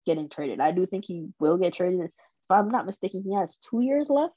getting 0.06 0.28
traded. 0.28 0.60
I 0.60 0.72
do 0.72 0.86
think 0.86 1.04
he 1.06 1.26
will 1.38 1.58
get 1.58 1.74
traded. 1.74 2.00
If 2.00 2.10
I'm 2.50 2.70
not 2.70 2.86
mistaken, 2.86 3.22
he 3.24 3.34
has 3.34 3.58
two 3.58 3.80
years 3.80 4.08
left. 4.08 4.34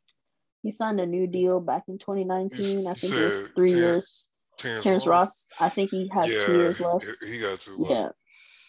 He 0.63 0.71
signed 0.71 0.99
a 0.99 1.05
new 1.05 1.27
deal 1.27 1.61
back 1.61 1.83
in 1.87 1.99
2019. 1.99 2.87
I 2.87 2.93
think 2.93 3.13
it's 3.13 3.49
three 3.51 3.71
years. 3.71 4.25
Terrence, 4.57 4.83
Terrence 4.83 5.07
Ross. 5.07 5.47
I 5.59 5.69
think 5.69 5.89
he 5.89 6.09
has 6.11 6.29
yeah, 6.29 6.45
two 6.45 6.53
years 6.53 6.79
left. 6.79 7.05
He 7.25 7.39
got 7.39 7.59
two. 7.59 7.77
Left. 7.77 7.91
Yeah. 7.91 8.09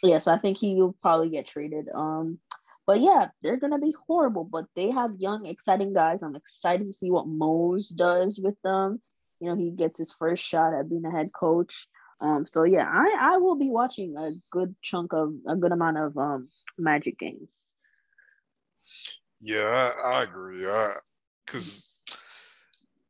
Yes, 0.03 0.29
I 0.29 0.39
think 0.39 0.57
he 0.57 0.77
will 0.77 0.95
probably 1.03 1.31
get 1.31 1.49
traded. 1.49 1.89
Um, 1.93 2.39
but 2.87 3.01
yeah, 3.01 3.29
they're 3.43 3.57
gonna 3.57 3.79
be 3.79 3.95
horrible. 4.07 4.45
But 4.45 4.67
they 4.77 4.91
have 4.91 5.17
young, 5.19 5.47
exciting 5.47 5.93
guys. 5.93 6.21
I'm 6.23 6.37
excited 6.37 6.87
to 6.87 6.93
see 6.93 7.11
what 7.11 7.27
Mose 7.27 7.89
does 7.89 8.39
with 8.39 8.55
them. 8.63 9.03
You 9.41 9.49
know, 9.49 9.57
he 9.57 9.71
gets 9.71 9.99
his 9.99 10.13
first 10.13 10.45
shot 10.45 10.75
at 10.75 10.89
being 10.89 11.05
a 11.05 11.11
head 11.11 11.31
coach. 11.33 11.89
Um, 12.21 12.47
so 12.47 12.65
yeah, 12.65 12.89
I 12.91 13.17
I 13.19 13.37
will 13.39 13.57
be 13.57 13.71
watching 13.71 14.17
a 14.17 14.31
good 14.51 14.77
chunk 14.83 15.13
of 15.13 15.33
a 15.49 15.57
good 15.57 15.73
amount 15.73 15.99
of 15.99 16.17
um 16.17 16.49
Magic 16.81 17.19
games. 17.19 17.67
Yeah, 19.41 19.93
I, 20.05 20.11
I 20.11 20.23
agree. 20.23 20.67
I 20.67 20.93
because 21.47 22.03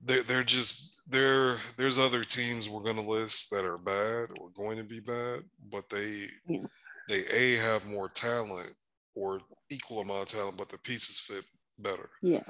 they're 0.03 0.23
they're 0.23 0.43
just 0.43 1.11
there. 1.11 1.57
There's 1.77 1.99
other 1.99 2.25
teams 2.25 2.69
we're 2.69 2.83
going 2.83 2.97
to 2.97 3.09
list 3.09 3.51
that 3.51 3.65
are 3.65 3.79
bad 3.79 4.29
or 4.39 4.51
going 4.55 4.79
to 4.79 4.85
be 4.85 5.01
bad, 5.01 5.41
but 5.71 5.89
they 5.89 6.27
yeah. 6.47 6.67
they 7.09 7.23
a 7.33 7.57
have 7.57 7.89
more 7.89 8.09
talent 8.09 8.75
or 9.15 9.41
equal 9.71 10.01
amount 10.01 10.23
of 10.23 10.39
talent, 10.39 10.57
but 10.57 10.69
the 10.69 10.79
pieces 10.79 11.19
fit 11.19 11.45
better. 11.79 12.11
Yeah. 12.23 12.45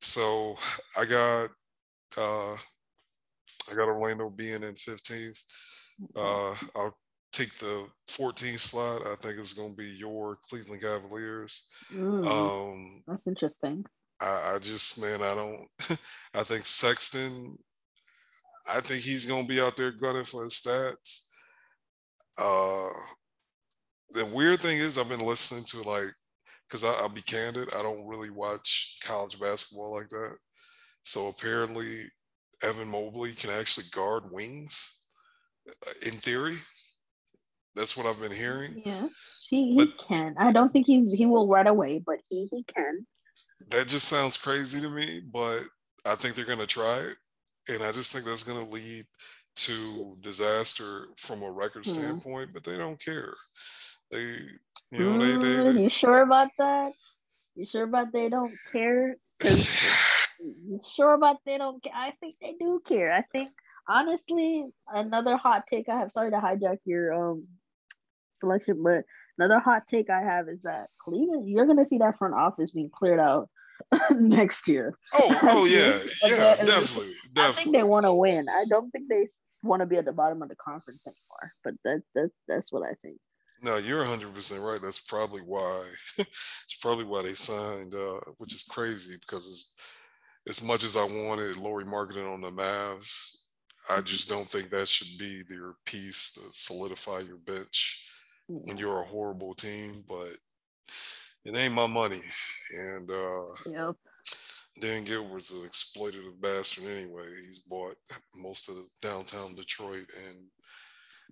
So 0.00 0.56
I 0.98 1.04
got 1.04 1.50
uh 2.16 2.56
I 3.70 3.74
got 3.74 3.88
Orlando 3.88 4.30
being 4.30 4.62
in 4.62 4.74
15th. 4.74 5.42
Uh, 6.16 6.54
I'll 6.76 6.96
take 7.34 7.52
the 7.54 7.86
14th 8.08 8.60
slot. 8.60 9.06
I 9.06 9.16
think 9.16 9.38
it's 9.38 9.54
going 9.54 9.72
to 9.72 9.76
be 9.76 9.96
your 9.98 10.36
Cleveland 10.48 10.82
Cavaliers. 10.82 11.72
Mm, 11.92 12.26
um, 12.26 13.02
that's 13.06 13.26
interesting. 13.26 13.84
I, 14.20 14.54
I, 14.54 14.58
just, 14.60 15.02
man, 15.02 15.20
I 15.22 15.34
don't. 15.34 15.66
I 16.34 16.42
think 16.42 16.64
Sexton. 16.64 17.58
I 18.72 18.80
think 18.80 19.02
he's 19.02 19.26
going 19.26 19.42
to 19.42 19.48
be 19.48 19.60
out 19.60 19.76
there 19.76 19.90
gunning 19.90 20.24
for 20.24 20.44
his 20.44 20.54
stats. 20.54 21.28
Uh, 22.38 22.88
the 24.12 24.24
weird 24.26 24.60
thing 24.60 24.78
is, 24.78 24.96
I've 24.96 25.08
been 25.08 25.26
listening 25.26 25.64
to 25.64 25.88
like, 25.88 26.12
because 26.66 26.84
I'll 26.84 27.08
be 27.08 27.20
candid, 27.20 27.74
I 27.74 27.82
don't 27.82 28.06
really 28.06 28.30
watch 28.30 28.98
college 29.04 29.38
basketball 29.38 29.92
like 29.92 30.08
that. 30.08 30.36
So 31.02 31.28
apparently, 31.28 32.04
Evan 32.62 32.88
Mobley 32.88 33.32
can 33.32 33.50
actually 33.50 33.86
guard 33.92 34.24
wings 34.30 35.02
uh, 35.68 35.92
in 36.06 36.12
theory. 36.12 36.56
That's 37.74 37.96
what 37.96 38.06
I've 38.06 38.20
been 38.20 38.36
hearing. 38.36 38.82
Yes, 38.84 39.46
he, 39.48 39.74
he 39.74 39.86
can. 39.86 40.34
I 40.38 40.52
don't 40.52 40.72
think 40.72 40.86
he's 40.86 41.12
he 41.12 41.26
will 41.26 41.48
right 41.48 41.66
away, 41.66 42.02
but 42.04 42.18
he 42.28 42.48
he 42.50 42.64
can. 42.64 43.06
That 43.70 43.88
just 43.88 44.08
sounds 44.08 44.36
crazy 44.36 44.80
to 44.80 44.88
me, 44.88 45.20
but 45.32 45.62
I 46.04 46.14
think 46.14 46.34
they're 46.34 46.44
gonna 46.44 46.66
try 46.66 46.98
it, 46.98 47.16
and 47.68 47.82
I 47.82 47.90
just 47.92 48.12
think 48.12 48.26
that's 48.26 48.44
gonna 48.44 48.68
lead 48.68 49.04
to 49.56 50.16
disaster 50.20 51.06
from 51.16 51.42
a 51.42 51.50
record 51.50 51.84
hmm. 51.84 51.92
standpoint. 51.92 52.50
But 52.52 52.64
they 52.64 52.76
don't 52.76 53.02
care. 53.02 53.34
They, 54.10 54.38
you 54.92 54.98
know, 54.98 55.18
mm, 55.18 55.42
they, 55.42 55.64
they, 55.64 55.72
they. 55.72 55.82
You 55.82 55.90
sure 55.90 56.22
about 56.22 56.50
that? 56.58 56.92
You 57.56 57.66
sure 57.66 57.84
about 57.84 58.12
they 58.12 58.28
don't 58.28 58.52
care? 58.72 59.16
you 59.42 60.80
sure 60.94 61.14
about 61.14 61.38
they 61.44 61.58
don't 61.58 61.82
care? 61.82 61.92
I 61.94 62.12
think 62.20 62.36
they 62.40 62.54
do 62.58 62.80
care. 62.86 63.12
I 63.12 63.22
think 63.22 63.50
honestly, 63.88 64.66
another 64.88 65.36
hot 65.36 65.64
take 65.70 65.88
I 65.88 65.98
have. 65.98 66.12
Sorry 66.12 66.30
to 66.30 66.38
hijack 66.38 66.78
your 66.84 67.12
um 67.12 67.46
selection. 68.34 68.82
But 68.82 69.04
another 69.38 69.60
hot 69.60 69.86
take 69.88 70.10
I 70.10 70.22
have 70.22 70.48
is 70.48 70.62
that 70.62 70.88
Cleveland, 71.02 71.48
you're 71.48 71.66
going 71.66 71.78
to 71.78 71.86
see 71.86 71.98
that 71.98 72.18
front 72.18 72.34
office 72.34 72.70
being 72.70 72.90
cleared 72.90 73.20
out 73.20 73.48
next 74.10 74.68
year. 74.68 74.96
Oh, 75.14 75.40
oh 75.42 75.64
yeah, 75.64 75.98
yeah, 76.24 76.64
definitely, 76.64 77.12
definitely. 77.32 77.42
I 77.42 77.52
think 77.52 77.76
they 77.76 77.84
want 77.84 78.04
to 78.04 78.14
win. 78.14 78.48
I 78.48 78.64
don't 78.68 78.90
think 78.90 79.08
they 79.08 79.28
want 79.62 79.80
to 79.80 79.86
be 79.86 79.96
at 79.96 80.04
the 80.04 80.12
bottom 80.12 80.42
of 80.42 80.48
the 80.48 80.56
conference 80.56 81.00
anymore. 81.06 81.52
But 81.62 81.74
that 81.84 82.02
that 82.14 82.30
that's 82.48 82.72
what 82.72 82.82
I 82.82 82.94
think. 83.02 83.18
No, 83.62 83.78
you're 83.78 83.98
100 83.98 84.34
percent 84.34 84.62
right. 84.62 84.80
That's 84.82 85.00
probably 85.00 85.40
why. 85.40 85.84
it's 86.18 86.76
probably 86.80 87.04
why 87.04 87.22
they 87.22 87.34
signed, 87.34 87.94
uh, 87.94 88.20
which 88.38 88.54
is 88.54 88.64
crazy 88.64 89.16
because 89.20 89.48
as 89.48 89.74
as 90.48 90.66
much 90.66 90.84
as 90.84 90.96
I 90.96 91.04
wanted 91.04 91.56
Lauri 91.56 91.84
Markkanen 91.84 92.32
on 92.32 92.42
the 92.42 92.50
Mavs, 92.50 93.44
I 93.90 94.00
just 94.00 94.28
don't 94.28 94.46
think 94.46 94.70
that 94.70 94.88
should 94.88 95.18
be 95.18 95.42
your 95.48 95.76
piece 95.86 96.34
to 96.34 96.40
solidify 96.52 97.20
your 97.20 97.38
bench 97.38 98.06
when 98.48 98.76
you're 98.76 99.00
a 99.00 99.06
horrible 99.06 99.54
team, 99.54 100.04
but 100.08 100.36
it 101.44 101.56
ain't 101.56 101.74
my 101.74 101.86
money. 101.86 102.20
And 102.78 103.10
uh 103.10 103.44
yep. 103.66 103.96
Dan 104.80 105.04
Gilbert's 105.04 105.52
an 105.52 105.60
exploitative 105.60 106.40
bastard 106.40 106.84
anyway. 106.84 107.26
He's 107.46 107.60
bought 107.60 107.96
most 108.34 108.68
of 108.68 108.74
the 108.74 109.08
downtown 109.08 109.54
Detroit 109.54 110.06
and 110.26 110.36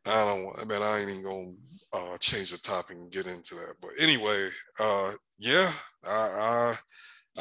I 0.04 0.24
don't 0.24 0.58
I 0.60 0.64
mean 0.64 0.82
I 0.82 1.00
ain't 1.00 1.10
even 1.10 1.22
gonna 1.22 1.52
uh, 1.92 2.16
change 2.18 2.50
the 2.50 2.58
topic 2.58 2.96
and 2.96 3.10
get 3.10 3.26
into 3.26 3.54
that. 3.56 3.74
But 3.80 3.90
anyway, 3.98 4.48
uh 4.80 5.12
yeah, 5.38 5.70
I 6.06 6.10
I, 6.10 6.78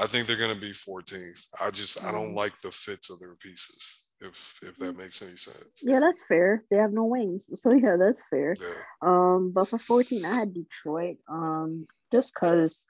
I 0.04 0.08
think 0.08 0.28
they're 0.28 0.38
gonna 0.38 0.56
be 0.56 0.72
14th. 0.72 1.48
I 1.62 1.70
just 1.72 2.04
I 2.06 2.12
don't 2.12 2.30
mm-hmm. 2.30 2.38
like 2.38 2.60
the 2.62 2.72
fits 2.72 3.10
of 3.10 3.20
their 3.20 3.36
pieces 3.36 4.01
if 4.22 4.60
if 4.64 4.78
that 4.78 4.98
makes 4.98 5.22
any 5.22 5.32
sense. 5.32 5.82
Yeah, 5.84 6.00
that's 6.00 6.22
fair. 6.28 6.64
They 6.70 6.78
have 6.78 6.94
no 6.94 7.06
wings, 7.06 7.50
so 7.62 7.72
yeah, 7.72 7.98
that's 7.98 8.22
fair. 8.30 8.56
Yeah. 8.60 8.68
Um, 9.02 9.52
but 9.54 9.68
for 9.68 9.80
14, 9.80 10.26
I 10.26 10.34
had 10.34 10.54
Detroit. 10.54 11.18
Um, 11.28 11.88
just 12.12 12.34
cause 12.34 12.86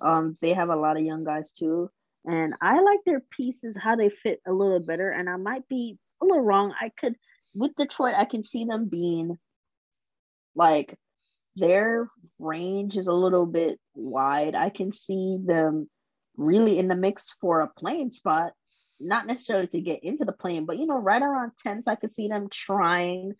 um 0.00 0.36
they 0.40 0.52
have 0.52 0.68
a 0.68 0.76
lot 0.76 0.96
of 0.96 1.02
young 1.02 1.24
guys 1.24 1.52
too, 1.52 1.90
and 2.24 2.54
I 2.60 2.80
like 2.80 3.00
their 3.04 3.22
pieces 3.30 3.76
how 3.76 3.96
they 3.96 4.10
fit 4.10 4.40
a 4.46 4.52
little 4.52 4.80
better. 4.80 5.10
And 5.10 5.28
I 5.28 5.36
might 5.36 5.66
be 5.68 5.98
a 6.22 6.24
little 6.24 6.42
wrong. 6.42 6.74
I 6.80 6.90
could 6.90 7.16
with 7.54 7.74
Detroit, 7.76 8.14
I 8.16 8.24
can 8.24 8.44
see 8.44 8.64
them 8.64 8.88
being 8.88 9.38
like 10.54 10.96
their 11.56 12.08
range 12.38 12.96
is 12.96 13.06
a 13.06 13.12
little 13.12 13.46
bit 13.46 13.80
wide. 13.94 14.54
I 14.54 14.70
can 14.70 14.92
see 14.92 15.38
them 15.44 15.88
really 16.36 16.78
in 16.78 16.88
the 16.88 16.96
mix 16.96 17.34
for 17.40 17.60
a 17.60 17.68
play-in 17.68 18.12
spot 18.12 18.52
not 19.00 19.26
necessarily 19.26 19.66
to 19.68 19.80
get 19.80 20.04
into 20.04 20.24
the 20.24 20.32
play-in, 20.32 20.66
but 20.66 20.78
you 20.78 20.86
know, 20.86 20.98
right 20.98 21.22
around 21.22 21.52
10th, 21.64 21.84
I 21.86 21.94
could 21.94 22.12
see 22.12 22.28
them 22.28 22.48
trying 22.50 23.34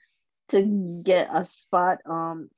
to 0.51 1.01
get 1.02 1.28
a 1.32 1.44
spot 1.44 1.98
um 2.06 2.48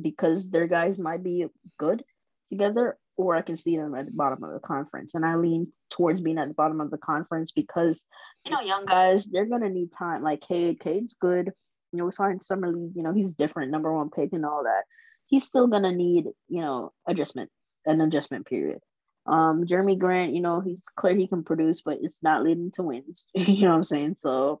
because 0.00 0.50
their 0.50 0.66
guys 0.66 0.98
might 0.98 1.22
be 1.22 1.46
good 1.78 2.02
together, 2.48 2.98
or 3.16 3.36
I 3.36 3.42
can 3.42 3.56
see 3.56 3.76
them 3.76 3.94
at 3.94 4.06
the 4.06 4.12
bottom 4.12 4.42
of 4.42 4.52
the 4.52 4.60
conference. 4.60 5.14
And 5.14 5.24
I 5.24 5.36
lean 5.36 5.72
towards 5.90 6.20
being 6.20 6.38
at 6.38 6.48
the 6.48 6.54
bottom 6.54 6.80
of 6.80 6.90
the 6.90 6.98
conference 6.98 7.52
because 7.52 8.04
you 8.44 8.52
know, 8.52 8.60
young 8.60 8.86
guys, 8.86 9.24
they're 9.26 9.46
gonna 9.46 9.70
need 9.70 9.92
time. 9.92 10.22
Like 10.22 10.40
Cade, 10.40 10.80
Cade's 10.80 11.14
good. 11.14 11.52
You 11.92 11.98
know, 11.98 12.06
we 12.06 12.12
saw 12.12 12.24
in 12.28 12.40
summer 12.40 12.72
league. 12.72 12.96
You 12.96 13.02
know, 13.02 13.12
he's 13.12 13.32
different, 13.32 13.70
number 13.70 13.92
one 13.92 14.10
pick 14.10 14.32
and 14.32 14.44
all 14.44 14.64
that. 14.64 14.82
He's 15.26 15.44
still 15.44 15.68
gonna 15.68 15.92
need, 15.92 16.26
you 16.48 16.60
know, 16.60 16.92
adjustment, 17.06 17.50
an 17.86 18.00
adjustment 18.00 18.46
period. 18.46 18.80
Um, 19.26 19.64
Jerami 19.64 19.98
Grant, 19.98 20.34
you 20.34 20.40
know, 20.40 20.60
he's 20.60 20.82
clear 20.96 21.14
he 21.16 21.26
can 21.26 21.44
produce, 21.44 21.82
but 21.82 21.98
it's 22.02 22.22
not 22.22 22.42
leading 22.42 22.70
to 22.72 22.82
wins. 22.82 23.26
you 23.34 23.62
know 23.62 23.70
what 23.70 23.76
I'm 23.76 23.84
saying? 23.84 24.16
So, 24.16 24.60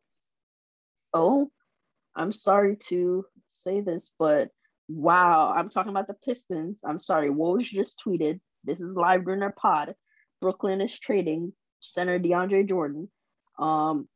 oh, 1.12 1.50
I'm 2.16 2.32
sorry 2.32 2.76
to 2.88 3.26
say 3.48 3.80
this, 3.80 4.12
but 4.18 4.50
wow, 4.88 5.52
I'm 5.54 5.68
talking 5.68 5.90
about 5.90 6.06
the 6.06 6.14
Pistons. 6.14 6.80
I'm 6.84 6.98
sorry, 6.98 7.28
Woj 7.28 7.64
just 7.64 8.02
tweeted. 8.04 8.40
This 8.64 8.80
is 8.80 8.94
live 8.94 9.24
during 9.24 9.42
our 9.42 9.52
pod. 9.52 9.94
Brooklyn 10.40 10.80
is 10.80 10.98
trading 10.98 11.52
center 11.80 12.18
DeAndre 12.18 12.66
Jordan. 12.68 13.10
Um, 13.58 14.08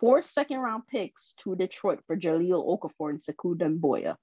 four 0.00 0.22
second 0.22 0.58
round 0.58 0.86
picks 0.86 1.34
to 1.38 1.56
Detroit 1.56 2.00
for 2.06 2.16
Jahlil 2.16 2.64
Okafor 2.64 3.10
and 3.10 3.20
Sekou 3.20 3.56
Doumbouya. 3.56 4.16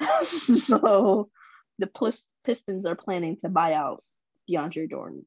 so 0.22 1.30
the 1.78 1.88
Pistons 2.44 2.86
are 2.86 2.96
planning 2.96 3.36
to 3.42 3.48
buy 3.48 3.74
out 3.74 4.02
DeAndre 4.48 4.90
Jordan. 4.90 5.24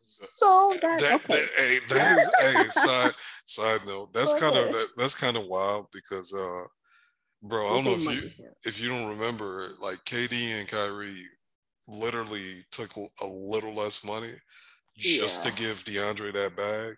So 0.00 0.70
that's 0.80 1.02
that, 1.02 1.14
okay. 1.16 1.34
That, 1.34 1.48
hey, 1.56 1.78
that 1.90 2.18
is 2.18 2.34
hey, 2.74 2.80
side 2.80 3.12
side 3.46 3.80
note. 3.86 4.12
That's 4.12 4.38
kind 4.38 4.56
of 4.56 4.72
that, 4.72 4.88
that's 4.96 5.14
kind 5.14 5.36
of 5.36 5.46
wild 5.46 5.86
because 5.92 6.34
uh 6.34 6.64
bro, 7.42 7.66
I 7.66 7.74
don't 7.74 7.84
know 7.84 7.94
if 7.94 8.04
you 8.04 8.30
if 8.64 8.80
you 8.80 8.88
don't 8.88 9.08
remember, 9.08 9.70
like 9.80 9.98
KD 10.04 10.58
and 10.58 10.68
Kyrie 10.68 11.22
literally 11.86 12.64
took 12.70 12.90
a 12.96 13.26
little 13.26 13.74
less 13.74 14.04
money 14.04 14.32
just 14.96 15.44
yeah. 15.44 15.50
to 15.50 15.56
give 15.56 15.84
DeAndre 15.84 16.32
that 16.34 16.56
bag. 16.56 16.96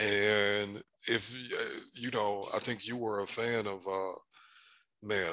And 0.00 0.82
if 1.08 1.34
uh, 1.54 1.80
you 1.94 2.10
know, 2.10 2.48
I 2.54 2.58
think 2.58 2.86
you 2.86 2.96
were 2.96 3.20
a 3.20 3.26
fan 3.26 3.66
of 3.66 3.86
uh 3.86 4.18
man, 5.02 5.32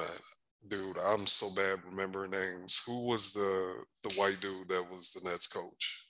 dude, 0.68 0.98
I'm 0.98 1.26
so 1.26 1.48
bad 1.54 1.80
remembering 1.88 2.30
names. 2.32 2.82
Who 2.86 3.06
was 3.06 3.32
the 3.32 3.84
the 4.02 4.14
white 4.14 4.40
dude 4.40 4.68
that 4.68 4.90
was 4.90 5.12
the 5.12 5.28
Nets 5.28 5.46
coach? 5.46 6.04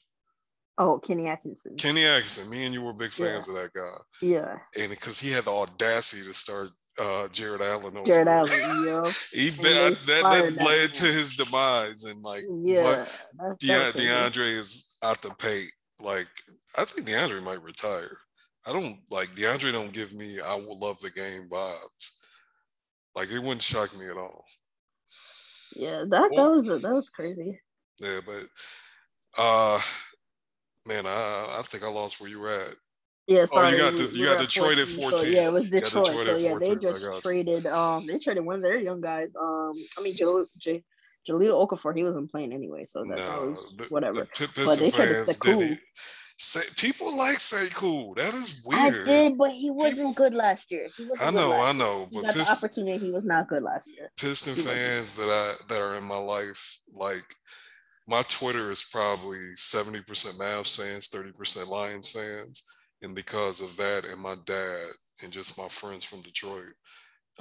Oh, 0.76 0.98
Kenny 0.98 1.26
Atkinson. 1.26 1.76
Kenny 1.76 2.04
Atkinson. 2.04 2.50
Me 2.50 2.64
and 2.64 2.74
you 2.74 2.82
were 2.82 2.92
big 2.92 3.12
fans 3.12 3.48
yeah. 3.48 3.54
of 3.54 3.62
that 3.62 3.72
guy. 3.72 3.96
Yeah. 4.20 4.56
And 4.80 4.90
because 4.90 5.20
he 5.20 5.30
had 5.30 5.44
the 5.44 5.52
audacity 5.52 6.22
to 6.24 6.34
start 6.34 6.68
uh, 7.00 7.28
Jarrett 7.28 7.60
Allen. 7.60 8.04
Jarrett 8.04 8.28
Allen, 8.28 8.50
yo. 8.86 9.04
he 9.32 9.50
that 9.50 9.98
that, 10.06 10.22
that 10.22 10.64
led 10.64 10.94
to 10.94 11.04
his 11.06 11.36
demise, 11.36 12.04
and 12.04 12.22
like, 12.22 12.44
yeah, 12.62 13.04
De- 13.58 13.66
DeAndre 13.66 14.56
is 14.56 14.96
out 15.02 15.20
the 15.22 15.30
paint. 15.38 15.70
Like, 16.00 16.28
I 16.78 16.84
think 16.84 17.08
DeAndre 17.08 17.42
might 17.42 17.62
retire. 17.62 18.16
I 18.66 18.72
don't 18.72 18.98
like 19.10 19.28
DeAndre. 19.30 19.72
Don't 19.72 19.92
give 19.92 20.14
me. 20.14 20.38
I 20.46 20.54
will 20.54 20.78
love 20.78 21.00
the 21.00 21.10
game 21.10 21.48
vibes. 21.48 22.23
Like, 23.14 23.30
it 23.30 23.38
wouldn't 23.38 23.62
shock 23.62 23.96
me 23.98 24.06
at 24.06 24.16
all. 24.16 24.44
Yeah, 25.74 26.04
that 26.08 26.30
that 26.34 26.50
was 26.50 26.68
that 26.68 26.82
was 26.82 27.08
crazy. 27.08 27.60
Yeah, 28.00 28.20
but 28.24 28.46
uh 29.36 29.80
man, 30.86 31.06
I 31.06 31.56
I 31.58 31.62
think 31.62 31.82
I 31.82 31.88
lost 31.88 32.20
where 32.20 32.30
you 32.30 32.40
were 32.40 32.50
at. 32.50 32.74
Yeah, 33.26 33.46
sorry. 33.46 33.68
Oh, 33.68 33.70
you 33.70 33.78
got 33.78 33.96
the, 33.96 34.16
you 34.16 34.26
got 34.26 34.38
Detroit 34.38 34.76
14, 34.76 34.82
at 34.82 34.88
14. 34.88 35.18
So, 35.18 35.26
yeah, 35.26 35.48
it 35.48 35.52
was 35.52 35.64
Detroit. 35.64 36.06
Detroit 36.06 36.26
so 36.26 36.36
yeah, 36.36 36.54
they 36.60 36.74
just 36.76 37.22
traded 37.22 37.66
um 37.66 38.06
they 38.06 38.18
traded 38.18 38.44
one 38.44 38.56
of 38.56 38.62
their 38.62 38.78
young 38.78 39.00
guys. 39.00 39.34
Um 39.40 39.74
I 39.98 40.02
mean 40.02 40.14
Jahlil 40.14 40.46
J- 40.58 40.84
Jahlil 41.28 41.66
Okafor, 41.66 41.96
he 41.96 42.04
wasn't 42.04 42.30
playing 42.30 42.52
anyway, 42.52 42.84
so 42.86 43.04
that's 43.04 43.20
no, 43.20 43.56
whatever. 43.88 44.28
The, 44.36 44.46
the 44.54 44.64
but 44.66 44.78
they 44.78 44.90
traded 44.90 45.16
Sekou. 45.26 45.76
Say, 46.36 46.60
people 46.76 47.16
like 47.16 47.36
Sekou. 47.36 48.16
That 48.16 48.34
is 48.34 48.64
weird. 48.66 49.08
I 49.08 49.12
did, 49.12 49.38
but 49.38 49.52
he 49.52 49.70
wasn't 49.70 49.98
people, 49.98 50.12
good 50.14 50.34
last 50.34 50.70
year. 50.70 50.88
I 51.20 51.30
know, 51.30 51.52
I 51.62 51.72
know. 51.72 52.08
But 52.12 52.24
Pist- 52.24 52.36
the 52.36 52.66
opportunity. 52.66 53.06
He 53.06 53.12
was 53.12 53.24
not 53.24 53.48
good 53.48 53.62
last 53.62 53.88
year. 53.96 54.10
Piston 54.18 54.54
fans 54.54 55.14
that 55.16 55.28
I 55.28 55.54
that 55.68 55.80
are 55.80 55.94
in 55.94 56.02
my 56.02 56.16
life, 56.16 56.80
like 56.92 57.22
my 58.06 58.22
Twitter 58.22 58.70
is 58.70 58.82
probably 58.90 59.38
70% 59.56 60.04
Mavs 60.38 60.76
fans, 60.76 61.08
30% 61.08 61.68
Lions 61.68 62.10
fans. 62.10 62.62
And 63.02 63.14
because 63.14 63.60
of 63.60 63.76
that 63.76 64.04
and 64.04 64.20
my 64.20 64.34
dad 64.46 64.86
and 65.22 65.32
just 65.32 65.58
my 65.58 65.68
friends 65.68 66.04
from 66.04 66.20
Detroit, 66.20 66.74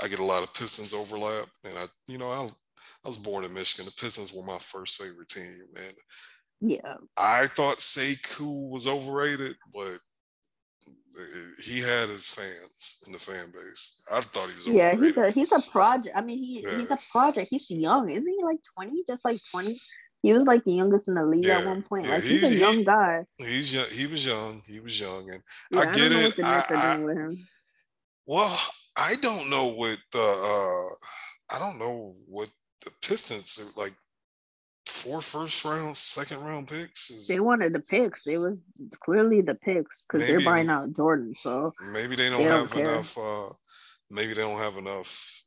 I 0.02 0.08
get 0.08 0.20
a 0.20 0.26
lot 0.26 0.44
of 0.44 0.54
Pistons 0.54 0.94
overlap. 0.94 1.48
And 1.64 1.78
I, 1.78 1.86
you 2.08 2.18
know, 2.18 2.32
I, 2.32 2.44
I 2.44 3.08
was 3.08 3.18
born 3.18 3.44
in 3.44 3.54
Michigan. 3.54 3.86
The 3.86 4.02
Pistons 4.02 4.34
were 4.34 4.44
my 4.44 4.60
first 4.60 5.02
favorite 5.02 5.28
team. 5.30 5.66
And 5.76 5.94
yeah, 6.66 6.96
I 7.18 7.48
thought 7.48 7.78
Sekou 7.78 8.70
was 8.70 8.88
overrated, 8.88 9.56
but 9.74 10.00
he 11.64 11.80
had 11.80 12.10
his 12.10 12.30
fans 12.30 13.04
in 13.06 13.12
the 13.14 13.20
fan 13.20 13.52
base. 13.52 14.06
I 14.12 14.22
thought 14.22 14.50
he 14.50 14.56
was. 14.56 14.68
Yeah, 14.68 14.96
he's 14.96 15.18
a 15.18 15.32
he's 15.32 15.52
a 15.52 15.60
project. 15.60 16.16
I 16.16 16.22
mean, 16.22 16.40
he 16.40 16.62
yeah. 16.62 16.78
he's 16.78 16.90
a 16.90 17.00
project. 17.12 17.50
He's 17.50 17.70
young, 17.70 18.10
isn't 18.10 18.28
he? 18.28 18.44
Like 18.44 18.60
twenty, 18.76 19.04
just 19.08 19.26
like 19.26 19.42
twenty. 19.52 19.80
He 20.22 20.32
was 20.32 20.46
like 20.46 20.64
the 20.64 20.72
youngest 20.72 21.10
in 21.10 21.16
the 21.16 21.26
league 21.26 21.46
yeah, 21.46 21.60
at 21.60 21.66
one 21.66 21.82
point. 21.84 22.06
Yeah, 22.06 22.14
like 22.14 22.24
he's, 22.24 22.42
he's, 22.42 22.62
a 22.62 22.66
young 22.66 22.84
guy. 22.86 23.26
He's 23.38 23.74
young. 23.74 23.86
He 23.92 24.08
was 24.08 24.26
young. 24.26 24.62
He 24.66 24.80
was 24.80 24.98
young, 24.98 25.30
and 25.30 25.44
I 25.76 25.94
get 25.94 26.12
I 26.14 26.20
it. 26.22 26.40
I, 26.40 26.64
I, 26.72 27.36
well, 28.26 28.58
I 28.96 29.16
don't 29.16 29.50
know 29.50 29.66
what 29.66 29.98
the. 30.14 30.20
Uh, 30.20 31.56
I 31.56 31.60
don't 31.60 31.78
know 31.78 32.16
what 32.26 32.50
the 32.86 32.92
Pistons 33.02 33.60
are 33.60 33.82
like. 33.82 33.92
Four 35.04 35.20
first 35.22 35.66
round, 35.66 35.98
second 35.98 36.40
round 36.40 36.70
picks. 36.70 37.10
Is, 37.10 37.28
they 37.28 37.42
wanted 37.42 37.74
the 37.74 37.82
picks. 37.82 38.26
It 38.26 38.38
was 38.38 38.62
clearly 39.02 39.42
the 39.42 39.56
picks 39.56 40.06
because 40.06 40.26
they're 40.26 40.40
buying 40.40 40.70
out 40.70 40.96
Jordan. 40.96 41.36
So 41.36 41.74
maybe 41.92 42.16
they 42.16 42.30
don't 42.30 42.38
they 42.38 42.46
have 42.46 42.72
don't 42.72 42.80
enough. 42.80 43.18
Uh, 43.18 43.50
maybe 44.10 44.34
they 44.34 44.42
don't 44.42 44.60
have 44.60 44.78
enough. 44.78 45.44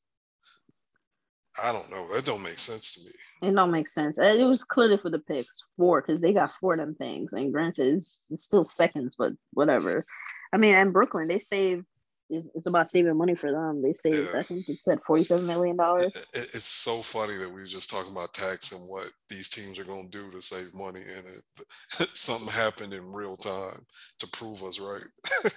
I 1.65 1.73
don't 1.73 1.91
know. 1.91 2.07
That 2.15 2.27
don't 2.27 2.43
make 2.43 2.59
sense 2.59 2.95
to 2.95 3.01
me. 3.07 3.49
It 3.49 3.55
don't 3.55 3.71
make 3.71 3.89
sense. 3.89 4.19
It 4.19 4.47
was 4.47 4.63
clearly 4.63 4.99
for 4.99 5.11
the 5.11 5.19
picks 5.19 5.65
four 5.77 6.03
because 6.03 6.21
they 6.21 6.35
got 6.35 6.53
four 6.61 6.75
of 6.75 6.81
them 6.81 6.95
things. 6.95 7.33
And 7.33 7.53
granted, 7.53 7.97
it's, 7.97 8.25
it's, 8.31 8.45
still 8.45 8.65
seconds, 8.65 9.17
but 9.17 9.33
whatever. 9.53 10.05
I 10.53 10.59
mean, 10.59 10.75
and 10.75 10.93
Brooklyn, 10.93 11.29
they 11.29 11.39
saved. 11.39 11.87
It's, 12.29 12.49
it's 12.55 12.67
about 12.67 12.91
saving 12.91 13.17
money 13.17 13.35
for 13.35 13.53
them. 13.53 13.83
They 13.83 13.93
saved. 13.93 14.31
Yeah. 14.33 14.41
I 14.41 14.43
think 14.43 14.69
it 14.69 14.83
said 14.83 14.99
forty-seven 15.07 15.47
million 15.47 15.77
dollars. 15.77 16.17
It, 16.17 16.27
it, 16.35 16.49
it's 16.55 16.65
so 16.65 16.99
funny 16.99 17.37
that 17.37 17.49
we 17.49 17.61
were 17.61 17.65
just 17.65 17.91
talking 17.91 18.13
about 18.13 18.35
tax 18.35 18.73
and 18.73 18.81
what 18.91 19.11
these 19.29 19.49
teams 19.49 19.79
are 19.79 19.85
going 19.85 20.11
to 20.11 20.19
do 20.19 20.31
to 20.31 20.43
save 20.43 20.75
money, 20.75 21.03
and 21.03 21.27
it 21.27 22.09
something 22.17 22.53
happened 22.53 22.93
in 22.93 23.13
real 23.13 23.37
time 23.37 23.85
to 24.19 24.27
prove 24.29 24.63
us 24.65 24.81
right. 24.81 25.53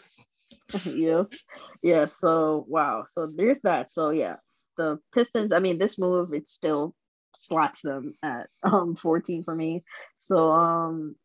yeah, 0.85 1.23
yeah. 1.81 2.05
So 2.05 2.65
wow. 2.67 3.05
So 3.07 3.27
there's 3.33 3.61
that. 3.61 3.91
So 3.91 4.11
yeah, 4.11 4.35
the 4.77 4.99
Pistons. 5.13 5.51
I 5.53 5.59
mean, 5.59 5.77
this 5.77 5.97
move 5.97 6.33
it's 6.33 6.51
still 6.51 6.95
slots 7.35 7.81
them 7.81 8.13
at 8.23 8.47
um 8.63 8.95
14 8.95 9.43
for 9.43 9.55
me. 9.55 9.83
So 10.17 10.51
um 10.51 11.15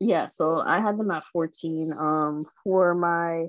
yeah, 0.00 0.26
so 0.26 0.60
I 0.60 0.80
had 0.80 0.98
them 0.98 1.10
at 1.10 1.24
14. 1.32 1.92
Um 1.92 2.46
for 2.64 2.94
my 2.94 3.46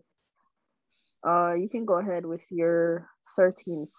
uh 1.25 1.53
you 1.53 1.69
can 1.69 1.85
go 1.85 1.95
ahead 1.99 2.25
with 2.25 2.45
your 2.49 3.07
13th. 3.37 3.89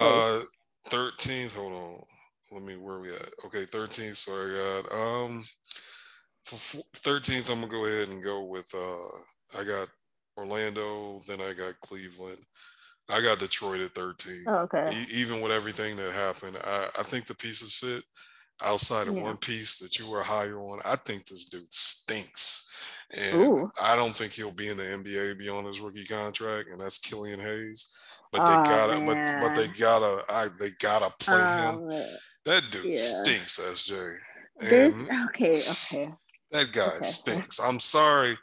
Uh 0.00 0.40
13th, 0.88 1.56
hold 1.56 1.72
on. 1.72 2.02
Let 2.50 2.62
me 2.64 2.76
where 2.76 3.00
we 3.00 3.08
at? 3.10 3.28
Okay, 3.46 3.64
13th. 3.64 4.16
So 4.16 4.32
I 4.32 4.84
got 4.84 4.96
um 4.96 5.44
for 6.44 6.56
13th, 6.56 7.50
I'm 7.50 7.60
gonna 7.60 7.68
go 7.72 7.86
ahead 7.86 8.08
and 8.08 8.22
go 8.22 8.44
with 8.44 8.72
uh 8.74 9.58
I 9.58 9.64
got 9.64 9.88
Orlando, 10.36 11.20
then 11.26 11.40
I 11.40 11.52
got 11.52 11.78
Cleveland, 11.80 12.40
I 13.08 13.20
got 13.20 13.38
Detroit 13.38 13.80
at 13.80 13.90
13. 13.90 14.44
Oh, 14.46 14.56
okay. 14.60 14.90
E- 14.92 15.20
even 15.20 15.40
with 15.40 15.52
everything 15.52 15.96
that 15.96 16.12
happened, 16.12 16.56
I, 16.64 16.88
I 16.98 17.02
think 17.02 17.26
the 17.26 17.34
pieces 17.34 17.74
fit. 17.74 18.02
Outside 18.62 19.08
of 19.08 19.16
yeah. 19.16 19.22
one 19.22 19.38
piece 19.38 19.78
that 19.78 19.98
you 19.98 20.08
were 20.08 20.22
higher 20.22 20.58
on, 20.60 20.80
I 20.84 20.94
think 20.94 21.26
this 21.26 21.48
dude 21.48 21.62
stinks. 21.70 22.61
And 23.14 23.36
Ooh. 23.36 23.70
I 23.80 23.96
don't 23.96 24.14
think 24.14 24.32
he'll 24.32 24.52
be 24.52 24.68
in 24.68 24.76
the 24.76 24.84
NBA 24.84 25.38
beyond 25.38 25.66
his 25.66 25.80
rookie 25.80 26.04
contract, 26.04 26.70
and 26.70 26.80
that's 26.80 26.98
Killian 26.98 27.40
Hayes. 27.40 27.94
But 28.30 28.46
they 28.46 28.52
oh, 28.52 28.64
gotta, 28.64 29.00
but, 29.04 29.14
but, 29.14 29.56
they 29.56 29.66
gotta, 29.78 30.24
I, 30.30 30.48
they 30.58 30.68
gotta 30.80 31.12
play 31.18 31.36
him. 31.36 31.88
That 32.46 32.64
dude 32.70 32.84
yeah. 32.86 32.96
stinks, 32.96 33.60
SJ. 33.60 34.16
This, 34.60 35.10
okay, 35.26 35.60
okay. 35.68 36.10
That 36.50 36.72
guy 36.72 36.86
okay. 36.86 37.04
stinks. 37.04 37.60
I'm 37.60 37.78
sorry. 37.78 38.36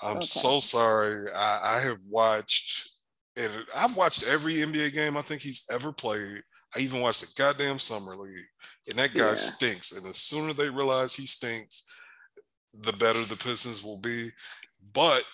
I'm 0.00 0.18
okay. 0.18 0.26
so 0.26 0.60
sorry. 0.60 1.28
I, 1.34 1.76
I 1.76 1.80
have 1.80 1.98
watched 2.08 2.92
and 3.36 3.50
I've 3.76 3.96
watched 3.96 4.28
every 4.28 4.56
NBA 4.56 4.92
game 4.92 5.16
I 5.16 5.22
think 5.22 5.40
he's 5.40 5.66
ever 5.70 5.92
played. 5.92 6.42
I 6.76 6.80
even 6.80 7.00
watched 7.00 7.22
the 7.22 7.42
goddamn 7.42 7.78
summer 7.78 8.16
league, 8.16 8.46
and 8.88 8.98
that 8.98 9.14
guy 9.14 9.28
yeah. 9.28 9.34
stinks. 9.34 9.92
And 9.92 10.04
the 10.04 10.14
sooner 10.14 10.52
they 10.52 10.70
realize 10.70 11.14
he 11.14 11.26
stinks, 11.26 11.86
the 12.80 12.92
better 12.94 13.22
the 13.24 13.36
Pistons 13.36 13.82
will 13.82 14.00
be. 14.00 14.28
But 14.92 15.24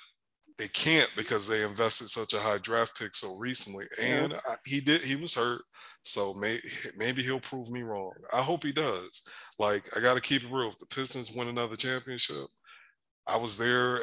they 0.59 0.69
can't 0.69 1.10
because 1.16 1.48
they 1.48 1.62
invested 1.62 2.09
such 2.09 2.35
a 2.35 2.39
high 2.39 2.59
draft 2.59 2.98
pick 2.98 3.15
so 3.15 3.39
recently, 3.40 3.86
and 4.01 4.32
yeah. 4.32 4.56
he 4.66 4.81
did. 4.81 5.02
He 5.02 5.16
was 5.16 5.35
hurt, 5.35 5.62
so 6.02 6.35
may, 6.35 6.59
maybe 6.97 7.23
he'll 7.23 7.40
prove 7.40 7.70
me 7.70 7.82
wrong. 7.82 8.12
I 8.32 8.40
hope 8.40 8.65
he 8.65 8.73
does. 8.73 9.23
Like 9.59 9.97
I 9.97 10.01
got 10.01 10.15
to 10.15 10.20
keep 10.20 10.43
it 10.43 10.51
real. 10.51 10.69
If 10.69 10.78
the 10.78 10.86
Pistons 10.86 11.32
win 11.35 11.48
another 11.48 11.77
championship, 11.77 12.47
I 13.27 13.36
was 13.36 13.56
there 13.56 14.01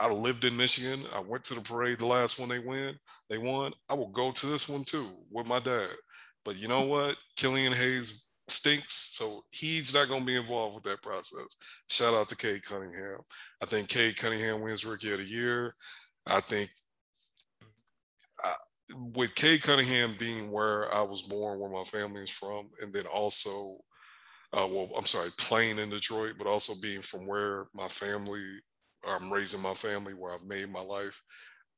I 0.00 0.10
lived 0.10 0.44
in 0.44 0.56
Michigan. 0.56 1.00
I 1.14 1.20
went 1.20 1.44
to 1.44 1.54
the 1.54 1.60
parade, 1.60 1.98
the 1.98 2.06
last 2.06 2.38
one 2.38 2.48
they 2.48 2.58
win, 2.58 2.94
they 3.28 3.38
won. 3.38 3.72
I 3.90 3.94
will 3.94 4.08
go 4.08 4.32
to 4.32 4.46
this 4.46 4.68
one 4.68 4.84
too 4.84 5.06
with 5.30 5.46
my 5.46 5.60
dad. 5.60 5.88
But 6.44 6.58
you 6.58 6.68
know 6.68 6.82
what? 6.82 7.16
Killian 7.36 7.72
Hayes 7.72 8.28
stinks, 8.48 9.16
so 9.16 9.40
he's 9.50 9.94
not 9.94 10.08
going 10.08 10.20
to 10.20 10.26
be 10.26 10.36
involved 10.36 10.74
with 10.74 10.84
that 10.84 11.02
process. 11.02 11.56
Shout 11.88 12.14
out 12.14 12.28
to 12.28 12.36
Cade 12.36 12.62
Cunningham. 12.62 13.18
I 13.62 13.66
think 13.66 13.88
Cade 13.88 14.16
Cunningham 14.16 14.60
wins 14.60 14.84
Rookie 14.84 15.12
of 15.12 15.18
the 15.18 15.24
Year. 15.24 15.74
I 16.26 16.40
think 16.40 16.70
uh, 18.44 18.96
with 19.14 19.34
Cade 19.34 19.62
Cunningham 19.62 20.14
being 20.18 20.50
where 20.50 20.92
I 20.92 21.02
was 21.02 21.22
born, 21.22 21.58
where 21.58 21.70
my 21.70 21.84
family 21.84 22.22
is 22.22 22.30
from, 22.30 22.68
and 22.80 22.92
then 22.92 23.06
also, 23.06 23.50
uh, 24.52 24.66
well, 24.70 24.90
I'm 24.96 25.06
sorry, 25.06 25.30
playing 25.38 25.78
in 25.78 25.90
Detroit, 25.90 26.34
but 26.38 26.46
also 26.46 26.74
being 26.82 27.02
from 27.02 27.26
where 27.26 27.66
my 27.74 27.88
family, 27.88 28.42
I'm 29.06 29.32
raising 29.32 29.62
my 29.62 29.74
family, 29.74 30.14
where 30.14 30.34
I've 30.34 30.44
made 30.44 30.70
my 30.70 30.82
life. 30.82 31.20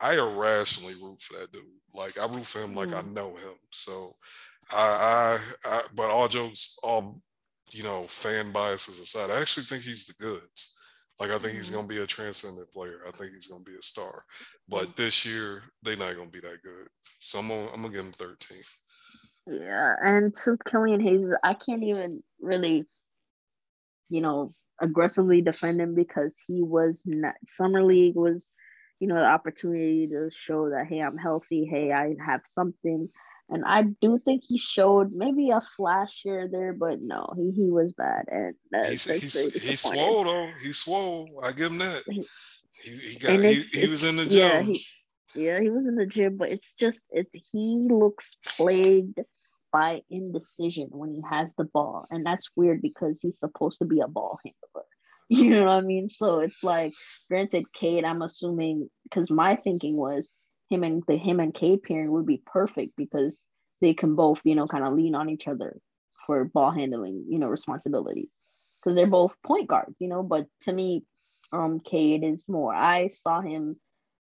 I 0.01 0.15
irrationally 0.15 0.95
root 1.01 1.23
for 1.23 1.39
that 1.39 1.53
dude. 1.53 1.63
Like 1.95 2.19
I 2.19 2.27
root 2.27 2.45
for 2.45 2.61
him 2.61 2.73
mm. 2.73 2.77
like 2.77 2.93
I 2.93 3.03
mm. 3.03 3.13
know 3.13 3.31
him. 3.31 3.55
So 3.71 4.11
I, 4.73 5.39
I, 5.65 5.69
I, 5.69 5.83
but 5.95 6.11
all 6.11 6.29
jokes, 6.29 6.77
all 6.83 7.21
you 7.73 7.83
know, 7.83 8.05
fan 8.05 8.53
biases 8.53 9.01
aside, 9.01 9.31
I 9.31 9.41
actually 9.41 9.65
think 9.65 9.83
he's 9.83 10.07
the 10.07 10.23
goods. 10.23 10.79
Like 11.21 11.31
I 11.31 11.39
think 11.39 11.55
he's 11.55 11.71
mm-hmm. 11.71 11.83
to 11.89 11.95
be 11.95 12.03
a 12.03 12.07
transcendent 12.07 12.71
player. 12.73 13.01
I 13.07 13.11
think 13.11 13.33
he's 13.33 13.49
to 13.49 13.63
be 13.63 13.77
a 13.77 13.83
star. 13.83 14.25
But 14.69 14.87
mm. 14.87 14.97
this 14.97 15.27
year 15.27 15.63
they're 15.83 15.97
not 15.97 16.15
to 16.15 16.27
be 16.27 16.41
that 16.41 16.63
good. 16.63 16.89
So 17.19 17.39
I'm 17.39 17.49
gonna, 17.49 17.69
I'm 17.73 17.83
gonna 17.83 17.95
give 17.95 18.05
him 18.05 18.13
13. 18.13 18.59
Yeah, 19.47 19.95
and 20.03 20.35
to 20.45 20.57
Killian 20.67 21.01
Hayes, 21.01 21.29
I 21.43 21.55
can't 21.55 21.83
even 21.83 22.23
really, 22.41 22.87
you 24.09 24.23
know, 24.23 24.55
aggressively 24.81 25.43
defend 25.43 25.81
him 25.81 25.95
because 25.95 26.41
he 26.47 26.63
was 26.63 27.03
not 27.05 27.35
summer 27.47 27.85
league 27.85 28.17
was, 28.17 28.53
you 29.01 29.07
know, 29.07 29.17
the 29.17 29.27
opportunity 29.27 30.09
to 30.09 30.31
show 30.31 30.71
that 30.71 30.87
hey, 30.89 31.01
I'm 31.01 31.19
healthy. 31.19 31.67
Hey, 31.67 31.93
I 31.93 32.15
have 32.25 32.41
something 32.45 33.09
and 33.51 33.65
I 33.67 33.83
do 34.01 34.19
think 34.25 34.43
he 34.47 34.59
showed 34.59 35.13
maybe 35.13 35.51
a 35.51 35.61
flash 35.77 36.21
here 36.23 36.49
there, 36.51 36.73
but 36.73 37.01
no, 37.01 37.33
he, 37.37 37.51
he 37.51 37.71
was 37.71 37.93
bad. 37.93 38.25
And 38.29 38.55
that's, 38.71 38.89
he's, 38.89 39.05
he's, 39.05 39.65
he's 39.65 39.81
swole 39.81 40.25
though. 40.25 40.51
He's 40.63 40.79
swole. 40.79 41.29
I 41.43 41.53
give 41.53 41.71
him 41.73 41.79
that. 41.79 42.03
He, 42.07 42.25
he 42.83 43.19
got 43.19 43.41
he, 43.41 43.61
he 43.61 43.87
was 43.87 44.03
in 44.03 44.17
the 44.17 44.27
gym. 44.27 44.39
Yeah 44.39 44.63
he, 44.63 44.85
yeah, 45.35 45.61
he 45.61 45.71
was 45.71 45.87
in 45.87 45.97
the 45.97 46.07
gym, 46.07 46.37
but 46.39 46.51
it's 46.51 46.75
just 46.75 47.03
it 47.11 47.29
he 47.33 47.89
looks 47.91 48.37
plagued 48.47 49.21
by 49.73 50.03
indecision 50.09 50.89
when 50.93 51.11
he 51.11 51.21
has 51.29 51.53
the 51.59 51.65
ball. 51.65 52.07
And 52.11 52.25
that's 52.25 52.51
weird 52.55 52.81
because 52.81 53.21
he's 53.21 53.41
supposed 53.41 53.81
to 53.81 53.85
be 53.85 54.01
a 54.01 54.09
ball 54.09 54.39
handler. 54.45 54.87
You 55.31 55.49
know 55.49 55.65
what 55.65 55.73
I 55.73 55.81
mean? 55.81 56.07
So 56.07 56.41
it's 56.41 56.63
like, 56.63 56.93
granted, 57.31 57.73
Cade, 57.73 58.05
I'm 58.05 58.21
assuming 58.21 58.91
because 59.05 59.31
my 59.31 59.57
thinking 59.57 59.97
was 59.97 60.31
him 60.71 60.85
and 60.85 61.03
the 61.07 61.17
him 61.17 61.41
and 61.41 61.55
Cade 61.55 61.83
pairing 61.83 62.11
would 62.13 62.27
be 62.27 62.43
perfect 62.45 62.95
because 62.97 63.39
they 63.81 63.95
can 63.95 64.15
both, 64.15 64.41
you 64.45 64.55
know, 64.55 64.67
kind 64.67 64.85
of 64.85 64.93
lean 64.95 65.15
on 65.15 65.29
each 65.29 65.49
other 65.49 65.79
for 66.27 66.45
ball 66.45 66.71
handling, 66.71 67.27
you 67.29 67.39
know, 67.39 67.49
responsibilities. 67.49 68.31
Because 68.83 68.97
they're 68.97 69.07
both 69.07 69.35
point 69.43 69.69
guards, 69.69 69.97
you 69.99 70.09
know. 70.09 70.23
But 70.23 70.47
to 70.63 70.73
me, 70.73 71.05
um, 71.53 71.81
Cade 71.81 72.25
is 72.25 72.49
more. 72.49 72.75
I 72.75 73.09
saw 73.09 73.41
him 73.41 73.77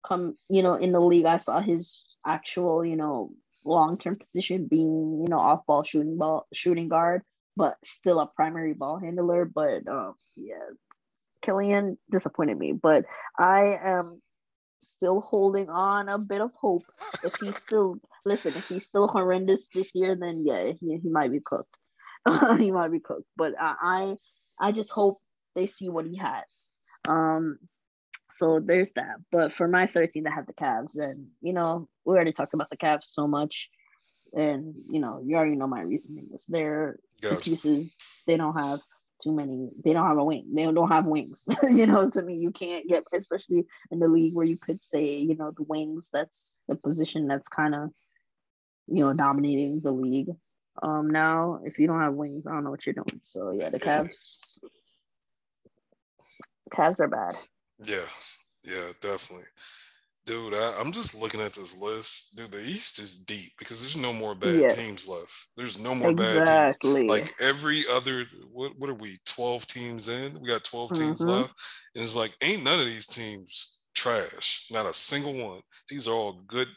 come, 0.06 0.36
you 0.48 0.62
know, 0.62 0.74
in 0.74 0.92
the 0.92 1.00
league. 1.00 1.26
I 1.26 1.38
saw 1.38 1.60
his 1.60 2.04
actual, 2.26 2.84
you 2.84 2.96
know, 2.96 3.32
long 3.64 3.98
term 3.98 4.16
position 4.16 4.66
being, 4.66 5.22
you 5.22 5.28
know, 5.28 5.38
off 5.38 5.66
ball 5.66 5.82
shooting 5.82 6.16
ball 6.16 6.46
shooting 6.52 6.88
guard, 6.88 7.22
but 7.56 7.76
still 7.84 8.20
a 8.20 8.26
primary 8.26 8.74
ball 8.74 8.98
handler. 8.98 9.44
But 9.44 9.86
um, 9.88 10.14
yeah, 10.36 10.54
Killian 11.42 11.98
disappointed 12.10 12.58
me. 12.58 12.72
But 12.72 13.04
I 13.38 13.78
am 13.82 14.20
still 14.82 15.20
holding 15.20 15.68
on 15.68 16.08
a 16.08 16.18
bit 16.18 16.40
of 16.40 16.50
hope. 16.54 16.84
If 17.24 17.36
he's 17.40 17.56
still 17.56 17.96
listen, 18.24 18.52
if 18.56 18.68
he's 18.68 18.84
still 18.84 19.08
horrendous 19.08 19.68
this 19.74 19.94
year, 19.94 20.16
then 20.16 20.42
yeah, 20.44 20.72
he, 20.80 20.98
he 21.02 21.08
might 21.08 21.32
be 21.32 21.40
cooked. 21.44 21.74
he 22.58 22.70
might 22.70 22.92
be 22.92 23.00
cooked. 23.00 23.26
But 23.36 23.54
I, 23.60 24.16
I 24.60 24.68
I 24.68 24.72
just 24.72 24.90
hope 24.90 25.20
they 25.54 25.66
see 25.66 25.88
what 25.88 26.06
he 26.06 26.16
has. 26.18 26.70
Um, 27.06 27.58
so 28.30 28.60
there's 28.60 28.92
that. 28.92 29.16
But 29.32 29.52
for 29.52 29.68
my 29.68 29.86
13, 29.86 30.26
I 30.26 30.34
have 30.34 30.46
the 30.46 30.52
Cavs, 30.52 30.96
and 30.96 31.28
you 31.40 31.52
know 31.52 31.88
we 32.04 32.14
already 32.14 32.32
talked 32.32 32.54
about 32.54 32.70
the 32.70 32.76
Cavs 32.76 33.04
so 33.04 33.26
much, 33.26 33.68
and 34.34 34.74
you 34.90 35.00
know 35.00 35.20
you 35.24 35.36
already 35.36 35.56
know 35.56 35.66
my 35.66 35.82
reasoning 35.82 36.28
is 36.34 36.44
their 36.46 36.98
excuses 37.22 37.96
they 38.26 38.36
don't 38.36 38.56
have 38.56 38.80
too 39.22 39.32
many. 39.32 39.70
They 39.84 39.92
don't 39.92 40.06
have 40.06 40.18
a 40.18 40.24
wing. 40.24 40.46
They 40.52 40.64
don't 40.64 40.88
have 40.90 41.06
wings. 41.06 41.44
you 41.62 41.86
know, 41.86 42.08
to 42.08 42.22
me, 42.22 42.36
you 42.36 42.50
can't 42.50 42.88
get, 42.88 43.04
especially 43.12 43.66
in 43.90 43.98
the 43.98 44.08
league 44.08 44.34
where 44.34 44.46
you 44.46 44.56
could 44.56 44.82
say, 44.82 45.04
you 45.04 45.36
know, 45.36 45.52
the 45.56 45.64
wings. 45.64 46.10
That's 46.12 46.60
the 46.68 46.76
position 46.76 47.28
that's 47.28 47.48
kind 47.48 47.74
of, 47.74 47.90
you 48.86 49.04
know, 49.04 49.12
dominating 49.12 49.80
the 49.80 49.92
league. 49.92 50.30
Um, 50.82 51.10
now 51.10 51.60
if 51.64 51.78
you 51.78 51.86
don't 51.86 52.00
have 52.00 52.14
wings, 52.14 52.46
I 52.46 52.52
don't 52.52 52.64
know 52.64 52.70
what 52.70 52.86
you're 52.86 52.94
doing. 52.94 53.20
So 53.22 53.52
yeah, 53.56 53.70
the 53.70 53.80
Cavs. 53.80 54.58
Cavs 56.72 57.00
are 57.00 57.08
bad. 57.08 57.34
Yeah, 57.84 58.06
yeah, 58.64 58.92
definitely 59.00 59.46
dude, 60.28 60.54
I, 60.54 60.80
am 60.80 60.92
just 60.92 61.18
looking 61.20 61.40
at 61.40 61.54
this 61.54 61.80
list. 61.80 62.36
Dude, 62.36 62.52
the 62.52 62.60
East 62.60 62.98
is 62.98 63.22
deep 63.22 63.52
because 63.58 63.80
there's 63.80 63.96
no 63.96 64.12
more 64.12 64.34
bad 64.34 64.60
yes. 64.60 64.76
teams 64.76 65.08
left. 65.08 65.32
There's 65.56 65.78
no 65.78 65.94
more 65.94 66.10
exactly. 66.10 66.44
bad 66.44 66.76
teams. 66.80 67.10
Like 67.10 67.40
every 67.40 67.82
other, 67.90 68.24
what 68.52 68.72
what 68.78 68.90
are 68.90 68.94
we? 68.94 69.16
Twelve 69.24 69.66
teams 69.66 70.08
in. 70.08 70.38
We 70.40 70.48
got 70.48 70.64
12 70.64 70.92
teams 70.92 71.20
mm-hmm. 71.20 71.30
left, 71.30 71.54
and 71.94 72.04
it's 72.04 72.14
like 72.14 72.32
ain't 72.42 72.62
none 72.62 72.78
of 72.78 72.86
these 72.86 73.06
teams 73.06 73.80
trash. 73.94 74.66
Not 74.70 74.86
a 74.86 74.92
single 74.92 75.34
one. 75.34 75.60
These 75.88 76.06
are 76.06 76.14
all 76.14 76.42
good, 76.46 76.68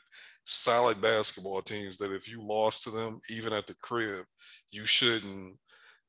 solid 0.45 1.02
basketball 1.02 1.61
teams. 1.61 1.98
That 1.98 2.14
if 2.14 2.32
you 2.32 2.41
lost 2.41 2.84
to 2.84 2.90
them, 2.90 3.19
even 3.30 3.52
at 3.52 3.68
the 3.68 3.76
crib, 3.82 4.26
you 4.72 4.86
shouldn't 4.86 5.57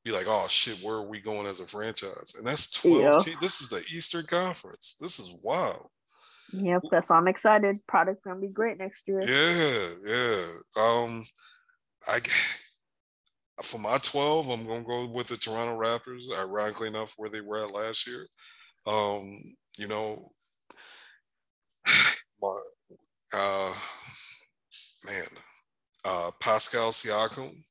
be 0.05 0.11
like, 0.11 0.27
oh 0.27 0.45
shit, 0.47 0.79
where 0.81 0.95
are 0.95 1.07
we 1.07 1.21
going 1.21 1.47
as 1.47 1.59
a 1.59 1.65
franchise? 1.65 2.35
And 2.37 2.47
that's 2.47 2.71
12 2.81 3.01
yeah. 3.01 3.19
teams. 3.19 3.39
This 3.39 3.61
is 3.61 3.69
the 3.69 3.83
Eastern 3.95 4.25
Conference. 4.25 4.95
This 4.99 5.19
is 5.19 5.39
wild. 5.43 5.89
Yep, 6.53 6.83
that's 6.91 7.09
why 7.09 7.17
I'm 7.17 7.27
excited. 7.27 7.79
Product's 7.87 8.23
gonna 8.23 8.39
be 8.39 8.49
great 8.49 8.77
next 8.77 9.07
year. 9.07 9.21
Yeah, 9.21 9.89
yeah. 10.05 10.45
Um, 10.81 11.25
I 12.07 12.19
for 13.61 13.79
my 13.79 13.97
12, 13.97 14.49
I'm 14.49 14.67
gonna 14.67 14.83
go 14.83 15.07
with 15.07 15.27
the 15.27 15.37
Toronto 15.37 15.77
Raptors. 15.77 16.23
Ironically 16.35 16.87
enough, 16.87 17.13
where 17.17 17.29
they 17.29 17.41
were 17.41 17.63
at 17.63 17.71
last 17.71 18.07
year. 18.07 18.27
Um, 18.85 19.41
you 19.77 19.87
know, 19.87 20.31
my, 22.41 22.59
uh, 23.33 23.73
man, 25.05 25.23
uh, 26.05 26.31
Pascal 26.39 26.91
Siakam 26.91 27.63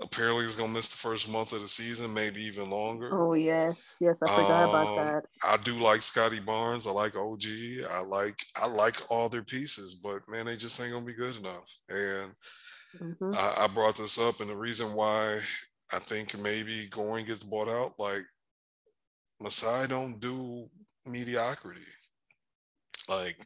apparently 0.00 0.44
he's 0.44 0.56
gonna 0.56 0.72
miss 0.72 0.88
the 0.88 0.96
first 0.96 1.30
month 1.30 1.52
of 1.52 1.60
the 1.60 1.68
season, 1.68 2.12
maybe 2.14 2.40
even 2.42 2.70
longer. 2.70 3.10
Oh 3.12 3.34
yes, 3.34 3.82
yes, 4.00 4.18
I 4.22 4.28
forgot 4.28 4.64
um, 4.64 4.70
about 4.70 4.96
that. 4.96 5.26
I 5.44 5.56
do 5.64 5.74
like 5.74 6.02
Scottie 6.02 6.40
Barnes. 6.40 6.86
I 6.86 6.90
like 6.90 7.16
OG. 7.16 7.44
I 7.90 8.02
like 8.02 8.40
I 8.62 8.68
like 8.68 9.10
all 9.10 9.28
their 9.28 9.42
pieces, 9.42 10.00
but 10.02 10.28
man, 10.28 10.46
they 10.46 10.56
just 10.56 10.80
ain't 10.80 10.92
gonna 10.92 11.04
be 11.04 11.14
good 11.14 11.36
enough. 11.36 11.78
And 11.88 12.32
mm-hmm. 13.00 13.34
I, 13.34 13.64
I, 13.64 13.66
brought 13.68 13.96
this 13.96 14.20
up, 14.20 14.40
and 14.40 14.48
the 14.48 14.56
reason 14.56 14.88
why 14.88 15.40
I 15.92 15.98
think 15.98 16.38
maybe 16.38 16.88
Goran 16.90 17.26
gets 17.26 17.42
bought 17.42 17.68
out, 17.68 17.94
like 17.98 18.22
Masai 19.40 19.88
don't 19.88 20.20
do 20.20 20.68
mediocrity. 21.06 21.80
Like 23.08 23.44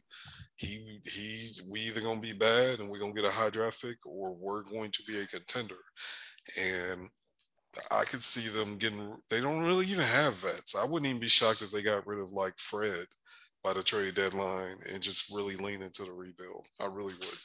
he 0.55 0.99
he 1.05 1.49
we 1.71 1.79
either 1.79 2.01
gonna 2.01 2.19
be 2.19 2.33
bad 2.33 2.79
and 2.79 2.89
we're 2.89 2.99
gonna 2.99 3.13
get 3.13 3.25
a 3.25 3.31
high 3.31 3.49
draft 3.49 3.81
pick 3.81 3.97
or 4.05 4.33
we're 4.33 4.63
going 4.63 4.91
to 4.91 5.03
be 5.07 5.19
a 5.19 5.25
contender 5.25 5.77
and 6.59 7.09
I 7.91 8.03
could 8.03 8.23
see 8.23 8.49
them 8.57 8.77
getting. 8.77 9.15
They 9.29 9.41
don't 9.41 9.63
really 9.63 9.85
even 9.87 10.03
have 10.03 10.35
vets. 10.35 10.75
I 10.75 10.85
wouldn't 10.85 11.09
even 11.09 11.21
be 11.21 11.27
shocked 11.27 11.61
if 11.61 11.71
they 11.71 11.81
got 11.81 12.05
rid 12.05 12.19
of 12.19 12.31
like 12.31 12.53
Fred 12.57 13.05
by 13.63 13.73
the 13.73 13.81
trade 13.81 14.15
deadline 14.15 14.77
and 14.91 15.01
just 15.01 15.33
really 15.33 15.55
lean 15.55 15.81
into 15.81 16.03
the 16.03 16.11
rebuild. 16.11 16.67
I 16.79 16.85
really 16.85 17.13
would. 17.13 17.39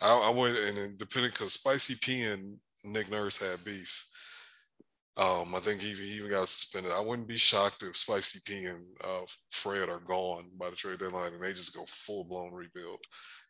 I, 0.00 0.28
I 0.28 0.30
would, 0.30 0.56
and 0.56 0.98
depending 0.98 1.30
because 1.30 1.52
Spicy 1.52 1.94
P 2.02 2.24
and 2.24 2.56
Nick 2.84 3.10
Nurse 3.10 3.38
had 3.38 3.64
beef. 3.64 4.06
Um, 5.16 5.54
I 5.54 5.60
think 5.60 5.80
he, 5.80 5.92
he 5.92 6.16
even 6.16 6.30
got 6.30 6.48
suspended. 6.48 6.90
I 6.90 7.00
wouldn't 7.00 7.28
be 7.28 7.36
shocked 7.36 7.84
if 7.84 7.96
Spicy 7.96 8.40
P 8.44 8.64
and 8.64 8.84
uh, 9.04 9.20
Fred 9.50 9.88
are 9.88 10.00
gone 10.00 10.46
by 10.58 10.70
the 10.70 10.76
trade 10.76 10.98
deadline 10.98 11.32
and 11.32 11.42
they 11.42 11.52
just 11.52 11.76
go 11.76 11.84
full 11.86 12.24
blown 12.24 12.52
rebuild. 12.52 12.98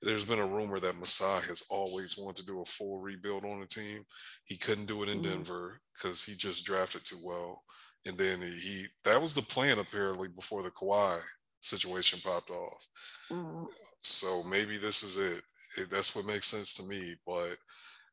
There's 0.03 0.27
been 0.27 0.41
a 0.41 0.47
rumor 0.47 0.79
that 0.81 0.99
Masai 0.99 1.47
has 1.49 1.67
always 1.71 2.19
wanted 2.19 2.37
to 2.37 2.47
do 2.47 2.61
a 2.61 2.67
full 2.67 3.01
rebuild 3.01 3.47
on 3.47 3.61
the 3.61 3.67
team. 3.67 4.03
He 4.45 4.59
couldn't 4.59 4.87
do 4.87 5.03
it 5.03 5.09
in 5.09 5.23
mm-hmm. 5.23 5.33
Denver 5.33 5.81
because 5.95 6.23
he 6.23 6.35
just 6.35 6.67
drafted 6.67 7.03
too 7.05 7.17
well. 7.25 7.63
And 8.07 8.19
then 8.19 8.41
he 8.43 8.85
that 9.05 9.19
was 9.19 9.35
the 9.35 9.41
plan 9.41 9.79
apparently 9.79 10.29
before 10.29 10.63
the 10.63 10.71
Kawhi 10.71 11.19
situation 11.63 12.21
popped 12.23 12.51
off. 12.51 12.87
Mm-hmm. 13.31 13.65
So 14.01 14.47
maybe 14.51 14.77
this 14.77 15.03
is 15.03 15.17
it. 15.17 15.43
it. 15.79 15.91
That's 15.91 16.15
what 16.15 16.27
makes 16.27 16.49
sense 16.49 16.75
to 16.75 16.89
me, 16.91 17.15
but 17.27 17.57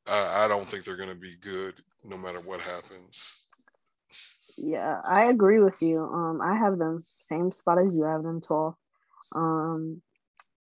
I, 0.08 0.46
I 0.46 0.48
don't 0.48 0.66
think 0.66 0.86
they're 0.86 0.96
going 0.96 1.10
to 1.10 1.16
be 1.16 1.36
good 1.42 1.76
no 2.06 2.18
matter 2.18 2.40
what 2.40 2.62
happens. 2.62 3.41
Yeah, 4.58 5.02
I 5.06 5.26
agree 5.26 5.60
with 5.60 5.82
you. 5.82 6.02
Um, 6.02 6.42
I 6.42 6.56
have 6.58 6.78
them 6.78 7.06
same 7.20 7.52
spot 7.52 7.84
as 7.84 7.96
you 7.96 8.04
have 8.04 8.24
them 8.24 8.42
12. 8.42 8.76
Um, 9.34 10.02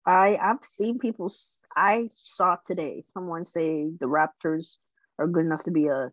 I 0.05 0.38
I've 0.41 0.64
seen 0.64 0.99
people. 0.99 1.34
I 1.76 2.07
saw 2.11 2.57
today 2.65 3.01
someone 3.01 3.45
say 3.45 3.89
the 3.99 4.07
Raptors 4.07 4.77
are 5.19 5.27
good 5.27 5.45
enough 5.45 5.64
to 5.64 5.72
be 5.72 5.88
a 5.88 6.11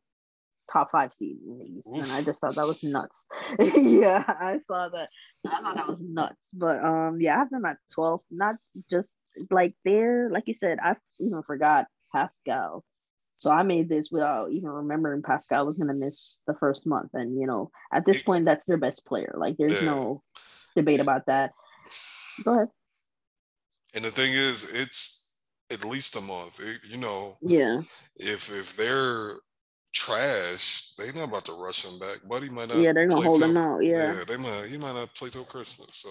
top 0.71 0.91
five 0.91 1.13
seed 1.13 1.37
in 1.47 1.59
the 1.59 1.65
East, 1.65 1.89
and 1.89 2.11
I 2.13 2.23
just 2.23 2.41
thought 2.41 2.57
that 2.57 2.67
was 2.67 2.83
nuts. 2.83 3.25
yeah, 3.77 4.25
I 4.27 4.59
saw 4.59 4.89
that. 4.89 5.11
I 5.47 5.61
thought 5.61 5.77
that 5.77 5.89
was 5.89 6.03
nuts. 6.03 6.51
But 6.53 6.83
um, 6.85 7.19
yeah, 7.21 7.37
I 7.37 7.39
have 7.39 7.51
them 7.51 7.65
at 7.65 7.79
twelve. 7.93 8.23
Not 8.31 8.57
just 8.91 9.17
like 9.51 9.75
they're 9.85 10.29
like 10.31 10.45
you 10.47 10.55
said. 10.55 10.79
I 10.83 10.97
even 11.21 11.43
forgot 11.43 11.87
Pascal. 12.13 12.85
So 13.37 13.51
I 13.51 13.63
made 13.63 13.89
this 13.89 14.11
without 14.11 14.51
even 14.53 14.69
remembering 14.69 15.23
Pascal 15.23 15.67
was 15.67 15.77
gonna 15.77 15.95
miss 15.95 16.41
the 16.47 16.55
first 16.55 16.87
month, 16.87 17.11
and 17.15 17.39
you 17.39 17.47
know 17.47 17.71
at 17.93 18.07
this 18.07 18.23
point 18.23 18.45
that's 18.45 18.65
their 18.67 18.77
best 18.77 19.05
player. 19.05 19.35
Like 19.37 19.57
there's 19.57 19.81
yeah. 19.83 19.91
no 19.91 20.23
debate 20.77 21.01
about 21.01 21.27
that. 21.27 21.53
Go 22.45 22.55
ahead. 22.55 22.69
And 23.95 24.05
the 24.05 24.11
thing 24.11 24.33
is, 24.33 24.65
it's 24.73 25.39
at 25.73 25.85
least 25.85 26.17
a 26.17 26.21
month. 26.21 26.61
It, 26.61 26.81
you 26.89 26.99
know. 26.99 27.37
Yeah. 27.41 27.81
If 28.17 28.51
if 28.51 28.77
they're 28.77 29.37
trash, 29.93 30.95
they 30.99 31.13
not 31.13 31.29
about 31.29 31.45
to 31.47 31.53
rush 31.53 31.85
him 31.85 31.99
back. 31.99 32.21
Buddy 32.29 32.51
might 32.51 32.69
not. 32.69 32.79
Yeah, 32.79 32.93
they're 32.93 33.07
gonna 33.07 33.23
hold 33.23 33.39
till, 33.39 33.51
him 33.51 33.57
out. 33.57 33.85
Yeah. 33.85 34.15
Yeah, 34.15 34.25
they 34.27 34.37
might. 34.37 34.67
He 34.67 34.79
might 34.79 34.95
not 34.95 35.15
play 35.15 35.31
till 35.31 35.45
Christmas. 35.45 35.97
So. 35.97 36.11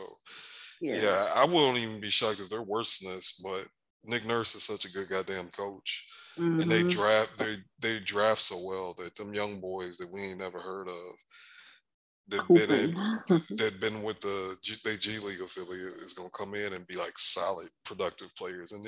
Yeah. 0.81 1.01
yeah, 1.01 1.27
I 1.35 1.45
wouldn't 1.45 1.77
even 1.77 2.01
be 2.01 2.09
shocked 2.09 2.41
if 2.41 2.49
they're 2.49 2.61
worse 2.61 2.99
than 2.99 3.13
this. 3.13 3.41
But 3.41 3.67
Nick 4.03 4.25
Nurse 4.25 4.53
is 4.55 4.63
such 4.63 4.83
a 4.83 4.91
good 4.91 5.07
goddamn 5.07 5.47
coach, 5.47 6.05
mm-hmm. 6.37 6.61
and 6.61 6.71
they 6.71 6.81
mm-hmm. 6.81 6.89
draft 6.89 7.37
they 7.37 7.57
they 7.81 7.99
draft 7.99 8.39
so 8.39 8.55
well 8.65 8.93
that 8.97 9.15
them 9.15 9.33
young 9.33 9.59
boys 9.59 9.97
that 9.97 10.11
we 10.11 10.21
ain't 10.21 10.39
never 10.39 10.59
heard 10.59 10.87
of 10.87 11.15
that 12.29 12.47
been 12.47 12.71
in, 12.71 12.93
that 13.57 13.79
been 13.79 14.03
with 14.03 14.19
the 14.21 14.57
G, 14.61 14.75
they 14.83 14.97
G 14.97 15.19
League 15.19 15.41
affiliate 15.41 15.97
is 16.01 16.13
gonna 16.13 16.29
come 16.29 16.55
in 16.55 16.73
and 16.73 16.87
be 16.87 16.95
like 16.95 17.17
solid, 17.17 17.67
productive 17.85 18.33
players, 18.35 18.71
and 18.71 18.85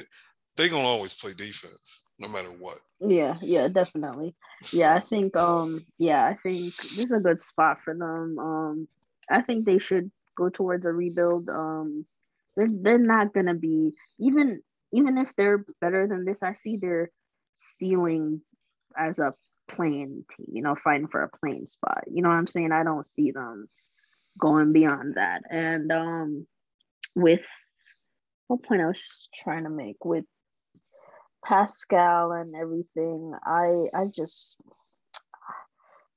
they, 0.58 0.66
are 0.66 0.70
gonna 0.70 0.88
always 0.88 1.14
play 1.14 1.34
defense 1.34 2.06
no 2.20 2.30
matter 2.30 2.50
what. 2.50 2.78
Yeah, 3.00 3.38
yeah, 3.42 3.68
definitely. 3.68 4.36
So, 4.64 4.78
yeah, 4.78 4.96
I 4.96 5.00
think 5.00 5.36
um 5.36 5.86
yeah, 5.98 6.26
I 6.26 6.36
think 6.36 6.76
this 6.76 7.06
is 7.06 7.12
a 7.12 7.20
good 7.20 7.42
spot 7.42 7.80
for 7.84 7.94
them. 7.94 8.38
Um 8.40 8.88
I 9.30 9.42
think 9.42 9.66
they 9.66 9.80
should 9.80 10.12
go 10.38 10.50
towards 10.50 10.86
a 10.86 10.92
rebuild. 10.92 11.50
Um 11.50 12.06
they're 12.56 12.70
they're 12.72 12.98
not 12.98 13.34
gonna 13.34 13.56
be 13.56 13.94
even 14.20 14.62
even 14.94 15.18
if 15.18 15.36
they're 15.36 15.66
better 15.82 16.08
than 16.08 16.24
this, 16.24 16.42
I 16.42 16.54
see 16.54 16.78
their 16.78 17.12
ceiling 17.58 18.42
as 18.98 19.20
a 19.20 19.34
play-in 19.68 20.26
team, 20.36 20.48
you 20.52 20.62
know, 20.62 20.76
fighting 20.76 21.08
for 21.08 21.24
a 21.24 21.30
play-in 21.30 21.68
spot. 21.68 22.04
You 22.08 22.22
know 22.22 22.30
what 22.30 22.36
I'm 22.36 22.48
saying? 22.48 22.72
I 22.72 22.84
don't 22.84 23.06
see 23.06 23.32
them 23.32 23.68
going 24.40 24.74
beyond 24.74 25.16
that. 25.16 25.44
And 25.50 25.92
um 25.92 26.48
with 27.16 27.46
what 28.48 28.64
point 28.64 28.82
I 28.82 28.88
was 28.88 29.30
trying 29.34 29.64
to 29.64 29.70
make 29.70 30.04
with 30.04 30.26
Pascal 31.44 32.32
and 32.32 32.56
everything, 32.56 33.34
I 33.46 33.86
I 33.94 34.06
just 34.06 34.60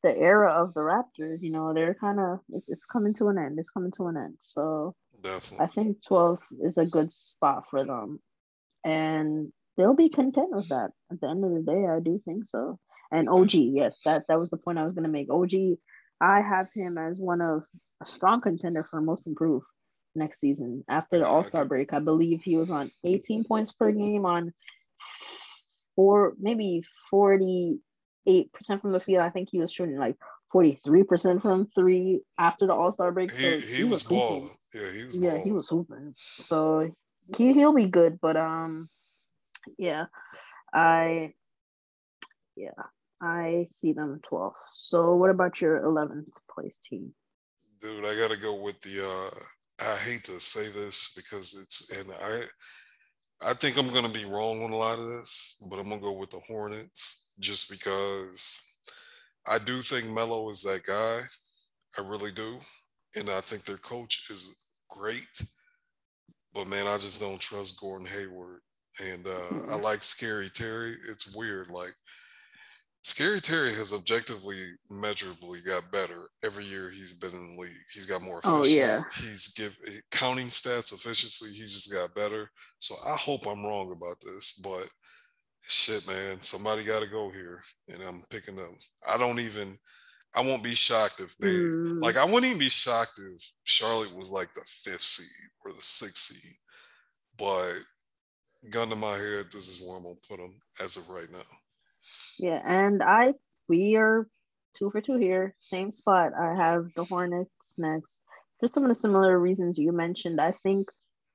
the 0.03 0.17
era 0.17 0.53
of 0.53 0.75
the 0.75 0.81
Raptors, 0.81 1.43
you 1.43 1.51
know, 1.51 1.75
they're 1.75 1.95
kind 1.95 2.21
of 2.21 2.41
it's 2.69 2.87
coming 2.87 3.15
to 3.15 3.29
an 3.29 3.39
end. 3.39 3.59
It's 3.59 3.71
coming 3.71 3.93
to 3.97 4.07
an 4.07 4.17
end. 4.17 4.37
So 4.41 4.95
Definitely. 5.21 5.65
I 5.65 5.69
think 5.69 6.05
12 6.07 6.39
is 6.63 6.79
a 6.79 6.87
good 6.87 7.13
spot 7.13 7.65
for 7.71 7.85
them. 7.85 8.21
And 8.85 9.53
they'll 9.79 9.95
be 9.95 10.11
content 10.11 10.51
with 10.51 10.69
that. 10.69 10.91
At 11.11 11.21
the 11.23 11.31
end 11.31 11.45
of 11.45 11.53
the 11.53 11.63
day, 11.63 11.87
I 11.87 12.01
do 12.01 12.21
think 12.25 12.45
so. 12.45 12.79
And 13.11 13.31
OG, 13.31 13.55
yes, 13.55 14.01
that 14.05 14.25
that 14.29 14.39
was 14.39 14.51
the 14.51 14.59
point 14.59 14.79
I 14.79 14.85
was 14.85 14.93
gonna 14.93 15.09
make. 15.09 15.31
OG, 15.31 15.79
I 16.21 16.43
have 16.43 16.69
him 16.75 16.99
as 16.99 17.19
one 17.19 17.41
of 17.41 17.63
a 18.03 18.07
strong 18.07 18.43
contender 18.43 18.85
for 18.85 19.01
most 19.01 19.27
improved 19.27 19.65
next 20.15 20.41
season. 20.41 20.85
After 20.89 21.19
the 21.19 21.27
All 21.27 21.45
Star 21.45 21.65
break, 21.65 21.95
I 21.95 22.01
believe 22.01 22.43
he 22.43 22.57
was 22.57 22.71
on 22.71 22.91
18 23.05 23.45
points 23.45 23.73
per 23.73 23.91
game 23.93 24.27
on 24.27 24.53
four, 25.97 26.35
maybe 26.39 26.83
48 27.11 28.53
percent 28.53 28.83
from 28.83 28.93
the 28.93 29.01
field. 29.01 29.23
I 29.23 29.31
think 29.31 29.49
he 29.51 29.61
was 29.61 29.73
shooting 29.73 29.97
like 29.97 30.17
43 30.53 31.05
percent 31.05 31.41
from 31.41 31.69
three 31.75 32.21
after 32.39 32.67
the 32.67 32.75
All 32.75 32.93
Star 32.93 33.11
break. 33.13 33.31
So 33.31 33.43
he, 33.43 33.61
he, 33.61 33.77
he, 33.77 33.85
was, 33.85 33.91
was 33.91 34.03
balling. 34.03 34.51
Yeah, 34.75 34.93
he 34.93 35.05
was. 35.05 35.17
Yeah, 35.17 35.31
balling. 35.31 35.45
he 35.45 35.53
was 35.53 35.69
hooping. 35.69 36.15
So 36.41 36.91
he 37.37 37.53
he'll 37.55 37.75
be 37.75 37.87
good, 37.87 38.19
but 38.21 38.37
um, 38.37 38.91
yeah, 39.79 40.07
I 40.73 41.33
yeah, 42.57 42.71
I 43.21 43.67
see 43.71 43.93
them 43.93 44.21
12th. 44.31 44.53
So 44.75 45.15
what 45.15 45.31
about 45.31 45.61
your 45.61 45.81
11th 45.81 46.33
place 46.51 46.79
team? 46.79 47.13
Dude, 47.81 48.05
I 48.05 48.17
got 48.17 48.31
to 48.31 48.41
go 48.41 48.61
with 48.61 48.81
the 48.81 49.05
uh 49.05 49.39
I 49.81 49.97
hate 49.97 50.25
to 50.25 50.41
say 50.41 50.65
this 50.65 51.15
because 51.15 51.55
it's 51.55 51.91
and 51.99 52.13
I 52.21 52.43
I 53.41 53.55
think 53.55 53.77
I'm 53.77 53.91
to 53.91 54.09
be 54.09 54.25
wrong 54.25 54.65
on 54.65 54.73
a 54.73 54.77
lot 54.77 54.99
of 54.99 55.09
this, 55.09 55.63
but 55.71 55.79
I'm 55.79 55.89
to 56.01 56.07
go 56.07 56.13
with 56.13 56.31
the 56.31 56.41
Hornets 56.41 57.29
just 57.39 57.71
because 57.71 58.61
I 59.47 59.59
do 59.59 59.81
think 59.81 60.07
Melo 60.07 60.51
is 60.51 60.63
that 60.63 60.83
guy. 60.85 61.21
I 61.97 62.09
really 62.09 62.33
do. 62.33 62.59
And 63.17 63.31
I 63.31 63.41
think 63.41 63.65
their 63.65 63.77
coach 63.79 64.29
is 64.31 64.67
great. 64.91 65.43
But 66.53 66.67
man, 66.67 66.87
I 66.87 66.99
just 66.99 67.21
don't 67.21 67.41
trust 67.41 67.81
Gordon 67.81 68.09
Hayward. 68.09 68.61
And 69.01 69.27
uh, 69.27 69.31
mm-hmm. 69.31 69.71
I 69.71 69.77
like 69.77 70.03
Scary 70.03 70.49
Terry. 70.49 70.97
It's 71.09 71.35
weird. 71.35 71.69
Like 71.71 71.95
Scary 73.03 73.41
Terry 73.41 73.71
has 73.71 73.93
objectively, 73.93 74.73
measurably 74.91 75.61
got 75.61 75.91
better 75.93 76.29
every 76.45 76.65
year 76.65 76.91
he's 76.91 77.13
been 77.13 77.31
in 77.31 77.53
the 77.53 77.63
league. 77.63 77.71
He's 77.93 78.07
got 78.07 78.23
more 78.23 78.41
efficient. 78.41 78.61
Oh, 78.61 78.65
yeah. 78.65 79.03
He's 79.17 79.55
give 79.55 79.79
counting 80.11 80.49
stats 80.49 80.93
efficiency. 80.93 81.47
He's 81.47 81.75
just 81.75 81.93
got 81.93 82.15
better. 82.15 82.51
So 82.79 82.97
I 83.07 83.17
hope 83.17 83.47
I'm 83.47 83.65
wrong 83.65 83.93
about 83.93 84.21
this, 84.21 84.61
but 84.63 84.89
shit, 85.69 86.07
man, 86.09 86.41
somebody 86.41 86.83
got 86.83 87.03
to 87.03 87.09
go 87.09 87.31
here, 87.31 87.63
and 87.89 88.03
I'm 88.03 88.23
picking 88.31 88.57
them. 88.57 88.77
I 89.09 89.17
don't 89.17 89.41
even. 89.41 89.79
I 90.37 90.43
won't 90.43 90.63
be 90.63 90.75
shocked 90.75 91.21
if 91.21 91.37
they 91.39 91.49
mm. 91.49 92.03
like. 92.03 92.17
I 92.17 92.25
wouldn't 92.25 92.45
even 92.45 92.59
be 92.59 92.69
shocked 92.69 93.19
if 93.19 93.51
Charlotte 93.65 94.15
was 94.15 94.31
like 94.31 94.53
the 94.53 94.61
fifth 94.67 95.01
seed 95.01 95.49
or 95.65 95.73
the 95.73 95.81
sixth 95.81 96.19
seed. 96.19 96.57
But 97.39 97.75
gun 98.71 98.89
to 98.91 98.97
my 98.97 99.17
head, 99.17 99.47
this 99.53 99.69
is 99.69 99.87
where 99.87 99.97
I'm 99.97 100.05
gonna 100.05 100.17
put 100.29 100.39
them 100.39 100.55
as 100.81 100.97
of 100.97 101.09
right 101.11 101.31
now. 101.31 101.39
Yeah, 102.39 102.61
and 102.65 103.03
I 103.03 103.35
we 103.69 103.97
are 103.97 104.29
two 104.75 104.91
for 104.91 105.01
two 105.01 105.17
here, 105.19 105.55
same 105.59 105.91
spot. 105.91 106.33
I 106.39 106.55
have 106.55 106.87
the 106.95 107.05
Hornets 107.05 107.75
next. 107.77 108.21
For 108.61 108.69
some 108.69 108.85
of 108.85 108.89
the 108.89 108.95
similar 108.95 109.39
reasons 109.39 109.79
you 109.79 109.93
mentioned, 109.93 110.41
I 110.41 110.53
think 110.63 110.89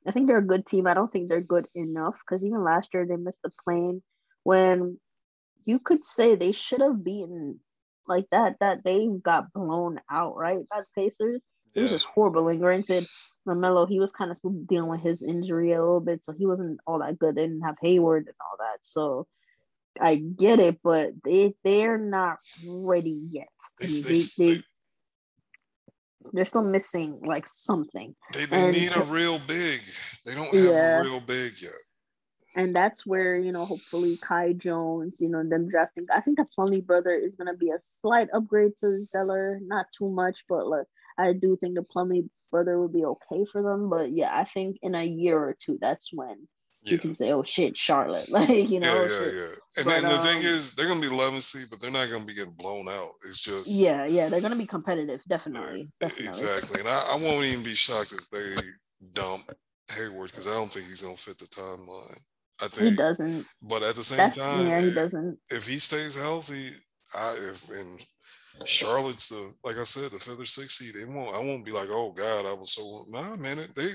I 0.08 0.12
think 0.12 0.28
they're 0.28 0.38
a 0.38 0.46
good 0.46 0.66
team. 0.66 0.88
I 0.88 0.94
don't 0.94 1.12
think 1.12 1.30
they're 1.30 1.42
good 1.42 1.68
enough 1.76 2.18
because 2.20 2.46
even 2.46 2.64
last 2.64 2.94
year 2.94 3.06
they 3.08 3.16
missed 3.16 3.42
the 3.44 3.52
play-in 3.64 4.02
when 4.44 5.00
you 5.66 5.80
could 5.80 6.06
say 6.06 6.36
they 6.36 6.52
should 6.52 6.82
have 6.82 7.04
beaten 7.04 7.60
like 8.08 8.26
that. 8.32 8.58
That 8.60 8.84
they 8.84 9.08
got 9.08 9.54
blown 9.54 10.00
out 10.10 10.36
right 10.36 10.68
by 10.70 10.82
the 10.82 11.02
Pacers. 11.02 11.46
It 11.76 11.82
was 11.82 11.92
just 11.92 12.06
horrible. 12.06 12.48
And 12.48 12.60
granted, 12.60 13.08
LaMelo, 13.48 13.88
he 13.88 14.00
was 14.00 14.12
kind 14.12 14.32
of 14.32 14.38
still 14.38 14.52
dealing 14.52 14.90
with 14.90 15.02
his 15.02 15.22
injury 15.22 15.72
a 15.74 15.80
little 15.80 16.00
bit, 16.00 16.24
so 16.24 16.34
he 16.34 16.46
wasn't 16.46 16.80
all 16.88 17.00
that 17.00 17.20
good. 17.20 17.36
They 17.36 17.44
didn't 17.44 17.62
have 17.62 17.78
Hayward 17.82 18.28
and 18.28 18.36
all 18.40 18.58
that. 18.60 18.80
So 18.84 19.28
I 20.00 20.16
get 20.16 20.60
it, 20.60 20.80
but 20.84 21.14
they 21.24 21.54
they're 21.64 21.98
not 21.98 22.38
ready 22.66 23.22
yet. 23.32 23.48
They, 23.80 23.88
they, 23.88 24.22
they, 24.38 24.64
they're 26.32 26.46
still 26.46 26.64
missing 26.64 27.20
like 27.26 27.48
something. 27.48 28.16
They, 28.34 28.46
they 28.46 28.58
and, 28.58 28.76
need 28.76 28.96
a 28.96 29.02
real 29.02 29.40
big. 29.48 29.82
They 30.26 30.36
don't 30.36 30.54
have 30.54 30.64
yeah. 30.64 31.00
a 31.00 31.04
real 31.04 31.20
big 31.20 31.54
yet. 31.62 31.72
And 32.56 32.76
that's 32.76 33.06
where, 33.06 33.36
you 33.36 33.52
know, 33.52 33.66
hopefully 33.66 34.18
Kai 34.22 34.54
Jones, 34.54 35.20
you 35.20 35.28
know, 35.28 35.44
them 35.44 35.70
drafting. 35.70 36.06
I 36.14 36.22
think 36.22 36.38
the 36.38 36.46
Plumlee 36.58 36.86
brother 36.86 37.12
is 37.12 37.36
gonna 37.36 37.56
be 37.56 37.72
a 37.72 37.80
slight 37.80 38.30
upgrade 38.32 38.74
to 38.80 39.02
Zeller, 39.04 39.60
not 39.64 39.88
too 39.98 40.10
much, 40.10 40.46
but 40.48 40.68
like 40.68 40.86
I 41.18 41.34
do 41.34 41.58
think 41.60 41.76
the 41.76 41.84
Plumlee 41.84 42.30
brother 42.52 42.80
would 42.80 42.94
be 42.94 43.04
okay 43.04 43.46
for 43.52 43.62
them. 43.62 43.90
But 43.90 44.12
yeah, 44.12 44.30
I 44.34 44.46
think 44.46 44.78
in 44.82 44.96
a 44.96 45.04
year 45.04 45.38
or 45.38 45.58
two, 45.60 45.78
that's 45.82 46.10
when 46.14 46.48
yeah. 46.84 46.94
you 46.94 46.98
can 47.00 47.16
say, 47.16 47.32
"Oh 47.32 47.44
shit, 47.44 47.76
Charlotte!" 47.78 48.30
Like 48.32 48.50
you 48.50 48.80
know. 48.80 49.04
Yeah, 49.04 49.10
yeah, 49.10 49.32
yeah. 49.32 49.56
And 49.78 49.86
but, 49.86 49.86
then 49.86 50.04
the 50.04 50.20
um, 50.20 50.26
thing 50.26 50.44
is, 50.44 50.76
they're 50.76 50.88
gonna 50.88 51.02
be 51.02 51.08
11 51.08 51.42
seed, 51.42 51.68
but 51.70 51.82
they're 51.82 51.92
not 51.92 52.10
gonna 52.10 52.26
be 52.26 52.36
getting 52.36 52.54
blown 52.54 52.88
out. 52.88 53.12
It's 53.26 53.42
just 53.42 53.70
yeah, 53.70 54.06
yeah, 54.06 54.30
they're 54.30 54.42
gonna 54.42 54.56
be 54.56 54.68
competitive, 54.68 55.22
definitely, 55.28 55.90
definitely. 56.00 56.28
Exactly, 56.28 56.80
and 56.80 56.90
I, 56.90 57.10
I, 57.14 57.16
won't 57.16 57.46
even 57.46 57.64
be 57.64 57.76
shocked 57.76 58.14
if 58.14 58.30
they 58.30 58.56
dump 59.14 59.44
Hayward 59.98 60.32
because 60.32 60.48
I 60.48 60.52
don't 60.54 60.72
think 60.72 60.88
he's 60.88 61.02
gonna 61.02 61.16
fit 61.16 61.38
the 61.40 61.46
timeline. 61.46 62.20
I 62.62 62.68
think 62.68 62.92
he 62.92 62.96
doesn't. 62.96 63.48
But 63.62 63.84
at 63.84 63.96
the 63.96 64.04
same 64.04 64.18
That's, 64.18 64.38
time, 64.38 64.68
yeah, 64.68 64.80
he 64.80 64.92
doesn't. 64.92 65.40
If 65.50 65.68
he 65.68 65.80
stays 65.80 66.20
healthy, 66.20 66.72
I 67.16 67.36
if 67.50 67.70
and 67.70 68.00
Charlotte's 68.66 69.30
the 69.30 69.54
like 69.64 69.78
I 69.78 69.84
said, 69.84 70.12
the 70.12 70.20
feather 70.20 70.46
sixth 70.46 70.78
seed. 70.78 70.94
They 70.96 71.12
won't. 71.12 71.36
I 71.36 71.40
won't 71.40 71.66
be 71.66 71.72
like, 71.72 71.90
oh 71.90 72.12
God, 72.12 72.46
I 72.46 72.54
was 72.54 72.74
so 72.74 73.06
nah, 73.10 73.36
man. 73.36 73.60
They 73.76 73.90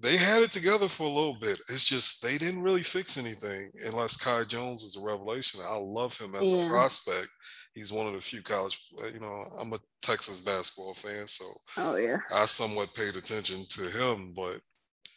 they 0.00 0.16
had 0.16 0.42
it 0.42 0.50
together 0.50 0.88
for 0.88 1.04
a 1.04 1.08
little 1.08 1.36
bit. 1.40 1.58
It's 1.68 1.84
just 1.84 2.22
they 2.22 2.38
didn't 2.38 2.62
really 2.62 2.82
fix 2.82 3.18
anything 3.18 3.70
unless 3.86 4.22
Kai 4.22 4.44
Jones 4.44 4.82
is 4.82 4.96
a 4.96 5.04
revelation. 5.04 5.60
I 5.64 5.76
love 5.76 6.18
him 6.18 6.34
as 6.34 6.50
yeah. 6.50 6.66
a 6.66 6.68
prospect. 6.68 7.28
He's 7.74 7.92
one 7.92 8.06
of 8.06 8.12
the 8.12 8.20
few 8.20 8.42
college, 8.42 8.78
uh, 9.02 9.06
you 9.06 9.20
know, 9.20 9.46
I'm 9.58 9.72
a 9.72 9.78
Texas 10.02 10.40
basketball 10.40 10.92
fan, 10.92 11.26
so 11.26 11.44
oh 11.78 11.96
yeah, 11.96 12.18
I 12.32 12.44
somewhat 12.44 12.94
paid 12.94 13.16
attention 13.16 13.64
to 13.66 13.82
him, 13.82 14.34
but 14.34 14.60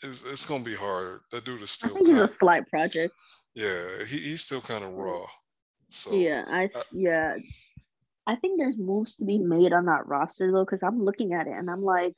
it's, 0.04 0.30
it's 0.32 0.48
gonna 0.48 0.64
be 0.64 0.76
hard. 0.76 1.22
That 1.32 1.44
dude 1.44 1.62
is 1.62 1.72
still. 1.72 1.92
I 1.92 1.94
think 1.96 2.08
he's 2.08 2.18
a 2.18 2.28
slight 2.30 2.70
project. 2.70 3.14
Yeah, 3.56 4.04
he, 4.08 4.20
he's 4.20 4.42
still 4.42 4.62
kind 4.62 4.84
of 4.84 4.94
raw. 4.94 5.26
So 5.90 6.14
yeah, 6.14 6.44
I, 6.48 6.64
I 6.64 6.84
yeah, 6.94 7.36
I 8.28 8.36
think 8.36 8.58
there's 8.58 8.78
moves 8.78 9.18
to 9.18 9.26
be 9.26 9.38
made 9.38 9.74
on 9.74 9.86
that 9.86 10.08
roster 10.08 10.52
though, 10.52 10.66
because 10.66 10.84
I'm 10.84 11.04
looking 11.04 11.34
at 11.34 11.48
it 11.48 11.56
and 11.56 11.70
I'm 11.70 11.84
like, 11.84 12.18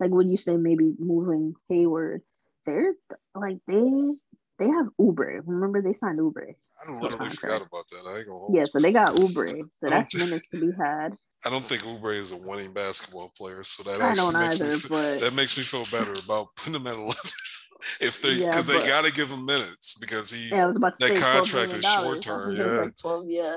like 0.00 0.10
would 0.10 0.30
you 0.30 0.36
say 0.36 0.56
maybe 0.56 0.94
moving 0.98 1.54
Hayward? 1.68 2.22
They're 2.66 2.94
like 3.34 3.58
they 3.66 4.12
they 4.58 4.68
have 4.68 4.88
Oubre. 5.00 5.40
Remember 5.44 5.82
they 5.82 5.92
signed 5.92 6.18
Oubre. 6.18 6.54
I 6.80 6.90
don't 6.90 7.02
literally 7.02 7.30
forgot 7.30 7.62
about 7.62 7.88
that. 7.88 8.04
I 8.06 8.18
ain't 8.18 8.28
gonna 8.28 8.44
yeah, 8.52 8.64
so 8.64 8.80
they 8.80 8.92
got 8.92 9.16
Oubre. 9.16 9.52
So 9.72 9.88
that's 9.88 10.14
think, 10.14 10.28
minutes 10.28 10.48
to 10.48 10.60
be 10.60 10.72
had. 10.78 11.16
I 11.46 11.50
don't 11.50 11.64
think 11.64 11.82
Oubre 11.82 12.14
is 12.14 12.32
a 12.32 12.36
winning 12.36 12.72
basketball 12.72 13.32
player, 13.36 13.64
so 13.64 13.82
that 13.84 14.00
I 14.00 14.10
actually 14.10 14.34
makes 14.34 14.60
either, 14.60 14.72
me 14.72 14.78
feel, 14.78 14.90
but... 14.90 15.20
that 15.20 15.34
makes 15.34 15.56
me 15.56 15.64
feel 15.64 15.84
better 15.90 16.14
about 16.24 16.54
putting 16.56 16.74
him 16.74 16.86
at 16.86 16.94
eleven. 16.94 17.16
if 18.00 18.20
they 18.22 18.36
because 18.38 18.68
yeah, 18.68 18.80
they 18.80 18.86
got 18.86 19.04
to 19.04 19.12
give 19.12 19.30
him 19.30 19.44
minutes 19.46 19.98
because 20.00 20.30
he 20.30 20.50
yeah, 20.50 20.64
I 20.64 20.66
was 20.66 20.76
about 20.76 20.98
to 20.98 21.08
that 21.08 21.16
say 21.16 21.22
contract 21.22 21.72
is 21.72 21.84
short 21.84 22.22
term. 22.22 22.56
Yeah. 22.56 22.82
Like 22.82 22.96
12, 22.96 23.24
yeah. 23.28 23.56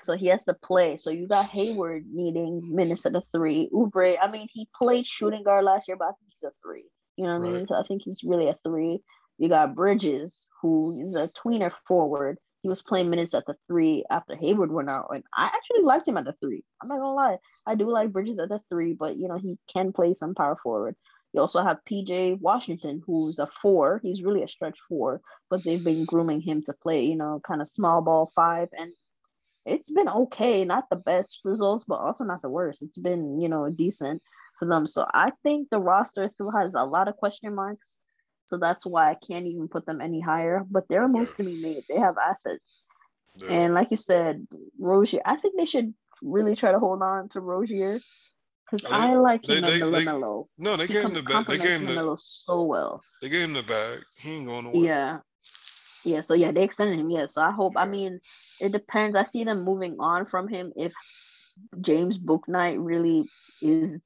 So 0.00 0.16
he 0.16 0.26
has 0.28 0.44
to 0.44 0.54
play. 0.54 0.96
So 0.96 1.10
you 1.10 1.26
got 1.26 1.48
Hayward 1.50 2.04
needing 2.12 2.74
minutes 2.74 3.06
at 3.06 3.12
the 3.12 3.22
three. 3.32 3.68
Oubre, 3.72 4.16
I 4.20 4.30
mean, 4.30 4.48
he 4.52 4.68
played 4.76 5.06
shooting 5.06 5.42
guard 5.42 5.64
last 5.64 5.88
year, 5.88 5.96
but 5.96 6.06
I 6.06 6.12
think 6.12 6.32
he's 6.32 6.48
a 6.48 6.52
three. 6.64 6.84
You 7.16 7.24
know 7.24 7.38
what 7.38 7.42
right. 7.42 7.50
I 7.50 7.52
mean? 7.58 7.66
So 7.66 7.74
I 7.74 7.82
think 7.86 8.02
he's 8.04 8.24
really 8.24 8.48
a 8.48 8.56
three. 8.64 9.00
You 9.38 9.48
got 9.48 9.74
Bridges, 9.74 10.48
who 10.60 10.96
is 11.00 11.14
a 11.14 11.28
tweener 11.28 11.72
forward. 11.86 12.38
He 12.62 12.68
was 12.68 12.82
playing 12.82 13.10
minutes 13.10 13.34
at 13.34 13.44
the 13.46 13.56
three 13.66 14.04
after 14.08 14.36
Hayward 14.36 14.70
went 14.70 14.88
out, 14.88 15.08
and 15.12 15.24
I 15.36 15.46
actually 15.46 15.82
liked 15.82 16.06
him 16.06 16.16
at 16.16 16.24
the 16.24 16.34
three. 16.40 16.62
I'm 16.80 16.88
not 16.88 16.98
gonna 16.98 17.14
lie, 17.14 17.38
I 17.66 17.74
do 17.74 17.90
like 17.90 18.12
Bridges 18.12 18.38
at 18.38 18.50
the 18.50 18.60
three, 18.70 18.92
but 18.92 19.16
you 19.16 19.26
know 19.26 19.38
he 19.38 19.58
can 19.72 19.92
play 19.92 20.14
some 20.14 20.34
power 20.34 20.56
forward. 20.62 20.94
You 21.32 21.40
also 21.40 21.62
have 21.62 21.78
PJ 21.90 22.40
Washington, 22.40 23.02
who's 23.06 23.38
a 23.38 23.48
four. 23.60 24.00
He's 24.02 24.22
really 24.22 24.42
a 24.42 24.48
stretch 24.48 24.78
four, 24.88 25.22
but 25.48 25.64
they've 25.64 25.82
been 25.82 26.04
grooming 26.04 26.40
him 26.40 26.62
to 26.66 26.74
play, 26.74 27.04
you 27.04 27.16
know, 27.16 27.40
kind 27.46 27.62
of 27.62 27.68
small 27.68 28.02
ball 28.02 28.30
five. 28.36 28.68
And 28.72 28.92
it's 29.64 29.90
been 29.90 30.08
okay. 30.08 30.64
Not 30.64 30.88
the 30.90 30.96
best 30.96 31.40
results, 31.44 31.84
but 31.84 31.96
also 31.96 32.24
not 32.24 32.42
the 32.42 32.48
worst. 32.48 32.82
It's 32.82 32.98
been, 32.98 33.40
you 33.40 33.48
know, 33.48 33.68
decent 33.70 34.22
for 34.58 34.66
them. 34.66 34.86
So 34.86 35.06
I 35.12 35.32
think 35.42 35.68
the 35.70 35.78
roster 35.78 36.28
still 36.28 36.50
has 36.50 36.74
a 36.74 36.84
lot 36.84 37.08
of 37.08 37.16
question 37.16 37.54
marks. 37.54 37.96
So 38.46 38.58
that's 38.58 38.84
why 38.84 39.10
I 39.10 39.14
can't 39.14 39.46
even 39.46 39.68
put 39.68 39.86
them 39.86 40.00
any 40.00 40.20
higher. 40.20 40.64
But 40.68 40.88
there 40.88 41.02
are 41.02 41.08
moves 41.08 41.34
to 41.34 41.44
be 41.44 41.60
made. 41.60 41.84
They 41.88 41.98
have 41.98 42.16
assets. 42.18 42.82
Yeah. 43.36 43.52
And 43.52 43.74
like 43.74 43.90
you 43.90 43.96
said, 43.96 44.46
Rozier, 44.78 45.22
I 45.24 45.36
think 45.36 45.56
they 45.56 45.64
should 45.64 45.94
really 46.22 46.54
try 46.54 46.72
to 46.72 46.78
hold 46.78 47.02
on 47.02 47.28
to 47.30 47.40
Rozier 47.40 47.98
because 48.72 48.90
I, 48.90 49.14
like 49.14 49.48
him 49.48 49.62
they, 49.62 49.78
they. 49.78 50.04
No, 50.04 50.76
they 50.76 50.86
he 50.86 50.92
gave 50.94 51.04
him 51.04 51.14
the 51.14 51.22
bag. 51.22 51.46
They 51.46 51.58
gave 51.58 51.80
him 51.80 51.94
the 51.94 52.16
so 52.18 52.62
well. 52.62 53.02
They 53.20 53.28
gave 53.28 53.44
him 53.44 53.52
the 53.52 53.62
bag. 53.62 54.02
He 54.18 54.32
ain't 54.32 54.46
going 54.46 54.64
nowhere. 54.64 54.82
Yeah, 54.82 55.18
yeah. 56.04 56.20
So 56.20 56.34
yeah, 56.34 56.52
they 56.52 56.64
extended 56.64 56.98
him. 56.98 57.10
Yeah. 57.10 57.26
So 57.26 57.42
I 57.42 57.50
hope. 57.50 57.74
I 57.76 57.84
mean, 57.86 58.20
it 58.60 58.72
depends. 58.72 59.16
I 59.16 59.24
see 59.24 59.44
them 59.44 59.64
moving 59.64 59.96
on 59.98 60.26
from 60.26 60.48
him 60.48 60.72
if 60.76 60.92
James 61.80 62.18
Bouknight 62.18 62.76
really 62.78 63.28
is 63.60 64.00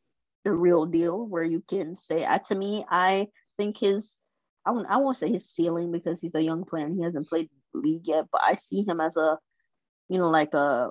the 0.44 0.54
real 0.54 0.86
deal, 0.86 1.26
where 1.26 1.44
you 1.44 1.62
can 1.68 1.96
say, 1.96 2.24
uh, 2.24 2.38
to 2.38 2.54
me, 2.54 2.84
I 2.90 3.28
think 3.56 3.78
his. 3.78 4.18
I 4.64 4.72
won't, 4.72 4.88
I 4.90 4.96
won't 4.96 5.16
say 5.16 5.30
his 5.30 5.48
ceiling 5.48 5.92
because 5.92 6.20
he's 6.20 6.34
a 6.34 6.42
young 6.42 6.64
player 6.64 6.86
and 6.86 6.96
he 6.96 7.04
hasn't 7.04 7.28
played 7.28 7.48
league 7.72 8.08
yet, 8.08 8.24
but 8.32 8.42
I 8.42 8.56
see 8.56 8.84
him 8.84 9.00
as 9.00 9.16
a, 9.16 9.38
you 10.08 10.18
know, 10.18 10.28
like 10.28 10.54
a 10.54 10.90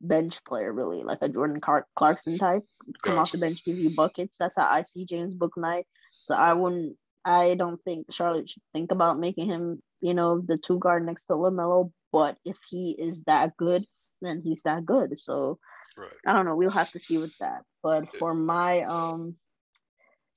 bench 0.00 0.44
player, 0.44 0.72
really, 0.72 1.02
like 1.02 1.18
a 1.20 1.28
Jordan 1.28 1.60
Clarkson 1.96 2.38
type. 2.38 2.62
Come 3.02 3.14
gotcha. 3.14 3.20
off 3.20 3.32
the 3.32 3.38
bench, 3.38 3.64
give 3.64 3.78
you 3.78 3.90
buckets. 3.90 4.38
That's 4.38 4.56
how 4.56 4.68
I 4.68 4.82
see 4.82 5.06
James 5.06 5.34
Bouknight. 5.34 5.84
So 6.12 6.34
I 6.34 6.52
wouldn't. 6.52 6.96
I 7.24 7.54
don't 7.56 7.82
think 7.82 8.06
Charlotte 8.12 8.48
should 8.48 8.62
think 8.72 8.92
about 8.92 9.18
making 9.18 9.48
him, 9.48 9.82
you 10.00 10.14
know, 10.14 10.40
the 10.40 10.56
two 10.56 10.78
guard 10.78 11.04
next 11.04 11.26
to 11.26 11.34
LaMelo. 11.34 11.92
But 12.12 12.38
if 12.44 12.56
he 12.68 12.96
is 12.98 13.22
that 13.24 13.56
good, 13.56 13.84
then 14.20 14.40
he's 14.42 14.62
that 14.62 14.84
good. 14.84 15.18
So 15.18 15.58
right. 15.96 16.12
I 16.26 16.32
don't 16.32 16.44
know. 16.44 16.56
We'll 16.56 16.70
have 16.70 16.92
to 16.92 16.98
see 16.98 17.18
with 17.18 17.36
that. 17.38 17.62
But 17.82 18.16
for 18.16 18.34
my 18.34 18.82
um 18.82 19.36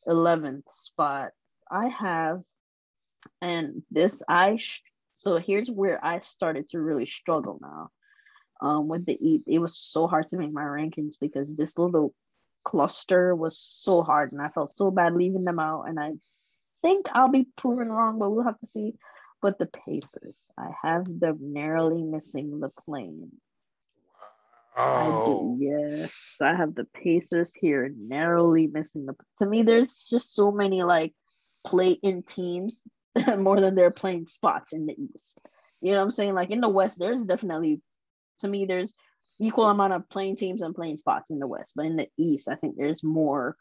eleventh 0.05 0.71
spot, 0.71 1.31
I 1.69 1.87
have, 1.89 2.41
and 3.41 3.83
this 3.91 4.21
I. 4.27 4.57
Sh- 4.57 4.81
so 5.13 5.37
here's 5.37 5.69
where 5.69 6.03
I 6.03 6.19
started 6.19 6.67
to 6.69 6.81
really 6.81 7.05
struggle 7.05 7.59
now 7.61 7.89
um, 8.61 8.87
with 8.87 9.05
the 9.05 9.17
eat. 9.19 9.43
It 9.45 9.59
was 9.59 9.77
so 9.77 10.07
hard 10.07 10.27
to 10.29 10.37
make 10.37 10.51
my 10.51 10.63
rankings 10.63 11.15
because 11.19 11.55
this 11.55 11.77
little 11.77 12.13
cluster 12.63 13.35
was 13.35 13.59
so 13.59 14.01
hard 14.01 14.31
and 14.31 14.41
I 14.41 14.49
felt 14.49 14.71
so 14.71 14.89
bad 14.89 15.13
leaving 15.13 15.43
them 15.43 15.59
out. 15.59 15.83
And 15.83 15.99
I 15.99 16.13
think 16.81 17.07
I'll 17.13 17.29
be 17.29 17.47
proven 17.57 17.89
wrong, 17.89 18.19
but 18.19 18.31
we'll 18.31 18.45
have 18.45 18.59
to 18.59 18.65
see. 18.65 18.95
But 19.43 19.59
the 19.59 19.67
Pacers, 19.67 20.35
I 20.57 20.69
have 20.81 21.05
them 21.19 21.37
narrowly 21.53 22.01
missing 22.01 22.61
the 22.61 22.69
play-in. 22.69 23.29
Oh. 24.77 24.81
I 24.81 25.05
do, 25.05 25.31
oh. 25.35 25.57
yes. 25.59 26.11
I 26.41 26.55
have 26.55 26.73
the 26.73 26.85
Pacers 26.85 27.53
here 27.53 27.93
narrowly 27.95 28.67
missing 28.67 29.05
the. 29.05 29.15
To 29.39 29.45
me, 29.45 29.61
there's 29.61 30.07
just 30.09 30.33
so 30.33 30.51
many 30.51 30.81
like 30.81 31.13
play 31.67 31.91
in 31.91 32.23
teams 32.23 32.87
more 33.37 33.59
than 33.59 33.75
they're 33.75 33.91
play-in 33.91 34.27
spots 34.27 34.73
in 34.73 34.85
the 34.85 34.95
East. 34.97 35.39
You 35.81 35.91
know 35.91 35.97
what 35.97 36.03
I'm 36.03 36.11
saying? 36.11 36.33
Like 36.33 36.49
in 36.49 36.61
the 36.61 36.69
West, 36.69 36.97
there's 36.97 37.25
definitely 37.25 37.81
to 38.39 38.47
me, 38.47 38.65
there's 38.65 38.93
equal 39.39 39.69
amount 39.69 39.93
of 39.93 40.07
play-in 40.09 40.35
teams 40.35 40.61
and 40.61 40.73
play-in 40.73 40.97
spots 40.97 41.31
in 41.31 41.39
the 41.39 41.47
West, 41.47 41.73
but 41.75 41.85
in 41.85 41.97
the 41.97 42.07
East, 42.17 42.47
I 42.47 42.55
think 42.55 42.75
there's 42.77 43.03
more, 43.03 43.57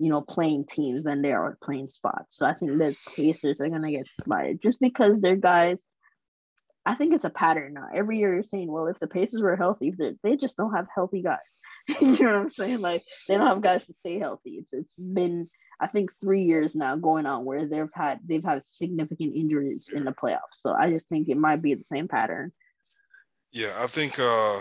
you 0.00 0.10
know, 0.10 0.20
play-in 0.20 0.64
teams 0.64 1.04
than 1.04 1.22
they 1.22 1.32
are 1.32 1.58
play-in 1.62 1.90
spots. 1.90 2.36
So 2.36 2.46
I 2.46 2.54
think 2.54 2.72
the 2.72 2.96
Pacers 3.14 3.60
are 3.60 3.68
gonna 3.68 3.90
get 3.90 4.08
slided 4.10 4.62
just 4.62 4.80
because 4.80 5.20
their 5.20 5.36
guys. 5.36 5.86
I 6.86 6.94
think 6.94 7.12
it's 7.12 7.24
a 7.24 7.30
pattern 7.30 7.74
now. 7.74 7.88
Every 7.94 8.18
year 8.18 8.32
you're 8.32 8.42
saying, 8.42 8.72
well, 8.72 8.86
if 8.86 8.98
the 8.98 9.06
Pacers 9.06 9.42
were 9.42 9.54
healthy, 9.54 9.94
they 10.22 10.36
just 10.36 10.56
don't 10.56 10.74
have 10.74 10.86
healthy 10.92 11.22
guys. 11.22 11.38
you 12.00 12.18
know 12.20 12.32
what 12.32 12.36
I'm 12.36 12.50
saying? 12.50 12.80
Like 12.80 13.04
they 13.28 13.36
don't 13.36 13.46
have 13.46 13.60
guys 13.60 13.86
to 13.86 13.92
stay 13.92 14.18
healthy. 14.18 14.52
It's 14.52 14.72
it's 14.72 14.96
been 14.96 15.50
I 15.80 15.86
think 15.86 16.10
three 16.20 16.42
years 16.42 16.74
now 16.74 16.96
going 16.96 17.26
on 17.26 17.44
where 17.44 17.66
they've 17.66 17.90
had 17.94 18.20
they've 18.26 18.44
had 18.44 18.64
significant 18.64 19.36
injuries 19.36 19.90
in 19.94 20.04
the 20.04 20.12
playoffs. 20.12 20.54
So 20.54 20.72
I 20.72 20.90
just 20.90 21.08
think 21.08 21.28
it 21.28 21.36
might 21.36 21.62
be 21.62 21.74
the 21.74 21.84
same 21.84 22.08
pattern 22.08 22.52
yeah, 23.52 23.72
I 23.80 23.86
think 23.86 24.18
uh, 24.18 24.60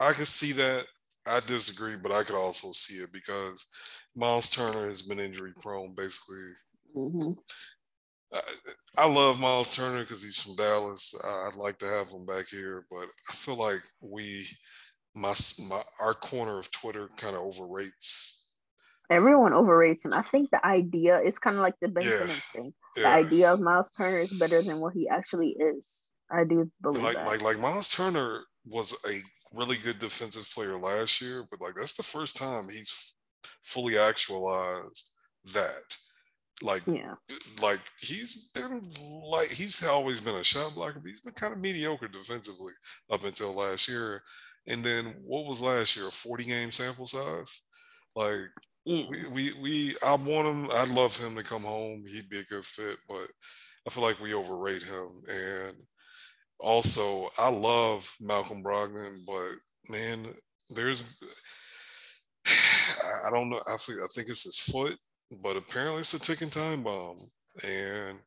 I 0.00 0.12
could 0.12 0.26
see 0.26 0.52
that. 0.52 0.86
I 1.26 1.40
disagree, 1.40 1.96
but 1.96 2.12
I 2.12 2.22
could 2.22 2.36
also 2.36 2.68
see 2.72 3.02
it 3.02 3.10
because 3.12 3.68
Miles 4.16 4.50
Turner 4.50 4.88
has 4.88 5.02
been 5.02 5.18
injury 5.18 5.52
prone 5.60 5.94
basically. 5.94 6.52
Mm-hmm. 6.96 7.32
I, 8.32 8.40
I, 8.98 9.08
love 9.08 9.40
Miles 9.40 9.74
Turner 9.74 10.00
because 10.00 10.22
he's 10.22 10.40
from 10.40 10.56
Dallas. 10.56 11.14
I'd 11.24 11.56
like 11.56 11.78
to 11.78 11.86
have 11.86 12.10
him 12.10 12.26
back 12.26 12.46
here, 12.48 12.84
but 12.90 13.08
I 13.28 13.32
feel 13.32 13.56
like 13.56 13.80
we, 14.00 14.46
my, 15.14 15.34
my 15.68 15.82
our 16.00 16.14
corner 16.14 16.58
of 16.58 16.70
Twitter 16.70 17.08
kind 17.16 17.36
of 17.36 17.42
overrates. 17.42 18.46
Everyone 19.10 19.52
overrates 19.52 20.04
him. 20.04 20.12
I 20.14 20.22
think 20.22 20.50
the 20.50 20.64
idea 20.64 21.20
is 21.20 21.38
kind 21.38 21.56
of 21.56 21.62
like 21.62 21.74
the 21.80 21.88
Ben 21.88 22.04
yeah. 22.04 22.34
Thing. 22.52 22.72
Yeah. 22.96 23.02
The 23.02 23.08
idea 23.08 23.52
of 23.52 23.60
Miles 23.60 23.92
Turner 23.92 24.18
is 24.18 24.32
better 24.32 24.62
than 24.62 24.80
what 24.80 24.94
he 24.94 25.08
actually 25.08 25.56
is. 25.58 26.02
I 26.30 26.44
do 26.44 26.70
believe 26.80 27.02
like 27.02 27.16
that. 27.16 27.26
like 27.26 27.42
like 27.42 27.58
Miles 27.58 27.88
Turner 27.88 28.44
was 28.66 28.92
a 29.06 29.56
really 29.56 29.76
good 29.76 29.98
defensive 29.98 30.48
player 30.54 30.78
last 30.78 31.20
year, 31.20 31.44
but 31.50 31.60
like 31.60 31.74
that's 31.74 31.96
the 31.96 32.02
first 32.02 32.36
time 32.36 32.64
he's 32.70 33.14
fully 33.62 33.98
actualized 33.98 35.12
that. 35.52 35.96
Like 36.62 36.82
yeah, 36.86 37.14
like 37.60 37.80
he's 37.98 38.50
been 38.52 38.80
like 39.28 39.48
he's 39.48 39.84
always 39.84 40.20
been 40.20 40.36
a 40.36 40.44
shot 40.44 40.74
blocker, 40.74 41.00
but 41.00 41.08
he's 41.08 41.20
been 41.20 41.34
kind 41.34 41.52
of 41.52 41.58
mediocre 41.58 42.06
defensively 42.06 42.72
up 43.10 43.24
until 43.24 43.52
last 43.54 43.88
year. 43.88 44.22
And 44.68 44.82
then 44.82 45.16
what 45.24 45.46
was 45.46 45.60
last 45.60 45.96
year? 45.96 46.08
A 46.08 46.12
40 46.12 46.44
game 46.44 46.70
sample 46.70 47.06
size? 47.06 47.62
Like 48.14 48.50
we, 48.86 49.08
we 49.32 49.52
we 49.60 49.96
I 50.06 50.14
want 50.14 50.48
him, 50.48 50.70
I'd 50.72 50.90
love 50.90 51.16
him 51.16 51.34
to 51.36 51.42
come 51.42 51.62
home. 51.64 52.04
He'd 52.06 52.28
be 52.28 52.38
a 52.38 52.44
good 52.44 52.64
fit, 52.64 52.98
but 53.08 53.26
I 53.86 53.90
feel 53.90 54.04
like 54.04 54.20
we 54.20 54.34
overrate 54.34 54.82
him. 54.82 55.22
And 55.28 55.76
also, 56.60 57.30
I 57.38 57.50
love 57.50 58.10
Malcolm 58.20 58.62
Brogdon, 58.62 59.24
but 59.26 59.56
man, 59.88 60.34
there's 60.70 61.18
I 62.46 63.30
don't 63.30 63.50
know. 63.50 63.60
I 63.68 63.76
think 63.76 63.98
I 64.00 64.06
think 64.14 64.28
it's 64.28 64.44
his 64.44 64.58
foot, 64.58 64.96
but 65.42 65.56
apparently 65.56 66.00
it's 66.00 66.14
a 66.14 66.20
ticking 66.20 66.50
time 66.50 66.82
bomb, 66.82 67.30
and 67.66 68.18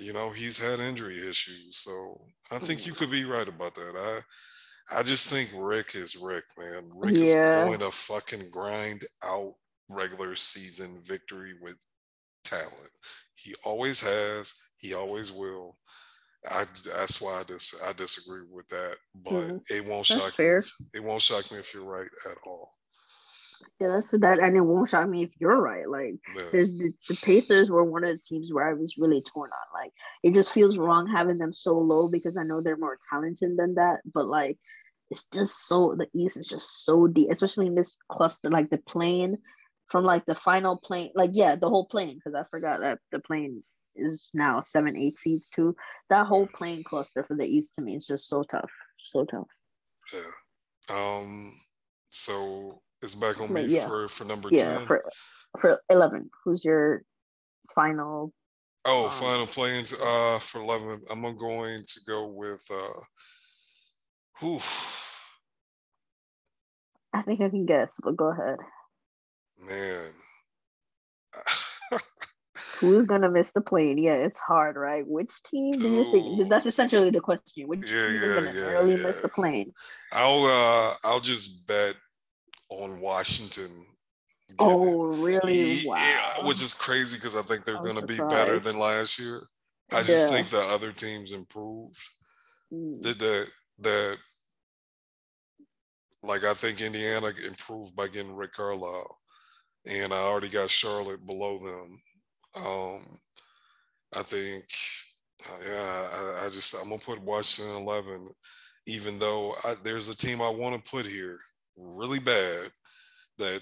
you 0.00 0.12
know 0.12 0.30
he's 0.30 0.58
had 0.58 0.80
injury 0.80 1.16
issues. 1.16 1.78
So 1.78 2.20
I 2.50 2.58
think 2.58 2.86
you 2.86 2.92
could 2.92 3.10
be 3.10 3.24
right 3.24 3.48
about 3.48 3.74
that. 3.74 3.94
I 3.96 4.98
I 4.98 5.02
just 5.02 5.30
think 5.30 5.50
Rick 5.56 5.94
is 5.94 6.16
Rick, 6.16 6.44
man. 6.58 6.90
Rick 6.94 7.16
yeah. 7.16 7.62
is 7.62 7.66
going 7.66 7.80
to 7.80 7.90
fucking 7.90 8.50
grind 8.50 9.04
out 9.22 9.54
regular 9.88 10.36
season 10.36 11.00
victory 11.02 11.52
with 11.62 11.76
talent. 12.44 12.90
He 13.34 13.54
always 13.64 14.02
has. 14.02 14.54
He 14.78 14.94
always 14.94 15.32
will. 15.32 15.76
I 16.50 16.64
that's 16.84 17.22
why 17.22 17.40
I 17.40 17.42
dis 17.46 17.82
I 17.86 17.92
disagree 17.92 18.42
with 18.50 18.68
that, 18.68 18.96
but 19.14 19.32
mm-hmm. 19.32 19.56
it 19.70 19.88
won't 19.88 20.06
that's 20.06 20.20
shock 20.20 20.32
fair. 20.32 20.58
me. 20.58 20.86
It 20.94 21.04
won't 21.04 21.22
shock 21.22 21.50
me 21.50 21.58
if 21.58 21.72
you're 21.72 21.84
right 21.84 22.08
at 22.30 22.36
all. 22.46 22.74
Yeah, 23.80 23.88
that's 23.88 24.12
what 24.12 24.20
that, 24.20 24.38
and 24.38 24.56
it 24.56 24.60
won't 24.60 24.88
shock 24.88 25.08
me 25.08 25.24
if 25.24 25.30
you're 25.40 25.60
right. 25.60 25.88
Like 25.88 26.16
yeah. 26.36 26.42
the, 26.52 26.92
the 27.08 27.16
Pacers 27.16 27.70
were 27.70 27.84
one 27.84 28.04
of 28.04 28.10
the 28.10 28.22
teams 28.22 28.52
where 28.52 28.68
I 28.68 28.74
was 28.74 28.96
really 28.98 29.22
torn 29.22 29.50
on. 29.50 29.82
Like 29.82 29.92
it 30.22 30.34
just 30.34 30.52
feels 30.52 30.78
wrong 30.78 31.06
having 31.06 31.38
them 31.38 31.52
so 31.52 31.78
low 31.78 32.08
because 32.08 32.36
I 32.36 32.44
know 32.44 32.60
they're 32.60 32.76
more 32.76 32.98
talented 33.10 33.56
than 33.56 33.74
that, 33.76 34.00
but 34.12 34.28
like 34.28 34.58
it's 35.10 35.26
just 35.32 35.66
so 35.66 35.94
the 35.96 36.08
East 36.14 36.36
is 36.36 36.46
just 36.46 36.84
so 36.84 37.06
deep, 37.06 37.30
especially 37.30 37.66
in 37.66 37.74
this 37.74 37.96
cluster, 38.10 38.50
like 38.50 38.70
the 38.70 38.78
play-in 38.78 39.38
from 39.88 40.04
like 40.04 40.24
the 40.26 40.34
final 40.34 40.76
play-in, 40.76 41.10
like 41.14 41.30
yeah, 41.32 41.56
the 41.56 41.68
whole 41.68 41.86
play-in 41.86 42.16
because 42.16 42.34
I 42.34 42.44
forgot 42.50 42.80
that 42.80 42.98
the 43.12 43.18
play-in 43.18 43.62
is 43.96 44.30
now 44.34 44.60
seven, 44.60 44.96
eight 44.96 45.18
seats 45.18 45.50
too. 45.50 45.74
That 46.10 46.26
whole 46.26 46.46
play-in 46.46 46.84
cluster 46.84 47.24
for 47.24 47.36
the 47.36 47.46
East 47.46 47.74
to 47.76 47.82
me 47.82 47.96
is 47.96 48.06
just 48.06 48.28
so 48.28 48.42
tough, 48.42 48.70
so 49.02 49.24
tough. 49.24 49.48
Yeah. 50.12 50.20
Um. 50.90 51.52
So 52.10 52.82
it's 53.02 53.14
back 53.14 53.40
on 53.40 53.52
me 53.52 53.66
yeah. 53.66 53.86
for 53.86 54.08
for 54.08 54.24
number 54.24 54.48
yeah, 54.50 54.78
10. 54.78 54.86
for 54.86 55.04
for 55.58 55.80
eleven. 55.88 56.30
Who's 56.44 56.64
your 56.64 57.02
final? 57.74 58.32
Oh, 58.84 59.06
um, 59.06 59.10
final 59.10 59.46
plans. 59.46 59.94
Uh, 59.94 60.38
for 60.40 60.60
eleven, 60.60 61.00
I'm 61.10 61.22
going 61.36 61.82
to 61.84 62.00
go 62.06 62.26
with 62.26 62.64
uh. 62.70 63.00
Whew. 64.40 64.60
I 67.12 67.22
think 67.22 67.40
I 67.40 67.48
can 67.48 67.64
guess, 67.64 67.94
but 68.02 68.16
go 68.16 68.32
ahead. 68.32 68.58
Man. 69.66 70.10
Who's 72.80 73.06
gonna 73.06 73.30
miss 73.30 73.52
the 73.52 73.60
play-in? 73.60 73.98
Yeah, 73.98 74.14
it's 74.14 74.38
hard, 74.38 74.76
right? 74.76 75.06
Which 75.06 75.32
team 75.44 75.72
do 75.72 75.88
you 75.88 76.10
think? 76.10 76.48
That's 76.48 76.66
essentially 76.66 77.10
the 77.10 77.20
question. 77.20 77.68
Which 77.68 77.84
yeah, 77.84 78.06
team 78.06 78.14
yeah, 78.14 78.20
is 78.22 78.44
gonna 78.44 78.58
yeah, 78.58 78.72
really 78.78 78.96
yeah. 78.96 79.02
miss 79.02 79.20
the 79.20 79.28
play-in? 79.28 79.72
I'll 80.12 80.44
uh, 80.44 80.94
I'll 81.04 81.20
just 81.20 81.66
bet 81.66 81.94
on 82.70 83.00
Washington. 83.00 83.70
Oh, 84.58 85.06
really? 85.22 85.56
He, 85.56 85.88
wow. 85.88 85.96
Yeah, 85.96 86.46
which 86.46 86.62
is 86.62 86.72
crazy 86.72 87.16
because 87.16 87.36
I 87.36 87.42
think 87.42 87.64
they're 87.64 87.82
going 87.82 87.96
to 87.96 88.06
be 88.06 88.18
better 88.18 88.60
than 88.60 88.78
last 88.78 89.18
year. 89.18 89.40
I 89.92 90.02
just 90.02 90.32
think 90.32 90.48
the 90.48 90.60
other 90.60 90.92
teams 90.92 91.32
improved. 91.32 91.98
Mm. 92.72 93.00
Did 93.00 93.18
that 93.18 93.48
that 93.80 94.18
like 96.22 96.44
I 96.44 96.54
think 96.54 96.80
Indiana 96.80 97.32
improved 97.46 97.94
by 97.94 98.08
getting 98.08 98.34
Rick 98.34 98.52
Carlisle, 98.52 99.18
and 99.86 100.12
I 100.12 100.18
already 100.18 100.48
got 100.48 100.70
Charlotte 100.70 101.24
below 101.26 101.58
them. 101.58 102.00
Um, 102.56 103.00
I 104.14 104.22
think, 104.22 104.64
uh, 105.48 105.58
yeah, 105.68 106.08
I, 106.42 106.46
I, 106.46 106.48
just 106.50 106.74
I'm 106.80 106.88
gonna 106.88 107.00
put 107.00 107.20
Washington 107.20 107.76
11, 107.76 108.28
even 108.86 109.18
though 109.18 109.54
I, 109.64 109.74
there's 109.82 110.08
a 110.08 110.16
team 110.16 110.40
I 110.40 110.48
want 110.48 110.82
to 110.82 110.90
put 110.90 111.04
here 111.04 111.38
really 111.76 112.20
bad 112.20 112.70
that 113.38 113.60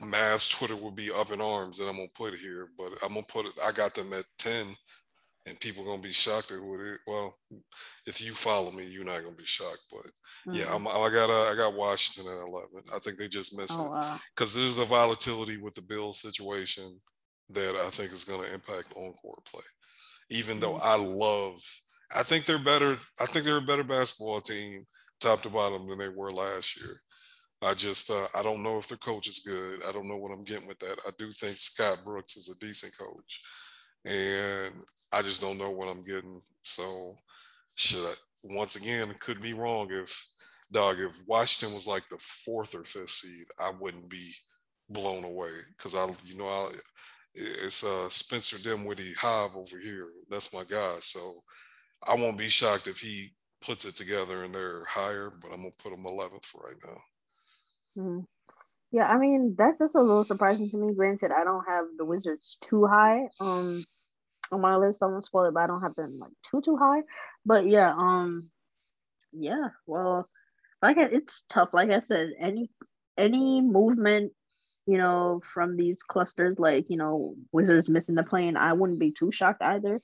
Mavs 0.00 0.50
Twitter 0.56 0.76
would 0.76 0.94
be 0.94 1.10
up 1.14 1.32
in 1.32 1.40
arms 1.40 1.78
that 1.78 1.88
I'm 1.88 1.96
gonna 1.96 2.08
put 2.14 2.34
here, 2.34 2.68
but 2.78 2.92
I'm 3.02 3.14
gonna 3.14 3.22
put 3.28 3.46
it. 3.46 3.52
I 3.64 3.72
got 3.72 3.94
them 3.94 4.12
at 4.12 4.24
10, 4.38 4.66
and 5.46 5.60
people 5.60 5.84
gonna 5.84 6.02
be 6.02 6.12
shocked 6.12 6.52
at 6.52 6.60
what 6.60 6.80
it. 6.80 7.00
Well, 7.06 7.36
if 8.06 8.24
you 8.24 8.32
follow 8.32 8.70
me, 8.70 8.86
you're 8.86 9.04
not 9.04 9.22
gonna 9.22 9.36
be 9.36 9.44
shocked, 9.44 9.84
but 9.90 10.06
mm-hmm. 10.48 10.52
yeah, 10.52 10.74
I'm, 10.74 10.86
I 10.86 11.10
got 11.12 11.30
uh, 11.30 11.50
I 11.50 11.56
got 11.56 11.74
Washington 11.74 12.32
at 12.32 12.46
11. 12.46 12.68
I 12.94 12.98
think 13.00 13.18
they 13.18 13.28
just 13.28 13.56
missed 13.56 13.78
oh, 13.78 13.96
it 13.96 14.20
because 14.34 14.54
wow. 14.54 14.62
there's 14.62 14.76
the 14.76 14.84
volatility 14.84 15.56
with 15.56 15.74
the 15.74 15.82
Bills 15.82 16.20
situation 16.20 17.00
that 17.50 17.74
I 17.84 17.90
think 17.90 18.12
is 18.12 18.24
gonna 18.24 18.48
impact 18.52 18.92
on 18.96 19.12
court 19.14 19.44
play. 19.44 19.62
Even 20.30 20.58
mm-hmm. 20.58 20.60
though 20.60 20.78
I 20.82 20.96
love, 20.96 21.60
I 22.14 22.22
think 22.22 22.44
they're 22.44 22.58
better. 22.58 22.96
I 23.20 23.26
think 23.26 23.44
they're 23.44 23.58
a 23.58 23.62
better 23.62 23.84
basketball 23.84 24.40
team, 24.40 24.86
top 25.20 25.42
to 25.42 25.50
bottom, 25.50 25.88
than 25.88 25.98
they 25.98 26.08
were 26.08 26.32
last 26.32 26.80
year. 26.80 27.00
I 27.62 27.74
just 27.74 28.10
uh, 28.10 28.26
I 28.34 28.42
don't 28.42 28.62
know 28.62 28.78
if 28.78 28.88
their 28.88 28.98
coach 28.98 29.26
is 29.26 29.40
good. 29.40 29.80
I 29.88 29.92
don't 29.92 30.08
know 30.08 30.16
what 30.16 30.32
I'm 30.32 30.44
getting 30.44 30.68
with 30.68 30.78
that. 30.80 30.98
I 31.06 31.10
do 31.18 31.30
think 31.30 31.56
Scott 31.56 32.00
Brooks 32.04 32.36
is 32.36 32.48
a 32.54 32.64
decent 32.64 32.92
coach, 32.98 33.42
and 34.04 34.74
I 35.12 35.22
just 35.22 35.40
don't 35.40 35.58
know 35.58 35.70
what 35.70 35.88
I'm 35.88 36.04
getting. 36.04 36.40
So 36.62 37.16
should 37.76 38.04
I 38.04 38.14
once 38.42 38.76
again 38.76 39.14
could 39.20 39.40
be 39.40 39.54
wrong 39.54 39.88
if 39.90 40.26
dog 40.72 40.98
if 40.98 41.22
Washington 41.26 41.74
was 41.74 41.86
like 41.86 42.06
the 42.08 42.18
fourth 42.18 42.74
or 42.74 42.84
fifth 42.84 43.10
seed, 43.10 43.46
I 43.58 43.72
wouldn't 43.80 44.10
be 44.10 44.30
blown 44.90 45.24
away 45.24 45.50
because 45.76 45.94
I 45.94 46.06
you 46.24 46.36
know 46.36 46.48
I 46.48 46.70
it's 47.34 47.84
uh 47.84 48.08
Spencer 48.08 48.58
Dinwiddie 48.58 49.14
Hive 49.14 49.56
over 49.56 49.78
here. 49.78 50.08
That's 50.30 50.54
my 50.54 50.62
guy. 50.68 50.96
So 51.00 51.20
I 52.06 52.14
won't 52.14 52.38
be 52.38 52.48
shocked 52.48 52.86
if 52.86 52.98
he 52.98 53.28
puts 53.60 53.84
it 53.84 53.96
together 53.96 54.44
and 54.44 54.54
they're 54.54 54.84
higher, 54.84 55.30
but 55.40 55.52
I'm 55.52 55.62
gonna 55.62 55.70
put 55.82 55.92
him 55.92 56.04
11th 56.04 56.44
for 56.44 56.62
right 56.62 56.76
now. 56.86 58.02
Mm. 58.02 58.26
Yeah, 58.92 59.08
I 59.08 59.18
mean 59.18 59.54
that's 59.58 59.78
just 59.78 59.96
a 59.96 60.00
little 60.00 60.24
surprising 60.24 60.70
to 60.70 60.76
me. 60.76 60.94
Granted, 60.94 61.32
I 61.32 61.44
don't 61.44 61.64
have 61.66 61.86
the 61.96 62.04
Wizards 62.04 62.58
too 62.60 62.86
high 62.86 63.28
um 63.40 63.84
on 64.52 64.60
my 64.60 64.76
list. 64.76 65.02
I 65.02 65.06
won't 65.06 65.24
spoil 65.24 65.46
it, 65.46 65.54
but 65.54 65.60
I 65.60 65.66
don't 65.66 65.82
have 65.82 65.94
them 65.96 66.18
like 66.18 66.30
too 66.48 66.60
too 66.60 66.76
high. 66.76 67.02
But 67.44 67.66
yeah, 67.66 67.92
um, 67.96 68.50
yeah. 69.32 69.68
Well, 69.86 70.28
like 70.82 70.96
it's 70.98 71.44
tough. 71.48 71.70
Like 71.72 71.90
I 71.90 71.98
said, 72.00 72.30
any 72.38 72.70
any 73.18 73.60
movement, 73.60 74.32
you 74.86 74.98
know, 74.98 75.40
from 75.52 75.76
these 75.76 76.02
clusters, 76.02 76.58
like 76.58 76.86
you 76.88 76.96
know, 76.96 77.34
Wizards 77.52 77.88
missing 77.88 78.14
the 78.14 78.22
play-in, 78.22 78.56
I 78.56 78.72
wouldn't 78.72 78.98
be 78.98 79.12
too 79.12 79.30
shocked 79.32 79.62
either. 79.62 80.00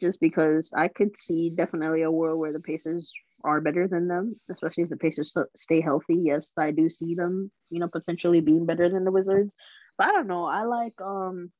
Just 0.00 0.20
because 0.20 0.72
I 0.76 0.88
could 0.88 1.16
see 1.16 1.50
definitely 1.50 2.02
a 2.02 2.10
world 2.10 2.38
where 2.40 2.52
the 2.52 2.60
Pacers 2.60 3.12
are 3.44 3.60
better 3.60 3.86
than 3.86 4.08
them, 4.08 4.40
especially 4.50 4.84
if 4.84 4.90
the 4.90 4.96
Pacers 4.96 5.36
stay 5.54 5.80
healthy. 5.80 6.16
Yes, 6.16 6.50
I 6.56 6.70
do 6.70 6.90
see 6.90 7.14
them, 7.14 7.50
you 7.70 7.78
know, 7.78 7.88
potentially 7.88 8.40
being 8.40 8.66
better 8.66 8.88
than 8.88 9.04
the 9.04 9.12
Wizards. 9.12 9.54
But 9.98 10.08
I 10.08 10.12
don't 10.12 10.26
know. 10.26 10.44
I 10.44 10.64
like 10.64 11.00
um 11.00 11.52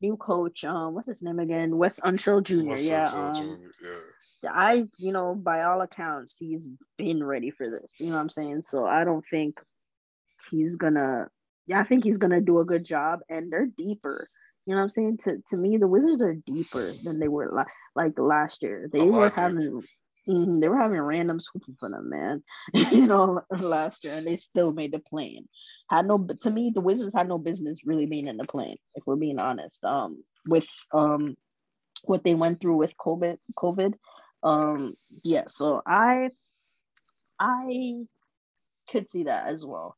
new 0.00 0.16
coach. 0.16 0.64
Um, 0.64 0.94
what's 0.94 1.08
his 1.08 1.22
name 1.22 1.38
again? 1.38 1.76
Wes 1.76 2.00
Unseld 2.00 2.44
Jr. 2.44 2.68
Wes 2.68 2.88
yeah. 2.88 3.10
um, 3.14 3.36
Jr. 3.36 3.86
Yeah. 4.42 4.50
I, 4.52 4.84
you 4.98 5.12
know, 5.12 5.34
by 5.34 5.62
all 5.62 5.80
accounts, 5.80 6.36
he's 6.38 6.68
been 6.98 7.24
ready 7.24 7.50
for 7.50 7.68
this. 7.68 7.94
You 7.98 8.08
know 8.08 8.16
what 8.16 8.20
I'm 8.20 8.28
saying? 8.28 8.62
So 8.62 8.84
I 8.84 9.04
don't 9.04 9.24
think 9.30 9.58
he's 10.50 10.76
gonna. 10.76 11.28
Yeah, 11.66 11.80
I 11.80 11.84
think 11.84 12.04
he's 12.04 12.18
gonna 12.18 12.40
do 12.40 12.60
a 12.60 12.64
good 12.64 12.84
job, 12.84 13.20
and 13.28 13.50
they're 13.50 13.66
deeper. 13.66 14.28
You 14.66 14.74
know 14.74 14.78
what 14.78 14.84
I'm 14.84 14.88
saying? 14.88 15.18
To 15.24 15.42
to 15.50 15.56
me, 15.56 15.76
the 15.76 15.88
Wizards 15.88 16.22
are 16.22 16.34
deeper 16.34 16.94
than 17.02 17.18
they 17.18 17.28
were 17.28 17.50
like 17.52 17.66
like 17.94 18.18
last 18.18 18.62
year. 18.62 18.88
They 18.92 19.08
were 19.08 19.30
having 19.30 19.82
Mm-hmm. 20.28 20.60
They 20.60 20.68
were 20.68 20.78
having 20.78 21.00
random 21.00 21.40
swooping 21.40 21.76
for 21.78 21.90
them, 21.90 22.08
man. 22.08 22.42
you 22.72 23.06
know, 23.06 23.42
last 23.50 24.04
year, 24.04 24.14
and 24.14 24.26
they 24.26 24.36
still 24.36 24.72
made 24.72 24.92
the 24.92 24.98
play-in. 24.98 25.48
Had 25.90 26.06
no, 26.06 26.26
to 26.40 26.50
me, 26.50 26.72
the 26.74 26.80
Wizards 26.80 27.14
had 27.14 27.28
no 27.28 27.38
business 27.38 27.80
really 27.84 28.06
being 28.06 28.28
in 28.28 28.36
the 28.36 28.46
play-in. 28.46 28.76
If 28.94 29.04
we're 29.06 29.16
being 29.16 29.38
honest, 29.38 29.84
um, 29.84 30.22
with 30.46 30.66
um, 30.92 31.36
what 32.04 32.24
they 32.24 32.34
went 32.34 32.60
through 32.60 32.76
with 32.76 32.94
COVID, 32.98 33.36
COVID, 33.56 33.94
um, 34.42 34.94
yeah. 35.22 35.44
So 35.48 35.82
I, 35.86 36.30
I 37.38 38.04
could 38.90 39.10
see 39.10 39.24
that 39.24 39.46
as 39.46 39.64
well. 39.64 39.96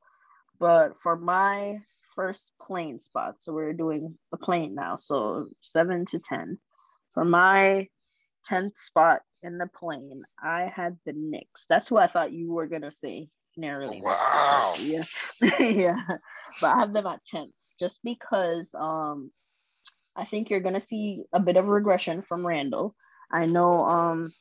But 0.59 1.01
for 1.01 1.17
my 1.17 1.79
first 2.15 2.55
play-in 2.61 3.01
spot, 3.01 3.37
so 3.39 3.53
we're 3.53 3.73
doing 3.73 4.17
a 4.33 4.37
play-in 4.37 4.75
now. 4.75 4.97
So 4.97 5.49
seven 5.61 6.07
to 6.07 6.19
ten. 6.19 6.59
For 7.15 7.25
my 7.25 7.89
10th 8.51 8.79
spot 8.79 9.23
in 9.43 9.59
the 9.59 9.67
play-in, 9.67 10.23
I 10.43 10.71
had 10.75 10.99
the 11.05 11.13
Knicks. 11.15 11.67
That's 11.69 11.91
what 11.91 12.03
I 12.03 12.13
thought 12.13 12.33
you 12.33 12.53
were 12.53 12.67
gonna 12.67 12.93
say. 12.93 13.29
Narrowly. 13.57 14.03
Wow. 14.03 14.75
Yeah. 14.81 15.05
yeah. 15.61 16.03
But 16.61 16.77
I 16.77 16.81
have 16.81 16.93
them 16.93 17.07
at 17.07 17.21
10th 17.33 17.53
just 17.81 18.01
because 18.05 18.75
um 18.75 19.31
I 20.15 20.25
think 20.25 20.51
you're 20.51 20.61
gonna 20.61 20.81
see 20.81 21.23
a 21.33 21.41
bit 21.41 21.57
of 21.57 21.67
regression 21.67 22.23
from 22.23 22.47
Randle. 22.47 22.95
I 23.33 23.47
know 23.47 23.79
um 23.79 24.33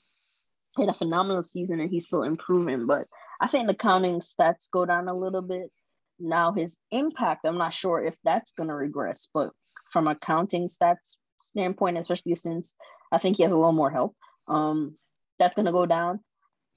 he 0.76 0.84
had 0.84 0.90
a 0.90 0.98
phenomenal 0.98 1.44
season 1.44 1.80
and 1.80 1.90
he's 1.90 2.08
still 2.08 2.24
improving, 2.24 2.86
but 2.86 3.08
I 3.40 3.48
think 3.48 3.68
the 3.68 3.74
counting 3.74 4.20
stats 4.20 4.70
go 4.72 4.86
down 4.86 5.08
a 5.08 5.14
little 5.14 5.42
bit. 5.42 5.72
Now 6.20 6.52
his 6.54 6.78
impact, 6.92 7.46
I'm 7.46 7.58
not 7.58 7.74
sure 7.74 8.02
if 8.02 8.18
that's 8.24 8.52
gonna 8.54 8.76
regress, 8.76 9.30
but 9.34 9.52
from 9.92 10.08
a 10.08 10.16
counting 10.16 10.68
stats 10.68 11.18
standpoint, 11.42 12.00
especially 12.00 12.36
since 12.36 12.74
I 13.12 13.18
think 13.18 13.38
he 13.38 13.44
has 13.44 13.52
a 13.52 13.58
little 13.58 13.72
more 13.72 13.92
help. 13.92 14.16
Um, 14.48 14.98
that's 15.40 15.56
gonna 15.56 15.72
go 15.72 15.86
down. 15.86 16.20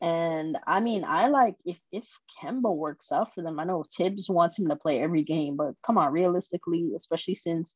And 0.00 0.56
I 0.66 0.80
mean, 0.80 1.04
I 1.06 1.26
like 1.28 1.56
if 1.64 1.78
if 1.90 2.06
Kemba 2.40 2.74
works 2.74 3.10
out 3.10 3.34
for 3.34 3.42
them. 3.42 3.58
I 3.58 3.64
know 3.64 3.84
Thibs 3.96 4.28
wants 4.30 4.58
him 4.58 4.68
to 4.68 4.76
play 4.76 5.00
every 5.00 5.22
game, 5.22 5.56
but 5.56 5.74
come 5.84 5.98
on, 5.98 6.12
realistically, 6.12 6.92
especially 6.96 7.34
since 7.34 7.74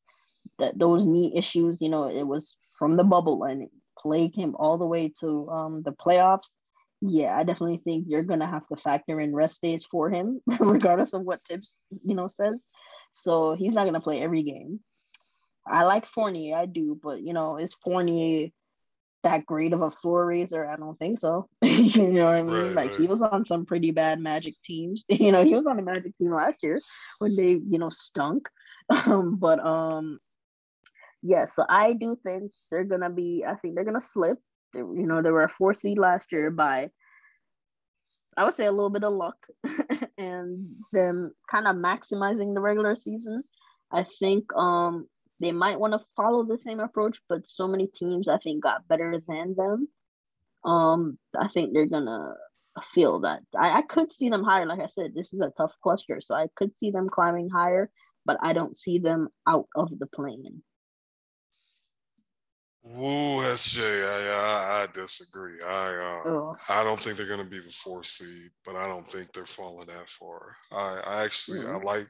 that 0.59 0.77
those 0.79 1.05
knee 1.05 1.33
issues, 1.35 1.81
you 1.81 1.89
know, 1.89 2.09
it 2.09 2.23
was 2.23 2.57
from 2.77 2.95
the 2.95 3.03
bubble 3.03 3.43
and 3.43 3.63
it 3.63 3.71
plagued 3.97 4.35
him 4.35 4.55
all 4.57 4.77
the 4.77 4.87
way 4.87 5.11
to 5.19 5.49
um, 5.49 5.83
the 5.83 5.91
playoffs. 5.91 6.55
Yeah, 7.05 7.37
I 7.37 7.43
definitely 7.43 7.81
think 7.83 8.05
you're 8.07 8.23
gonna 8.23 8.47
have 8.47 8.65
to 8.69 8.77
factor 8.77 9.19
in 9.19 9.35
rest 9.35 9.61
days 9.61 9.83
for 9.83 10.09
him, 10.09 10.39
regardless 10.59 11.13
of 11.13 11.23
what 11.23 11.43
Thibs 11.45 11.85
you 12.05 12.15
know, 12.15 12.29
says. 12.29 12.65
So 13.11 13.55
he's 13.59 13.73
not 13.73 13.83
gonna 13.83 13.99
play 13.99 14.21
every 14.21 14.43
game. 14.43 14.79
I 15.67 15.83
like 15.83 16.05
Fournier, 16.05 16.55
I 16.55 16.65
do, 16.65 16.97
but 17.01 17.21
you 17.21 17.33
know, 17.33 17.57
is 17.57 17.73
Fournier 17.73 18.49
that 19.23 19.45
great 19.45 19.73
of 19.73 19.81
a 19.81 19.91
floor 19.91 20.25
raiser? 20.25 20.65
I 20.65 20.77
don't 20.77 20.97
think 20.97 21.19
so. 21.19 21.49
you 21.61 22.07
know 22.07 22.25
what 22.25 22.39
I 22.39 22.43
mean? 22.43 22.53
Right, 22.53 22.75
like 22.75 22.91
right. 22.91 22.99
he 22.99 23.07
was 23.07 23.21
on 23.21 23.43
some 23.43 23.65
pretty 23.65 23.91
bad 23.91 24.19
Magic 24.19 24.55
teams. 24.63 25.03
you 25.09 25.33
know, 25.33 25.43
he 25.43 25.55
was 25.55 25.65
on 25.65 25.75
the 25.75 25.83
Magic 25.83 26.17
team 26.17 26.31
last 26.31 26.59
year 26.63 26.79
when 27.19 27.35
they, 27.35 27.59
you 27.69 27.79
know, 27.79 27.89
stunk. 27.89 28.47
Um, 28.89 29.35
but 29.37 29.65
um, 29.65 30.19
yeah, 31.21 31.45
so 31.45 31.65
I 31.67 31.93
do 31.93 32.17
think 32.23 32.51
they're 32.71 32.83
gonna 32.85 33.09
be. 33.09 33.43
I 33.45 33.55
think 33.55 33.75
they're 33.75 33.85
gonna 33.85 34.01
slip. 34.01 34.37
You 34.75 35.05
know, 35.05 35.21
they 35.21 35.31
were 35.31 35.43
a 35.43 35.49
four 35.57 35.73
seed 35.73 35.97
last 35.97 36.31
year 36.31 36.51
by, 36.51 36.89
I 38.37 38.43
would 38.43 38.53
say, 38.53 38.65
a 38.65 38.71
little 38.71 38.89
bit 38.89 39.03
of 39.03 39.13
luck, 39.13 39.37
and 40.17 40.75
them 40.91 41.33
kind 41.49 41.67
of 41.67 41.75
maximizing 41.75 42.53
the 42.53 42.61
regular 42.61 42.95
season. 42.95 43.43
I 43.91 44.03
think 44.03 44.53
um 44.55 45.07
they 45.39 45.51
might 45.51 45.79
want 45.79 45.93
to 45.93 46.05
follow 46.15 46.43
the 46.43 46.57
same 46.57 46.79
approach, 46.79 47.19
but 47.27 47.47
so 47.47 47.67
many 47.67 47.87
teams 47.87 48.27
I 48.27 48.37
think 48.37 48.63
got 48.63 48.87
better 48.87 49.21
than 49.27 49.55
them. 49.55 49.87
Um, 50.63 51.17
I 51.37 51.49
think 51.49 51.73
they're 51.73 51.85
gonna 51.85 52.35
feel 52.93 53.19
that. 53.21 53.41
I, 53.55 53.79
I 53.79 53.81
could 53.81 54.13
see 54.13 54.29
them 54.29 54.43
higher. 54.43 54.65
Like 54.65 54.79
I 54.79 54.87
said, 54.87 55.13
this 55.13 55.33
is 55.33 55.41
a 55.41 55.51
tough 55.57 55.73
cluster, 55.83 56.21
so 56.21 56.33
I 56.33 56.47
could 56.55 56.75
see 56.77 56.91
them 56.91 57.09
climbing 57.09 57.49
higher, 57.49 57.89
but 58.25 58.37
I 58.41 58.53
don't 58.53 58.77
see 58.77 58.99
them 58.99 59.29
out 59.47 59.67
of 59.75 59.97
the 59.99 60.07
play-in. 60.07 60.63
Woo, 62.85 63.41
SJ, 63.43 63.79
I, 63.79 64.81
I, 64.81 64.83
I 64.83 64.87
disagree. 64.93 65.61
I 65.65 65.95
uh, 65.95 66.29
oh. 66.29 66.55
I 66.67 66.83
don't 66.83 66.99
think 66.99 67.15
they're 67.15 67.27
going 67.27 67.43
to 67.43 67.49
be 67.49 67.57
the 67.57 67.71
four 67.71 68.03
seed, 68.03 68.51
but 68.65 68.75
I 68.75 68.87
don't 68.87 69.07
think 69.07 69.31
they're 69.31 69.45
falling 69.45 69.87
that 69.87 70.09
far. 70.09 70.57
I, 70.73 71.01
I 71.05 71.23
actually 71.23 71.59
mm-hmm. 71.59 71.77
I 71.77 71.79
like 71.79 72.05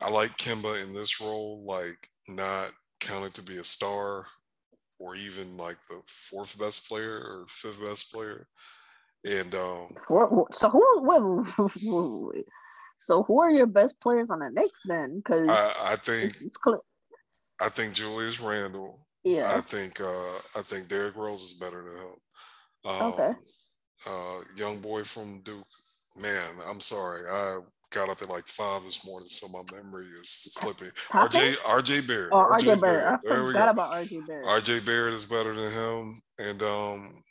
I 0.00 0.10
like 0.10 0.36
Kemba 0.38 0.82
in 0.84 0.92
this 0.92 1.20
role, 1.20 1.62
like 1.64 2.08
not 2.26 2.72
counted 2.98 3.34
to 3.34 3.42
be 3.42 3.58
a 3.58 3.64
star 3.64 4.26
or 4.98 5.14
even 5.14 5.56
like 5.56 5.76
the 5.88 6.00
fourth 6.06 6.58
best 6.58 6.88
player 6.88 7.18
or 7.18 7.44
fifth 7.48 7.80
best 7.80 8.12
player. 8.12 8.48
And 9.24 9.54
um, 9.54 9.88
so 10.52 10.68
who? 10.68 12.32
so 12.98 13.22
who 13.22 13.40
are 13.40 13.50
your 13.50 13.66
best 13.66 14.00
players 14.00 14.30
on 14.30 14.40
the 14.40 14.50
Knicks 14.50 14.82
then? 14.86 15.18
Because 15.18 15.48
I, 15.48 15.72
I, 15.84 15.96
think 15.96 16.34
it's, 16.40 16.58
I 17.60 17.68
think 17.68 17.94
Julius 17.94 18.40
Randle. 18.40 19.05
Yeah. 19.26 19.52
I 19.56 19.60
think 19.60 20.00
uh, 20.00 20.38
I 20.54 20.62
think 20.62 20.86
Derrick 20.86 21.16
Rose 21.16 21.42
is 21.42 21.54
better 21.54 21.82
than 21.82 21.96
him. 21.96 22.14
Um, 22.84 23.12
okay. 23.12 23.32
Uh, 24.06 24.40
young 24.56 24.78
boy 24.78 25.02
from 25.02 25.40
Duke. 25.40 25.66
Man, 26.22 26.48
I'm 26.70 26.80
sorry. 26.80 27.28
I 27.28 27.58
got 27.90 28.08
up 28.08 28.22
at 28.22 28.30
like 28.30 28.46
five 28.46 28.84
this 28.84 29.04
morning, 29.04 29.28
so 29.28 29.48
my 29.48 29.62
memory 29.76 30.04
is 30.04 30.30
slipping. 30.30 30.92
RJ 31.10 31.56
RJ 31.56 32.06
Barrett. 32.06 32.28
Oh, 32.30 32.48
RJ, 32.52 32.80
Barrett. 32.80 32.80
Barrett. 32.80 33.06
I 33.06 33.16
there 33.28 33.46
forgot 33.46 33.68
about 33.68 33.92
RJ 33.94 34.28
Barrett. 34.28 34.46
RJ 34.46 34.86
Barrett 34.86 35.14
is 35.14 35.24
better 35.24 35.52
than 35.54 35.72
him, 35.72 36.22
and 36.38 36.62
um, 36.62 37.24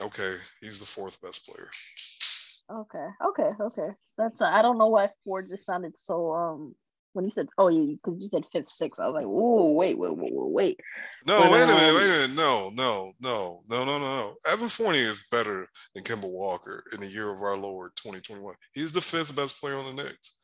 okay, 0.00 0.36
he's 0.60 0.78
the 0.78 0.86
fourth 0.86 1.20
best 1.20 1.48
player. 1.48 1.68
Okay, 2.70 3.06
okay, 3.24 3.50
okay. 3.60 3.88
That's 4.16 4.40
uh, 4.40 4.50
I 4.52 4.62
don't 4.62 4.78
know 4.78 4.88
why 4.88 5.08
four 5.24 5.42
just 5.42 5.66
sounded 5.66 5.98
so 5.98 6.32
um 6.32 6.76
when 7.16 7.24
you 7.24 7.30
said, 7.30 7.48
oh, 7.56 7.68
yeah, 7.68 7.94
because 7.94 8.20
you 8.20 8.26
said 8.26 8.44
fifth, 8.52 8.68
sixth, 8.68 9.00
I 9.00 9.06
was 9.06 9.14
like, 9.14 9.24
whoa, 9.24 9.70
wait, 9.70 9.98
wait, 9.98 10.14
wait, 10.16 10.32
wait. 10.34 10.80
No, 11.26 11.38
but, 11.38 11.50
wait 11.50 11.62
um, 11.62 11.70
a 11.70 11.74
minute, 11.74 11.94
wait 11.94 12.04
a 12.04 12.08
minute. 12.08 12.36
No, 12.36 12.70
no, 12.74 13.12
no, 13.22 13.62
no, 13.70 13.84
no, 13.86 13.98
no. 13.98 14.34
Evan 14.46 14.68
Fournier 14.68 15.06
is 15.06 15.26
better 15.30 15.66
than 15.94 16.04
Kemba 16.04 16.30
Walker 16.30 16.84
in 16.92 17.00
the 17.00 17.06
year 17.06 17.32
of 17.32 17.40
our 17.40 17.56
Lord 17.56 17.92
2021. 17.96 18.54
He's 18.74 18.92
the 18.92 19.00
fifth 19.00 19.34
best 19.34 19.58
player 19.60 19.76
on 19.76 19.96
the 19.96 20.02
Knicks. 20.02 20.38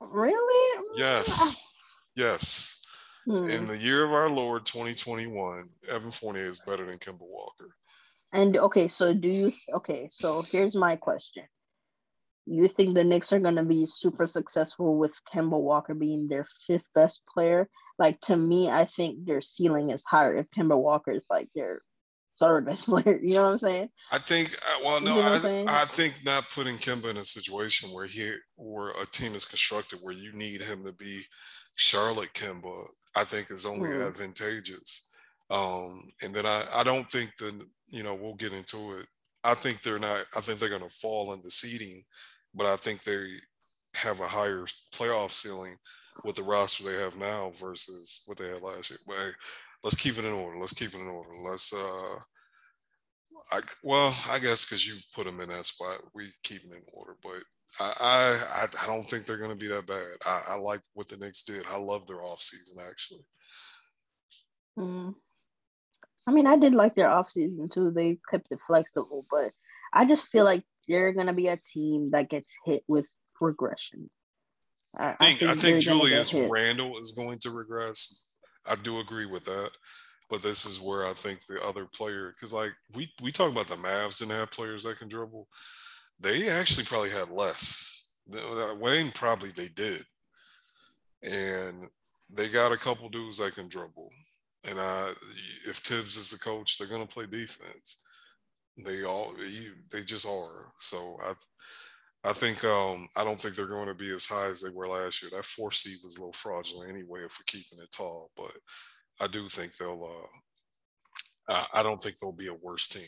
Really? 0.00 0.84
Yes. 0.96 1.72
Yes. 2.16 2.84
Hmm. 3.26 3.44
In 3.44 3.68
the 3.68 3.78
year 3.78 4.04
of 4.04 4.10
our 4.10 4.28
Lord 4.28 4.66
2021, 4.66 5.68
Evan 5.88 6.10
Fournier 6.10 6.48
is 6.48 6.60
better 6.66 6.84
than 6.84 6.98
Kemba 6.98 7.20
Walker. 7.20 7.76
And 8.32 8.56
okay, 8.58 8.88
so 8.88 9.14
do 9.14 9.28
you 9.28 9.52
okay, 9.72 10.08
so 10.10 10.42
here's 10.42 10.74
my 10.74 10.96
question 10.96 11.44
you 12.48 12.68
think 12.68 12.94
the 12.94 13.04
Knicks 13.04 13.32
are 13.32 13.38
going 13.38 13.56
to 13.56 13.64
be 13.64 13.86
super 13.86 14.26
successful 14.26 14.96
with 14.96 15.12
Kemba 15.32 15.60
Walker 15.60 15.94
being 15.94 16.28
their 16.28 16.46
fifth 16.66 16.86
best 16.94 17.22
player? 17.32 17.68
Like 17.98 18.20
to 18.22 18.36
me, 18.36 18.70
I 18.70 18.86
think 18.86 19.26
their 19.26 19.40
ceiling 19.40 19.90
is 19.90 20.04
higher 20.04 20.36
if 20.36 20.50
Kemba 20.50 20.80
Walker 20.80 21.10
is 21.10 21.26
like 21.28 21.48
their 21.54 21.82
third 22.40 22.66
best 22.66 22.86
player. 22.88 23.18
You 23.22 23.34
know 23.34 23.42
what 23.42 23.52
I'm 23.52 23.58
saying? 23.58 23.88
I 24.12 24.18
think. 24.18 24.54
Uh, 24.54 24.80
well, 24.84 25.00
no, 25.00 25.20
I, 25.20 25.64
I, 25.68 25.84
think 25.84 26.14
not 26.24 26.48
putting 26.54 26.76
Kemba 26.76 27.10
in 27.10 27.16
a 27.16 27.24
situation 27.24 27.90
where 27.90 28.06
he 28.06 28.32
where 28.56 28.90
a 28.90 29.06
team 29.06 29.34
is 29.34 29.44
constructed 29.44 30.00
where 30.02 30.14
you 30.14 30.32
need 30.32 30.62
him 30.62 30.84
to 30.84 30.92
be 30.92 31.22
Charlotte 31.76 32.32
Kemba. 32.34 32.86
I 33.16 33.24
think 33.24 33.50
is 33.50 33.66
only 33.66 33.90
mm. 33.90 34.06
advantageous. 34.06 35.08
Um, 35.50 36.10
and 36.22 36.34
then 36.34 36.46
I, 36.46 36.66
I 36.72 36.84
don't 36.84 37.10
think 37.10 37.36
that 37.38 37.60
you 37.88 38.02
know 38.02 38.14
we'll 38.14 38.34
get 38.34 38.52
into 38.52 38.98
it. 38.98 39.06
I 39.44 39.54
think 39.54 39.82
they're 39.82 39.98
not. 39.98 40.24
I 40.36 40.40
think 40.40 40.58
they're 40.58 40.68
going 40.68 40.82
to 40.82 40.88
fall 40.88 41.32
in 41.32 41.40
the 41.42 41.50
seeding 41.50 42.04
but 42.58 42.66
I 42.66 42.76
think 42.76 43.02
they 43.02 43.24
have 43.94 44.20
a 44.20 44.26
higher 44.26 44.66
playoff 44.92 45.30
ceiling 45.30 45.76
with 46.24 46.36
the 46.36 46.42
roster 46.42 46.84
they 46.84 47.00
have 47.02 47.16
now 47.16 47.52
versus 47.54 48.22
what 48.26 48.36
they 48.36 48.48
had 48.48 48.60
last 48.60 48.90
year. 48.90 48.98
But 49.06 49.16
hey, 49.16 49.30
let's 49.84 49.96
keep 49.96 50.18
it 50.18 50.24
in 50.24 50.32
order. 50.32 50.58
Let's 50.58 50.74
keep 50.74 50.92
it 50.92 51.00
in 51.00 51.06
order. 51.06 51.30
Let's 51.42 51.72
uh 51.72 52.16
I 53.52 53.60
well, 53.82 54.14
I 54.28 54.40
guess 54.40 54.66
because 54.66 54.86
you 54.86 54.94
put 55.14 55.24
them 55.24 55.40
in 55.40 55.48
that 55.50 55.66
spot, 55.66 56.00
we 56.14 56.26
keep 56.42 56.62
it 56.64 56.72
in 56.72 56.82
order. 56.92 57.16
But 57.22 57.42
I 57.80 57.94
I, 58.00 58.66
I 58.82 58.86
don't 58.86 59.04
think 59.04 59.24
they're 59.24 59.38
going 59.38 59.50
to 59.50 59.56
be 59.56 59.68
that 59.68 59.86
bad. 59.86 60.16
I, 60.26 60.42
I 60.50 60.56
like 60.56 60.80
what 60.94 61.08
the 61.08 61.16
Knicks 61.16 61.44
did. 61.44 61.64
I 61.70 61.78
love 61.78 62.06
their 62.06 62.18
offseason 62.18 62.78
actually. 62.88 63.24
Mm. 64.76 65.14
I 66.26 66.32
mean, 66.32 66.46
I 66.46 66.56
did 66.56 66.74
like 66.74 66.94
their 66.94 67.08
offseason 67.08 67.70
too. 67.70 67.90
They 67.90 68.18
kept 68.28 68.52
it 68.52 68.58
flexible, 68.66 69.24
but 69.30 69.52
I 69.92 70.04
just 70.04 70.26
feel 70.26 70.44
like 70.44 70.62
they're 70.88 71.12
going 71.12 71.26
to 71.26 71.32
be 71.32 71.48
a 71.48 71.56
team 71.58 72.10
that 72.12 72.30
gets 72.30 72.56
hit 72.64 72.82
with 72.88 73.06
regression. 73.40 74.10
I, 74.96 75.14
I 75.20 75.34
think 75.34 75.42
I 75.50 75.54
think, 75.54 75.80
Julius 75.80 76.34
Randle 76.34 76.98
is 76.98 77.12
going 77.12 77.38
to 77.40 77.50
regress. 77.50 78.34
I 78.66 78.74
do 78.76 79.00
agree 79.00 79.26
with 79.26 79.44
that, 79.44 79.70
but 80.30 80.42
this 80.42 80.64
is 80.64 80.80
where 80.80 81.06
I 81.06 81.12
think 81.12 81.44
the 81.44 81.60
other 81.62 81.86
player, 81.86 82.32
because 82.34 82.52
like 82.52 82.72
we 82.94 83.12
we 83.22 83.30
talk 83.30 83.52
about 83.52 83.66
the 83.68 83.76
Mavs 83.76 84.22
and 84.22 84.30
have 84.30 84.50
players 84.50 84.84
that 84.84 84.98
can 84.98 85.08
dribble, 85.08 85.46
they 86.20 86.48
actually 86.48 86.84
probably 86.84 87.10
had 87.10 87.30
less. 87.30 88.08
Wayne 88.80 89.10
probably 89.12 89.50
they 89.50 89.68
did, 89.74 90.02
and 91.22 91.88
they 92.30 92.48
got 92.48 92.72
a 92.72 92.76
couple 92.76 93.08
dudes 93.08 93.38
that 93.38 93.54
can 93.54 93.68
dribble. 93.68 94.10
And 94.64 94.78
uh, 94.78 95.08
if 95.66 95.76
Thibs 95.76 96.16
is 96.16 96.30
the 96.30 96.38
coach, 96.38 96.76
they're 96.76 96.88
going 96.88 97.06
to 97.06 97.14
play 97.14 97.26
defense. 97.26 98.04
They 98.84 99.04
all 99.04 99.34
they 99.90 100.02
just 100.02 100.26
are. 100.26 100.72
So 100.78 101.18
I 101.22 101.34
I 102.24 102.32
think 102.32 102.64
um, 102.64 103.08
I 103.16 103.24
don't 103.24 103.38
think 103.38 103.54
they're 103.54 103.66
going 103.66 103.86
to 103.88 103.94
be 103.94 104.10
as 104.10 104.26
high 104.26 104.48
as 104.48 104.60
they 104.60 104.70
were 104.70 104.88
last 104.88 105.22
year. 105.22 105.30
That 105.32 105.44
four 105.44 105.70
seed 105.70 105.98
was 106.04 106.16
a 106.16 106.20
little 106.20 106.32
fraudulent 106.32 106.90
anyway 106.90 107.20
if 107.20 107.38
we're 107.38 107.44
keeping 107.46 107.78
it 107.78 107.92
tall, 107.92 108.30
but 108.36 108.52
I 109.20 109.26
do 109.28 109.48
think 109.48 109.76
they'll. 109.76 110.26
Uh, 111.48 111.62
I, 111.72 111.82
don't 111.82 112.00
think 112.02 112.18
they'll 112.18 112.32
be 112.32 112.48
a 112.48 112.54
worse 112.54 112.88
team. 112.88 113.02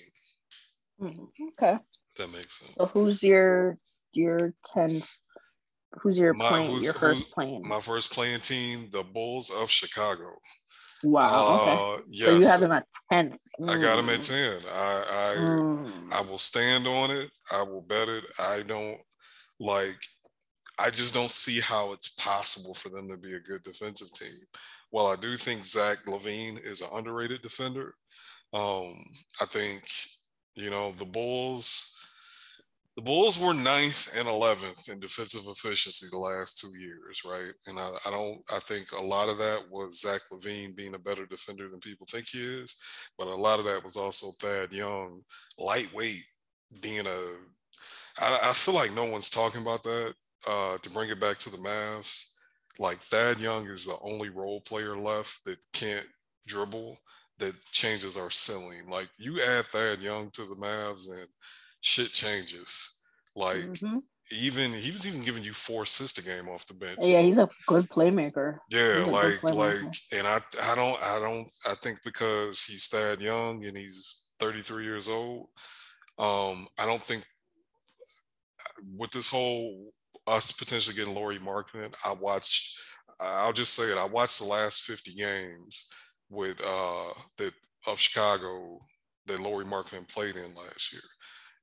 Mm, 0.98 1.28
okay. 1.52 1.78
That 2.16 2.32
makes 2.32 2.60
sense. 2.60 2.74
So 2.74 2.86
who's 2.86 3.22
your 3.22 3.76
your 4.12 4.55
ten? 4.72 5.02
Who's 6.01 6.16
your 6.16 6.32
my, 6.34 6.48
play-in, 6.48 6.70
who's, 6.70 6.84
your 6.84 6.94
first 6.94 7.32
play-in? 7.32 7.62
My 7.66 7.80
first 7.80 8.12
play-in 8.12 8.40
team, 8.40 8.88
the 8.92 9.02
Bulls 9.02 9.51
of 9.51 9.68
Chicago. 9.68 10.30
Wow. 11.05 11.60
Okay. 11.60 11.72
Uh, 11.72 12.05
yes. 12.09 12.28
So 12.28 12.39
you 12.39 12.47
have 12.47 12.62
him 12.62 12.72
at 12.72 12.86
10. 13.12 13.39
I 13.68 13.81
got 13.81 13.98
him 13.98 14.09
at 14.09 14.22
10. 14.22 14.59
I 14.72 15.05
I, 15.10 15.36
mm. 15.39 16.12
I 16.12 16.20
will 16.22 16.39
stand 16.39 16.86
on 16.86 17.10
it. 17.10 17.31
I 17.51 17.62
will 17.62 17.82
bet 17.82 18.09
it. 18.09 18.24
I 18.39 18.62
don't 18.62 18.98
like 19.59 19.97
I 20.81 20.89
just 20.89 21.12
don't 21.12 21.31
see 21.31 21.60
how 21.60 21.93
it's 21.93 22.09
possible 22.09 22.74
for 22.74 22.89
them 22.89 23.09
to 23.09 23.16
be 23.16 23.35
a 23.35 23.40
good 23.40 23.62
defensive 23.62 24.09
team. 24.14 24.39
While 24.90 25.09
I 25.09 25.16
do 25.16 25.36
think 25.36 25.64
Zach 25.64 25.98
LaVine 26.06 26.64
is 26.64 26.81
an 26.81 26.89
underrated 26.94 27.43
defender, 27.43 27.94
um, 28.55 29.05
I 29.40 29.44
think, 29.47 29.82
you 30.55 30.70
know, 30.70 30.93
the 30.97 31.05
Bulls 31.05 31.99
the 32.97 33.03
Bulls 33.03 33.39
were 33.39 33.55
ninth 33.55 34.12
and 34.19 34.27
11th 34.27 34.91
in 34.91 34.99
defensive 34.99 35.43
efficiency 35.47 36.07
the 36.11 36.19
last 36.19 36.59
two 36.59 36.77
years, 36.79 37.23
right? 37.25 37.53
And 37.67 37.79
I, 37.79 37.93
I, 38.05 38.11
don't, 38.11 38.41
I 38.53 38.59
think 38.59 38.93
a 38.93 39.03
lot 39.03 39.29
of 39.29 39.39
that 39.39 39.62
was 39.71 40.01
Zach 40.01 40.21
LaVine 40.33 40.77
being 40.77 40.95
a 40.95 40.99
better 40.99 41.25
defender 41.25 41.69
than 41.69 41.81
people 41.81 42.07
think 42.11 42.27
he 42.29 42.39
is, 42.39 42.83
but 43.17 43.29
a 43.29 43.35
lot 43.35 43.59
of 43.59 43.65
that 43.67 43.85
was 43.85 43.97
also 43.97 44.29
Thad 44.41 44.73
Young, 44.73 45.23
lightweight, 45.59 46.25
being 46.81 47.07
a. 47.07 47.21
I, 48.19 48.51
I 48.51 48.53
feel 48.53 48.75
like 48.75 48.95
no 48.95 49.05
one's 49.05 49.31
talking 49.31 49.62
about 49.62 49.83
that. 49.85 50.15
Uh, 50.49 50.79
to 50.79 50.91
bring 50.91 51.11
it 51.11 51.21
back 51.21 51.37
to 51.37 51.51
the 51.51 51.59
Mavs, 51.59 52.31
like 52.79 52.97
Thad 52.97 53.39
Young 53.39 53.67
is 53.67 53.85
the 53.85 53.97
only 54.03 54.31
role 54.31 54.61
player 54.62 54.97
left 54.97 55.45
that 55.45 55.59
can't 55.73 56.07
dribble 56.47 56.99
that 57.39 57.55
changes 57.73 58.17
our 58.17 58.31
ceiling. 58.31 58.89
Like 58.89 59.09
you 59.19 59.41
add 59.41 59.67
Thad 59.67 60.01
Young 60.01 60.31
to 60.31 60.43
the 60.43 60.57
Mavs 60.57 61.11
and 61.11 61.27
shit 61.81 62.12
changes. 62.12 62.98
Like 63.36 63.57
mm-hmm. 63.57 63.98
even 64.43 64.73
he 64.73 64.90
was 64.90 65.07
even 65.07 65.24
giving 65.24 65.44
you 65.44 65.52
four 65.52 65.85
assists 65.85 66.19
a 66.19 66.28
game 66.28 66.48
off 66.48 66.66
the 66.66 66.74
bench. 66.74 66.98
Yeah, 67.01 67.20
he's 67.20 67.39
a 67.39 67.48
good 67.66 67.89
playmaker. 67.89 68.59
Yeah, 68.70 69.05
like 69.09 69.35
playmaker. 69.35 69.85
like, 69.85 69.94
and 70.12 70.27
I 70.27 70.40
I 70.62 70.74
don't 70.74 71.02
I 71.02 71.19
don't 71.20 71.48
I 71.69 71.74
think 71.74 72.01
because 72.05 72.65
he's 72.65 72.89
that 72.89 73.20
young 73.20 73.65
and 73.65 73.77
he's 73.77 74.24
33 74.40 74.85
years 74.85 75.09
old. 75.09 75.48
Um, 76.19 76.66
I 76.78 76.86
don't 76.86 77.01
think 77.01 77.24
with 78.97 79.11
this 79.11 79.28
whole 79.28 79.93
us 80.27 80.52
potentially 80.52 80.97
getting 80.97 81.15
Lauri 81.15 81.39
Markkanen, 81.39 81.94
I 82.05 82.12
watched. 82.12 82.78
I'll 83.20 83.52
just 83.52 83.74
say 83.74 83.85
it. 83.85 83.98
I 83.98 84.07
watched 84.07 84.39
the 84.40 84.47
last 84.47 84.82
50 84.82 85.12
games 85.15 85.89
with 86.31 86.61
uh 86.66 87.12
that 87.39 87.52
of 87.86 87.98
Chicago 87.98 88.81
that 89.27 89.40
Lauri 89.40 89.65
Markkanen 89.65 90.09
played 90.09 90.36
in 90.36 90.55
last 90.55 90.93
year. 90.93 91.02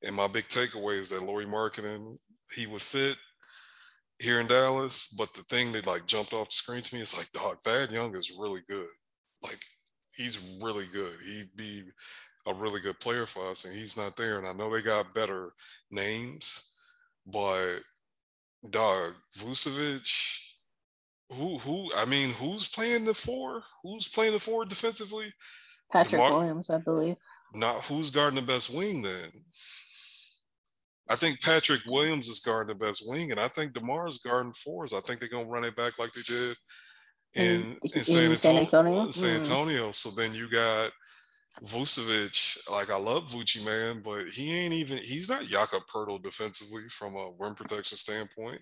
And 0.03 0.15
my 0.15 0.27
big 0.27 0.45
takeaway 0.45 0.97
is 0.97 1.09
that 1.09 1.23
Lauri 1.23 1.45
Markkanen, 1.45 2.17
he 2.51 2.67
would 2.67 2.81
fit 2.81 3.17
here 4.19 4.39
in 4.39 4.47
Dallas. 4.47 5.13
But 5.17 5.33
the 5.33 5.43
thing 5.43 5.71
that 5.71 5.87
like 5.87 6.05
jumped 6.05 6.33
off 6.33 6.49
the 6.49 6.55
screen 6.55 6.81
to 6.81 6.95
me 6.95 7.01
is 7.01 7.17
like, 7.17 7.31
dog, 7.31 7.59
Thad 7.61 7.91
Young 7.91 8.15
is 8.15 8.37
really 8.39 8.61
good. 8.67 8.87
Like 9.43 9.61
he's 10.15 10.57
really 10.61 10.85
good. 10.93 11.13
He'd 11.23 11.55
be 11.55 11.83
a 12.47 12.53
really 12.53 12.81
good 12.81 12.99
player 12.99 13.25
for 13.25 13.49
us, 13.49 13.65
and 13.65 13.75
he's 13.75 13.97
not 13.97 14.15
there. 14.15 14.39
And 14.39 14.47
I 14.47 14.53
know 14.53 14.73
they 14.73 14.81
got 14.81 15.13
better 15.13 15.51
names, 15.91 16.77
but 17.25 17.79
dog, 18.69 19.13
Vucevic, 19.37 20.53
who 21.29 21.57
who 21.59 21.91
I 21.95 22.05
mean, 22.05 22.29
who's 22.31 22.67
playing 22.67 23.05
the 23.05 23.13
four? 23.13 23.63
Who's 23.83 24.07
playing 24.07 24.33
the 24.33 24.39
four 24.39 24.65
defensively? 24.65 25.27
Patrick 25.91 26.21
DeMar- 26.21 26.31
Williams, 26.31 26.69
I 26.69 26.77
believe. 26.77 27.17
Not 27.53 27.83
who's 27.83 28.09
guarding 28.09 28.39
the 28.39 28.45
best 28.45 28.75
wing 28.75 29.01
then? 29.01 29.31
I 31.09 31.15
think 31.15 31.41
Patrick 31.41 31.81
Williams 31.85 32.27
is 32.27 32.39
guarding 32.39 32.77
the 32.77 32.85
best 32.85 33.03
wing, 33.07 33.31
and 33.31 33.39
I 33.39 33.47
think 33.47 33.73
DeMar's 33.73 34.19
guarding 34.19 34.53
fours. 34.53 34.93
I 34.93 34.99
think 34.99 35.19
they're 35.19 35.29
gonna 35.29 35.49
run 35.49 35.63
it 35.63 35.75
back 35.75 35.97
like 35.99 36.11
they 36.11 36.21
did 36.21 36.57
in, 37.33 37.61
in, 37.61 37.77
in 37.95 38.03
San, 38.03 38.31
Antonio, 38.31 38.35
San 38.35 38.57
Antonio. 38.57 39.11
San 39.11 39.29
hmm. 39.29 39.37
Antonio. 39.37 39.89
Mm. 39.89 39.95
So 39.95 40.21
then 40.21 40.33
you 40.33 40.49
got 40.49 40.91
Vucevic. 41.63 42.69
Like 42.69 42.89
I 42.89 42.97
love 42.97 43.29
Vucci, 43.29 43.65
man, 43.65 44.01
but 44.03 44.27
he 44.29 44.53
ain't 44.53 44.73
even. 44.73 44.97
He's 44.99 45.29
not 45.29 45.43
Jakob 45.43 45.83
Poeltl 45.93 46.21
defensively 46.21 46.83
from 46.89 47.15
a 47.15 47.31
rim 47.39 47.55
protection 47.55 47.97
standpoint. 47.97 48.61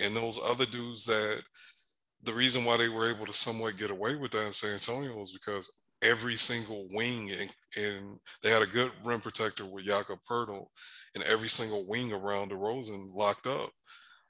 And 0.00 0.14
those 0.14 0.38
other 0.44 0.66
dudes 0.66 1.04
that 1.06 1.42
the 2.22 2.32
reason 2.32 2.64
why 2.64 2.76
they 2.76 2.88
were 2.88 3.10
able 3.10 3.26
to 3.26 3.32
somewhat 3.32 3.76
get 3.76 3.90
away 3.90 4.16
with 4.16 4.32
that 4.32 4.46
in 4.46 4.52
San 4.52 4.74
Antonio 4.74 5.16
was 5.16 5.32
because 5.32 5.79
every 6.02 6.34
single 6.34 6.88
wing 6.92 7.30
and, 7.30 7.50
and 7.76 8.18
they 8.42 8.50
had 8.50 8.62
a 8.62 8.66
good 8.66 8.90
rim 9.04 9.20
protector 9.20 9.64
with 9.64 9.84
Jakob 9.84 10.18
Poeltl 10.28 10.66
and 11.14 11.24
every 11.24 11.48
single 11.48 11.84
wing 11.88 12.12
around 12.12 12.50
DeRozan 12.50 13.14
locked 13.14 13.46
up. 13.46 13.70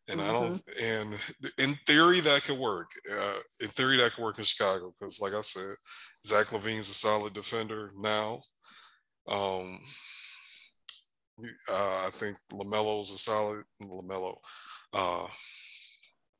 And 0.09 0.19
mm-hmm. 0.21 0.29
I 0.29 0.33
don't, 0.33 0.53
mm-hmm. 0.53 0.85
and 0.85 1.49
in 1.59 1.75
theory 1.87 2.21
that 2.21 2.43
could 2.43 2.59
work. 2.59 2.91
Uh, 3.11 3.39
in 3.61 3.69
theory 3.69 3.97
that 3.99 4.13
could 4.13 4.25
work 4.25 4.39
in 4.39 4.45
Chicago 4.45 4.93
because, 4.99 5.21
like 5.21 5.35
I 5.35 5.41
said, 5.41 5.77
Zach 6.27 6.47
LaVine's 6.47 6.89
a 6.89 6.95
solid 6.95 7.33
defender 7.33 7.93
now. 7.97 8.43
Um, 9.29 9.79
uh, 11.71 12.07
I 12.07 12.09
think 12.13 12.37
LaMelo's 12.53 13.11
a 13.13 13.19
solid 13.19 13.63
LaMelo. 13.81 14.37
Uh, 14.93 15.27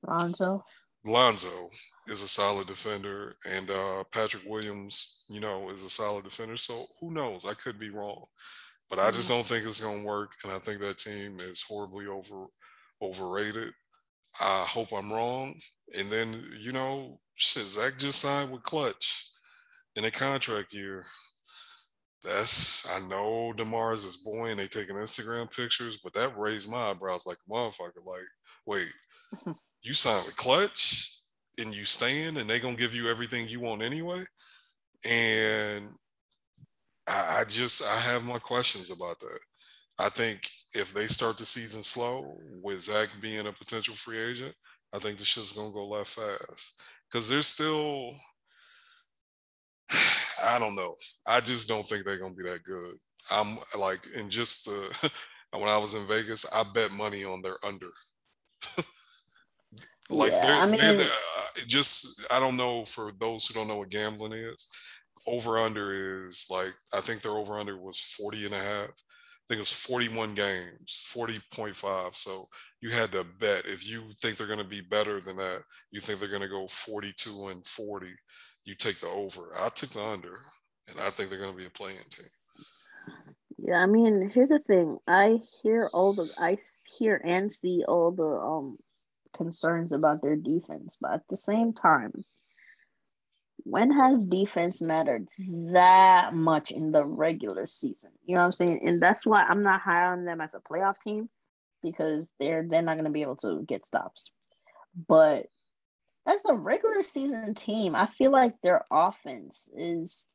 Lonzo. 0.03 0.63
Lonzo 1.05 1.69
is 2.11 2.23
a 2.23 2.29
solid 2.29 2.67
defender, 2.67 3.37
and 3.49 3.71
uh, 3.71 4.03
Patrick 4.13 4.43
Williams, 4.45 5.25
you 5.29 5.39
know, 5.39 5.71
is 5.71 5.85
a 5.85 5.89
solid 5.89 6.25
defender. 6.25 6.57
So 6.57 6.85
who 7.01 7.13
knows? 7.13 7.47
I 7.47 7.55
could 7.55 7.79
be 7.79 7.91
wrong, 7.91 8.25
but 8.89 8.99
I 8.99 9.11
just 9.11 9.29
mm-hmm. 9.31 9.39
don't 9.39 9.47
think 9.47 9.65
it's 9.65 9.83
going 9.83 10.01
to 10.01 10.07
work. 10.07 10.33
And 10.43 10.53
I 10.53 10.59
think 10.59 10.81
that 10.81 10.99
team 10.99 11.39
is 11.39 11.65
horribly 11.67 12.07
over 12.07 12.47
overrated. 13.01 13.73
I 14.41 14.65
hope 14.69 14.93
I'm 14.93 15.13
wrong. 15.13 15.55
And 15.97 16.11
then 16.11 16.45
you 16.61 16.73
know, 16.73 17.21
shit, 17.37 17.63
Zach 17.63 17.97
just 17.97 18.21
signed 18.21 18.51
with 18.51 18.65
Klutch 18.65 19.31
in 19.95 20.05
a 20.05 20.11
contract 20.11 20.73
year. 20.73 21.07
That's 22.25 22.87
I 22.91 23.01
know 23.07 23.55
DeMar's 23.57 24.05
is 24.05 24.25
boy 24.25 24.49
and 24.51 24.59
they 24.59 24.67
taking 24.67 24.97
Instagram 24.97 25.55
pictures, 25.57 25.99
but 26.03 26.13
that 26.15 26.37
raised 26.37 26.71
my 26.71 26.91
eyebrows 26.91 27.25
like 27.25 27.39
a 27.39 27.51
motherfucker. 27.51 28.05
Like, 28.05 28.27
wait, 28.67 28.89
you 29.83 29.95
signed 29.95 30.27
with 30.27 30.37
Klutch? 30.37 31.20
And 31.61 31.75
you 31.75 31.85
stand 31.85 32.39
and 32.39 32.49
they're 32.49 32.59
gonna 32.59 32.77
give 32.77 32.95
you 32.95 33.09
everything 33.09 33.49
you 33.49 33.61
want 33.61 33.83
anyway. 33.83 34.23
And 35.07 35.89
I, 37.07 37.41
I 37.41 37.45
just 37.49 37.87
I 37.87 37.97
have 38.01 38.25
my 38.25 38.39
questions 38.39 38.91
about 38.91 39.21
that. 39.21 39.39
I 39.99 40.09
think 40.09 40.49
if 40.75 40.93
they 40.95 41.07
start 41.07 41.37
the 41.39 41.45
season 41.45 41.83
slow 41.83 42.39
with 42.63 42.81
Zach 42.81 43.09
being 43.21 43.47
a 43.47 43.53
potential 43.53 43.95
free 43.95 44.19
agent, 44.19 44.55
I 44.95 44.99
think 44.99 45.19
the 45.19 45.25
shit's 45.25 45.53
gonna 45.53 45.73
go 45.73 45.87
left 45.87 46.11
fast. 46.11 46.83
Cause 47.13 47.29
there's 47.29 47.47
still 47.47 48.15
I 50.45 50.59
don't 50.59 50.77
know. 50.77 50.95
I 51.27 51.41
just 51.41 51.69
don't 51.69 51.87
think 51.87 52.05
they're 52.05 52.19
gonna 52.19 52.35
be 52.35 52.45
that 52.45 52.65
good. 52.65 52.95
I'm 53.31 53.59
like, 53.79 54.01
and 54.17 54.31
just 54.31 54.69
uh, 54.69 55.09
when 55.59 55.69
I 55.69 55.79
was 55.79 55.95
in 55.95 56.07
Vegas, 56.07 56.51
I 56.53 56.65
bet 56.75 56.93
money 56.93 57.25
on 57.25 57.43
their 57.43 57.57
under. 57.65 57.91
like 60.11 60.33
yeah, 60.33 60.61
I 60.63 60.67
mean, 60.67 60.81
they're, 60.81 61.07
just 61.67 62.27
I 62.33 62.41
don't 62.41 62.57
know 62.57 62.85
for 62.85 63.13
those 63.19 63.47
who 63.47 63.55
don't 63.55 63.69
know 63.69 63.77
what 63.77 63.91
gambling 63.91 64.33
is. 64.33 64.69
Over 65.27 65.59
under 65.59 66.27
is 66.27 66.47
like 66.51 66.73
I 66.93 67.01
think 67.01 67.21
their 67.21 67.33
over 67.37 67.59
under 67.59 67.77
was 67.77 68.01
40 68.01 68.47
and 68.47 68.55
a 68.55 68.59
half. 68.59 68.89
I 68.89 69.47
think 69.49 69.59
it 69.59 69.59
was 69.59 69.73
41 69.73 70.35
games, 70.35 71.05
40.5. 71.15 72.15
So 72.15 72.45
you 72.81 72.91
had 72.91 73.13
to 73.13 73.25
bet 73.39 73.67
if 73.67 73.89
you 73.89 74.13
think 74.21 74.37
they're 74.37 74.47
going 74.47 74.59
to 74.59 74.65
be 74.65 74.81
better 74.81 75.21
than 75.21 75.37
that, 75.37 75.63
you 75.91 76.01
think 76.01 76.19
they're 76.19 76.29
going 76.29 76.41
to 76.41 76.49
go 76.49 76.67
42 76.67 77.49
and 77.49 77.67
40, 77.67 78.07
you 78.65 78.75
take 78.75 78.99
the 79.01 79.09
over. 79.09 79.53
I 79.59 79.69
took 79.69 79.91
the 79.91 80.03
under, 80.03 80.41
and 80.89 80.99
I 81.01 81.11
think 81.11 81.29
they're 81.29 81.39
going 81.39 81.53
to 81.53 81.59
be 81.59 81.67
a 81.67 81.71
play-in 81.71 81.97
team. 82.09 82.29
Yeah, 83.59 83.77
I 83.77 83.87
mean, 83.87 84.31
here's 84.33 84.49
the 84.49 84.61
thing. 84.61 84.99
I 85.07 85.39
hear 85.63 85.91
all 85.93 86.15
the 86.15 86.31
I 86.39 86.57
hear 86.99 87.21
and 87.23 87.53
see 87.53 87.85
all 87.87 88.11
the 88.11 88.25
um 88.25 88.79
concerns 89.35 89.93
about 89.93 90.23
their 90.23 90.37
defense, 90.37 90.97
but 91.01 91.13
at 91.13 91.29
the 91.29 91.37
same 91.37 91.73
time, 91.73 92.25
when 93.65 93.91
has 93.93 94.25
defense 94.25 94.81
mattered 94.81 95.29
that 95.73 96.35
much 96.35 96.71
in 96.71 96.93
the 96.93 97.05
regular 97.05 97.67
season? 97.67 98.11
You 98.25 98.35
know 98.35 98.41
what 98.41 98.47
I'm 98.47 98.53
saying? 98.53 98.81
And 98.87 99.03
that's 99.03 99.27
why 99.27 99.43
I'm 99.43 99.63
not 99.63 99.81
high 99.81 100.07
on 100.07 100.25
them 100.25 100.41
as 100.41 100.55
a 100.55 100.61
playoff 100.61 101.01
team 101.03 101.29
because 101.83 102.33
they're 102.41 102.67
they're 102.69 102.83
not 102.83 102.95
going 102.95 103.05
to 103.05 103.11
be 103.11 103.23
able 103.23 103.37
to 103.37 103.63
get 103.67 103.87
stops. 103.87 104.31
But 105.09 105.47
as 106.27 106.45
a 106.47 106.55
regular 106.55 107.03
season 107.03 107.55
team, 107.55 107.95
I 107.95 108.07
feel 108.07 108.31
like 108.31 108.55
their 108.63 108.85
offense 108.91 109.69
is 109.75 110.27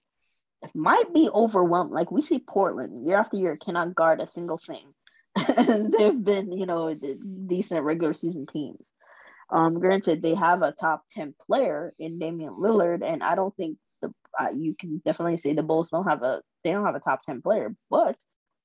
might 0.73 1.13
be 1.13 1.30
overwhelmed. 1.31 1.91
Like 1.91 2.11
we 2.11 2.22
see 2.22 2.39
Portland 2.39 3.07
year 3.07 3.17
after 3.17 3.38
year 3.38 3.57
cannot 3.57 3.95
guard 3.95 4.19
a 4.19 4.27
single 4.27 4.57
thing. 4.57 4.93
And 5.35 5.93
they've 5.97 6.23
been, 6.23 6.51
you 6.51 6.65
know, 6.65 6.93
decent 7.47 7.83
regular 7.83 8.13
season 8.13 8.45
teams. 8.45 8.91
Um, 9.49 9.79
granted, 9.79 10.21
they 10.21 10.33
have 10.35 10.61
a 10.61 10.71
top 10.71 11.03
10 11.11 11.35
player 11.45 11.93
in 11.99 12.19
Damian 12.19 12.55
Lillard, 12.55 13.03
and 13.05 13.21
I 13.21 13.35
don't 13.35 13.55
think 13.55 13.77
the 14.01 14.13
uh, 14.39 14.49
you 14.55 14.75
can 14.77 15.01
definitely 15.05 15.37
say 15.37 15.53
the 15.53 15.63
Bulls 15.63 15.89
don't 15.91 16.09
have 16.09 16.23
a 16.23 16.41
they 16.63 16.71
don't 16.71 16.85
have 16.85 16.95
a 16.95 16.99
top 16.99 17.21
10 17.23 17.41
player, 17.41 17.75
but 17.89 18.15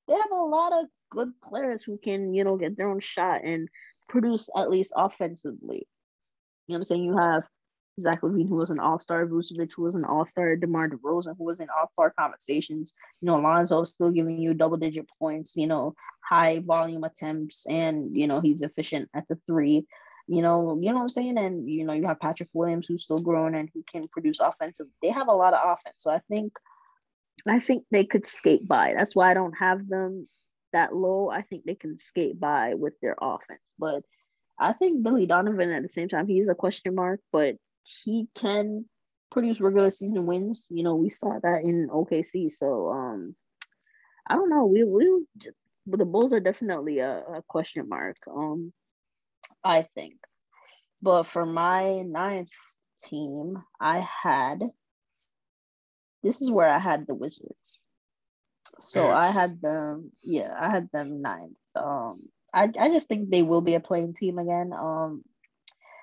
they 0.09 0.15
have 0.15 0.31
a 0.33 0.35
lot 0.37 0.73
of 0.73 0.87
good 1.11 1.33
players 1.43 1.83
who 1.83 1.99
can, 1.99 2.35
you 2.35 2.45
know, 2.45 2.57
get 2.57 2.77
their 2.77 2.89
own 2.89 3.01
shot 3.01 3.43
and 3.45 3.69
produce 4.09 4.49
at 4.57 4.71
least 4.71 4.93
offensively. 4.97 5.87
You 6.67 6.75
know 6.75 6.79
I'm 6.79 6.85
saying? 6.85 7.05
You 7.05 7.17
have 7.17 7.45
Zach 8.01 8.23
LaVine, 8.23 8.49
who 8.49 8.57
was 8.57 8.71
an 8.71 8.81
all-star, 8.81 9.27
Vucevic, 9.27 9.73
who 9.75 9.83
was 9.83 9.95
an 9.95 10.05
all-star, 10.05 10.57
DeMar 10.57 10.91
DeRozan, 10.91 11.37
who 11.39 11.45
was 11.45 11.61
in 11.61 11.69
all-star 11.79 12.13
conversations. 12.19 12.95
You 13.21 13.27
know, 13.27 13.37
Alonzo 13.37 13.83
is 13.83 13.93
still 13.93 14.11
giving 14.11 14.39
you 14.39 14.55
double-digit 14.55 15.07
points, 15.19 15.57
you 15.57 15.67
know, 15.67 15.95
high 16.21 16.61
volume 16.61 17.05
attempts, 17.05 17.67
and, 17.69 18.17
you 18.17 18.27
know, 18.27 18.41
he's 18.41 18.63
efficient 18.63 19.09
at 19.15 19.29
the 19.29 19.39
three. 19.47 19.87
You 20.27 20.43
know, 20.43 20.79
you 20.81 20.91
know 20.91 20.97
what 20.97 21.03
I'm 21.03 21.09
saying? 21.09 21.39
And, 21.39 21.69
you 21.69 21.85
know, 21.85 21.93
you 21.93 22.07
have 22.07 22.21
Patrick 22.21 22.51
Williams, 22.53 22.87
who's 22.87 23.03
still 23.03 23.19
growing 23.19 23.57
and 23.57 23.69
who 23.75 23.83
can 23.83 24.07
produce 24.07 24.39
offensive. 24.39 24.87
They 25.03 25.11
have 25.11 25.27
a 25.27 25.33
lot 25.33 25.55
of 25.55 25.61
offense. 25.65 25.97
So 25.97 26.13
I 26.13 26.21
think, 26.31 26.53
I 27.49 27.59
think 27.59 27.85
they 27.91 28.05
could 28.05 28.27
skate 28.27 28.69
by. 28.69 28.95
That's 28.97 29.17
why 29.17 29.31
I 29.31 29.35
don't 29.35 29.59
have 29.59 29.89
them 29.89 30.29
that 30.73 30.95
low. 30.95 31.31
I 31.31 31.43
think 31.43 31.65
they 31.65 31.75
can 31.75 31.97
skate 31.97 32.39
by 32.39 32.75
with 32.75 32.93
their 33.01 33.17
offense. 33.21 33.75
But 33.77 34.05
I 34.57 34.73
think 34.73 35.03
Billy 35.03 35.27
Donovan 35.27 35.73
at 35.73 35.83
the 35.83 35.89
same 35.89 36.09
time, 36.09 36.29
he's 36.29 36.49
a 36.49 36.55
question 36.55 36.95
mark, 36.95 37.21
but 37.33 37.57
he 38.05 38.29
can 38.35 38.87
produce 39.31 39.61
regular 39.61 39.91
season 39.91 40.27
wins. 40.27 40.67
You 40.71 40.83
know, 40.83 40.97
we 40.97 41.09
saw 41.09 41.39
that 41.43 41.63
in 41.63 41.89
OKC. 41.89 42.53
So 42.53 42.91
um, 42.91 43.35
I 44.27 44.35
don't 44.35 44.51
know. 44.51 44.67
We 44.67 44.85
we 44.85 45.25
but 45.87 45.99
the 45.99 46.05
Bulls 46.05 46.33
are 46.33 46.41
definitely 46.41 46.99
a, 46.99 47.19
a 47.19 47.43
question 47.49 47.89
mark. 47.89 48.17
Um, 48.29 48.73
I 49.65 49.87
think. 49.95 50.15
But 51.03 51.25
for 51.25 51.47
my 51.47 52.03
ninth 52.03 52.51
team, 53.03 53.57
I 53.81 54.07
had. 54.23 54.63
This 56.23 56.43
is 56.43 56.51
where 56.51 56.69
I 56.69 56.79
had 56.79 57.07
the 57.07 57.15
Wizards. 57.15 57.83
So 58.79 59.03
I 59.03 59.31
had 59.31 59.61
them. 59.63 60.13
Yeah, 60.23 60.53
I 60.59 60.71
had 60.71 60.91
them 60.93 61.23
ninth. 61.23 61.57
Um, 61.75 62.29
I, 62.53 62.65
I 62.79 62.89
just 62.89 63.09
think 63.09 63.31
they 63.31 63.43
will 63.43 63.63
be 63.63 63.75
a 63.75 63.81
play-in 63.81 64.13
team 64.13 64.39
again. 64.39 64.73
Um, 64.73 65.23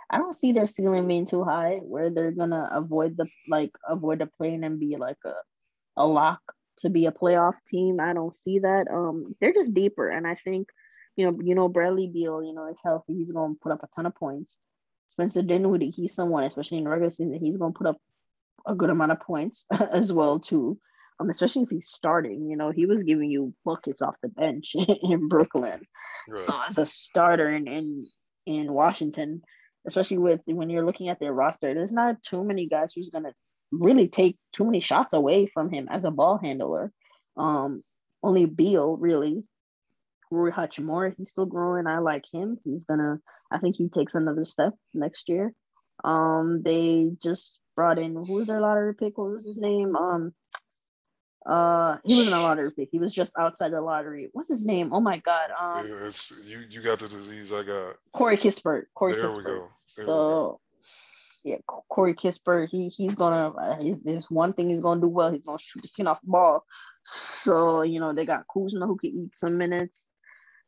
I 0.10 0.18
don't 0.18 0.36
see 0.36 0.54
their 0.54 0.68
ceiling 0.68 1.08
being 1.08 1.26
too 1.26 1.44
high 1.44 1.80
where 1.82 2.10
they're 2.10 2.32
gonna 2.32 2.70
avoid 2.72 3.18
the 3.18 3.28
like 3.48 3.72
avoid 3.88 4.20
the 4.20 4.28
play-in 4.28 4.64
and 4.64 4.80
be 4.80 4.96
like 4.98 5.18
a 5.26 5.34
a 5.98 6.06
lock 6.06 6.42
to 6.80 6.90
be 6.90 7.08
a 7.08 7.12
playoff 7.12 7.56
team. 7.68 8.00
I 8.00 8.14
don't 8.14 8.36
see 8.36 8.60
that. 8.60 8.88
Um, 8.90 9.36
they're 9.42 9.54
just 9.54 9.74
deeper, 9.74 10.10
and 10.10 10.26
I 10.26 10.36
think 10.36 10.70
you 11.16 11.26
know 11.26 11.38
you 11.44 11.56
know 11.56 11.68
Bradley 11.68 12.08
Beal, 12.08 12.44
you 12.44 12.54
know, 12.54 12.68
if 12.68 12.78
healthy, 12.84 13.16
he's 13.16 13.32
gonna 13.32 13.56
put 13.62 13.72
up 13.72 13.84
a 13.84 13.90
ton 13.96 14.06
of 14.06 14.16
points. 14.16 14.58
Spencer 15.08 15.42
Dinwiddie, 15.42 15.90
he's 15.90 16.14
someone, 16.14 16.44
especially 16.44 16.78
in 16.80 16.84
the 16.84 16.90
regular 16.90 17.10
season, 17.10 17.40
he's 17.40 17.58
gonna 17.58 17.74
put 17.74 17.88
up 17.88 17.98
a 18.66 18.76
good 18.76 18.90
amount 18.90 19.12
of 19.12 19.22
points 19.22 19.66
as 19.92 20.14
well 20.14 20.40
too. 20.40 20.80
Um, 21.20 21.30
especially 21.32 21.64
if 21.64 21.70
he's 21.70 21.90
starting, 21.90 22.48
you 22.48 22.56
know, 22.56 22.70
he 22.70 22.86
was 22.86 23.02
giving 23.02 23.32
you 23.32 23.54
buckets 23.66 24.04
off 24.04 24.16
the 24.22 24.30
bench 24.30 24.76
in 25.02 25.28
Brooklyn. 25.28 25.82
Right. 26.30 26.38
So 26.38 26.54
as 26.70 26.78
a 26.78 26.86
starter 26.86 27.50
in, 27.50 27.68
in 27.68 28.06
in 28.46 28.72
Washington, 28.72 29.42
especially 29.88 30.20
with 30.20 30.42
when 30.46 30.70
you're 30.70 30.86
looking 30.86 31.10
at 31.10 31.20
their 31.20 31.34
roster, 31.34 31.74
there's 31.74 31.94
not 31.94 32.22
too 32.22 32.44
many 32.44 32.68
guys 32.68 32.94
who's 32.94 33.10
gonna 33.10 33.34
really 33.72 34.08
take 34.08 34.38
too 34.54 34.66
many 34.66 34.82
shots 34.82 35.14
away 35.14 35.48
from 35.48 35.72
him 35.72 35.88
as 35.90 36.06
a 36.06 36.12
ball 36.12 36.38
handler. 36.38 36.92
Um, 37.36 37.84
only 38.22 38.46
Beal 38.46 38.98
really. 38.98 39.44
Rui 40.30 40.52
Hachimura, 40.52 41.16
he's 41.18 41.32
still 41.32 41.46
growing. 41.46 41.88
I 41.88 42.00
like 42.00 42.26
him. 42.32 42.58
He's 42.66 42.84
gonna. 42.84 43.20
I 43.50 43.60
think 43.60 43.78
he 43.78 43.88
takes 43.88 44.14
another 44.14 44.44
step 44.44 44.74
next 44.94 45.30
year. 45.30 45.54
Um, 46.04 46.62
they 46.64 47.12
just 47.24 47.62
brought 47.76 47.98
in 47.98 48.14
who 48.14 48.34
was 48.34 48.48
their 48.48 48.60
lottery 48.60 48.94
pick? 48.94 49.18
What 49.18 49.32
was 49.32 49.46
his 49.46 49.58
name? 49.58 49.96
Um, 49.96 50.34
uh, 51.48 51.98
he 52.03 52.15
wasn't 52.18 52.36
a 52.36 52.41
lottery 52.41 52.72
pick. 52.72 52.90
He 52.91 52.99
was 52.99 53.14
just 53.14 53.34
outside 53.38 53.72
the 53.72 53.82
lottery. 53.82 54.30
What's 54.34 54.49
his 54.49 54.65
name? 54.65 54.94
Oh 54.94 54.99
my 54.99 55.18
god. 55.19 55.52
Um, 55.60 55.84
it's, 56.06 56.52
you 56.52 56.60
you 56.69 56.86
got 56.86 56.99
the 56.99 57.07
disease. 57.07 57.53
I 57.53 57.64
got 57.64 57.95
Corey 58.14 58.38
Kispert. 58.38 58.86
Corey 58.94 59.14
there 59.14 59.30
Kispert. 59.30 59.38
we 59.38 59.44
go. 59.44 59.69
There 59.95 60.06
so 60.06 60.60
yeah, 61.44 61.57
Corey 61.65 62.14
Kispert, 62.14 62.69
he 62.69 62.90
he's 62.90 63.15
gonna 63.15 63.56
uh, 63.57 63.78
there's 64.03 64.30
one 64.30 64.52
thing 64.52 64.69
he's 64.69 64.82
gonna 64.82 64.99
do 64.99 65.07
well. 65.07 65.32
He's 65.32 65.44
gonna 65.44 65.57
shoot 65.60 65.82
the 65.82 65.88
skin 65.88 66.07
off 66.07 66.22
the 66.22 66.30
ball. 66.30 66.65
So 67.03 67.84
you 67.84 68.02
know 68.02 68.11
they 68.11 68.26
got 68.26 68.45
Kuzma 68.53 68.86
who 68.86 68.98
can 68.98 69.11
eat 69.11 69.36
some 69.36 69.57
minutes. 69.57 70.10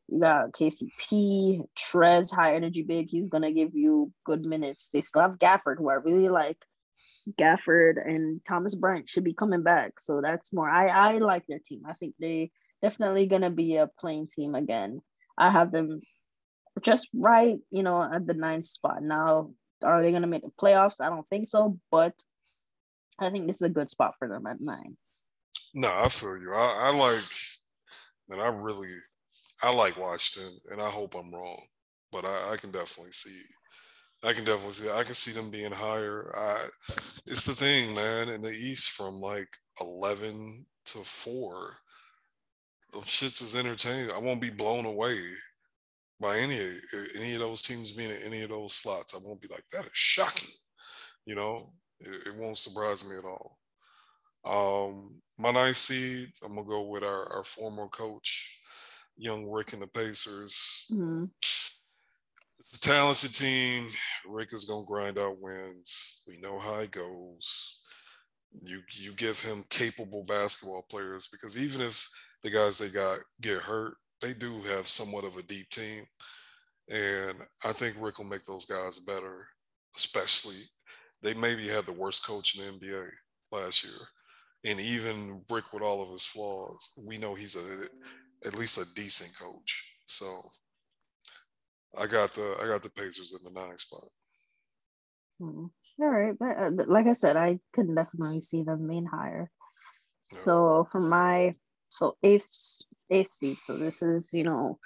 You 0.07 0.21
got 0.21 0.53
KCP, 0.53 1.67
Trez, 1.77 2.31
high 2.31 2.55
energy 2.55 2.83
big. 2.83 3.09
He's 3.09 3.27
gonna 3.27 3.51
give 3.51 3.75
you 3.75 4.13
good 4.25 4.45
minutes. 4.45 4.89
They 4.93 5.01
still 5.01 5.21
have 5.21 5.39
Gafford, 5.39 5.77
who 5.77 5.89
I 5.89 5.95
really 5.95 6.29
like. 6.29 6.63
Gafford 7.39 7.95
and 8.03 8.41
Thomas 8.47 8.75
Bryant 8.75 9.09
should 9.09 9.23
be 9.23 9.33
coming 9.33 9.63
back. 9.63 9.99
So 9.99 10.21
that's 10.21 10.53
more. 10.53 10.69
I 10.69 10.87
I 10.87 11.17
like 11.17 11.45
their 11.47 11.59
team. 11.59 11.83
I 11.87 11.93
think 11.93 12.15
they 12.19 12.51
definitely 12.81 13.27
gonna 13.27 13.51
be 13.51 13.77
a 13.77 13.89
play-in 13.99 14.27
team 14.27 14.55
again. 14.55 15.01
I 15.37 15.51
have 15.51 15.71
them 15.71 15.99
just 16.81 17.09
right, 17.13 17.57
you 17.71 17.83
know, 17.83 18.01
at 18.01 18.25
the 18.25 18.33
ninth 18.33 18.67
spot. 18.67 19.01
Now, 19.01 19.51
are 19.83 20.01
they 20.01 20.11
gonna 20.11 20.27
make 20.27 20.43
the 20.43 20.51
playoffs? 20.61 21.01
I 21.01 21.09
don't 21.09 21.27
think 21.29 21.47
so, 21.47 21.77
but 21.91 22.13
I 23.19 23.29
think 23.29 23.47
this 23.47 23.57
is 23.57 23.63
a 23.63 23.69
good 23.69 23.89
spot 23.89 24.15
for 24.17 24.27
them 24.27 24.47
at 24.47 24.61
nine. 24.61 24.97
No, 25.73 25.93
I 25.93 26.07
feel 26.09 26.37
you. 26.37 26.53
I, 26.53 26.89
I 26.89 26.95
like, 26.95 27.23
and 28.29 28.41
I 28.41 28.47
really, 28.47 28.93
I 29.61 29.73
like 29.73 29.97
Washington, 29.97 30.57
and 30.71 30.81
I 30.81 30.89
hope 30.89 31.15
I'm 31.15 31.33
wrong, 31.33 31.61
but 32.11 32.25
I, 32.25 32.53
I 32.53 32.57
can 32.57 32.71
definitely 32.71 33.11
see 33.11 33.41
I 34.23 34.33
can 34.33 34.43
definitely 34.43 34.71
see. 34.71 34.89
I 34.91 35.03
can 35.03 35.13
see 35.13 35.31
them 35.31 35.49
being 35.49 35.71
higher. 35.71 36.31
I, 36.35 36.65
it's 37.25 37.45
the 37.45 37.53
thing, 37.53 37.95
man. 37.95 38.29
In 38.29 38.41
the 38.41 38.51
East, 38.51 38.91
from 38.91 39.21
like 39.21 39.47
eleven 39.79 40.65
to 40.87 40.97
four, 40.99 41.77
those 42.91 43.05
shits 43.05 43.41
is 43.41 43.55
entertaining. 43.55 44.11
I 44.11 44.17
won't 44.17 44.41
be 44.41 44.49
blown 44.49 44.85
away 44.85 45.17
by 46.19 46.37
any 46.37 46.59
any 47.15 47.33
of 47.33 47.39
those 47.39 47.61
teams 47.61 47.93
being 47.93 48.09
in 48.09 48.17
any 48.25 48.41
of 48.41 48.49
those 48.49 48.73
slots. 48.73 49.15
I 49.15 49.25
won't 49.25 49.41
be 49.41 49.47
like 49.49 49.63
that 49.71 49.85
is 49.85 49.91
shocking. 49.93 50.53
You 51.25 51.35
know, 51.35 51.73
it, 51.99 52.27
it 52.27 52.35
won't 52.35 52.57
surprise 52.57 53.09
me 53.09 53.17
at 53.17 53.25
all. 53.25 53.57
Um, 54.45 55.21
my 55.37 55.51
ninth 55.51 55.77
seed, 55.77 56.29
I'm 56.43 56.55
gonna 56.55 56.67
go 56.67 56.81
with 56.81 57.03
our, 57.03 57.31
our 57.33 57.43
former 57.43 57.87
coach, 57.87 58.59
young 59.15 59.49
Rick 59.49 59.73
and 59.73 59.81
the 59.81 59.87
Pacers. 59.87 60.87
Mm-hmm. 60.91 61.25
It's 62.71 62.85
a 62.85 62.89
talented 62.89 63.33
team. 63.33 63.87
Rick 64.27 64.53
is 64.53 64.65
gonna 64.65 64.85
grind 64.85 65.17
out 65.17 65.41
wins. 65.41 66.21
We 66.27 66.39
know 66.39 66.59
how 66.59 66.75
it 66.75 66.91
goes. 66.91 67.83
You 68.61 68.81
you 68.91 69.13
give 69.13 69.39
him 69.41 69.63
capable 69.71 70.23
basketball 70.23 70.85
players 70.87 71.27
because 71.31 71.57
even 71.57 71.81
if 71.81 72.07
the 72.43 72.51
guys 72.51 72.77
they 72.77 72.89
got 72.89 73.19
get 73.41 73.57
hurt, 73.57 73.95
they 74.21 74.33
do 74.35 74.59
have 74.61 74.85
somewhat 74.87 75.23
of 75.25 75.35
a 75.37 75.43
deep 75.43 75.67
team. 75.69 76.03
And 76.91 77.39
I 77.65 77.73
think 77.73 77.95
Rick 77.99 78.19
will 78.19 78.25
make 78.25 78.45
those 78.45 78.65
guys 78.65 78.99
better, 78.99 79.47
especially 79.95 80.61
they 81.23 81.33
maybe 81.33 81.67
had 81.67 81.85
the 81.85 81.93
worst 81.93 82.27
coach 82.27 82.55
in 82.55 82.79
the 82.79 82.85
NBA 82.85 83.09
last 83.51 83.83
year. 83.83 83.97
And 84.65 84.79
even 84.79 85.43
Rick 85.49 85.73
with 85.73 85.81
all 85.81 86.03
of 86.03 86.09
his 86.09 86.25
flaws, 86.25 86.93
we 86.97 87.17
know 87.17 87.33
he's 87.33 87.55
a 87.55 88.47
at 88.47 88.55
least 88.55 88.77
a 88.77 88.95
decent 88.95 89.35
coach. 89.39 89.95
So 90.05 90.27
I 91.97 92.07
got 92.07 92.33
the 92.33 92.57
I 92.61 92.67
got 92.67 92.83
the 92.83 92.89
Pacers 92.89 93.33
in 93.33 93.43
the 93.43 93.59
nine 93.59 93.77
spot. 93.77 94.07
Hmm. 95.39 95.65
All 96.01 96.07
right, 96.07 96.33
but 96.37 96.57
uh, 96.57 96.85
like 96.87 97.07
I 97.07 97.13
said, 97.13 97.35
I 97.35 97.59
could 97.73 97.93
definitely 97.93 98.41
see 98.41 98.63
them 98.63 98.87
being 98.87 99.05
higher. 99.05 99.51
Yeah. 100.31 100.37
So 100.39 100.87
for 100.91 101.01
my 101.01 101.55
so 101.89 102.15
eighth 102.23 102.83
eighth 103.09 103.31
seed, 103.31 103.57
so 103.61 103.77
this 103.77 104.01
is 104.01 104.29
you 104.31 104.43
know 104.43 104.79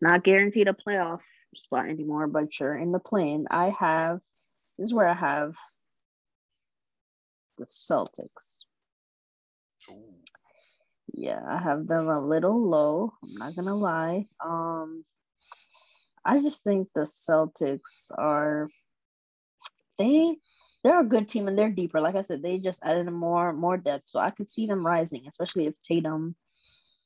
not 0.00 0.24
guaranteed 0.24 0.68
a 0.68 0.74
playoff 0.74 1.20
spot 1.56 1.88
anymore, 1.88 2.26
but 2.26 2.58
you're 2.60 2.74
in 2.74 2.92
the 2.92 2.98
play-in. 2.98 3.46
I 3.50 3.74
have 3.78 4.20
this 4.78 4.86
is 4.86 4.94
where 4.94 5.08
I 5.08 5.14
have 5.14 5.54
the 7.58 7.64
Celtics. 7.64 8.64
Ooh. 9.90 10.14
Yeah, 11.14 11.40
I 11.46 11.58
have 11.58 11.86
them 11.86 12.08
a 12.08 12.24
little 12.24 12.68
low. 12.68 13.12
I'm 13.22 13.34
not 13.34 13.56
gonna 13.56 13.76
lie. 13.76 14.26
Um, 14.44 15.04
I 16.24 16.40
just 16.40 16.62
think 16.64 16.88
the 16.94 17.02
Celtics 17.02 18.10
are 18.16 18.68
they 19.98 20.36
they're 20.82 21.00
a 21.00 21.04
good 21.04 21.28
team 21.28 21.48
and 21.48 21.56
they're 21.56 21.70
deeper. 21.70 22.00
Like 22.00 22.16
I 22.16 22.22
said, 22.22 22.42
they 22.42 22.58
just 22.58 22.82
added 22.82 23.10
more 23.10 23.52
more 23.52 23.76
depth, 23.76 24.08
so 24.08 24.18
I 24.18 24.30
could 24.30 24.48
see 24.48 24.66
them 24.66 24.84
rising, 24.84 25.24
especially 25.28 25.66
if 25.66 25.74
Tatum, 25.82 26.34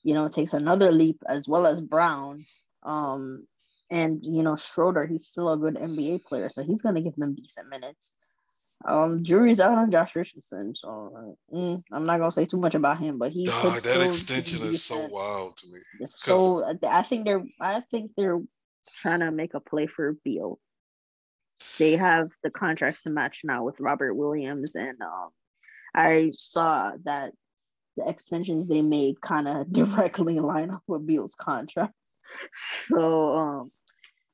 you 0.02 0.14
know, 0.14 0.28
takes 0.28 0.54
another 0.54 0.92
leap 0.92 1.22
as 1.28 1.48
well 1.48 1.66
as 1.66 1.80
Brown. 1.80 2.44
Um, 2.82 3.46
and 3.90 4.20
you 4.22 4.42
know 4.42 4.56
Schroeder, 4.56 5.06
he's 5.06 5.26
still 5.26 5.52
a 5.52 5.56
good 5.56 5.74
NBA 5.74 6.24
player, 6.24 6.48
so 6.50 6.62
he's 6.62 6.82
gonna 6.82 7.02
give 7.02 7.16
them 7.16 7.34
decent 7.34 7.68
minutes. 7.68 8.14
Um, 8.84 9.24
jury's 9.24 9.58
out 9.58 9.78
on 9.78 9.90
Josh 9.90 10.14
Richardson, 10.14 10.74
so 10.74 11.36
mm, 11.52 11.82
I'm 11.92 12.06
not 12.06 12.18
gonna 12.18 12.32
say 12.32 12.44
too 12.44 12.58
much 12.58 12.74
about 12.74 12.98
him, 12.98 13.18
but 13.18 13.32
he. 13.32 13.46
that 13.46 14.04
extension 14.06 14.62
is 14.68 14.84
so 14.84 15.08
wild 15.10 15.56
to 15.58 15.72
me. 15.72 15.80
So 16.06 16.64
I 16.88 17.02
think 17.02 17.24
they're, 17.24 17.44
I 17.60 17.82
think 17.90 18.12
they're 18.16 18.40
trying 19.00 19.20
to 19.20 19.30
make 19.30 19.54
a 19.54 19.60
play 19.60 19.86
for 19.86 20.14
Beal. 20.24 20.58
They 21.78 21.96
have 21.96 22.28
the 22.42 22.50
contracts 22.50 23.02
to 23.02 23.10
match 23.10 23.40
now 23.44 23.64
with 23.64 23.80
Robert 23.80 24.14
Williams, 24.14 24.74
and 24.74 25.00
um, 25.00 25.30
I 25.94 26.32
saw 26.38 26.92
that 27.04 27.32
the 27.96 28.08
extensions 28.08 28.66
they 28.66 28.82
made 28.82 29.20
kind 29.20 29.48
of 29.48 29.72
directly 29.72 30.38
line 30.38 30.70
up 30.70 30.82
with 30.86 31.06
Beal's 31.06 31.34
contract. 31.34 31.94
So 32.52 33.30
um, 33.30 33.72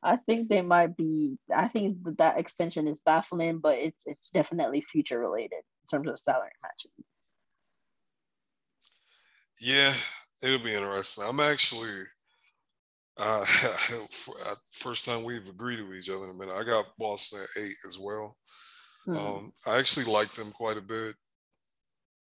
I 0.02 0.16
think 0.16 0.48
they 0.48 0.62
might 0.62 0.96
be. 0.96 1.38
I 1.54 1.68
think 1.68 2.02
that, 2.04 2.18
that 2.18 2.38
extension 2.38 2.88
is 2.88 3.00
baffling, 3.00 3.58
but 3.58 3.78
it's 3.78 4.02
it's 4.06 4.30
definitely 4.30 4.80
future 4.80 5.20
related 5.20 5.52
in 5.52 5.86
terms 5.90 6.10
of 6.10 6.18
salary 6.18 6.50
matching. 6.62 6.90
Yeah, 9.60 9.94
it'll 10.42 10.64
be 10.64 10.74
interesting. 10.74 11.24
I'm 11.28 11.38
actually 11.38 12.02
uh, 13.18 13.44
first 14.70 15.04
time 15.04 15.22
we've 15.22 15.48
agreed 15.48 15.76
to 15.76 15.92
each 15.92 16.08
other 16.08 16.24
in 16.24 16.30
a 16.30 16.34
minute. 16.34 16.54
I 16.54 16.64
got 16.64 16.86
Boston 16.98 17.40
at 17.42 17.62
eight 17.62 17.76
as 17.86 17.98
well. 17.98 18.36
Mm-hmm. 19.06 19.18
Um, 19.18 19.52
I 19.66 19.78
actually 19.78 20.06
like 20.06 20.30
them 20.30 20.50
quite 20.52 20.76
a 20.76 20.82
bit 20.82 21.14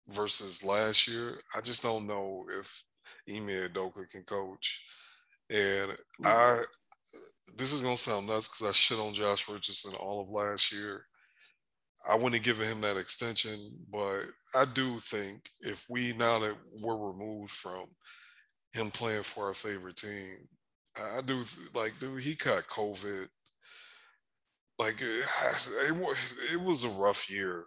versus 0.09 0.65
last 0.65 1.09
year. 1.09 1.39
I 1.55 1.61
just 1.61 1.83
don't 1.83 2.07
know 2.07 2.47
if 2.59 2.83
Ime 3.29 3.69
Udoka 3.69 4.09
can 4.11 4.23
coach. 4.23 4.85
And 5.51 5.91
mm-hmm. 5.91 6.27
I, 6.27 6.63
this 7.57 7.73
is 7.73 7.81
gonna 7.81 7.97
sound 7.97 8.27
nuts 8.27 8.49
because 8.49 8.71
I 8.71 8.73
shit 8.73 8.99
on 8.99 9.15
Josh 9.15 9.49
Richardson 9.49 9.93
all 10.01 10.23
of 10.23 10.31
last 10.31 10.73
year. 10.73 11.05
I 12.09 12.15
wouldn't 12.15 12.35
have 12.35 12.45
given 12.45 12.67
him 12.67 12.81
that 12.83 12.97
extension, 12.97 13.59
but 13.91 14.21
I 14.55 14.65
do 14.73 14.99
think 14.99 15.51
if 15.61 15.85
we 15.89 16.15
now 16.17 16.39
that 16.39 16.55
we're 16.81 16.97
removed 16.97 17.51
from 17.51 17.87
him 18.73 18.91
playing 18.91 19.25
for 19.25 19.47
our 19.47 19.55
favorite 19.55 19.97
team, 19.97 20.37
I 21.17 21.21
do 21.23 21.43
like, 21.75 21.99
dude, 22.01 22.23
he 22.23 22.35
caught 22.35 22.67
COVID. 22.69 23.29
Like 24.79 25.01
it, 25.01 25.27
it, 25.89 26.55
it 26.55 26.61
was 26.61 26.85
a 26.85 27.03
rough 27.03 27.29
year 27.31 27.65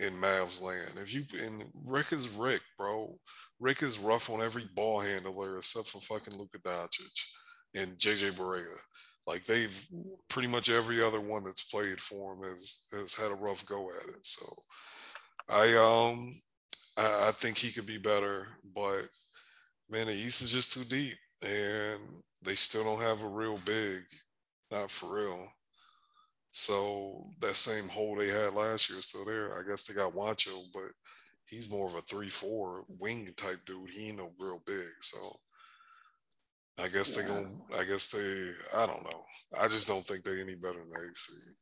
in 0.00 0.12
Mavs 0.14 0.62
land. 0.62 0.92
If 0.96 1.14
you 1.14 1.22
and 1.40 1.64
Rick 1.84 2.12
is 2.12 2.28
Rick, 2.28 2.60
bro. 2.76 3.18
Rick 3.60 3.82
is 3.82 3.98
rough 3.98 4.30
on 4.30 4.40
every 4.40 4.64
ball 4.74 5.00
handler 5.00 5.58
except 5.58 5.88
for 5.88 6.00
fucking 6.00 6.36
Luka 6.38 6.58
Doncic. 6.58 7.26
and 7.74 7.98
JJ 7.98 8.32
Barea. 8.32 8.76
Like 9.26 9.44
they've 9.44 9.86
pretty 10.28 10.48
much 10.48 10.70
every 10.70 11.02
other 11.02 11.20
one 11.20 11.44
that's 11.44 11.64
played 11.64 12.00
for 12.00 12.34
him 12.34 12.42
has 12.42 12.88
has 12.92 13.14
had 13.14 13.30
a 13.30 13.34
rough 13.34 13.64
go 13.66 13.90
at 13.90 14.08
it. 14.08 14.24
So 14.24 14.46
I 15.48 15.74
um 15.76 16.40
I, 16.96 17.28
I 17.28 17.30
think 17.32 17.58
he 17.58 17.70
could 17.70 17.86
be 17.86 17.98
better, 17.98 18.48
but 18.74 19.06
man, 19.90 20.06
the 20.06 20.14
East 20.14 20.42
is 20.42 20.50
just 20.50 20.72
too 20.72 20.84
deep, 20.84 21.16
and 21.42 22.00
they 22.42 22.54
still 22.54 22.84
don't 22.84 23.02
have 23.02 23.22
a 23.22 23.28
real 23.28 23.58
big, 23.64 24.02
not 24.70 24.90
for 24.90 25.16
real. 25.16 25.48
So 26.50 27.26
that 27.40 27.54
same 27.54 27.88
hole 27.88 28.16
they 28.16 28.28
had 28.28 28.54
last 28.54 28.90
year 28.90 28.98
is 28.98 29.06
still 29.06 29.24
there. 29.24 29.58
I 29.58 29.62
guess 29.68 29.84
they 29.84 29.94
got 29.94 30.14
Juancho, 30.14 30.64
but 30.72 30.90
he's 31.46 31.70
more 31.70 31.86
of 31.86 31.94
a 31.94 32.00
three-four 32.00 32.84
wing 32.98 33.32
type 33.36 33.58
dude. 33.66 33.90
He 33.90 34.08
ain't 34.08 34.18
no 34.18 34.30
real 34.38 34.62
big. 34.66 34.90
So 35.00 35.18
I 36.78 36.88
guess 36.88 37.16
yeah. 37.16 37.22
they 37.22 37.28
gonna. 37.28 37.50
I 37.78 37.84
guess 37.84 38.10
they 38.10 38.50
I 38.76 38.86
don't 38.86 39.04
know. 39.04 39.24
I 39.60 39.68
just 39.68 39.88
don't 39.88 40.04
think 40.04 40.24
they're 40.24 40.40
any 40.40 40.54
better 40.54 40.78
than 40.78 41.10
AC. 41.10 41.52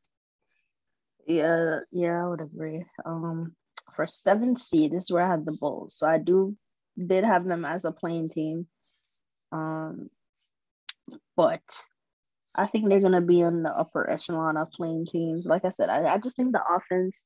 Yeah, 1.27 1.81
yeah, 1.91 2.25
I 2.25 2.29
would 2.29 2.41
agree. 2.41 2.85
Um 3.05 3.55
for 3.95 4.07
seven 4.07 4.57
seed, 4.57 4.93
this 4.93 5.05
is 5.05 5.11
where 5.11 5.25
I 5.25 5.31
had 5.31 5.45
the 5.45 5.53
Bulls. 5.53 5.97
So 5.99 6.07
I 6.07 6.19
do 6.19 6.57
did 6.97 7.25
have 7.25 7.45
them 7.45 7.65
as 7.65 7.85
a 7.85 7.93
play-in 7.93 8.29
team. 8.29 8.67
Um 9.53 10.09
but 11.37 11.63
I 12.55 12.67
think 12.67 12.89
they're 12.89 13.01
gonna 13.01 13.21
be 13.21 13.41
in 13.41 13.63
the 13.63 13.71
upper 13.71 14.11
echelon 14.11 14.57
of 14.57 14.71
play-in 14.73 15.07
teams. 15.07 15.47
Like 15.47 15.65
I 15.65 15.71
said, 15.71 15.89
I, 15.89 16.15
I 16.15 16.19
just 16.19 16.37
think 16.37 16.53
the 16.53 16.63
offense, 16.69 17.25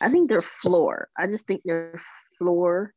I 0.00 0.10
think 0.10 0.28
their 0.28 0.42
floor, 0.42 1.08
I 1.18 1.26
just 1.26 1.46
think 1.46 1.62
their 1.64 2.00
floor 2.38 2.92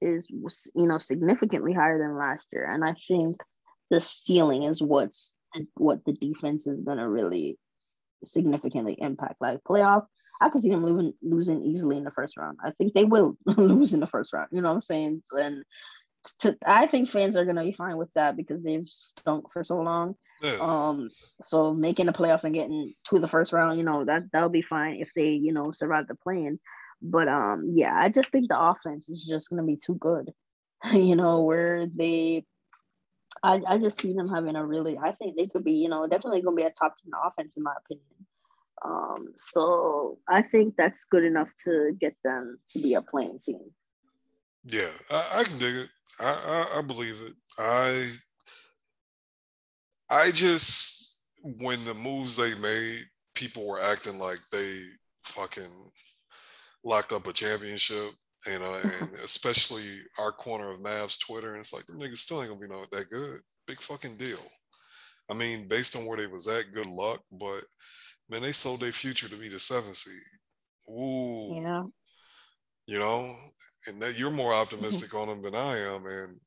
is 0.00 0.28
you 0.30 0.86
know 0.86 0.98
significantly 0.98 1.72
higher 1.72 1.98
than 1.98 2.18
last 2.18 2.48
year. 2.52 2.68
And 2.70 2.84
I 2.84 2.94
think 3.08 3.40
the 3.90 4.00
ceiling 4.00 4.64
is 4.64 4.82
what's 4.82 5.34
what 5.74 6.04
the 6.04 6.12
defense 6.12 6.66
is 6.66 6.80
gonna 6.82 7.08
really 7.08 7.58
significantly 8.24 8.96
impact. 8.98 9.36
Like 9.40 9.60
playoff, 9.64 10.06
I 10.40 10.50
could 10.50 10.62
see 10.62 10.70
them 10.70 10.84
losing 10.84 11.14
losing 11.22 11.62
easily 11.62 11.96
in 11.96 12.04
the 12.04 12.10
first 12.10 12.36
round. 12.36 12.58
I 12.62 12.72
think 12.72 12.92
they 12.92 13.04
will 13.04 13.36
lose 13.46 13.94
in 13.94 14.00
the 14.00 14.06
first 14.06 14.32
round. 14.32 14.48
You 14.52 14.60
know 14.60 14.68
what 14.68 14.76
I'm 14.76 14.80
saying? 14.82 15.22
And 15.32 15.64
to, 16.40 16.56
I 16.66 16.86
think 16.86 17.10
fans 17.10 17.36
are 17.36 17.44
gonna 17.44 17.64
be 17.64 17.72
fine 17.72 17.96
with 17.96 18.12
that 18.14 18.36
because 18.36 18.62
they've 18.62 18.88
stunk 18.88 19.52
for 19.52 19.64
so 19.64 19.80
long. 19.80 20.16
Yeah. 20.42 20.58
Um, 20.60 21.10
so 21.42 21.74
making 21.74 22.06
the 22.06 22.12
playoffs 22.12 22.44
and 22.44 22.54
getting 22.54 22.94
to 23.04 23.18
the 23.18 23.28
first 23.28 23.52
round, 23.52 23.78
you 23.78 23.84
know, 23.84 24.04
that 24.04 24.24
that'll 24.32 24.48
be 24.48 24.62
fine 24.62 24.96
if 25.00 25.10
they, 25.14 25.30
you 25.30 25.52
know, 25.52 25.70
survive 25.70 26.06
the 26.08 26.16
play-in. 26.16 26.58
But 27.02 27.28
um, 27.28 27.64
yeah, 27.68 27.94
I 27.94 28.08
just 28.08 28.30
think 28.30 28.48
the 28.48 28.60
offense 28.60 29.08
is 29.08 29.24
just 29.24 29.50
gonna 29.50 29.64
be 29.64 29.76
too 29.76 29.96
good. 29.96 30.32
you 30.92 31.16
know, 31.16 31.42
where 31.42 31.86
they 31.86 32.44
I, 33.42 33.60
I 33.66 33.78
just 33.78 34.00
see 34.00 34.14
them 34.14 34.28
having 34.28 34.56
a 34.56 34.64
really 34.64 34.98
I 34.98 35.12
think 35.12 35.36
they 35.36 35.46
could 35.46 35.64
be, 35.64 35.72
you 35.72 35.88
know, 35.88 36.06
definitely 36.06 36.42
gonna 36.42 36.56
be 36.56 36.62
a 36.62 36.70
top 36.70 36.94
10 36.96 37.12
offense 37.24 37.56
in 37.56 37.62
my 37.62 37.74
opinion. 37.84 38.26
Um, 38.84 39.28
so 39.36 40.18
I 40.28 40.42
think 40.42 40.74
that's 40.76 41.04
good 41.04 41.24
enough 41.24 41.48
to 41.64 41.92
get 41.98 42.14
them 42.24 42.58
to 42.70 42.82
be 42.82 42.94
a 42.94 43.02
play-in 43.02 43.38
team. 43.38 43.60
Yeah, 44.64 44.88
I, 45.10 45.40
I 45.40 45.44
can 45.44 45.58
dig 45.58 45.74
it. 45.74 45.88
I, 46.20 46.24
I, 46.74 46.78
I 46.78 46.82
believe 46.82 47.20
it. 47.22 47.34
I 47.58 48.12
I 50.10 50.30
just 50.30 51.22
when 51.42 51.84
the 51.84 51.94
moves 51.94 52.36
they 52.36 52.54
made, 52.58 53.00
people 53.34 53.66
were 53.66 53.82
acting 53.82 54.18
like 54.18 54.40
they 54.50 54.80
fucking 55.24 55.90
locked 56.84 57.12
up 57.12 57.26
a 57.26 57.32
championship. 57.32 58.10
You 58.46 58.58
know, 58.58 58.78
and 58.82 59.10
especially 59.24 60.00
our 60.18 60.32
corner 60.32 60.70
of 60.70 60.80
Mavs 60.80 61.18
Twitter, 61.18 61.52
and 61.52 61.60
it's 61.60 61.72
like 61.72 61.86
them 61.86 61.98
niggas 61.98 62.18
still 62.18 62.40
ain't 62.40 62.48
gonna 62.48 62.60
be 62.60 62.68
no 62.68 62.84
that 62.92 63.10
good. 63.10 63.40
Big 63.66 63.80
fucking 63.80 64.16
deal. 64.16 64.38
I 65.30 65.34
mean, 65.34 65.68
based 65.68 65.96
on 65.96 66.06
where 66.06 66.18
they 66.18 66.26
was 66.26 66.46
at, 66.48 66.72
good 66.74 66.86
luck. 66.86 67.22
But 67.32 67.64
man, 68.30 68.42
they 68.42 68.52
sold 68.52 68.80
their 68.80 68.92
future 68.92 69.28
to 69.28 69.36
be 69.36 69.48
the 69.48 69.58
seventh 69.58 69.96
seed. 69.96 70.94
Ooh. 70.94 71.54
Yeah. 71.54 71.82
You 72.86 72.98
know, 72.98 73.34
and 73.86 74.00
that 74.00 74.18
you're 74.18 74.30
more 74.30 74.52
optimistic 74.52 75.14
on 75.14 75.28
them 75.28 75.42
than 75.42 75.54
I 75.54 75.78
am. 75.78 76.06
And 76.06 76.40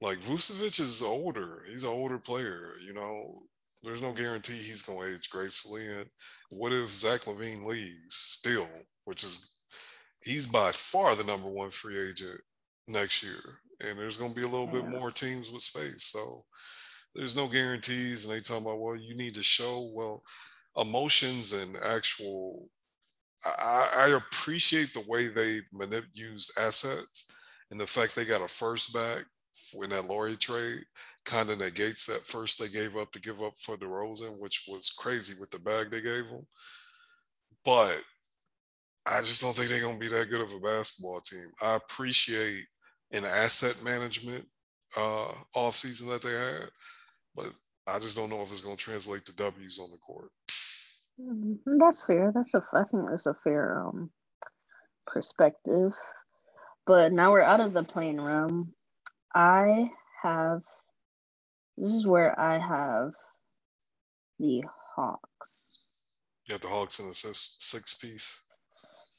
like 0.00 0.20
Vucevic 0.20 0.80
is 0.80 1.02
older. 1.02 1.64
He's 1.68 1.84
an 1.84 1.90
older 1.90 2.18
player. 2.18 2.72
You 2.84 2.94
know, 2.94 3.42
there's 3.82 4.02
no 4.02 4.12
guarantee 4.12 4.54
he's 4.54 4.82
going 4.82 5.00
to 5.00 5.14
age 5.14 5.30
gracefully. 5.30 5.86
And 5.86 6.06
what 6.50 6.72
if 6.72 6.90
Zach 6.90 7.22
LaVine 7.22 7.64
leaves 7.64 8.14
still, 8.14 8.68
which 9.04 9.24
is 9.24 9.56
he's 10.22 10.46
by 10.46 10.70
far 10.72 11.14
the 11.14 11.24
number 11.24 11.48
one 11.48 11.70
free 11.70 11.98
agent 11.98 12.40
next 12.86 13.22
year, 13.22 13.60
and 13.80 13.98
there's 13.98 14.16
going 14.16 14.32
to 14.32 14.36
be 14.36 14.46
a 14.46 14.50
little 14.50 14.66
yeah. 14.66 14.82
bit 14.82 14.88
more 14.88 15.10
teams 15.10 15.50
with 15.50 15.62
space. 15.62 16.04
So 16.04 16.44
there's 17.14 17.36
no 17.36 17.48
guarantees. 17.48 18.26
And 18.26 18.34
they 18.34 18.40
talk 18.40 18.60
about 18.60 18.80
well, 18.80 18.96
you 18.96 19.16
need 19.16 19.34
to 19.36 19.42
show 19.42 19.90
well 19.94 20.22
emotions 20.76 21.52
and 21.52 21.76
actual. 21.84 22.68
I, 23.44 23.88
I 23.98 24.16
appreciate 24.16 24.92
the 24.92 25.04
way 25.06 25.28
they 25.28 25.60
manip 25.74 26.06
use 26.12 26.50
assets 26.58 27.30
and 27.70 27.80
the 27.80 27.86
fact 27.86 28.14
they 28.14 28.24
got 28.24 28.42
a 28.42 28.48
first 28.48 28.92
back 28.92 29.24
when 29.74 29.90
that 29.90 30.06
Lauri 30.06 30.36
trade 30.36 30.80
kind 31.24 31.50
of 31.50 31.58
negates 31.58 32.06
that 32.06 32.20
first 32.20 32.58
they 32.58 32.68
gave 32.68 32.96
up 32.96 33.12
to 33.12 33.20
give 33.20 33.42
up 33.42 33.56
for 33.58 33.76
DeRozan, 33.76 34.40
which 34.40 34.64
was 34.68 34.90
crazy 34.90 35.34
with 35.40 35.50
the 35.50 35.58
bag 35.58 35.90
they 35.90 36.00
gave 36.00 36.26
him. 36.26 36.46
But 37.64 38.02
I 39.06 39.20
just 39.20 39.42
don't 39.42 39.54
think 39.54 39.68
they're 39.68 39.80
going 39.80 39.98
to 39.98 40.00
be 40.00 40.08
that 40.08 40.30
good 40.30 40.40
of 40.40 40.52
a 40.52 40.58
basketball 40.58 41.20
team. 41.20 41.50
I 41.60 41.76
appreciate 41.76 42.64
an 43.12 43.24
asset 43.24 43.80
management 43.84 44.44
uh, 44.96 45.32
off 45.54 45.74
season 45.74 46.08
that 46.08 46.22
they 46.22 46.32
had, 46.32 46.68
but 47.34 47.52
I 47.86 47.98
just 47.98 48.16
don't 48.16 48.30
know 48.30 48.42
if 48.42 48.50
it's 48.50 48.60
going 48.60 48.76
to 48.76 48.82
translate 48.82 49.24
to 49.26 49.36
W's 49.36 49.78
on 49.78 49.90
the 49.90 49.98
court. 49.98 50.30
Mm-hmm. 51.20 51.78
That's 51.78 52.04
fair. 52.04 52.32
That's 52.34 52.54
a 52.54 52.62
I 52.74 52.84
think 52.84 53.08
that's 53.08 53.26
a 53.26 53.36
fair 53.44 53.84
um, 53.86 54.10
perspective. 55.06 55.92
But 56.86 57.12
now 57.12 57.32
we're 57.32 57.42
out 57.42 57.60
of 57.60 57.72
the 57.74 57.82
play-in 57.82 58.20
realm. 58.20 58.72
I 59.34 59.90
have 60.22 60.62
this 61.76 61.90
is 61.90 62.06
where 62.06 62.38
I 62.38 62.58
have 62.58 63.12
the 64.38 64.62
Hawks. 64.96 65.78
You 66.46 66.54
have 66.54 66.60
the 66.60 66.68
Hawks 66.68 66.98
in 66.98 67.08
the 67.08 67.14
six, 67.14 67.56
six 67.58 67.94
piece. 67.94 68.44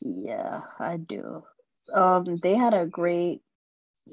Yeah, 0.01 0.61
I 0.79 0.97
do. 0.97 1.43
Um, 1.93 2.37
they 2.41 2.55
had 2.55 2.73
a 2.73 2.85
great, 2.85 3.41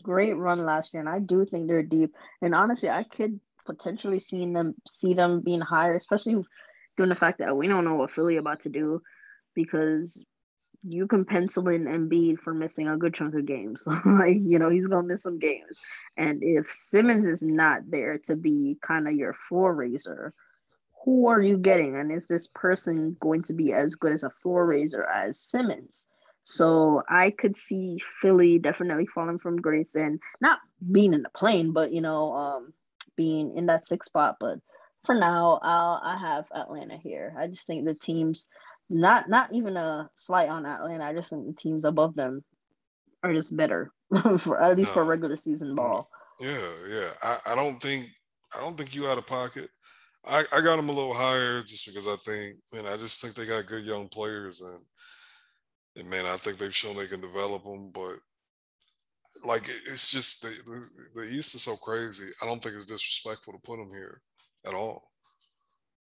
great 0.02 0.36
run 0.36 0.64
last 0.64 0.92
year, 0.92 1.00
and 1.00 1.08
I 1.08 1.18
do 1.18 1.44
think 1.44 1.66
they're 1.66 1.82
deep. 1.82 2.14
And 2.42 2.54
honestly, 2.54 2.90
I 2.90 3.04
could 3.04 3.40
potentially 3.64 4.20
see 4.20 4.44
them 4.52 4.74
see 4.86 5.14
them 5.14 5.40
being 5.40 5.60
higher, 5.60 5.94
especially 5.94 6.44
given 6.97 7.09
the 7.09 7.14
fact 7.14 7.39
that 7.39 7.56
we 7.56 7.68
don't 7.68 7.85
know 7.85 7.94
what 7.94 8.10
Philly 8.10 8.36
about 8.36 8.62
to 8.62 8.68
do, 8.68 9.01
because 9.55 10.24
you 10.82 11.06
can 11.06 11.24
pencil 11.24 11.68
in 11.68 11.85
Embiid 11.86 12.39
for 12.39 12.55
missing 12.55 12.89
a 12.89 12.97
good 12.97 13.14
chunk 13.14 13.35
of 13.35 13.47
games. 13.47 13.85
like, 14.05 14.39
you 14.40 14.59
know, 14.59 14.70
he's 14.70 14.86
gonna 14.86 15.06
miss 15.06 15.23
some 15.23 15.39
games. 15.39 15.78
And 16.16 16.43
if 16.43 16.70
Simmons 16.70 17.27
is 17.27 17.43
not 17.43 17.82
there 17.90 18.18
to 18.27 18.36
be 18.36 18.78
kind 18.86 19.09
of 19.09 19.14
your 19.14 19.35
floor 19.35 19.74
raiser, 19.74 20.32
who 21.05 21.28
are 21.28 21.40
you 21.40 21.56
getting? 21.56 21.97
And 21.97 22.10
is 22.10 22.27
this 22.27 22.48
person 22.48 23.16
going 23.20 23.43
to 23.44 23.52
be 23.52 23.73
as 23.73 23.94
good 23.94 24.12
as 24.12 24.24
a 24.24 24.31
floor 24.43 24.66
raiser 24.66 25.05
as 25.05 25.39
Simmons? 25.39 26.09
So 26.43 27.02
I 27.09 27.31
could 27.31 27.56
see 27.56 28.01
Philly 28.20 28.59
definitely 28.59 29.06
falling 29.06 29.39
from 29.39 29.60
grace 29.60 29.97
and 29.97 30.20
not 30.40 30.60
being 30.93 31.12
in 31.12 31.23
the 31.23 31.31
play-in, 31.31 31.73
but 31.73 31.93
you 31.93 32.01
know, 32.01 32.35
um, 32.35 32.73
being 33.16 33.56
in 33.56 33.66
that 33.66 33.86
sixth 33.86 34.10
spot. 34.10 34.36
But 34.39 34.59
for 35.07 35.15
now, 35.15 35.59
I'll 35.62 36.01
I 36.03 36.19
have 36.19 36.47
Atlanta 36.55 36.97
here. 36.97 37.35
I 37.39 37.47
just 37.47 37.66
think 37.66 37.87
the 37.87 37.95
teams 37.95 38.47
not 38.91 39.28
not 39.28 39.53
even 39.53 39.77
a 39.77 40.11
slight 40.15 40.49
on 40.49 40.66
Atlanta. 40.66 41.05
I 41.05 41.15
just 41.15 41.31
think 41.31 41.47
the 41.47 41.55
teams 41.55 41.85
above 41.85 42.15
them 42.16 42.45
are 43.23 43.33
just 43.33 43.57
better 43.57 43.93
for 44.39 44.61
at 44.61 44.77
least 44.77 44.91
no. 44.91 44.95
for 44.95 45.05
regular 45.05 45.37
season 45.37 45.74
ball. 45.74 46.09
Yeah, 46.41 46.70
yeah. 46.89 47.09
I, 47.23 47.39
I 47.49 47.55
don't 47.55 47.81
think 47.81 48.07
I 48.57 48.61
don't 48.61 48.77
think 48.77 48.95
you 48.95 49.07
out 49.07 49.19
of 49.19 49.27
pocket. 49.27 49.70
I, 50.27 50.45
I 50.53 50.61
got 50.61 50.77
them 50.77 50.89
a 50.89 50.93
little 50.93 51.15
higher 51.15 51.62
just 51.62 51.87
because 51.87 52.09
I 52.09 52.16
think, 52.16 52.57
man, 52.73 52.93
I 52.93 52.97
just 52.97 53.20
think 53.20 53.35
they 53.35 53.47
got 53.47 53.66
good 53.66 53.85
young 53.85 54.09
players 54.09 54.61
and 54.61 54.81
and 55.97 56.11
man, 56.11 56.27
I 56.27 56.37
think 56.37 56.59
they've 56.59 56.74
shown 56.74 56.97
they 56.97 57.07
can 57.07 57.20
develop 57.20 57.65
them. 57.65 57.91
But 57.91 58.16
like, 59.45 59.69
it's 59.87 60.11
just 60.11 60.43
the, 60.43 60.89
the 61.15 61.23
East 61.23 61.55
is 61.55 61.62
so 61.62 61.74
crazy. 61.77 62.31
I 62.43 62.47
don't 62.47 62.62
think 62.62 62.74
it's 62.74 62.87
disrespectful 62.87 63.55
to 63.55 63.59
put 63.61 63.78
them 63.78 63.91
here 63.91 64.20
at 64.66 64.74
all. 64.74 65.11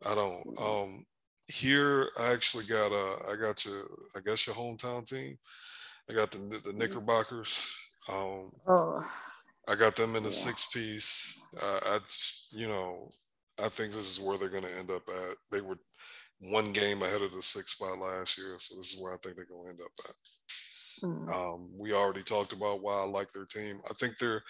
I 0.04 0.14
don't. 0.14 0.60
Um, 0.60 1.06
here 1.48 2.08
I 2.18 2.32
actually 2.32 2.64
got 2.64 2.92
a, 2.92 3.30
I 3.30 3.36
got 3.36 3.64
your 3.64 3.82
I 4.14 4.20
guess 4.20 4.46
your 4.46 4.56
hometown 4.56 5.06
team. 5.06 5.38
I 6.10 6.14
got 6.14 6.30
the 6.30 6.38
the 6.38 6.56
mm-hmm. 6.56 6.78
Knickerbockers. 6.78 7.74
Um, 8.08 8.52
oh. 8.68 9.04
I 9.68 9.74
got 9.74 9.96
them 9.96 10.14
in 10.14 10.22
the 10.22 10.28
yeah. 10.28 10.34
six 10.34 10.70
piece. 10.70 11.42
Uh, 11.60 11.80
I 11.82 11.98
you 12.52 12.68
know 12.68 13.10
I 13.62 13.68
think 13.68 13.92
this 13.92 14.18
is 14.18 14.24
where 14.24 14.38
they're 14.38 14.48
going 14.48 14.62
to 14.62 14.78
end 14.78 14.90
up 14.90 15.02
at. 15.08 15.36
They 15.50 15.60
were 15.60 15.78
one 16.40 16.72
game 16.72 17.02
ahead 17.02 17.22
of 17.22 17.32
the 17.32 17.42
sixth 17.42 17.76
spot 17.76 17.98
last 17.98 18.36
year, 18.36 18.56
so 18.58 18.76
this 18.76 18.92
is 18.92 19.02
where 19.02 19.14
I 19.14 19.16
think 19.18 19.36
they're 19.36 19.46
going 19.46 19.64
to 19.64 19.70
end 19.70 19.80
up 19.80 20.06
at. 20.08 20.14
Mm. 21.02 21.34
Um, 21.34 21.70
we 21.78 21.92
already 21.92 22.22
talked 22.22 22.52
about 22.52 22.82
why 22.82 23.00
I 23.00 23.04
like 23.04 23.32
their 23.32 23.46
team. 23.46 23.80
I 23.88 23.94
think 23.94 24.18
they're 24.18 24.42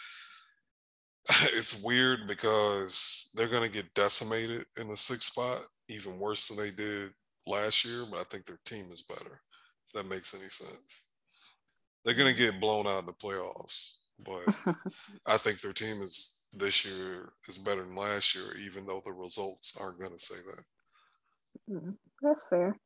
it's 1.52 1.82
weird 1.82 2.26
because 2.28 3.32
they're 3.34 3.48
going 3.48 3.68
to 3.68 3.74
get 3.74 3.92
decimated 3.94 4.66
in 4.78 4.88
the 4.88 4.96
sixth 4.96 5.32
spot, 5.32 5.62
even 5.88 6.18
worse 6.18 6.48
than 6.48 6.64
they 6.64 6.70
did 6.70 7.10
last 7.46 7.84
year. 7.84 8.04
But 8.10 8.20
I 8.20 8.24
think 8.24 8.46
their 8.46 8.60
team 8.64 8.86
is 8.92 9.02
better. 9.02 9.40
If 9.86 9.92
that 9.94 10.08
makes 10.08 10.34
any 10.34 10.48
sense. 10.48 11.02
They're 12.04 12.14
going 12.14 12.32
to 12.32 12.40
get 12.40 12.60
blown 12.60 12.86
out 12.86 13.00
in 13.00 13.06
the 13.06 13.12
playoffs, 13.12 13.94
but 14.24 14.74
I 15.26 15.36
think 15.36 15.60
their 15.60 15.72
team 15.72 16.02
is 16.02 16.46
this 16.52 16.86
year 16.86 17.32
is 17.48 17.58
better 17.58 17.82
than 17.82 17.96
last 17.96 18.34
year, 18.34 18.44
even 18.64 18.86
though 18.86 19.02
the 19.04 19.12
results 19.12 19.76
aren't 19.80 19.98
going 19.98 20.12
to 20.12 20.18
say 20.18 20.36
that. 20.50 21.74
Mm, 21.74 21.96
that's 22.22 22.44
fair. 22.48 22.78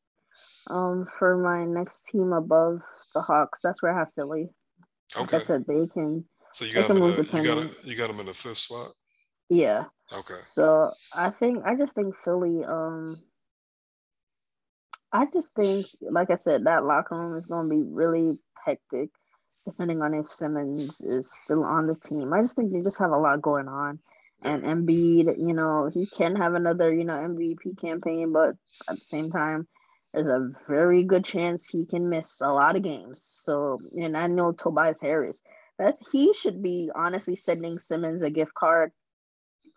Um, 0.69 1.07
for 1.19 1.37
my 1.37 1.65
next 1.65 2.07
team 2.07 2.33
above 2.33 2.81
the 3.15 3.21
Hawks, 3.21 3.61
that's 3.63 3.83
where 3.83 3.93
I 3.93 3.99
have 3.99 4.13
Philly. 4.15 4.49
Okay. 5.15 5.23
Like 5.23 5.35
I 5.35 5.39
said, 5.39 5.65
they 5.67 5.87
can. 5.87 6.25
So 6.53 6.65
you 6.65 6.75
got 6.75 6.89
them. 6.89 6.99
In 6.99 7.03
the, 7.03 7.29
you 7.35 7.45
got 7.45 7.87
you 7.87 7.97
got 7.97 8.09
them 8.09 8.21
in 8.21 8.27
the 8.27 8.35
fifth 8.35 8.59
spot. 8.59 8.93
Yeah. 9.49 9.85
Okay. 10.13 10.39
So 10.41 10.93
I 11.15 11.31
think 11.31 11.63
I 11.65 11.75
just 11.75 11.95
think 11.95 12.17
Philly. 12.17 12.65
Um, 12.65 13.23
I 15.13 15.27
just 15.33 15.55
think, 15.55 15.87
like 16.03 16.31
I 16.31 16.37
said, 16.37 16.65
that 16.65 16.85
locker 16.85 17.17
room 17.17 17.37
is 17.37 17.47
going 17.47 17.69
to 17.69 17.75
be 17.75 17.83
really 17.83 18.39
hectic, 18.65 19.11
depending 19.67 20.03
on 20.03 20.15
if 20.15 20.31
Simmons 20.31 21.01
is 21.01 21.33
still 21.33 21.65
on 21.65 21.87
the 21.89 21.97
team. 21.97 22.33
I 22.33 22.43
just 22.43 22.55
think 22.55 22.73
they 22.73 22.83
just 22.83 23.01
have 23.01 23.11
a 23.11 23.19
lot 23.19 23.43
going 23.43 23.67
on. 23.67 23.99
And 24.43 24.63
Embiid, 24.63 25.35
you 25.37 25.53
know, 25.53 25.91
he 25.93 26.07
can 26.07 26.37
have 26.37 26.55
another, 26.55 26.95
you 26.95 27.05
know, 27.05 27.15
MVP 27.15 27.79
campaign, 27.81 28.33
but 28.33 28.55
at 28.89 28.97
the 28.97 29.05
same 29.05 29.31
time, 29.31 29.67
there's 30.15 30.29
a 30.29 30.51
very 30.67 31.05
good 31.05 31.25
chance 31.25 31.69
he 31.69 31.87
can 31.87 32.09
miss 32.09 32.41
a 32.41 32.53
lot 32.53 32.77
of 32.77 32.83
games. 32.83 33.23
So, 33.23 33.81
and 34.01 34.17
I 34.17 34.29
know 34.29 34.53
Tobias 34.53 35.01
Harris, 35.01 35.43
that's 35.81 36.11
he 36.11 36.33
should 36.35 36.63
be 36.63 36.91
honestly 36.95 37.35
sending 37.35 37.79
Simmons 37.79 38.23
a 38.23 38.31
gift 38.31 38.55
card 38.55 38.93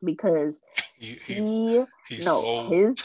because 0.04 0.62
he, 1.00 1.16
he, 1.34 1.86
he 2.10 2.26
no 2.26 2.68
his 2.70 2.96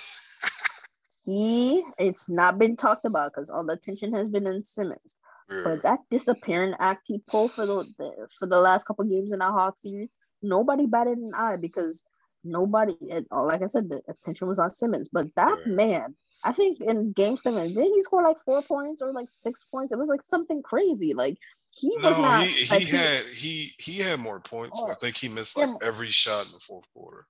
he 1.25 1.85
it's 1.99 2.29
not 2.29 2.59
been 2.59 2.77
talked 2.77 3.05
about 3.05 3.33
because 3.33 3.51
all 3.51 3.65
the 3.65 3.75
attention 3.75 4.13
has 4.15 4.29
been 4.29 4.47
in 4.47 4.65
Simmons. 4.65 5.17
Yeah. 5.51 5.63
But 5.65 5.83
that 5.85 6.01
disappearing 6.11 6.75
act 6.79 7.05
he 7.07 7.23
pulled 7.27 7.53
for 7.53 7.65
the, 7.65 7.85
the 7.99 8.29
for 8.39 8.47
the 8.47 8.61
last 8.61 8.85
couple 8.85 9.05
games 9.05 9.33
in 9.33 9.39
the 9.39 9.47
Hawk 9.47 9.79
series, 9.79 10.15
nobody 10.43 10.87
batted 10.87 11.19
an 11.19 11.33
eye 11.35 11.57
because 11.57 12.03
nobody, 12.45 12.95
uh, 13.11 13.43
like 13.45 13.63
I 13.63 13.67
said, 13.67 13.89
the 13.89 14.03
attention 14.09 14.49
was 14.49 14.59
on 14.59 14.73
Simmons. 14.73 15.09
But 15.11 15.27
that 15.37 15.57
yeah. 15.67 15.75
man 15.75 16.17
I 16.45 16.53
think 16.53 16.81
in 16.81 17.13
game 17.13 17.37
seven, 17.37 17.75
did 17.75 17.93
he 17.93 18.03
score 18.03 18.23
like 18.23 18.39
four 18.45 18.63
points 18.63 19.03
or 19.03 19.13
like 19.13 19.29
six 19.29 19.65
points? 19.65 19.93
It 19.93 19.99
was 19.99 20.09
like 20.09 20.23
something 20.23 20.63
crazy. 20.63 21.15
Like 21.15 21.37
he 21.79 21.91
was 21.95 22.03
no, 22.03 22.23
not. 22.23 22.45
He, 22.45 22.65
he 22.65 22.97
had 22.97 23.25
he 23.25 23.73
he 23.79 23.99
had 24.01 24.19
more 24.19 24.41
points, 24.41 24.81
but 24.81 24.91
I 24.91 24.95
think 24.95 25.17
he 25.17 25.29
missed 25.29 25.57
like 25.57 25.71
every 25.83 26.09
shot 26.09 26.47
in 26.47 26.53
the 26.53 26.61
fourth 26.61 26.87
quarter. 26.93 27.27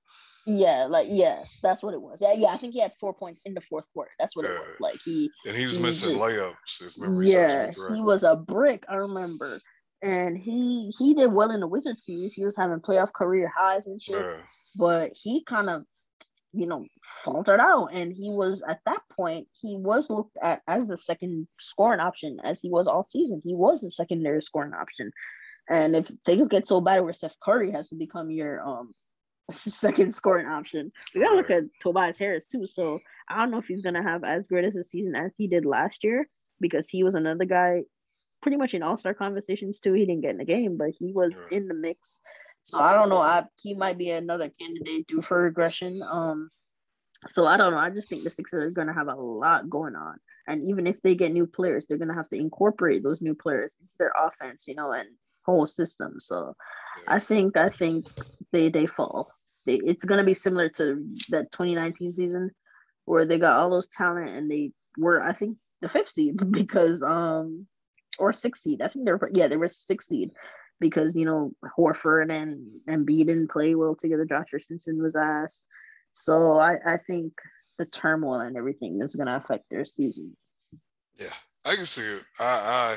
Yeah, 0.46 0.86
like 0.88 1.08
yes, 1.10 1.58
that's 1.62 1.82
what 1.82 1.92
it 1.92 2.00
was. 2.00 2.20
Yeah, 2.22 2.32
yeah, 2.34 2.48
I 2.48 2.56
think 2.56 2.72
he 2.72 2.80
had 2.80 2.92
four 2.98 3.12
points 3.12 3.40
in 3.44 3.52
the 3.52 3.60
fourth 3.60 3.86
quarter. 3.92 4.10
That's 4.18 4.34
what 4.34 4.46
yeah. 4.46 4.52
it 4.52 4.58
was. 4.58 4.76
Like 4.80 4.98
he 5.04 5.30
and 5.46 5.54
he 5.54 5.66
was 5.66 5.76
he 5.76 5.82
missing 5.82 6.16
layups. 6.16 6.86
If 6.86 6.98
memory 6.98 7.28
yeah, 7.28 7.70
he 7.94 8.00
was 8.00 8.24
a 8.24 8.36
brick. 8.36 8.84
I 8.88 8.96
remember, 8.96 9.60
and 10.02 10.38
he 10.38 10.90
he 10.98 11.14
did 11.14 11.32
well 11.32 11.50
in 11.50 11.60
the 11.60 11.66
Wizard 11.66 12.00
series. 12.00 12.32
He 12.32 12.44
was 12.44 12.56
having 12.56 12.80
playoff 12.80 13.12
career 13.12 13.52
highs 13.54 13.86
and 13.86 14.00
shit. 14.00 14.16
Yeah. 14.16 14.40
But 14.76 15.12
he 15.14 15.44
kind 15.44 15.68
of 15.68 15.84
you 16.52 16.66
know, 16.66 16.84
faltered 17.24 17.60
out. 17.60 17.90
And 17.92 18.12
he 18.12 18.30
was 18.30 18.62
at 18.66 18.80
that 18.86 19.00
point, 19.14 19.48
he 19.60 19.76
was 19.76 20.10
looked 20.10 20.38
at 20.42 20.62
as 20.66 20.88
the 20.88 20.96
second 20.96 21.46
scoring 21.58 22.00
option, 22.00 22.38
as 22.42 22.60
he 22.60 22.70
was 22.70 22.86
all 22.86 23.04
season. 23.04 23.42
He 23.44 23.54
was 23.54 23.80
the 23.80 23.90
secondary 23.90 24.42
scoring 24.42 24.72
option. 24.72 25.10
And 25.68 25.94
if 25.94 26.10
things 26.24 26.48
get 26.48 26.66
so 26.66 26.80
bad 26.80 27.00
where 27.00 27.12
Steph 27.12 27.38
Curry 27.42 27.70
has 27.72 27.88
to 27.88 27.94
become 27.94 28.30
your 28.30 28.66
um 28.66 28.94
second 29.50 30.12
scoring 30.14 30.46
option, 30.46 30.90
we 31.14 31.22
gotta 31.22 31.36
look 31.36 31.50
at 31.50 31.64
Tobias 31.80 32.18
Harris 32.18 32.46
too. 32.46 32.66
So 32.66 33.00
I 33.28 33.40
don't 33.40 33.50
know 33.50 33.58
if 33.58 33.66
he's 33.66 33.82
gonna 33.82 34.02
have 34.02 34.24
as 34.24 34.46
great 34.46 34.64
as 34.64 34.76
a 34.76 34.82
season 34.82 35.14
as 35.14 35.32
he 35.36 35.46
did 35.48 35.66
last 35.66 36.02
year 36.02 36.28
because 36.60 36.88
he 36.88 37.04
was 37.04 37.14
another 37.14 37.44
guy 37.44 37.82
pretty 38.40 38.56
much 38.56 38.72
in 38.72 38.82
all-star 38.82 39.14
conversations 39.14 39.80
too. 39.80 39.92
He 39.92 40.06
didn't 40.06 40.22
get 40.22 40.30
in 40.30 40.38
the 40.38 40.44
game, 40.44 40.76
but 40.76 40.90
he 40.98 41.12
was 41.12 41.34
in 41.50 41.68
the 41.68 41.74
mix 41.74 42.20
so 42.62 42.80
I 42.80 42.94
don't 42.94 43.08
know. 43.08 43.18
I 43.18 43.44
he 43.62 43.74
might 43.74 43.98
be 43.98 44.10
another 44.10 44.50
candidate 44.60 45.06
due 45.06 45.22
for 45.22 45.42
regression. 45.42 46.02
Um, 46.08 46.50
so 47.26 47.46
I 47.46 47.56
don't 47.56 47.72
know. 47.72 47.78
I 47.78 47.90
just 47.90 48.08
think 48.08 48.22
the 48.22 48.30
Sixers 48.30 48.66
are 48.66 48.70
going 48.70 48.88
to 48.88 48.94
have 48.94 49.08
a 49.08 49.14
lot 49.14 49.70
going 49.70 49.96
on, 49.96 50.18
and 50.46 50.68
even 50.68 50.86
if 50.86 51.00
they 51.02 51.14
get 51.14 51.32
new 51.32 51.46
players, 51.46 51.86
they're 51.86 51.98
going 51.98 52.08
to 52.08 52.14
have 52.14 52.28
to 52.28 52.38
incorporate 52.38 53.02
those 53.02 53.20
new 53.20 53.34
players 53.34 53.74
into 53.80 53.92
their 53.98 54.12
offense, 54.18 54.68
you 54.68 54.74
know, 54.74 54.92
and 54.92 55.08
whole 55.48 55.66
system. 55.66 56.14
So 56.18 56.54
I 57.06 57.18
think 57.18 57.56
I 57.56 57.70
think 57.70 58.06
they 58.52 58.68
they 58.68 58.86
fall. 58.86 59.30
They, 59.66 59.80
it's 59.84 60.04
going 60.04 60.18
to 60.18 60.26
be 60.26 60.34
similar 60.34 60.68
to 60.70 61.04
that 61.30 61.52
2019 61.52 62.12
season 62.12 62.50
where 63.04 63.24
they 63.24 63.38
got 63.38 63.58
all 63.58 63.70
those 63.70 63.88
talent 63.88 64.30
and 64.30 64.50
they 64.50 64.72
were 64.96 65.22
I 65.22 65.32
think 65.32 65.56
the 65.80 65.88
fifth 65.88 66.08
seed 66.10 66.36
because 66.50 67.02
um 67.02 67.66
or 68.18 68.32
sixth 68.32 68.62
seed. 68.62 68.82
I 68.82 68.88
think 68.88 69.06
they 69.06 69.12
were 69.12 69.30
yeah 69.32 69.48
they 69.48 69.56
were 69.56 69.68
sixth 69.68 70.08
seed 70.08 70.30
because 70.80 71.16
you 71.16 71.24
know 71.24 71.52
Horford 71.76 72.32
and 72.32 72.66
and 72.86 73.06
B 73.06 73.24
didn't 73.24 73.50
play 73.50 73.74
well 73.74 73.94
together. 73.94 74.24
Josh 74.24 74.52
Richardson 74.52 75.02
was 75.02 75.16
asked, 75.16 75.64
so 76.14 76.56
I 76.56 76.78
I 76.84 76.96
think 76.96 77.32
the 77.78 77.86
turmoil 77.86 78.40
and 78.40 78.56
everything 78.56 79.00
is 79.00 79.14
going 79.14 79.28
to 79.28 79.36
affect 79.36 79.64
their 79.70 79.84
season. 79.84 80.36
Yeah, 81.18 81.26
I 81.64 81.76
can 81.76 81.84
see 81.84 82.02
it. 82.02 82.24
I 82.40 82.96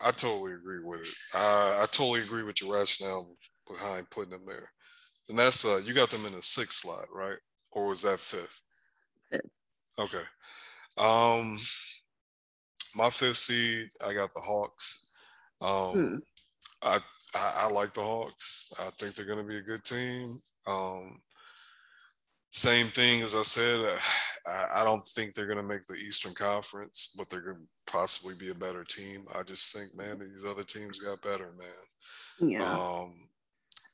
I 0.00 0.08
I 0.08 0.10
totally 0.10 0.52
agree 0.54 0.82
with 0.82 1.00
it. 1.00 1.14
I 1.34 1.80
I 1.82 1.86
totally 1.90 2.20
agree 2.20 2.42
with 2.42 2.60
your 2.60 2.74
rationale 2.74 3.36
behind 3.68 4.10
putting 4.10 4.30
them 4.30 4.46
there. 4.46 4.70
And 5.28 5.38
that's 5.38 5.64
uh 5.64 5.80
you 5.84 5.94
got 5.94 6.10
them 6.10 6.26
in 6.26 6.32
the 6.32 6.42
sixth 6.42 6.80
slot, 6.80 7.06
right? 7.12 7.38
Or 7.72 7.88
was 7.88 8.02
that 8.02 8.18
fifth? 8.18 8.62
Fifth. 9.30 9.50
Okay. 9.98 10.22
Um 10.98 11.58
my 12.94 13.10
fifth 13.10 13.36
seed, 13.36 13.88
I 14.00 14.14
got 14.14 14.32
the 14.34 14.40
Hawks. 14.40 15.10
Um 15.60 15.92
hmm. 15.92 16.16
I, 16.82 16.98
I, 17.34 17.52
I 17.64 17.70
like 17.70 17.92
the 17.92 18.02
Hawks. 18.02 18.72
I 18.78 18.90
think 18.98 19.14
they're 19.14 19.26
going 19.26 19.42
to 19.42 19.48
be 19.48 19.58
a 19.58 19.62
good 19.62 19.84
team. 19.84 20.38
Um, 20.66 21.20
same 22.50 22.86
thing 22.86 23.22
as 23.22 23.34
I 23.34 23.42
said. 23.42 23.98
Uh, 24.46 24.50
I, 24.50 24.80
I 24.80 24.84
don't 24.84 25.04
think 25.04 25.34
they're 25.34 25.46
going 25.46 25.58
to 25.58 25.62
make 25.62 25.86
the 25.86 25.94
Eastern 25.94 26.34
Conference, 26.34 27.14
but 27.18 27.28
they're 27.28 27.40
going 27.40 27.56
to 27.56 27.92
possibly 27.92 28.34
be 28.38 28.50
a 28.50 28.54
better 28.54 28.84
team. 28.84 29.24
I 29.34 29.42
just 29.42 29.74
think, 29.74 29.96
man, 29.96 30.18
these 30.18 30.44
other 30.48 30.64
teams 30.64 30.98
got 30.98 31.22
better, 31.22 31.52
man. 31.58 32.50
Yeah. 32.50 32.72
Um, 32.72 33.28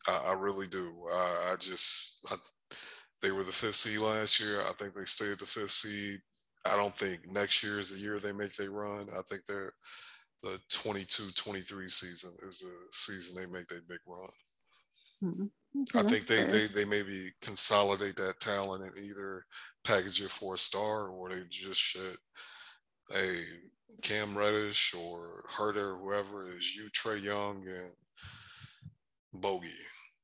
I, 0.08 0.30
I 0.30 0.32
really 0.34 0.66
do. 0.66 0.92
I, 1.10 1.52
I 1.52 1.56
just, 1.56 2.26
I, 2.30 2.36
they 3.20 3.30
were 3.30 3.44
the 3.44 3.52
fifth 3.52 3.76
seed 3.76 4.00
last 4.00 4.40
year. 4.40 4.60
I 4.62 4.72
think 4.72 4.94
they 4.94 5.04
stayed 5.04 5.38
the 5.38 5.46
fifth 5.46 5.70
seed. 5.70 6.20
I 6.64 6.76
don't 6.76 6.94
think 6.94 7.20
next 7.30 7.62
year 7.64 7.78
is 7.80 7.94
the 7.94 8.00
year 8.00 8.18
they 8.18 8.32
make 8.32 8.54
they 8.54 8.68
run. 8.68 9.08
I 9.16 9.22
think 9.28 9.42
they're 9.46 9.72
the 10.42 10.60
22-23 10.70 11.90
season 11.90 12.32
is 12.48 12.58
the 12.60 12.72
season 12.92 13.36
they 13.36 13.46
make 13.46 13.68
their 13.68 13.82
big 13.88 14.00
run. 14.06 14.28
Mm-hmm. 15.24 15.46
Okay, 15.96 15.98
I 15.98 16.02
think 16.02 16.26
they, 16.26 16.44
they 16.44 16.66
they 16.66 16.84
maybe 16.84 17.30
consolidate 17.40 18.16
that 18.16 18.40
talent 18.40 18.84
and 18.84 18.98
either 18.98 19.46
package 19.84 20.20
it 20.20 20.30
for 20.30 20.54
a 20.54 20.58
star 20.58 21.08
or 21.08 21.30
they 21.30 21.42
just 21.48 21.80
should 21.80 22.16
a 23.14 23.44
Cam 24.02 24.36
Reddish 24.36 24.94
or 24.94 25.44
Huerter, 25.50 25.98
whoever 26.00 26.48
is 26.48 26.74
you, 26.74 26.88
Trae 26.90 27.22
Young 27.22 27.64
and 27.66 27.92
Bogey. 29.32 29.68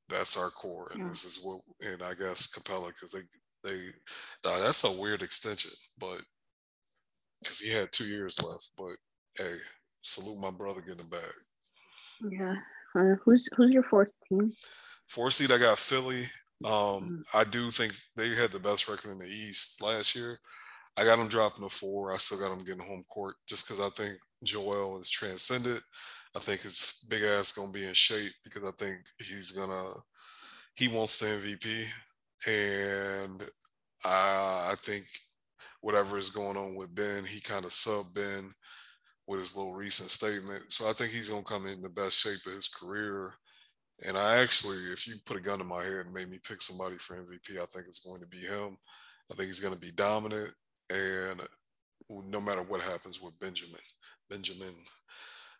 That's 0.07 0.37
our 0.37 0.49
core, 0.49 0.89
and 0.91 1.01
yeah. 1.01 1.07
this 1.07 1.23
is 1.23 1.43
what, 1.43 1.61
and 1.81 2.01
I 2.01 2.15
guess 2.15 2.51
Capela 2.51 2.87
because 2.87 3.11
they 3.11 3.21
they 3.63 3.91
that's 4.43 4.83
a 4.83 5.01
weird 5.01 5.21
extension, 5.21 5.71
but 5.99 6.21
because 7.41 7.59
he 7.59 7.71
had 7.71 7.91
two 7.91 8.05
years 8.05 8.41
left. 8.41 8.71
But 8.75 8.95
hey, 9.37 9.55
salute 10.01 10.39
my 10.39 10.51
brother 10.51 10.81
getting 10.81 11.07
bag. 11.07 11.21
Yeah. 12.31 12.55
Uh, 12.95 13.15
who's 13.23 13.47
who's 13.55 13.71
your 13.71 13.83
fourth 13.83 14.11
team? 14.27 14.51
Fourth 15.07 15.33
seed, 15.33 15.51
I 15.51 15.57
got 15.57 15.79
Philly. 15.79 16.23
Um, 16.65 16.71
mm. 16.71 17.21
I 17.33 17.43
do 17.43 17.69
think 17.71 17.93
they 18.15 18.29
had 18.35 18.51
the 18.51 18.59
best 18.59 18.87
record 18.89 19.11
in 19.11 19.19
the 19.19 19.25
East 19.25 19.81
last 19.81 20.15
year. 20.15 20.39
I 20.97 21.05
got 21.05 21.17
them 21.17 21.29
dropping 21.29 21.63
a 21.63 21.69
four. 21.69 22.11
I 22.11 22.17
still 22.17 22.39
got 22.39 22.55
them 22.55 22.65
getting 22.65 22.81
home 22.83 23.05
court 23.09 23.35
just 23.47 23.67
because 23.67 23.81
I 23.81 23.89
think 23.89 24.17
Joel 24.43 24.99
is 24.99 25.09
transcended. 25.09 25.81
I 26.35 26.39
think 26.39 26.61
his 26.61 27.03
big 27.09 27.23
ass 27.23 27.53
gonna 27.53 27.71
be 27.71 27.85
in 27.85 27.93
shape 27.93 28.33
because 28.43 28.63
I 28.63 28.71
think 28.71 28.97
he's 29.17 29.51
gonna 29.51 29.93
he 30.75 30.87
wants 30.87 31.19
the 31.19 31.27
MVP, 31.27 31.85
and 32.47 33.43
I, 34.03 34.69
I 34.71 34.75
think 34.77 35.05
whatever 35.81 36.17
is 36.17 36.29
going 36.29 36.57
on 36.57 36.75
with 36.75 36.93
Ben, 36.93 37.23
he 37.23 37.41
kind 37.41 37.65
of 37.65 37.73
sub 37.73 38.05
Ben 38.13 38.53
with 39.29 39.41
his 39.41 39.55
little 39.55 39.75
recent 39.75 40.09
statement. 40.09 40.71
So 40.71 40.89
I 40.89 40.93
think 40.93 41.11
he's 41.11 41.29
going 41.29 41.43
to 41.43 41.47
come 41.47 41.67
in 41.67 41.83
the 41.83 41.89
best 41.89 42.19
shape 42.19 42.43
of 42.47 42.53
his 42.53 42.67
career. 42.67 43.31
And 44.07 44.17
I 44.17 44.37
actually, 44.37 44.77
if 44.91 45.07
you 45.07 45.13
put 45.23 45.37
a 45.37 45.39
gun 45.39 45.61
in 45.61 45.67
my 45.67 45.83
head 45.83 46.07
and 46.07 46.13
made 46.13 46.31
me 46.31 46.39
pick 46.43 46.63
somebody 46.63 46.95
for 46.95 47.15
MVP, 47.15 47.61
I 47.61 47.65
think 47.65 47.85
it's 47.87 47.99
going 47.99 48.21
to 48.21 48.27
be 48.27 48.39
him. 48.39 48.75
I 49.31 49.35
think 49.35 49.45
he's 49.45 49.59
going 49.59 49.75
to 49.75 49.79
be 49.79 49.91
dominant. 49.95 50.51
And 50.89 51.41
no 52.09 52.41
matter 52.41 52.63
what 52.63 52.81
happens 52.81 53.21
with 53.21 53.37
Benjamin, 53.39 53.79
Benjamin 54.31 54.73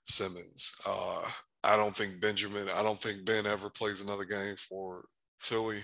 Simmons, 0.03 0.81
uh, 0.87 1.21
I 1.63 1.77
don't 1.77 1.95
think 1.95 2.19
Benjamin, 2.19 2.69
I 2.73 2.81
don't 2.81 2.97
think 2.97 3.23
Ben 3.23 3.45
ever 3.45 3.69
plays 3.69 4.01
another 4.01 4.25
game 4.25 4.55
for 4.55 5.05
Philly. 5.41 5.81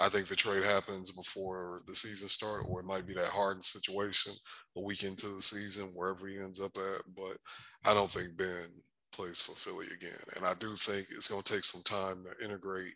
I 0.00 0.08
think 0.08 0.26
the 0.26 0.36
trade 0.36 0.64
happens 0.64 1.10
before 1.10 1.82
the 1.86 1.94
season 1.94 2.28
starts, 2.28 2.66
or 2.68 2.80
it 2.80 2.86
might 2.86 3.06
be 3.06 3.12
that 3.14 3.26
Harden 3.26 3.62
situation 3.62 4.32
a 4.76 4.80
week 4.80 5.02
into 5.02 5.26
the 5.26 5.42
season, 5.42 5.92
wherever 5.94 6.26
he 6.26 6.38
ends 6.38 6.60
up 6.60 6.72
at. 6.76 7.02
But 7.14 7.36
I 7.84 7.92
don't 7.92 8.08
think 8.10 8.36
Ben 8.36 8.68
plays 9.12 9.42
for 9.42 9.52
Philly 9.52 9.86
again. 9.94 10.18
And 10.36 10.46
I 10.46 10.54
do 10.54 10.74
think 10.74 11.08
it's 11.10 11.28
going 11.28 11.42
to 11.42 11.52
take 11.52 11.64
some 11.64 11.82
time 11.84 12.24
to 12.24 12.44
integrate 12.44 12.94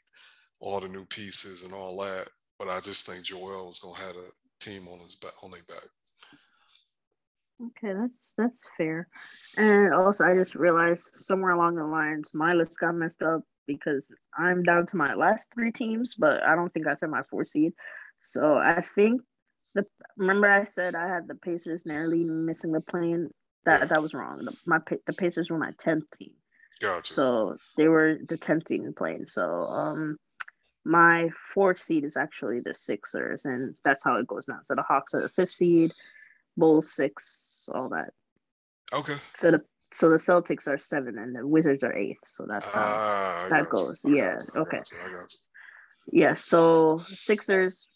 all 0.61 0.81
the 0.81 0.89
new 0.89 1.05
pieces 1.07 1.65
and 1.65 1.75
all 1.75 1.99
that. 1.99 2.29
But 2.59 2.69
I 2.69 2.81
just 2.81 3.07
think 3.07 3.25
Joel 3.25 3.69
is 3.69 3.81
going 3.81 3.97
to 3.97 4.01
have 4.01 4.17
a 4.17 4.31
team 4.61 4.89
on 4.89 5.01
his 5.01 5.17
back, 5.17 5.33
on 5.43 5.51
their 5.51 5.61
back. 5.69 5.85
Okay, 7.63 7.93
that's 7.93 8.35
that's 8.37 8.67
fair. 8.77 9.09
And 9.57 9.93
also, 9.95 10.25
I 10.25 10.35
just 10.35 10.55
realized 10.55 11.09
somewhere 11.15 11.53
along 11.53 11.77
the 11.77 11.85
lines, 11.85 12.31
my 12.33 12.53
list 12.53 12.79
got 12.81 12.95
messed 12.95 13.23
up 13.23 13.43
because 13.67 14.11
I'm 14.37 14.63
down 14.63 14.87
to 14.87 14.97
my 14.97 15.15
last 15.15 15.53
three 15.53 15.73
teams, 15.73 16.15
but 16.15 16.43
I 16.43 16.55
don't 16.55 16.73
think 16.73 16.87
I 16.87 16.95
said 16.95 17.11
my 17.11 17.23
four 17.23 17.45
seed. 17.45 17.73
So 18.23 18.55
I 18.57 18.81
think 18.81 19.23
the 19.75 19.87
remember 20.17 20.49
I 20.49 20.65
said 20.65 20.95
I 20.95 21.09
had 21.09 21.29
the 21.29 21.35
Pacers 21.35 21.85
narrowly 21.87 22.25
missing 22.25 22.73
the 22.73 22.81
play-in. 22.81 23.31
That 23.67 23.89
that 23.89 24.03
was 24.03 24.15
wrong. 24.15 24.45
The, 24.45 24.57
my 24.67 24.81
the 25.07 25.13
Pacers 25.13 25.51
were 25.51 25.59
my 25.59 25.73
tenth 25.79 26.11
team. 26.19 26.33
Gotcha. 26.81 27.15
So 27.15 27.57
they 27.77 27.89
were 27.89 28.19
the 28.29 28.37
tenth 28.37 28.65
team 28.65 28.93
playing. 28.97 29.27
So 29.27 29.43
um, 29.43 30.19
my 30.85 31.31
fourth 31.53 31.79
seed 31.79 32.05
is 32.05 32.17
actually 32.17 32.61
the 32.61 32.75
Sixers, 32.75 33.45
and 33.45 33.75
that's 33.85 34.05
how 34.05 34.17
it 34.17 34.27
goes 34.27 34.47
now. 34.49 34.61
So 34.65 34.75
the 34.75 34.83
Hawks 34.83 35.15
are 35.15 35.23
the 35.23 35.29
fifth 35.29 35.53
seed, 35.53 35.93
Bulls 36.57 36.93
six, 36.93 37.69
all 37.73 37.89
that. 37.91 38.13
Okay. 38.93 39.15
So 39.35 39.51
the 39.51 39.63
so 39.95 40.11
the 40.11 40.17
Celtics 40.17 40.67
are 40.67 40.77
seven 40.77 41.19
and 41.19 41.37
the 41.37 41.47
Wizards 41.47 41.85
are 41.85 41.95
eighth. 41.95 42.27
So 42.27 42.47
that's 42.49 42.71
how 42.73 42.81
uh, 42.81 43.49
that 43.49 43.69
goes. 43.71 44.05
Yeah. 44.07 44.39
Okay. 44.57 44.81
Yeah. 46.11 46.35
So 46.35 47.05
Sixers 47.07 47.87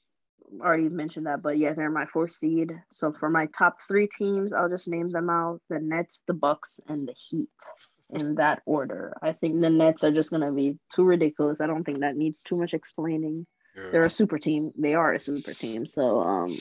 already 0.61 0.89
mentioned 0.89 1.27
that, 1.27 1.43
but 1.43 1.59
yeah, 1.59 1.73
they're 1.73 1.91
my 1.91 2.07
fourth 2.07 2.31
seed. 2.31 2.71
So 2.93 3.13
for 3.13 3.29
my 3.29 3.47
top 3.47 3.79
three 3.89 4.07
teams, 4.07 4.53
I'll 4.53 4.69
just 4.69 4.87
name 4.87 5.11
them 5.11 5.29
out: 5.29 5.61
the 5.69 5.81
Nets, 5.81 6.23
the 6.29 6.35
Bucks, 6.35 6.79
and 6.89 7.09
the 7.09 7.15
Heat. 7.17 7.51
In 8.11 8.37
that 8.37 8.63
order, 8.65 9.15
I 9.21 9.33
think 9.33 9.61
the 9.61 9.69
Nets 9.69 10.03
are 10.03 10.13
just 10.13 10.31
gonna 10.31 10.53
be 10.53 10.79
too 10.91 11.05
ridiculous. 11.05 11.61
I 11.61 11.67
don't 11.67 11.85
think 11.85 11.99
that 11.99 12.17
needs 12.17 12.43
too 12.43 12.57
much 12.57 12.75
explaining. 12.75 13.45
Yeah. 13.77 13.91
They're 13.91 14.05
a 14.05 14.11
super 14.11 14.39
team. 14.39 14.73
They 14.79 14.95
are 14.95 15.13
a 15.13 15.21
super 15.21 15.53
team. 15.53 15.85
So 15.85 16.21
um, 16.21 16.57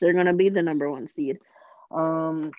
they're 0.00 0.14
gonna 0.14 0.34
be 0.34 0.48
the 0.48 0.62
number 0.62 0.90
one 0.90 1.06
seed. 1.06 1.38
Um, 1.90 2.50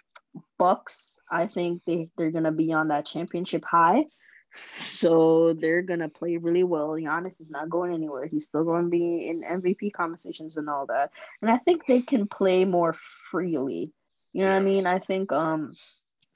Bucks, 0.57 1.19
I 1.31 1.47
think 1.47 1.81
they 1.85 2.09
they're 2.17 2.31
gonna 2.31 2.51
be 2.51 2.73
on 2.73 2.89
that 2.89 3.05
championship 3.05 3.65
high. 3.65 4.05
So 4.51 5.53
they're 5.53 5.83
gonna 5.83 6.09
play 6.09 6.37
really 6.37 6.63
well. 6.63 6.89
Giannis 6.89 7.39
is 7.39 7.49
not 7.49 7.69
going 7.69 7.93
anywhere. 7.93 8.25
He's 8.25 8.47
still 8.47 8.63
going 8.63 8.85
to 8.85 8.89
be 8.89 9.27
in 9.27 9.41
MVP 9.41 9.93
conversations 9.93 10.57
and 10.57 10.67
all 10.69 10.87
that. 10.87 11.11
And 11.41 11.51
I 11.51 11.57
think 11.57 11.85
they 11.85 12.01
can 12.01 12.27
play 12.27 12.65
more 12.65 12.93
freely. 12.93 13.93
You 14.33 14.43
know 14.43 14.51
what 14.51 14.61
I 14.61 14.65
mean? 14.65 14.87
I 14.87 14.99
think 14.99 15.31
um 15.31 15.73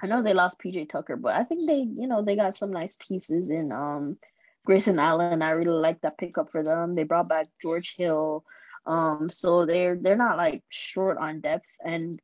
I 0.02 0.08
know 0.08 0.22
they 0.22 0.34
lost 0.34 0.60
PJ 0.60 0.90
Tucker, 0.90 1.16
but 1.16 1.34
I 1.34 1.44
think 1.44 1.68
they, 1.68 1.80
you 1.80 2.08
know, 2.08 2.22
they 2.22 2.36
got 2.36 2.58
some 2.58 2.72
nice 2.72 2.98
pieces 3.00 3.52
in 3.52 3.72
um 3.72 4.18
Grayson 4.66 5.00
Allen. 5.00 5.42
I 5.42 5.52
really 5.52 5.80
like 5.80 6.02
that 6.02 6.18
pickup 6.18 6.52
for 6.52 6.64
them. 6.64 6.96
They 6.96 7.04
brought 7.04 7.28
back 7.30 7.48
George 7.62 7.96
Hill. 7.98 8.44
Um, 8.86 9.30
so 9.30 9.66
they're 9.66 9.96
they're 9.96 10.18
not 10.18 10.38
like 10.38 10.64
short 10.70 11.18
on 11.18 11.40
depth 11.40 11.66
and 11.84 12.20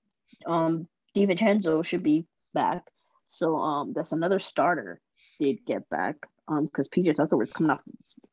um 0.46 0.88
DiVincenzo 1.20 1.84
should 1.84 2.04
be 2.04 2.26
back. 2.54 2.84
So 3.28 3.58
um 3.58 3.94
that's 3.94 4.12
another 4.12 4.40
starter 4.40 5.02
they'd 5.40 5.66
get 5.66 5.90
back. 5.90 6.16
Um 6.48 6.66
because 6.66 6.90
PJ 6.90 7.16
Tucker 7.16 7.38
was 7.38 7.54
coming 7.54 7.72
off 7.72 7.82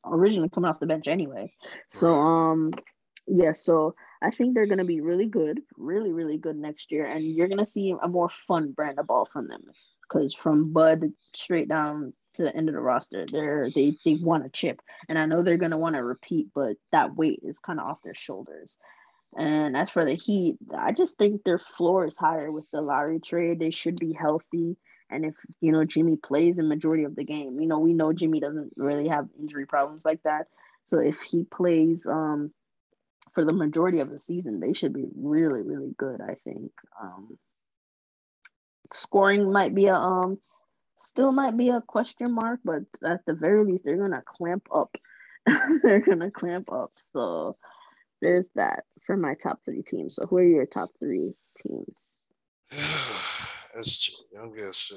originally 0.04 0.48
coming 0.48 0.70
off 0.70 0.80
the 0.80 0.86
bench 0.86 1.08
anyway. 1.08 1.52
So 1.90 2.12
um 2.12 2.72
yeah, 3.28 3.52
so 3.52 3.96
I 4.22 4.30
think 4.30 4.54
they're 4.54 4.66
gonna 4.66 4.84
be 4.84 5.00
really 5.00 5.26
good, 5.26 5.60
really, 5.76 6.12
really 6.12 6.38
good 6.38 6.56
next 6.56 6.92
year, 6.92 7.04
and 7.04 7.24
you're 7.24 7.48
gonna 7.48 7.66
see 7.66 7.94
a 8.00 8.08
more 8.08 8.30
fun 8.46 8.72
brand 8.72 8.98
of 8.98 9.08
ball 9.08 9.28
from 9.32 9.48
them. 9.48 9.64
Because 10.02 10.32
from 10.32 10.72
Bud 10.72 11.12
straight 11.34 11.68
down 11.68 12.12
to 12.36 12.44
the 12.44 12.56
end 12.56 12.68
of 12.68 12.74
the 12.74 12.80
roster. 12.80 13.26
They're 13.30 13.68
they 13.74 13.96
they 14.04 14.14
want 14.14 14.46
a 14.46 14.48
chip, 14.48 14.80
and 15.08 15.18
I 15.18 15.26
know 15.26 15.42
they're 15.42 15.58
gonna 15.58 15.78
want 15.78 15.96
to 15.96 16.04
repeat, 16.04 16.48
but 16.54 16.76
that 16.92 17.16
weight 17.16 17.40
is 17.42 17.58
kind 17.58 17.80
of 17.80 17.86
off 17.86 18.02
their 18.02 18.14
shoulders. 18.14 18.78
And 19.36 19.76
as 19.76 19.90
for 19.90 20.04
the 20.04 20.14
Heat, 20.14 20.56
I 20.76 20.92
just 20.92 21.18
think 21.18 21.44
their 21.44 21.58
floor 21.58 22.06
is 22.06 22.16
higher 22.16 22.50
with 22.50 22.64
the 22.72 22.80
Lowry 22.80 23.20
trade. 23.20 23.60
They 23.60 23.70
should 23.70 23.98
be 23.98 24.12
healthy. 24.12 24.76
And 25.10 25.24
if 25.24 25.34
you 25.60 25.72
know 25.72 25.84
Jimmy 25.84 26.16
plays 26.16 26.56
the 26.56 26.62
majority 26.62 27.04
of 27.04 27.14
the 27.16 27.24
game, 27.24 27.60
you 27.60 27.66
know 27.66 27.78
we 27.78 27.92
know 27.92 28.12
Jimmy 28.12 28.40
doesn't 28.40 28.72
really 28.76 29.08
have 29.08 29.28
injury 29.38 29.66
problems 29.66 30.04
like 30.04 30.22
that. 30.24 30.46
So 30.84 30.98
if 31.00 31.20
he 31.20 31.44
plays 31.44 32.06
um, 32.06 32.52
for 33.32 33.44
the 33.44 33.52
majority 33.52 34.00
of 34.00 34.10
the 34.10 34.18
season, 34.18 34.58
they 34.58 34.72
should 34.72 34.92
be 34.92 35.06
really 35.16 35.62
really 35.62 35.94
good. 35.96 36.20
I 36.20 36.36
think 36.44 36.72
um, 37.00 37.38
scoring 38.92 39.52
might 39.52 39.74
be 39.74 39.86
a 39.86 39.94
um, 39.94 40.38
still 40.96 41.30
might 41.30 41.56
be 41.56 41.68
a 41.68 41.80
question 41.80 42.32
mark, 42.32 42.60
but 42.64 42.82
at 43.04 43.24
the 43.26 43.34
very 43.34 43.64
least, 43.64 43.84
they're 43.84 43.96
gonna 43.96 44.22
clamp 44.26 44.66
up. 44.74 44.96
they're 45.82 46.00
gonna 46.00 46.30
clamp 46.30 46.72
up. 46.72 46.92
So 47.12 47.56
there's 48.20 48.46
that 48.54 48.84
for 49.06 49.16
my 49.16 49.34
top 49.34 49.60
three 49.64 49.82
teams. 49.82 50.16
So 50.16 50.26
who 50.26 50.38
are 50.38 50.44
your 50.44 50.66
top 50.66 50.90
three 50.98 51.34
teams? 51.56 52.18
That's 53.74 54.26
young 54.32 54.54
guess 54.56 54.92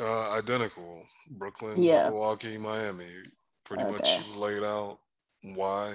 uh, 0.00 0.38
identical. 0.38 1.04
Brooklyn, 1.30 1.82
yeah. 1.82 2.08
Milwaukee, 2.08 2.58
Miami. 2.58 3.06
Pretty 3.64 3.82
okay. 3.84 3.92
much 3.92 4.28
laid 4.36 4.62
out 4.62 4.98
why. 5.42 5.94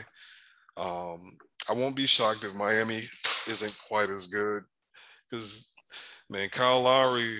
Um, 0.77 1.37
I 1.69 1.73
won't 1.73 1.95
be 1.95 2.05
shocked 2.05 2.43
if 2.43 2.53
Miami 2.55 3.01
isn't 3.47 3.79
quite 3.87 4.09
as 4.09 4.27
good 4.27 4.63
because 5.29 5.73
man, 6.29 6.49
Kyle 6.49 6.81
Lowry 6.81 7.35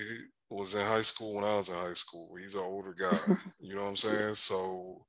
was 0.50 0.76
in 0.76 0.86
high 0.86 1.02
school 1.02 1.36
when 1.36 1.44
I 1.44 1.58
was 1.58 1.70
in 1.70 1.76
high 1.76 1.94
school. 1.94 2.36
He's 2.40 2.56
an 2.56 2.64
older 2.64 2.96
guy. 2.98 3.18
you 3.60 3.76
know 3.76 3.84
what 3.84 3.90
I'm 3.90 3.96
saying? 3.96 4.36
So 4.36 5.06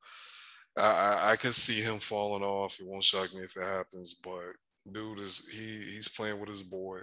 I, 0.76 0.82
I, 0.82 1.30
I 1.32 1.36
can 1.36 1.52
see 1.52 1.80
him 1.80 1.98
falling 1.98 2.42
off. 2.42 2.80
It 2.80 2.86
won't 2.86 3.04
shock 3.04 3.32
me 3.34 3.42
if 3.42 3.56
it 3.56 3.62
happens, 3.62 4.20
but 4.22 4.52
dude 4.92 5.18
is 5.18 5.48
he 5.48 5.94
he's 5.94 6.08
playing 6.08 6.40
with 6.40 6.48
his 6.48 6.62
boy. 6.62 7.00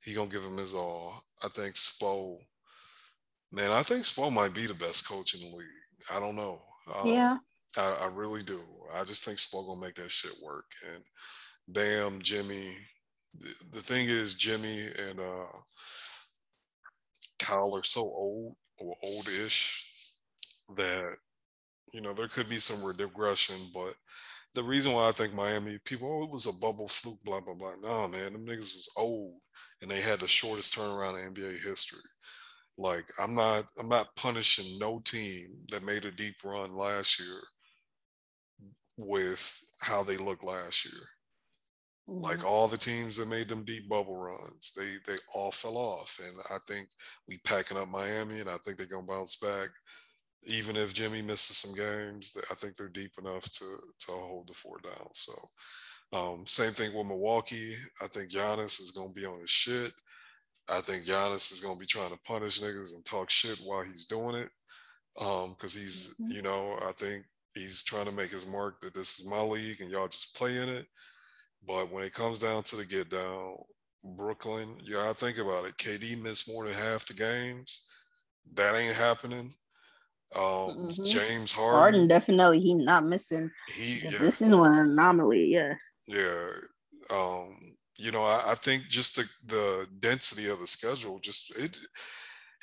He 0.00 0.14
gonna 0.14 0.30
give 0.30 0.42
him 0.42 0.56
his 0.56 0.74
all. 0.74 1.22
I 1.42 1.48
think 1.48 1.74
Spo, 1.74 2.38
man, 3.52 3.70
I 3.70 3.82
think 3.82 4.02
Spo 4.02 4.32
might 4.32 4.54
be 4.54 4.66
the 4.66 4.74
best 4.74 5.08
coach 5.08 5.34
in 5.34 5.40
the 5.40 5.56
league. 5.56 5.66
I 6.12 6.18
don't 6.18 6.36
know. 6.36 6.60
Um, 6.94 7.06
yeah. 7.06 7.36
I, 7.76 7.98
I, 8.02 8.10
really 8.12 8.42
do. 8.42 8.60
I 8.92 9.04
just 9.04 9.24
think 9.24 9.38
Spo 9.38 9.66
gonna 9.66 9.80
make 9.80 9.94
that 9.94 10.10
shit 10.10 10.34
work. 10.42 10.66
And 10.92 11.02
Bam, 11.68 12.20
Jimmy. 12.22 12.76
The, 13.38 13.54
the 13.72 13.80
thing 13.80 14.08
is, 14.08 14.34
Jimmy 14.34 14.88
and 15.08 15.20
uh 15.20 15.46
Kyle 17.38 17.74
are 17.74 17.82
so 17.82 18.00
old 18.00 18.54
or 18.78 18.94
oldish 19.02 19.88
that 20.76 21.14
you 21.92 22.00
know 22.00 22.12
there 22.12 22.28
could 22.28 22.48
be 22.48 22.56
some 22.56 22.84
regression, 22.84 23.56
but 23.74 23.94
the 24.54 24.62
reason 24.62 24.92
why 24.92 25.08
I 25.08 25.12
think 25.12 25.34
Miami 25.34 25.78
people, 25.84 26.08
oh, 26.08 26.24
it 26.24 26.30
was 26.30 26.46
a 26.46 26.60
bubble 26.60 26.88
fluke, 26.88 27.22
blah 27.24 27.40
blah 27.40 27.54
blah. 27.54 27.74
No, 27.82 28.08
man, 28.08 28.32
them 28.32 28.46
niggas 28.46 28.74
was 28.74 28.92
old 28.96 29.34
and 29.80 29.90
they 29.90 30.00
had 30.00 30.20
the 30.20 30.28
shortest 30.28 30.76
turnaround 30.76 31.24
in 31.24 31.34
NBA 31.34 31.60
history. 31.60 32.00
Like 32.78 33.04
I'm 33.20 33.34
not 33.34 33.64
I'm 33.78 33.88
not 33.88 34.14
punishing 34.16 34.78
no 34.78 35.00
team 35.04 35.48
that 35.70 35.84
made 35.84 36.04
a 36.04 36.10
deep 36.10 36.36
run 36.44 36.74
last 36.74 37.20
year 37.20 37.40
with 38.96 39.60
how 39.80 40.02
they 40.02 40.16
looked 40.16 40.44
last 40.44 40.84
year. 40.84 41.02
Mm-hmm. 42.08 42.22
Like 42.22 42.44
all 42.44 42.68
the 42.68 42.78
teams 42.78 43.16
that 43.16 43.28
made 43.28 43.48
them 43.48 43.64
deep 43.64 43.88
bubble 43.88 44.16
runs, 44.16 44.72
they 44.76 44.96
they 45.06 45.18
all 45.34 45.52
fell 45.52 45.76
off. 45.76 46.18
And 46.24 46.36
I 46.50 46.58
think 46.66 46.88
we 47.28 47.38
packing 47.44 47.76
up 47.76 47.88
Miami, 47.88 48.40
and 48.40 48.48
I 48.48 48.56
think 48.58 48.78
they're 48.78 48.86
gonna 48.86 49.06
bounce 49.06 49.36
back. 49.36 49.68
Even 50.44 50.76
if 50.76 50.92
Jimmy 50.92 51.22
misses 51.22 51.56
some 51.56 51.74
games, 51.74 52.36
I 52.50 52.54
think 52.54 52.76
they're 52.76 52.88
deep 52.88 53.12
enough 53.18 53.44
to 53.44 53.64
to 54.06 54.12
hold 54.12 54.48
the 54.48 54.54
four 54.54 54.78
down. 54.82 55.08
So 55.12 55.32
um, 56.12 56.46
same 56.46 56.72
thing 56.72 56.94
with 56.96 57.06
Milwaukee. 57.06 57.76
I 58.00 58.06
think 58.06 58.30
Giannis 58.30 58.80
is 58.80 58.90
gonna 58.90 59.12
be 59.12 59.24
on 59.24 59.40
his 59.40 59.50
shit. 59.50 59.92
I 60.68 60.80
think 60.80 61.04
Giannis 61.04 61.52
is 61.52 61.60
gonna 61.60 61.78
be 61.78 61.86
trying 61.86 62.10
to 62.10 62.18
punish 62.24 62.60
niggas 62.60 62.94
and 62.94 63.04
talk 63.04 63.30
shit 63.30 63.58
while 63.64 63.82
he's 63.82 64.06
doing 64.06 64.36
it. 64.36 64.50
Um, 65.20 65.50
because 65.50 65.74
he's, 65.74 66.14
mm-hmm. 66.20 66.32
you 66.32 66.42
know, 66.42 66.78
I 66.82 66.92
think 66.92 67.24
he's 67.54 67.82
trying 67.82 68.06
to 68.06 68.12
make 68.12 68.30
his 68.30 68.46
mark 68.46 68.80
that 68.80 68.94
this 68.94 69.18
is 69.18 69.28
my 69.28 69.40
league 69.40 69.80
and 69.80 69.90
y'all 69.90 70.08
just 70.08 70.36
play 70.36 70.56
in 70.56 70.68
it. 70.68 70.86
But 71.66 71.90
when 71.92 72.04
it 72.04 72.14
comes 72.14 72.38
down 72.38 72.62
to 72.64 72.76
the 72.76 72.84
get 72.84 73.10
down, 73.10 73.56
Brooklyn, 74.16 74.68
you 74.82 74.94
gotta 74.94 75.14
think 75.14 75.38
about 75.38 75.66
it. 75.66 75.76
KD 75.76 76.22
missed 76.22 76.52
more 76.52 76.64
than 76.64 76.74
half 76.74 77.06
the 77.06 77.14
games. 77.14 77.88
That 78.54 78.74
ain't 78.74 78.96
happening. 78.96 79.52
Um, 80.34 80.42
mm-hmm. 80.88 81.04
James 81.04 81.52
Harden, 81.52 81.78
Harden 81.78 82.08
definitely 82.08 82.60
he 82.60 82.74
not 82.74 83.04
missing. 83.04 83.50
He 83.74 84.00
yeah. 84.04 84.18
this 84.18 84.40
is 84.40 84.54
one 84.54 84.72
anomaly, 84.72 85.46
yeah. 85.46 85.74
Yeah. 86.06 86.48
Um, 87.10 87.74
you 87.98 88.10
know, 88.10 88.22
I, 88.22 88.42
I, 88.48 88.54
think 88.54 88.84
just 88.84 89.16
the 89.16 89.28
the 89.46 89.86
density 90.00 90.48
of 90.48 90.58
the 90.58 90.66
schedule 90.66 91.18
just 91.20 91.56
it 91.58 91.76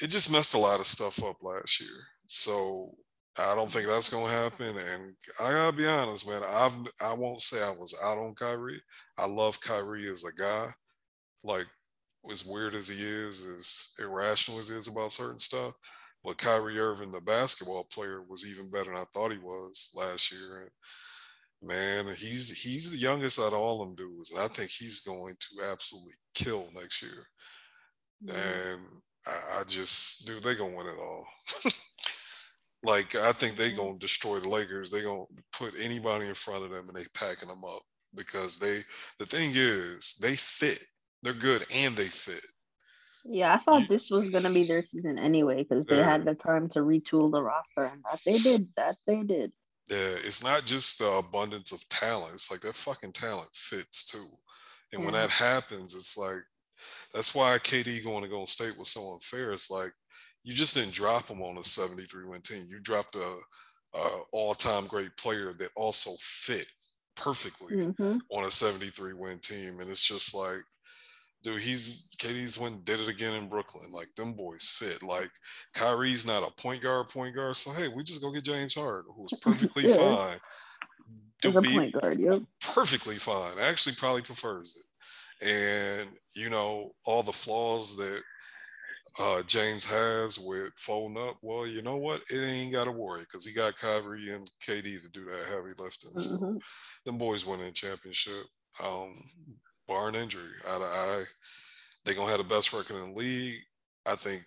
it 0.02 0.08
just 0.08 0.32
messed 0.32 0.56
a 0.56 0.60
lot 0.60 0.80
of 0.80 0.88
stuff 0.88 1.24
up 1.24 1.38
last 1.44 1.80
year. 1.80 1.96
So 2.26 2.96
I 3.38 3.54
don't 3.56 3.70
think 3.70 3.88
that's 3.88 4.10
gonna 4.10 4.32
happen. 4.32 4.78
And 4.78 5.14
I 5.40 5.52
gotta 5.52 5.78
be 5.78 5.88
honest, 5.88 6.28
man. 6.28 6.42
I've 6.48 6.78
I 7.02 7.14
won't 7.14 7.42
say 7.42 7.64
I 7.64 7.72
was 7.72 7.96
out 8.04 8.18
on 8.18 8.34
Kyrie. 8.34 8.82
I 9.18 9.28
love 9.28 9.62
Kyrie 9.62 10.10
as 10.10 10.24
a 10.24 10.34
guy. 10.34 10.70
Like 11.44 11.68
as 12.32 12.46
weird 12.46 12.76
as 12.76 12.90
he 12.90 13.02
is, 13.02 13.48
as 13.48 13.94
irrational 14.00 14.60
as 14.60 14.70
he 14.70 14.76
is 14.76 14.88
about 14.88 15.12
certain 15.12 15.40
stuff. 15.40 15.74
But 16.24 16.38
Kyrie 16.38 16.80
Irving, 16.80 17.12
the 17.12 17.22
basketball 17.22 17.88
player, 17.92 18.22
was 18.28 18.50
even 18.50 18.70
better 18.70 18.92
than 18.92 18.98
I 18.98 19.06
thought 19.14 19.32
he 19.32 19.38
was 19.38 19.92
last 19.96 20.32
year. 20.32 20.62
And 20.62 21.70
man, 21.70 22.06
he's 22.16 22.62
he's 22.62 22.92
the 22.92 22.98
youngest 22.98 23.40
out 23.40 23.48
of 23.48 23.54
all 23.54 23.80
them 23.80 23.96
dudes, 23.96 24.32
and 24.32 24.42
I 24.42 24.48
think 24.48 24.70
he's 24.70 25.02
going 25.02 25.36
to 25.40 25.66
absolutely 25.72 26.14
kill 26.34 26.70
next 26.76 27.02
year. 27.02 27.26
Mm-hmm. 28.26 28.38
And 28.38 28.82
I, 29.26 29.60
I, 29.60 29.64
just, 29.68 30.28
dude, 30.28 30.44
they're 30.44 30.56
gonna 30.56 30.76
win 30.76 30.88
it 30.88 31.00
all. 31.00 31.26
like 32.84 33.16
I 33.16 33.32
think 33.32 33.56
they're 33.56 33.76
gonna 33.76 33.98
destroy 33.98 34.40
the 34.40 34.50
Lakers. 34.50 34.92
They're 34.92 35.04
gonna 35.04 35.24
put 35.54 35.74
anybody 35.80 36.28
in 36.28 36.34
front 36.34 36.66
of 36.66 36.72
them, 36.72 36.90
and 36.90 36.98
they 36.98 37.06
packing 37.14 37.50
them 37.50 37.64
up 37.64 37.82
because 38.16 38.60
they. 38.60 38.82
The 39.20 39.26
thing 39.26 39.52
is, 39.54 40.18
they 40.22 40.36
fit. 40.36 40.80
They're 41.24 41.34
good 41.34 41.66
and 41.74 41.96
they 41.96 42.06
fit. 42.06 42.44
Yeah, 43.26 43.54
I 43.54 43.58
thought 43.58 43.90
this 43.90 44.10
was 44.10 44.30
gonna 44.30 44.50
be 44.50 44.66
their 44.66 44.84
season 44.84 45.20
anyway 45.20 45.64
because 45.64 45.86
they 45.86 45.98
yeah. 45.98 46.12
had 46.12 46.26
the 46.26 46.36
time 46.36 46.70
to 46.70 46.80
retool 46.80 47.32
the 47.32 47.42
roster, 47.42 47.84
and 47.84 48.04
that 48.10 48.20
they 48.26 48.38
did. 48.38 48.70
That 48.78 48.98
they 49.06 49.24
did. 49.24 49.52
Yeah, 49.90 50.16
it's 50.24 50.44
not 50.44 50.66
just 50.66 51.00
the 51.00 51.12
abundance 51.12 51.72
of 51.72 51.88
talent; 51.90 52.34
it's 52.34 52.52
like 52.52 52.62
that 52.62 52.76
fucking 52.76 53.14
talent 53.14 53.50
fits 53.54 54.06
too. 54.06 54.26
And 54.92 55.02
yeah. 55.02 55.06
when 55.06 55.14
that 55.14 55.30
happens, 55.30 55.96
it's 55.96 56.18
like 56.18 56.42
that's 57.14 57.36
why 57.36 57.58
KD 57.58 58.04
going 58.04 58.24
to 58.24 58.30
Golden 58.30 58.46
State 58.46 58.78
was 58.78 58.90
so 58.90 59.14
unfair. 59.14 59.52
It's 59.52 59.70
like 59.70 59.92
you 60.44 60.54
just 60.54 60.76
didn't 60.76 60.94
drop 60.94 61.28
him 61.28 61.42
on 61.42 61.58
a 61.58 61.64
73 61.64 62.26
win 62.26 62.42
team. 62.42 62.64
You 62.70 62.80
dropped 62.80 63.16
a, 63.16 63.38
a 63.94 64.08
all-time 64.32 64.88
great 64.88 65.16
player 65.18 65.54
that 65.54 65.70
also 65.76 66.12
fit 66.20 66.66
perfectly 67.16 67.76
mm-hmm. 67.76 68.18
on 68.32 68.46
a 68.46 68.52
73 68.52 69.14
win 69.14 69.40
team, 69.40 69.80
and 69.80 69.90
it's 69.90 70.08
just 70.08 70.34
like 70.34 70.64
dude, 71.44 71.62
he's 71.62 72.08
KD's 72.18 72.58
went 72.58 72.86
did 72.86 73.00
it 73.00 73.10
again 73.10 73.36
in 73.36 73.50
Brooklyn. 73.50 73.92
Like 73.92 74.10
them 74.16 74.34
boys 74.34 74.70
fit. 74.70 75.04
Like 75.04 75.30
Kyrie's 75.74 76.26
not 76.26 76.48
a 76.48 76.62
point 76.62 76.84
guard, 76.84 77.10
point 77.10 77.36
guard. 77.36 77.56
So 77.56 77.72
hey, 77.72 77.88
we 77.88 78.04
just 78.04 78.22
go 78.22 78.32
get 78.32 78.44
James 78.44 78.76
Harden, 78.76 79.12
who's 79.16 79.34
perfectly 79.42 79.88
yeah. 79.88 79.96
fine. 79.96 80.40
As 81.46 81.56
a 81.56 81.62
point 81.62 81.94
guard, 81.94 82.20
yep. 82.20 82.42
Perfectly 82.62 83.16
fine. 83.16 83.58
Actually, 83.60 83.96
probably 83.96 84.22
prefers 84.22 84.76
it. 84.76 85.48
And 85.48 86.10
you 86.36 86.50
know 86.50 86.92
all 87.06 87.24
the 87.24 87.32
flaws 87.32 87.96
that 87.98 88.22
uh, 89.18 89.42
James 89.44 89.86
has 89.86 90.40
with 90.40 90.72
folding 90.78 91.22
up. 91.22 91.38
Well, 91.42 91.66
you 91.66 91.82
know 91.82 91.98
what? 91.98 92.22
It 92.30 92.40
ain't 92.40 92.74
got 92.74 92.86
to 92.86 92.92
worry 92.92 93.22
because 93.22 93.46
he 93.46 93.54
got 93.54 93.78
Kyrie 93.78 94.32
and 94.32 94.50
KD 94.62 95.02
to 95.02 95.10
do 95.12 95.26
that 95.26 95.46
heavy 95.48 95.74
lifting. 95.78 96.18
So 96.18 96.46
mm-hmm. 96.46 96.58
them 97.06 97.18
boys 97.18 97.46
winning 97.46 97.74
championship. 97.74 98.46
Um, 98.84 99.14
barring 99.90 100.16
injury. 100.16 100.54
I, 100.66 100.78
I 100.78 101.24
they're 102.06 102.16
gonna 102.16 102.30
have 102.30 102.38
the 102.38 102.56
best 102.56 102.72
record 102.72 102.96
in 102.96 103.12
the 103.12 103.20
league. 103.20 103.60
I 104.06 104.16
think 104.16 104.44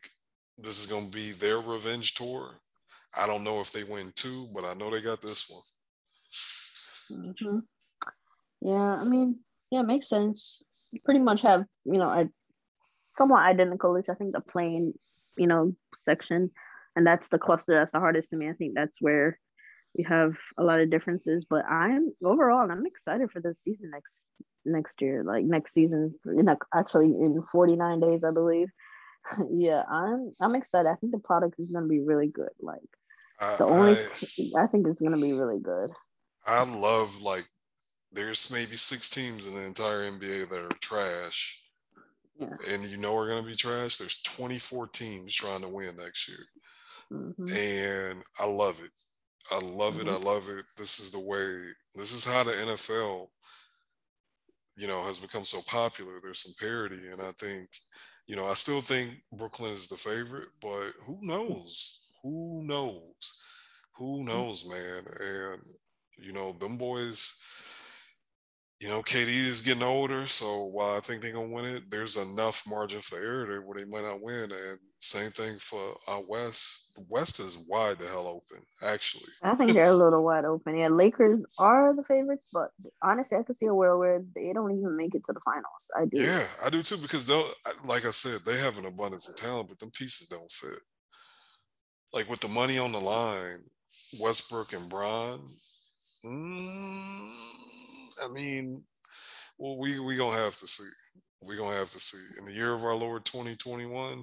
this 0.57 0.83
is 0.83 0.91
gonna 0.91 1.11
be 1.11 1.33
their 1.33 1.59
revenge 1.59 2.15
tour. 2.15 2.55
I 3.19 3.27
don't 3.27 3.45
know 3.45 3.61
if 3.61 3.73
they 3.73 3.85
win 3.85 4.13
two, 4.15 4.49
but 4.55 4.65
I 4.65 4.73
know 4.73 4.91
they 4.91 5.03
got 5.03 5.21
this 5.21 5.51
one. 5.51 7.27
Mm-hmm. 7.27 7.59
Yeah, 8.63 8.95
I 8.95 9.05
mean, 9.05 9.41
yeah, 9.71 9.81
it 9.81 9.87
makes 9.87 10.09
sense. 10.09 10.63
You 10.93 11.01
pretty 11.05 11.21
much 11.21 11.43
have, 11.43 11.65
you 11.85 11.99
know, 11.99 12.09
a 12.09 12.29
somewhat 13.11 13.43
identical, 13.43 13.93
which 13.93 14.09
I 14.09 14.15
think 14.15 14.33
the 14.33 14.41
play-in, 14.41 14.95
you 15.37 15.47
know, 15.47 15.75
section, 15.97 16.51
and 16.97 17.07
that's 17.07 17.29
the 17.29 17.39
cluster 17.39 17.75
that's 17.75 17.93
the 17.93 18.01
hardest 18.01 18.31
to 18.31 18.37
me. 18.37 18.49
I 18.49 18.55
think 18.55 18.75
that's 18.75 19.01
where 19.01 19.39
we 19.97 20.05
have 20.05 20.35
a 20.57 20.63
lot 20.63 20.81
of 20.81 20.91
differences. 20.91 21.45
But 21.49 21.67
I'm 21.67 22.13
overall, 22.25 22.71
I'm 22.71 22.87
excited 22.87 23.31
for 23.31 23.41
the 23.41 23.55
season 23.59 23.91
next 23.91 24.23
next 24.65 25.01
year, 25.01 25.25
like 25.25 25.45
next 25.45 25.73
season, 25.73 26.15
in 26.27 26.49
a, 26.49 26.57
actually 26.75 27.07
in 27.07 27.43
49 27.51 28.01
days, 28.01 28.25
I 28.25 28.31
believe. 28.31 28.69
yeah, 29.51 29.85
I'm 29.91 30.35
I'm 30.41 30.55
excited. 30.55 30.89
I 30.89 30.97
think 30.97 31.13
the 31.13 31.19
product 31.19 31.59
is 31.59 31.71
gonna 31.71 31.87
be 31.87 32.01
really 32.01 32.29
good. 32.29 32.51
Like 32.61 32.81
uh, 33.41 33.57
the 33.57 33.65
only 33.65 33.93
I, 33.93 34.65
I 34.65 34.67
think 34.67 34.87
it's 34.87 35.01
gonna 35.01 35.21
be 35.21 35.33
really 35.33 35.61
good. 35.61 35.91
I 36.47 36.65
love 36.65 37.23
like 37.23 37.45
there's 38.11 38.53
maybe 38.53 38.77
six 38.77 39.09
teams 39.09 39.47
in 39.47 39.55
the 39.55 39.61
entire 39.61 40.11
NBA 40.11 40.49
that 40.51 40.65
are 40.65 40.79
trash. 40.81 41.63
Yeah. 42.39 42.57
And 42.71 42.85
you 42.87 42.97
know 42.97 43.15
we're 43.15 43.29
gonna 43.29 43.47
be 43.47 43.55
trash. 43.55 43.97
There's 43.97 44.23
24 44.23 44.89
teams 44.89 45.35
trying 45.35 45.61
to 45.61 45.69
win 45.69 45.97
next 45.97 46.29
year. 46.29 46.39
Mm-hmm. 47.13 47.49
And 47.49 48.23
I 48.41 48.47
love 48.47 48.81
it. 48.83 48.91
I 49.51 49.59
love 49.61 49.97
mm-hmm. 49.97 50.09
it. 50.09 50.13
I 50.13 50.17
love 50.17 50.49
it. 50.49 50.65
This 50.77 50.99
is 50.99 51.13
the 51.13 51.21
way, 51.21 51.73
this 51.95 52.13
is 52.13 52.25
how 52.25 52.43
the 52.43 52.53
NFL 52.53 53.29
you 54.77 54.87
know, 54.87 55.03
has 55.03 55.19
become 55.19 55.45
so 55.45 55.61
popular. 55.67 56.21
There's 56.23 56.41
some 56.41 56.55
parity, 56.67 57.09
and 57.11 57.21
I 57.21 57.33
think, 57.33 57.69
you 58.27 58.37
know, 58.37 58.47
I 58.47 58.55
still 58.55 58.81
think 58.81 59.23
Brooklyn 59.33 59.73
is 59.73 59.89
the 59.89 59.97
favorite, 59.97 60.49
but 60.61 60.93
who 61.07 61.19
knows? 61.21 62.07
Who 62.23 62.65
knows? 62.67 63.43
Who 63.97 64.21
mm. 64.21 64.27
knows, 64.27 64.69
man? 64.69 65.05
And 65.21 65.61
you 66.19 66.33
know, 66.33 66.53
them 66.59 66.77
boys. 66.77 67.43
You 68.83 68.89
know, 68.89 69.01
KD 69.01 69.29
is 69.29 69.63
getting 69.63 69.85
older, 69.85 70.27
so 70.27 70.65
while 70.65 70.97
I 70.97 70.99
think 70.99 71.23
they're 71.23 71.33
gonna 71.33 71.55
win 71.55 71.67
it, 71.67 71.89
there's 71.89 72.17
enough 72.17 72.65
margin 72.67 73.01
for 73.01 73.15
error 73.15 73.47
there 73.47 73.63
where 73.63 73.79
they 73.79 73.85
might 73.85 74.03
not 74.03 74.21
win. 74.21 74.51
And 74.51 74.79
same 74.99 75.31
thing 75.31 75.57
for 75.61 75.97
out 76.09 76.29
west. 76.29 77.01
West 77.09 77.39
is 77.39 77.65
wide 77.69 78.01
the 78.01 78.09
hell 78.09 78.27
open, 78.27 78.65
actually. 78.83 79.31
I 79.41 79.55
think 79.55 79.71
they're 79.75 79.93
a 79.93 79.95
little 79.95 80.25
wide 80.25 80.45
open. 80.45 80.77
Yeah, 80.77 80.89
Lakers 80.89 81.47
are 81.61 81.95
the 81.95 82.03
favorites, 82.03 82.49
but 82.53 82.73
honestly, 83.05 83.39
I 83.39 83.45
could 83.45 83.55
see 83.55 83.67
a 83.67 83.75
world 83.75 84.01
where 84.01 84.21
they 84.35 84.53
don't 84.53 84.77
even 84.77 84.97
make 84.97 85.15
it 85.15 85.23
to 85.27 85.33
the 85.33 85.41
finals. 85.45 85.89
I 85.97 86.07
do. 86.07 86.21
Yeah, 86.21 86.45
I 86.67 86.69
do 86.69 86.83
too, 86.83 86.97
because 86.97 87.25
they'll, 87.25 87.47
like 87.85 88.05
I 88.05 88.11
said, 88.11 88.41
they 88.45 88.59
have 88.59 88.79
an 88.79 88.87
abundance 88.87 89.29
of 89.29 89.37
talent, 89.37 89.69
but 89.69 89.79
them 89.79 89.93
pieces 89.93 90.27
don't 90.27 90.51
fit. 90.51 90.81
Like 92.13 92.29
with 92.29 92.41
the 92.41 92.49
money 92.49 92.81
on 92.81 92.91
the 92.91 93.01
line, 93.01 93.61
Westbrook 94.19 94.73
and 94.73 94.89
Bron. 94.89 95.49
Mm, 96.25 97.33
I 98.23 98.29
mean, 98.29 98.83
well, 99.59 99.77
we 99.77 100.01
we 100.01 100.17
gonna 100.17 100.37
have 100.37 100.57
to 100.57 100.67
see. 100.67 100.89
We 101.43 101.57
gonna 101.57 101.77
have 101.77 101.91
to 101.91 102.01
see. 102.01 102.39
In 102.39 102.47
the 102.47 102.53
year 102.53 102.73
of 102.73 102.85
our 102.85 102.95
Lord 102.95 103.25
2021, 103.25 104.23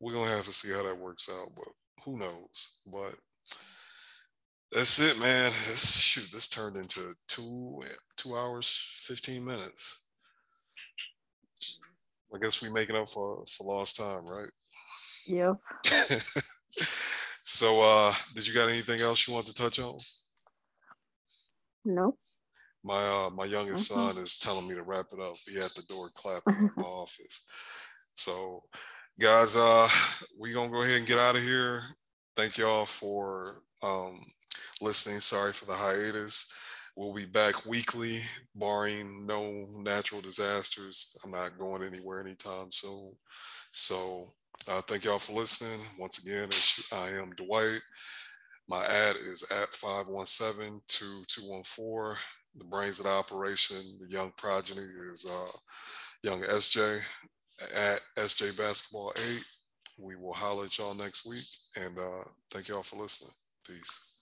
we're 0.00 0.12
gonna 0.12 0.30
have 0.30 0.44
to 0.46 0.52
see 0.52 0.72
how 0.72 0.82
that 0.82 0.98
works 0.98 1.30
out, 1.30 1.48
but 1.56 1.68
who 2.04 2.18
knows? 2.18 2.80
But 2.90 3.14
that's 4.72 4.98
it, 4.98 5.20
man. 5.20 5.44
This, 5.46 5.96
shoot, 5.96 6.30
this 6.32 6.48
turned 6.48 6.76
into 6.76 7.14
two 7.28 7.82
two 8.16 8.36
hours, 8.36 8.68
fifteen 9.06 9.44
minutes. 9.44 10.06
I 12.34 12.38
guess 12.38 12.60
we 12.62 12.70
make 12.70 12.90
it 12.90 12.96
up 12.96 13.08
for 13.08 13.44
for 13.46 13.64
lost 13.64 13.96
time, 13.96 14.26
right? 14.26 14.50
Yep. 15.26 15.56
so, 17.44 17.82
uh, 17.82 18.12
did 18.34 18.46
you 18.46 18.52
got 18.52 18.68
anything 18.68 19.00
else 19.00 19.26
you 19.26 19.32
want 19.32 19.46
to 19.46 19.54
touch 19.54 19.78
on? 19.78 19.96
No. 21.84 22.16
My 22.84 23.02
uh, 23.02 23.30
my 23.30 23.46
youngest 23.46 23.90
mm-hmm. 23.90 24.12
son 24.12 24.22
is 24.22 24.38
telling 24.38 24.68
me 24.68 24.74
to 24.74 24.82
wrap 24.82 25.06
it 25.12 25.20
up. 25.20 25.34
He 25.48 25.58
at 25.58 25.74
the 25.74 25.82
door 25.88 26.10
clapping 26.14 26.54
in 26.54 26.70
my 26.76 26.82
office. 26.82 27.46
So 28.14 28.62
guys 29.18 29.56
uh 29.56 29.88
we 30.38 30.52
gonna 30.52 30.70
go 30.70 30.82
ahead 30.82 30.98
and 30.98 31.06
get 31.06 31.18
out 31.18 31.36
of 31.36 31.42
here. 31.42 31.82
Thank 32.36 32.58
y'all 32.58 32.84
for 32.84 33.62
um 33.82 34.20
listening. 34.80 35.20
Sorry 35.20 35.52
for 35.52 35.64
the 35.64 35.72
hiatus. 35.72 36.52
We'll 36.96 37.14
be 37.14 37.26
back 37.26 37.66
weekly 37.66 38.22
barring 38.54 39.26
no 39.26 39.66
natural 39.78 40.20
disasters. 40.20 41.18
I'm 41.24 41.32
not 41.32 41.58
going 41.58 41.82
anywhere 41.82 42.20
anytime 42.20 42.70
soon. 42.70 43.14
So 43.72 44.32
uh, 44.70 44.80
thank 44.82 45.04
y'all 45.04 45.18
for 45.18 45.32
listening. 45.32 45.80
Once 45.98 46.24
again 46.24 46.50
i 46.92 47.08
am 47.10 47.32
dwight. 47.32 47.80
My 48.68 48.84
ad 48.84 49.16
is 49.16 49.42
at 49.50 49.70
517-2214 49.70 52.16
the 52.56 52.64
brains 52.64 52.98
of 52.98 53.06
the 53.06 53.10
operation 53.10 53.76
the 54.00 54.08
young 54.08 54.32
progeny 54.36 54.86
is 55.12 55.26
uh 55.30 55.56
young 56.22 56.40
sj 56.42 57.00
at 57.74 58.00
SJ 58.16 58.56
Basketball 58.58 59.12
8. 59.16 59.44
We 60.00 60.16
will 60.16 60.32
holler 60.32 60.64
at 60.64 60.78
y'all 60.78 60.94
next 60.94 61.26
week. 61.26 61.46
And 61.76 61.98
uh, 61.98 62.24
thank 62.50 62.68
y'all 62.68 62.82
for 62.82 62.96
listening. 62.96 63.32
Peace. 63.66 64.13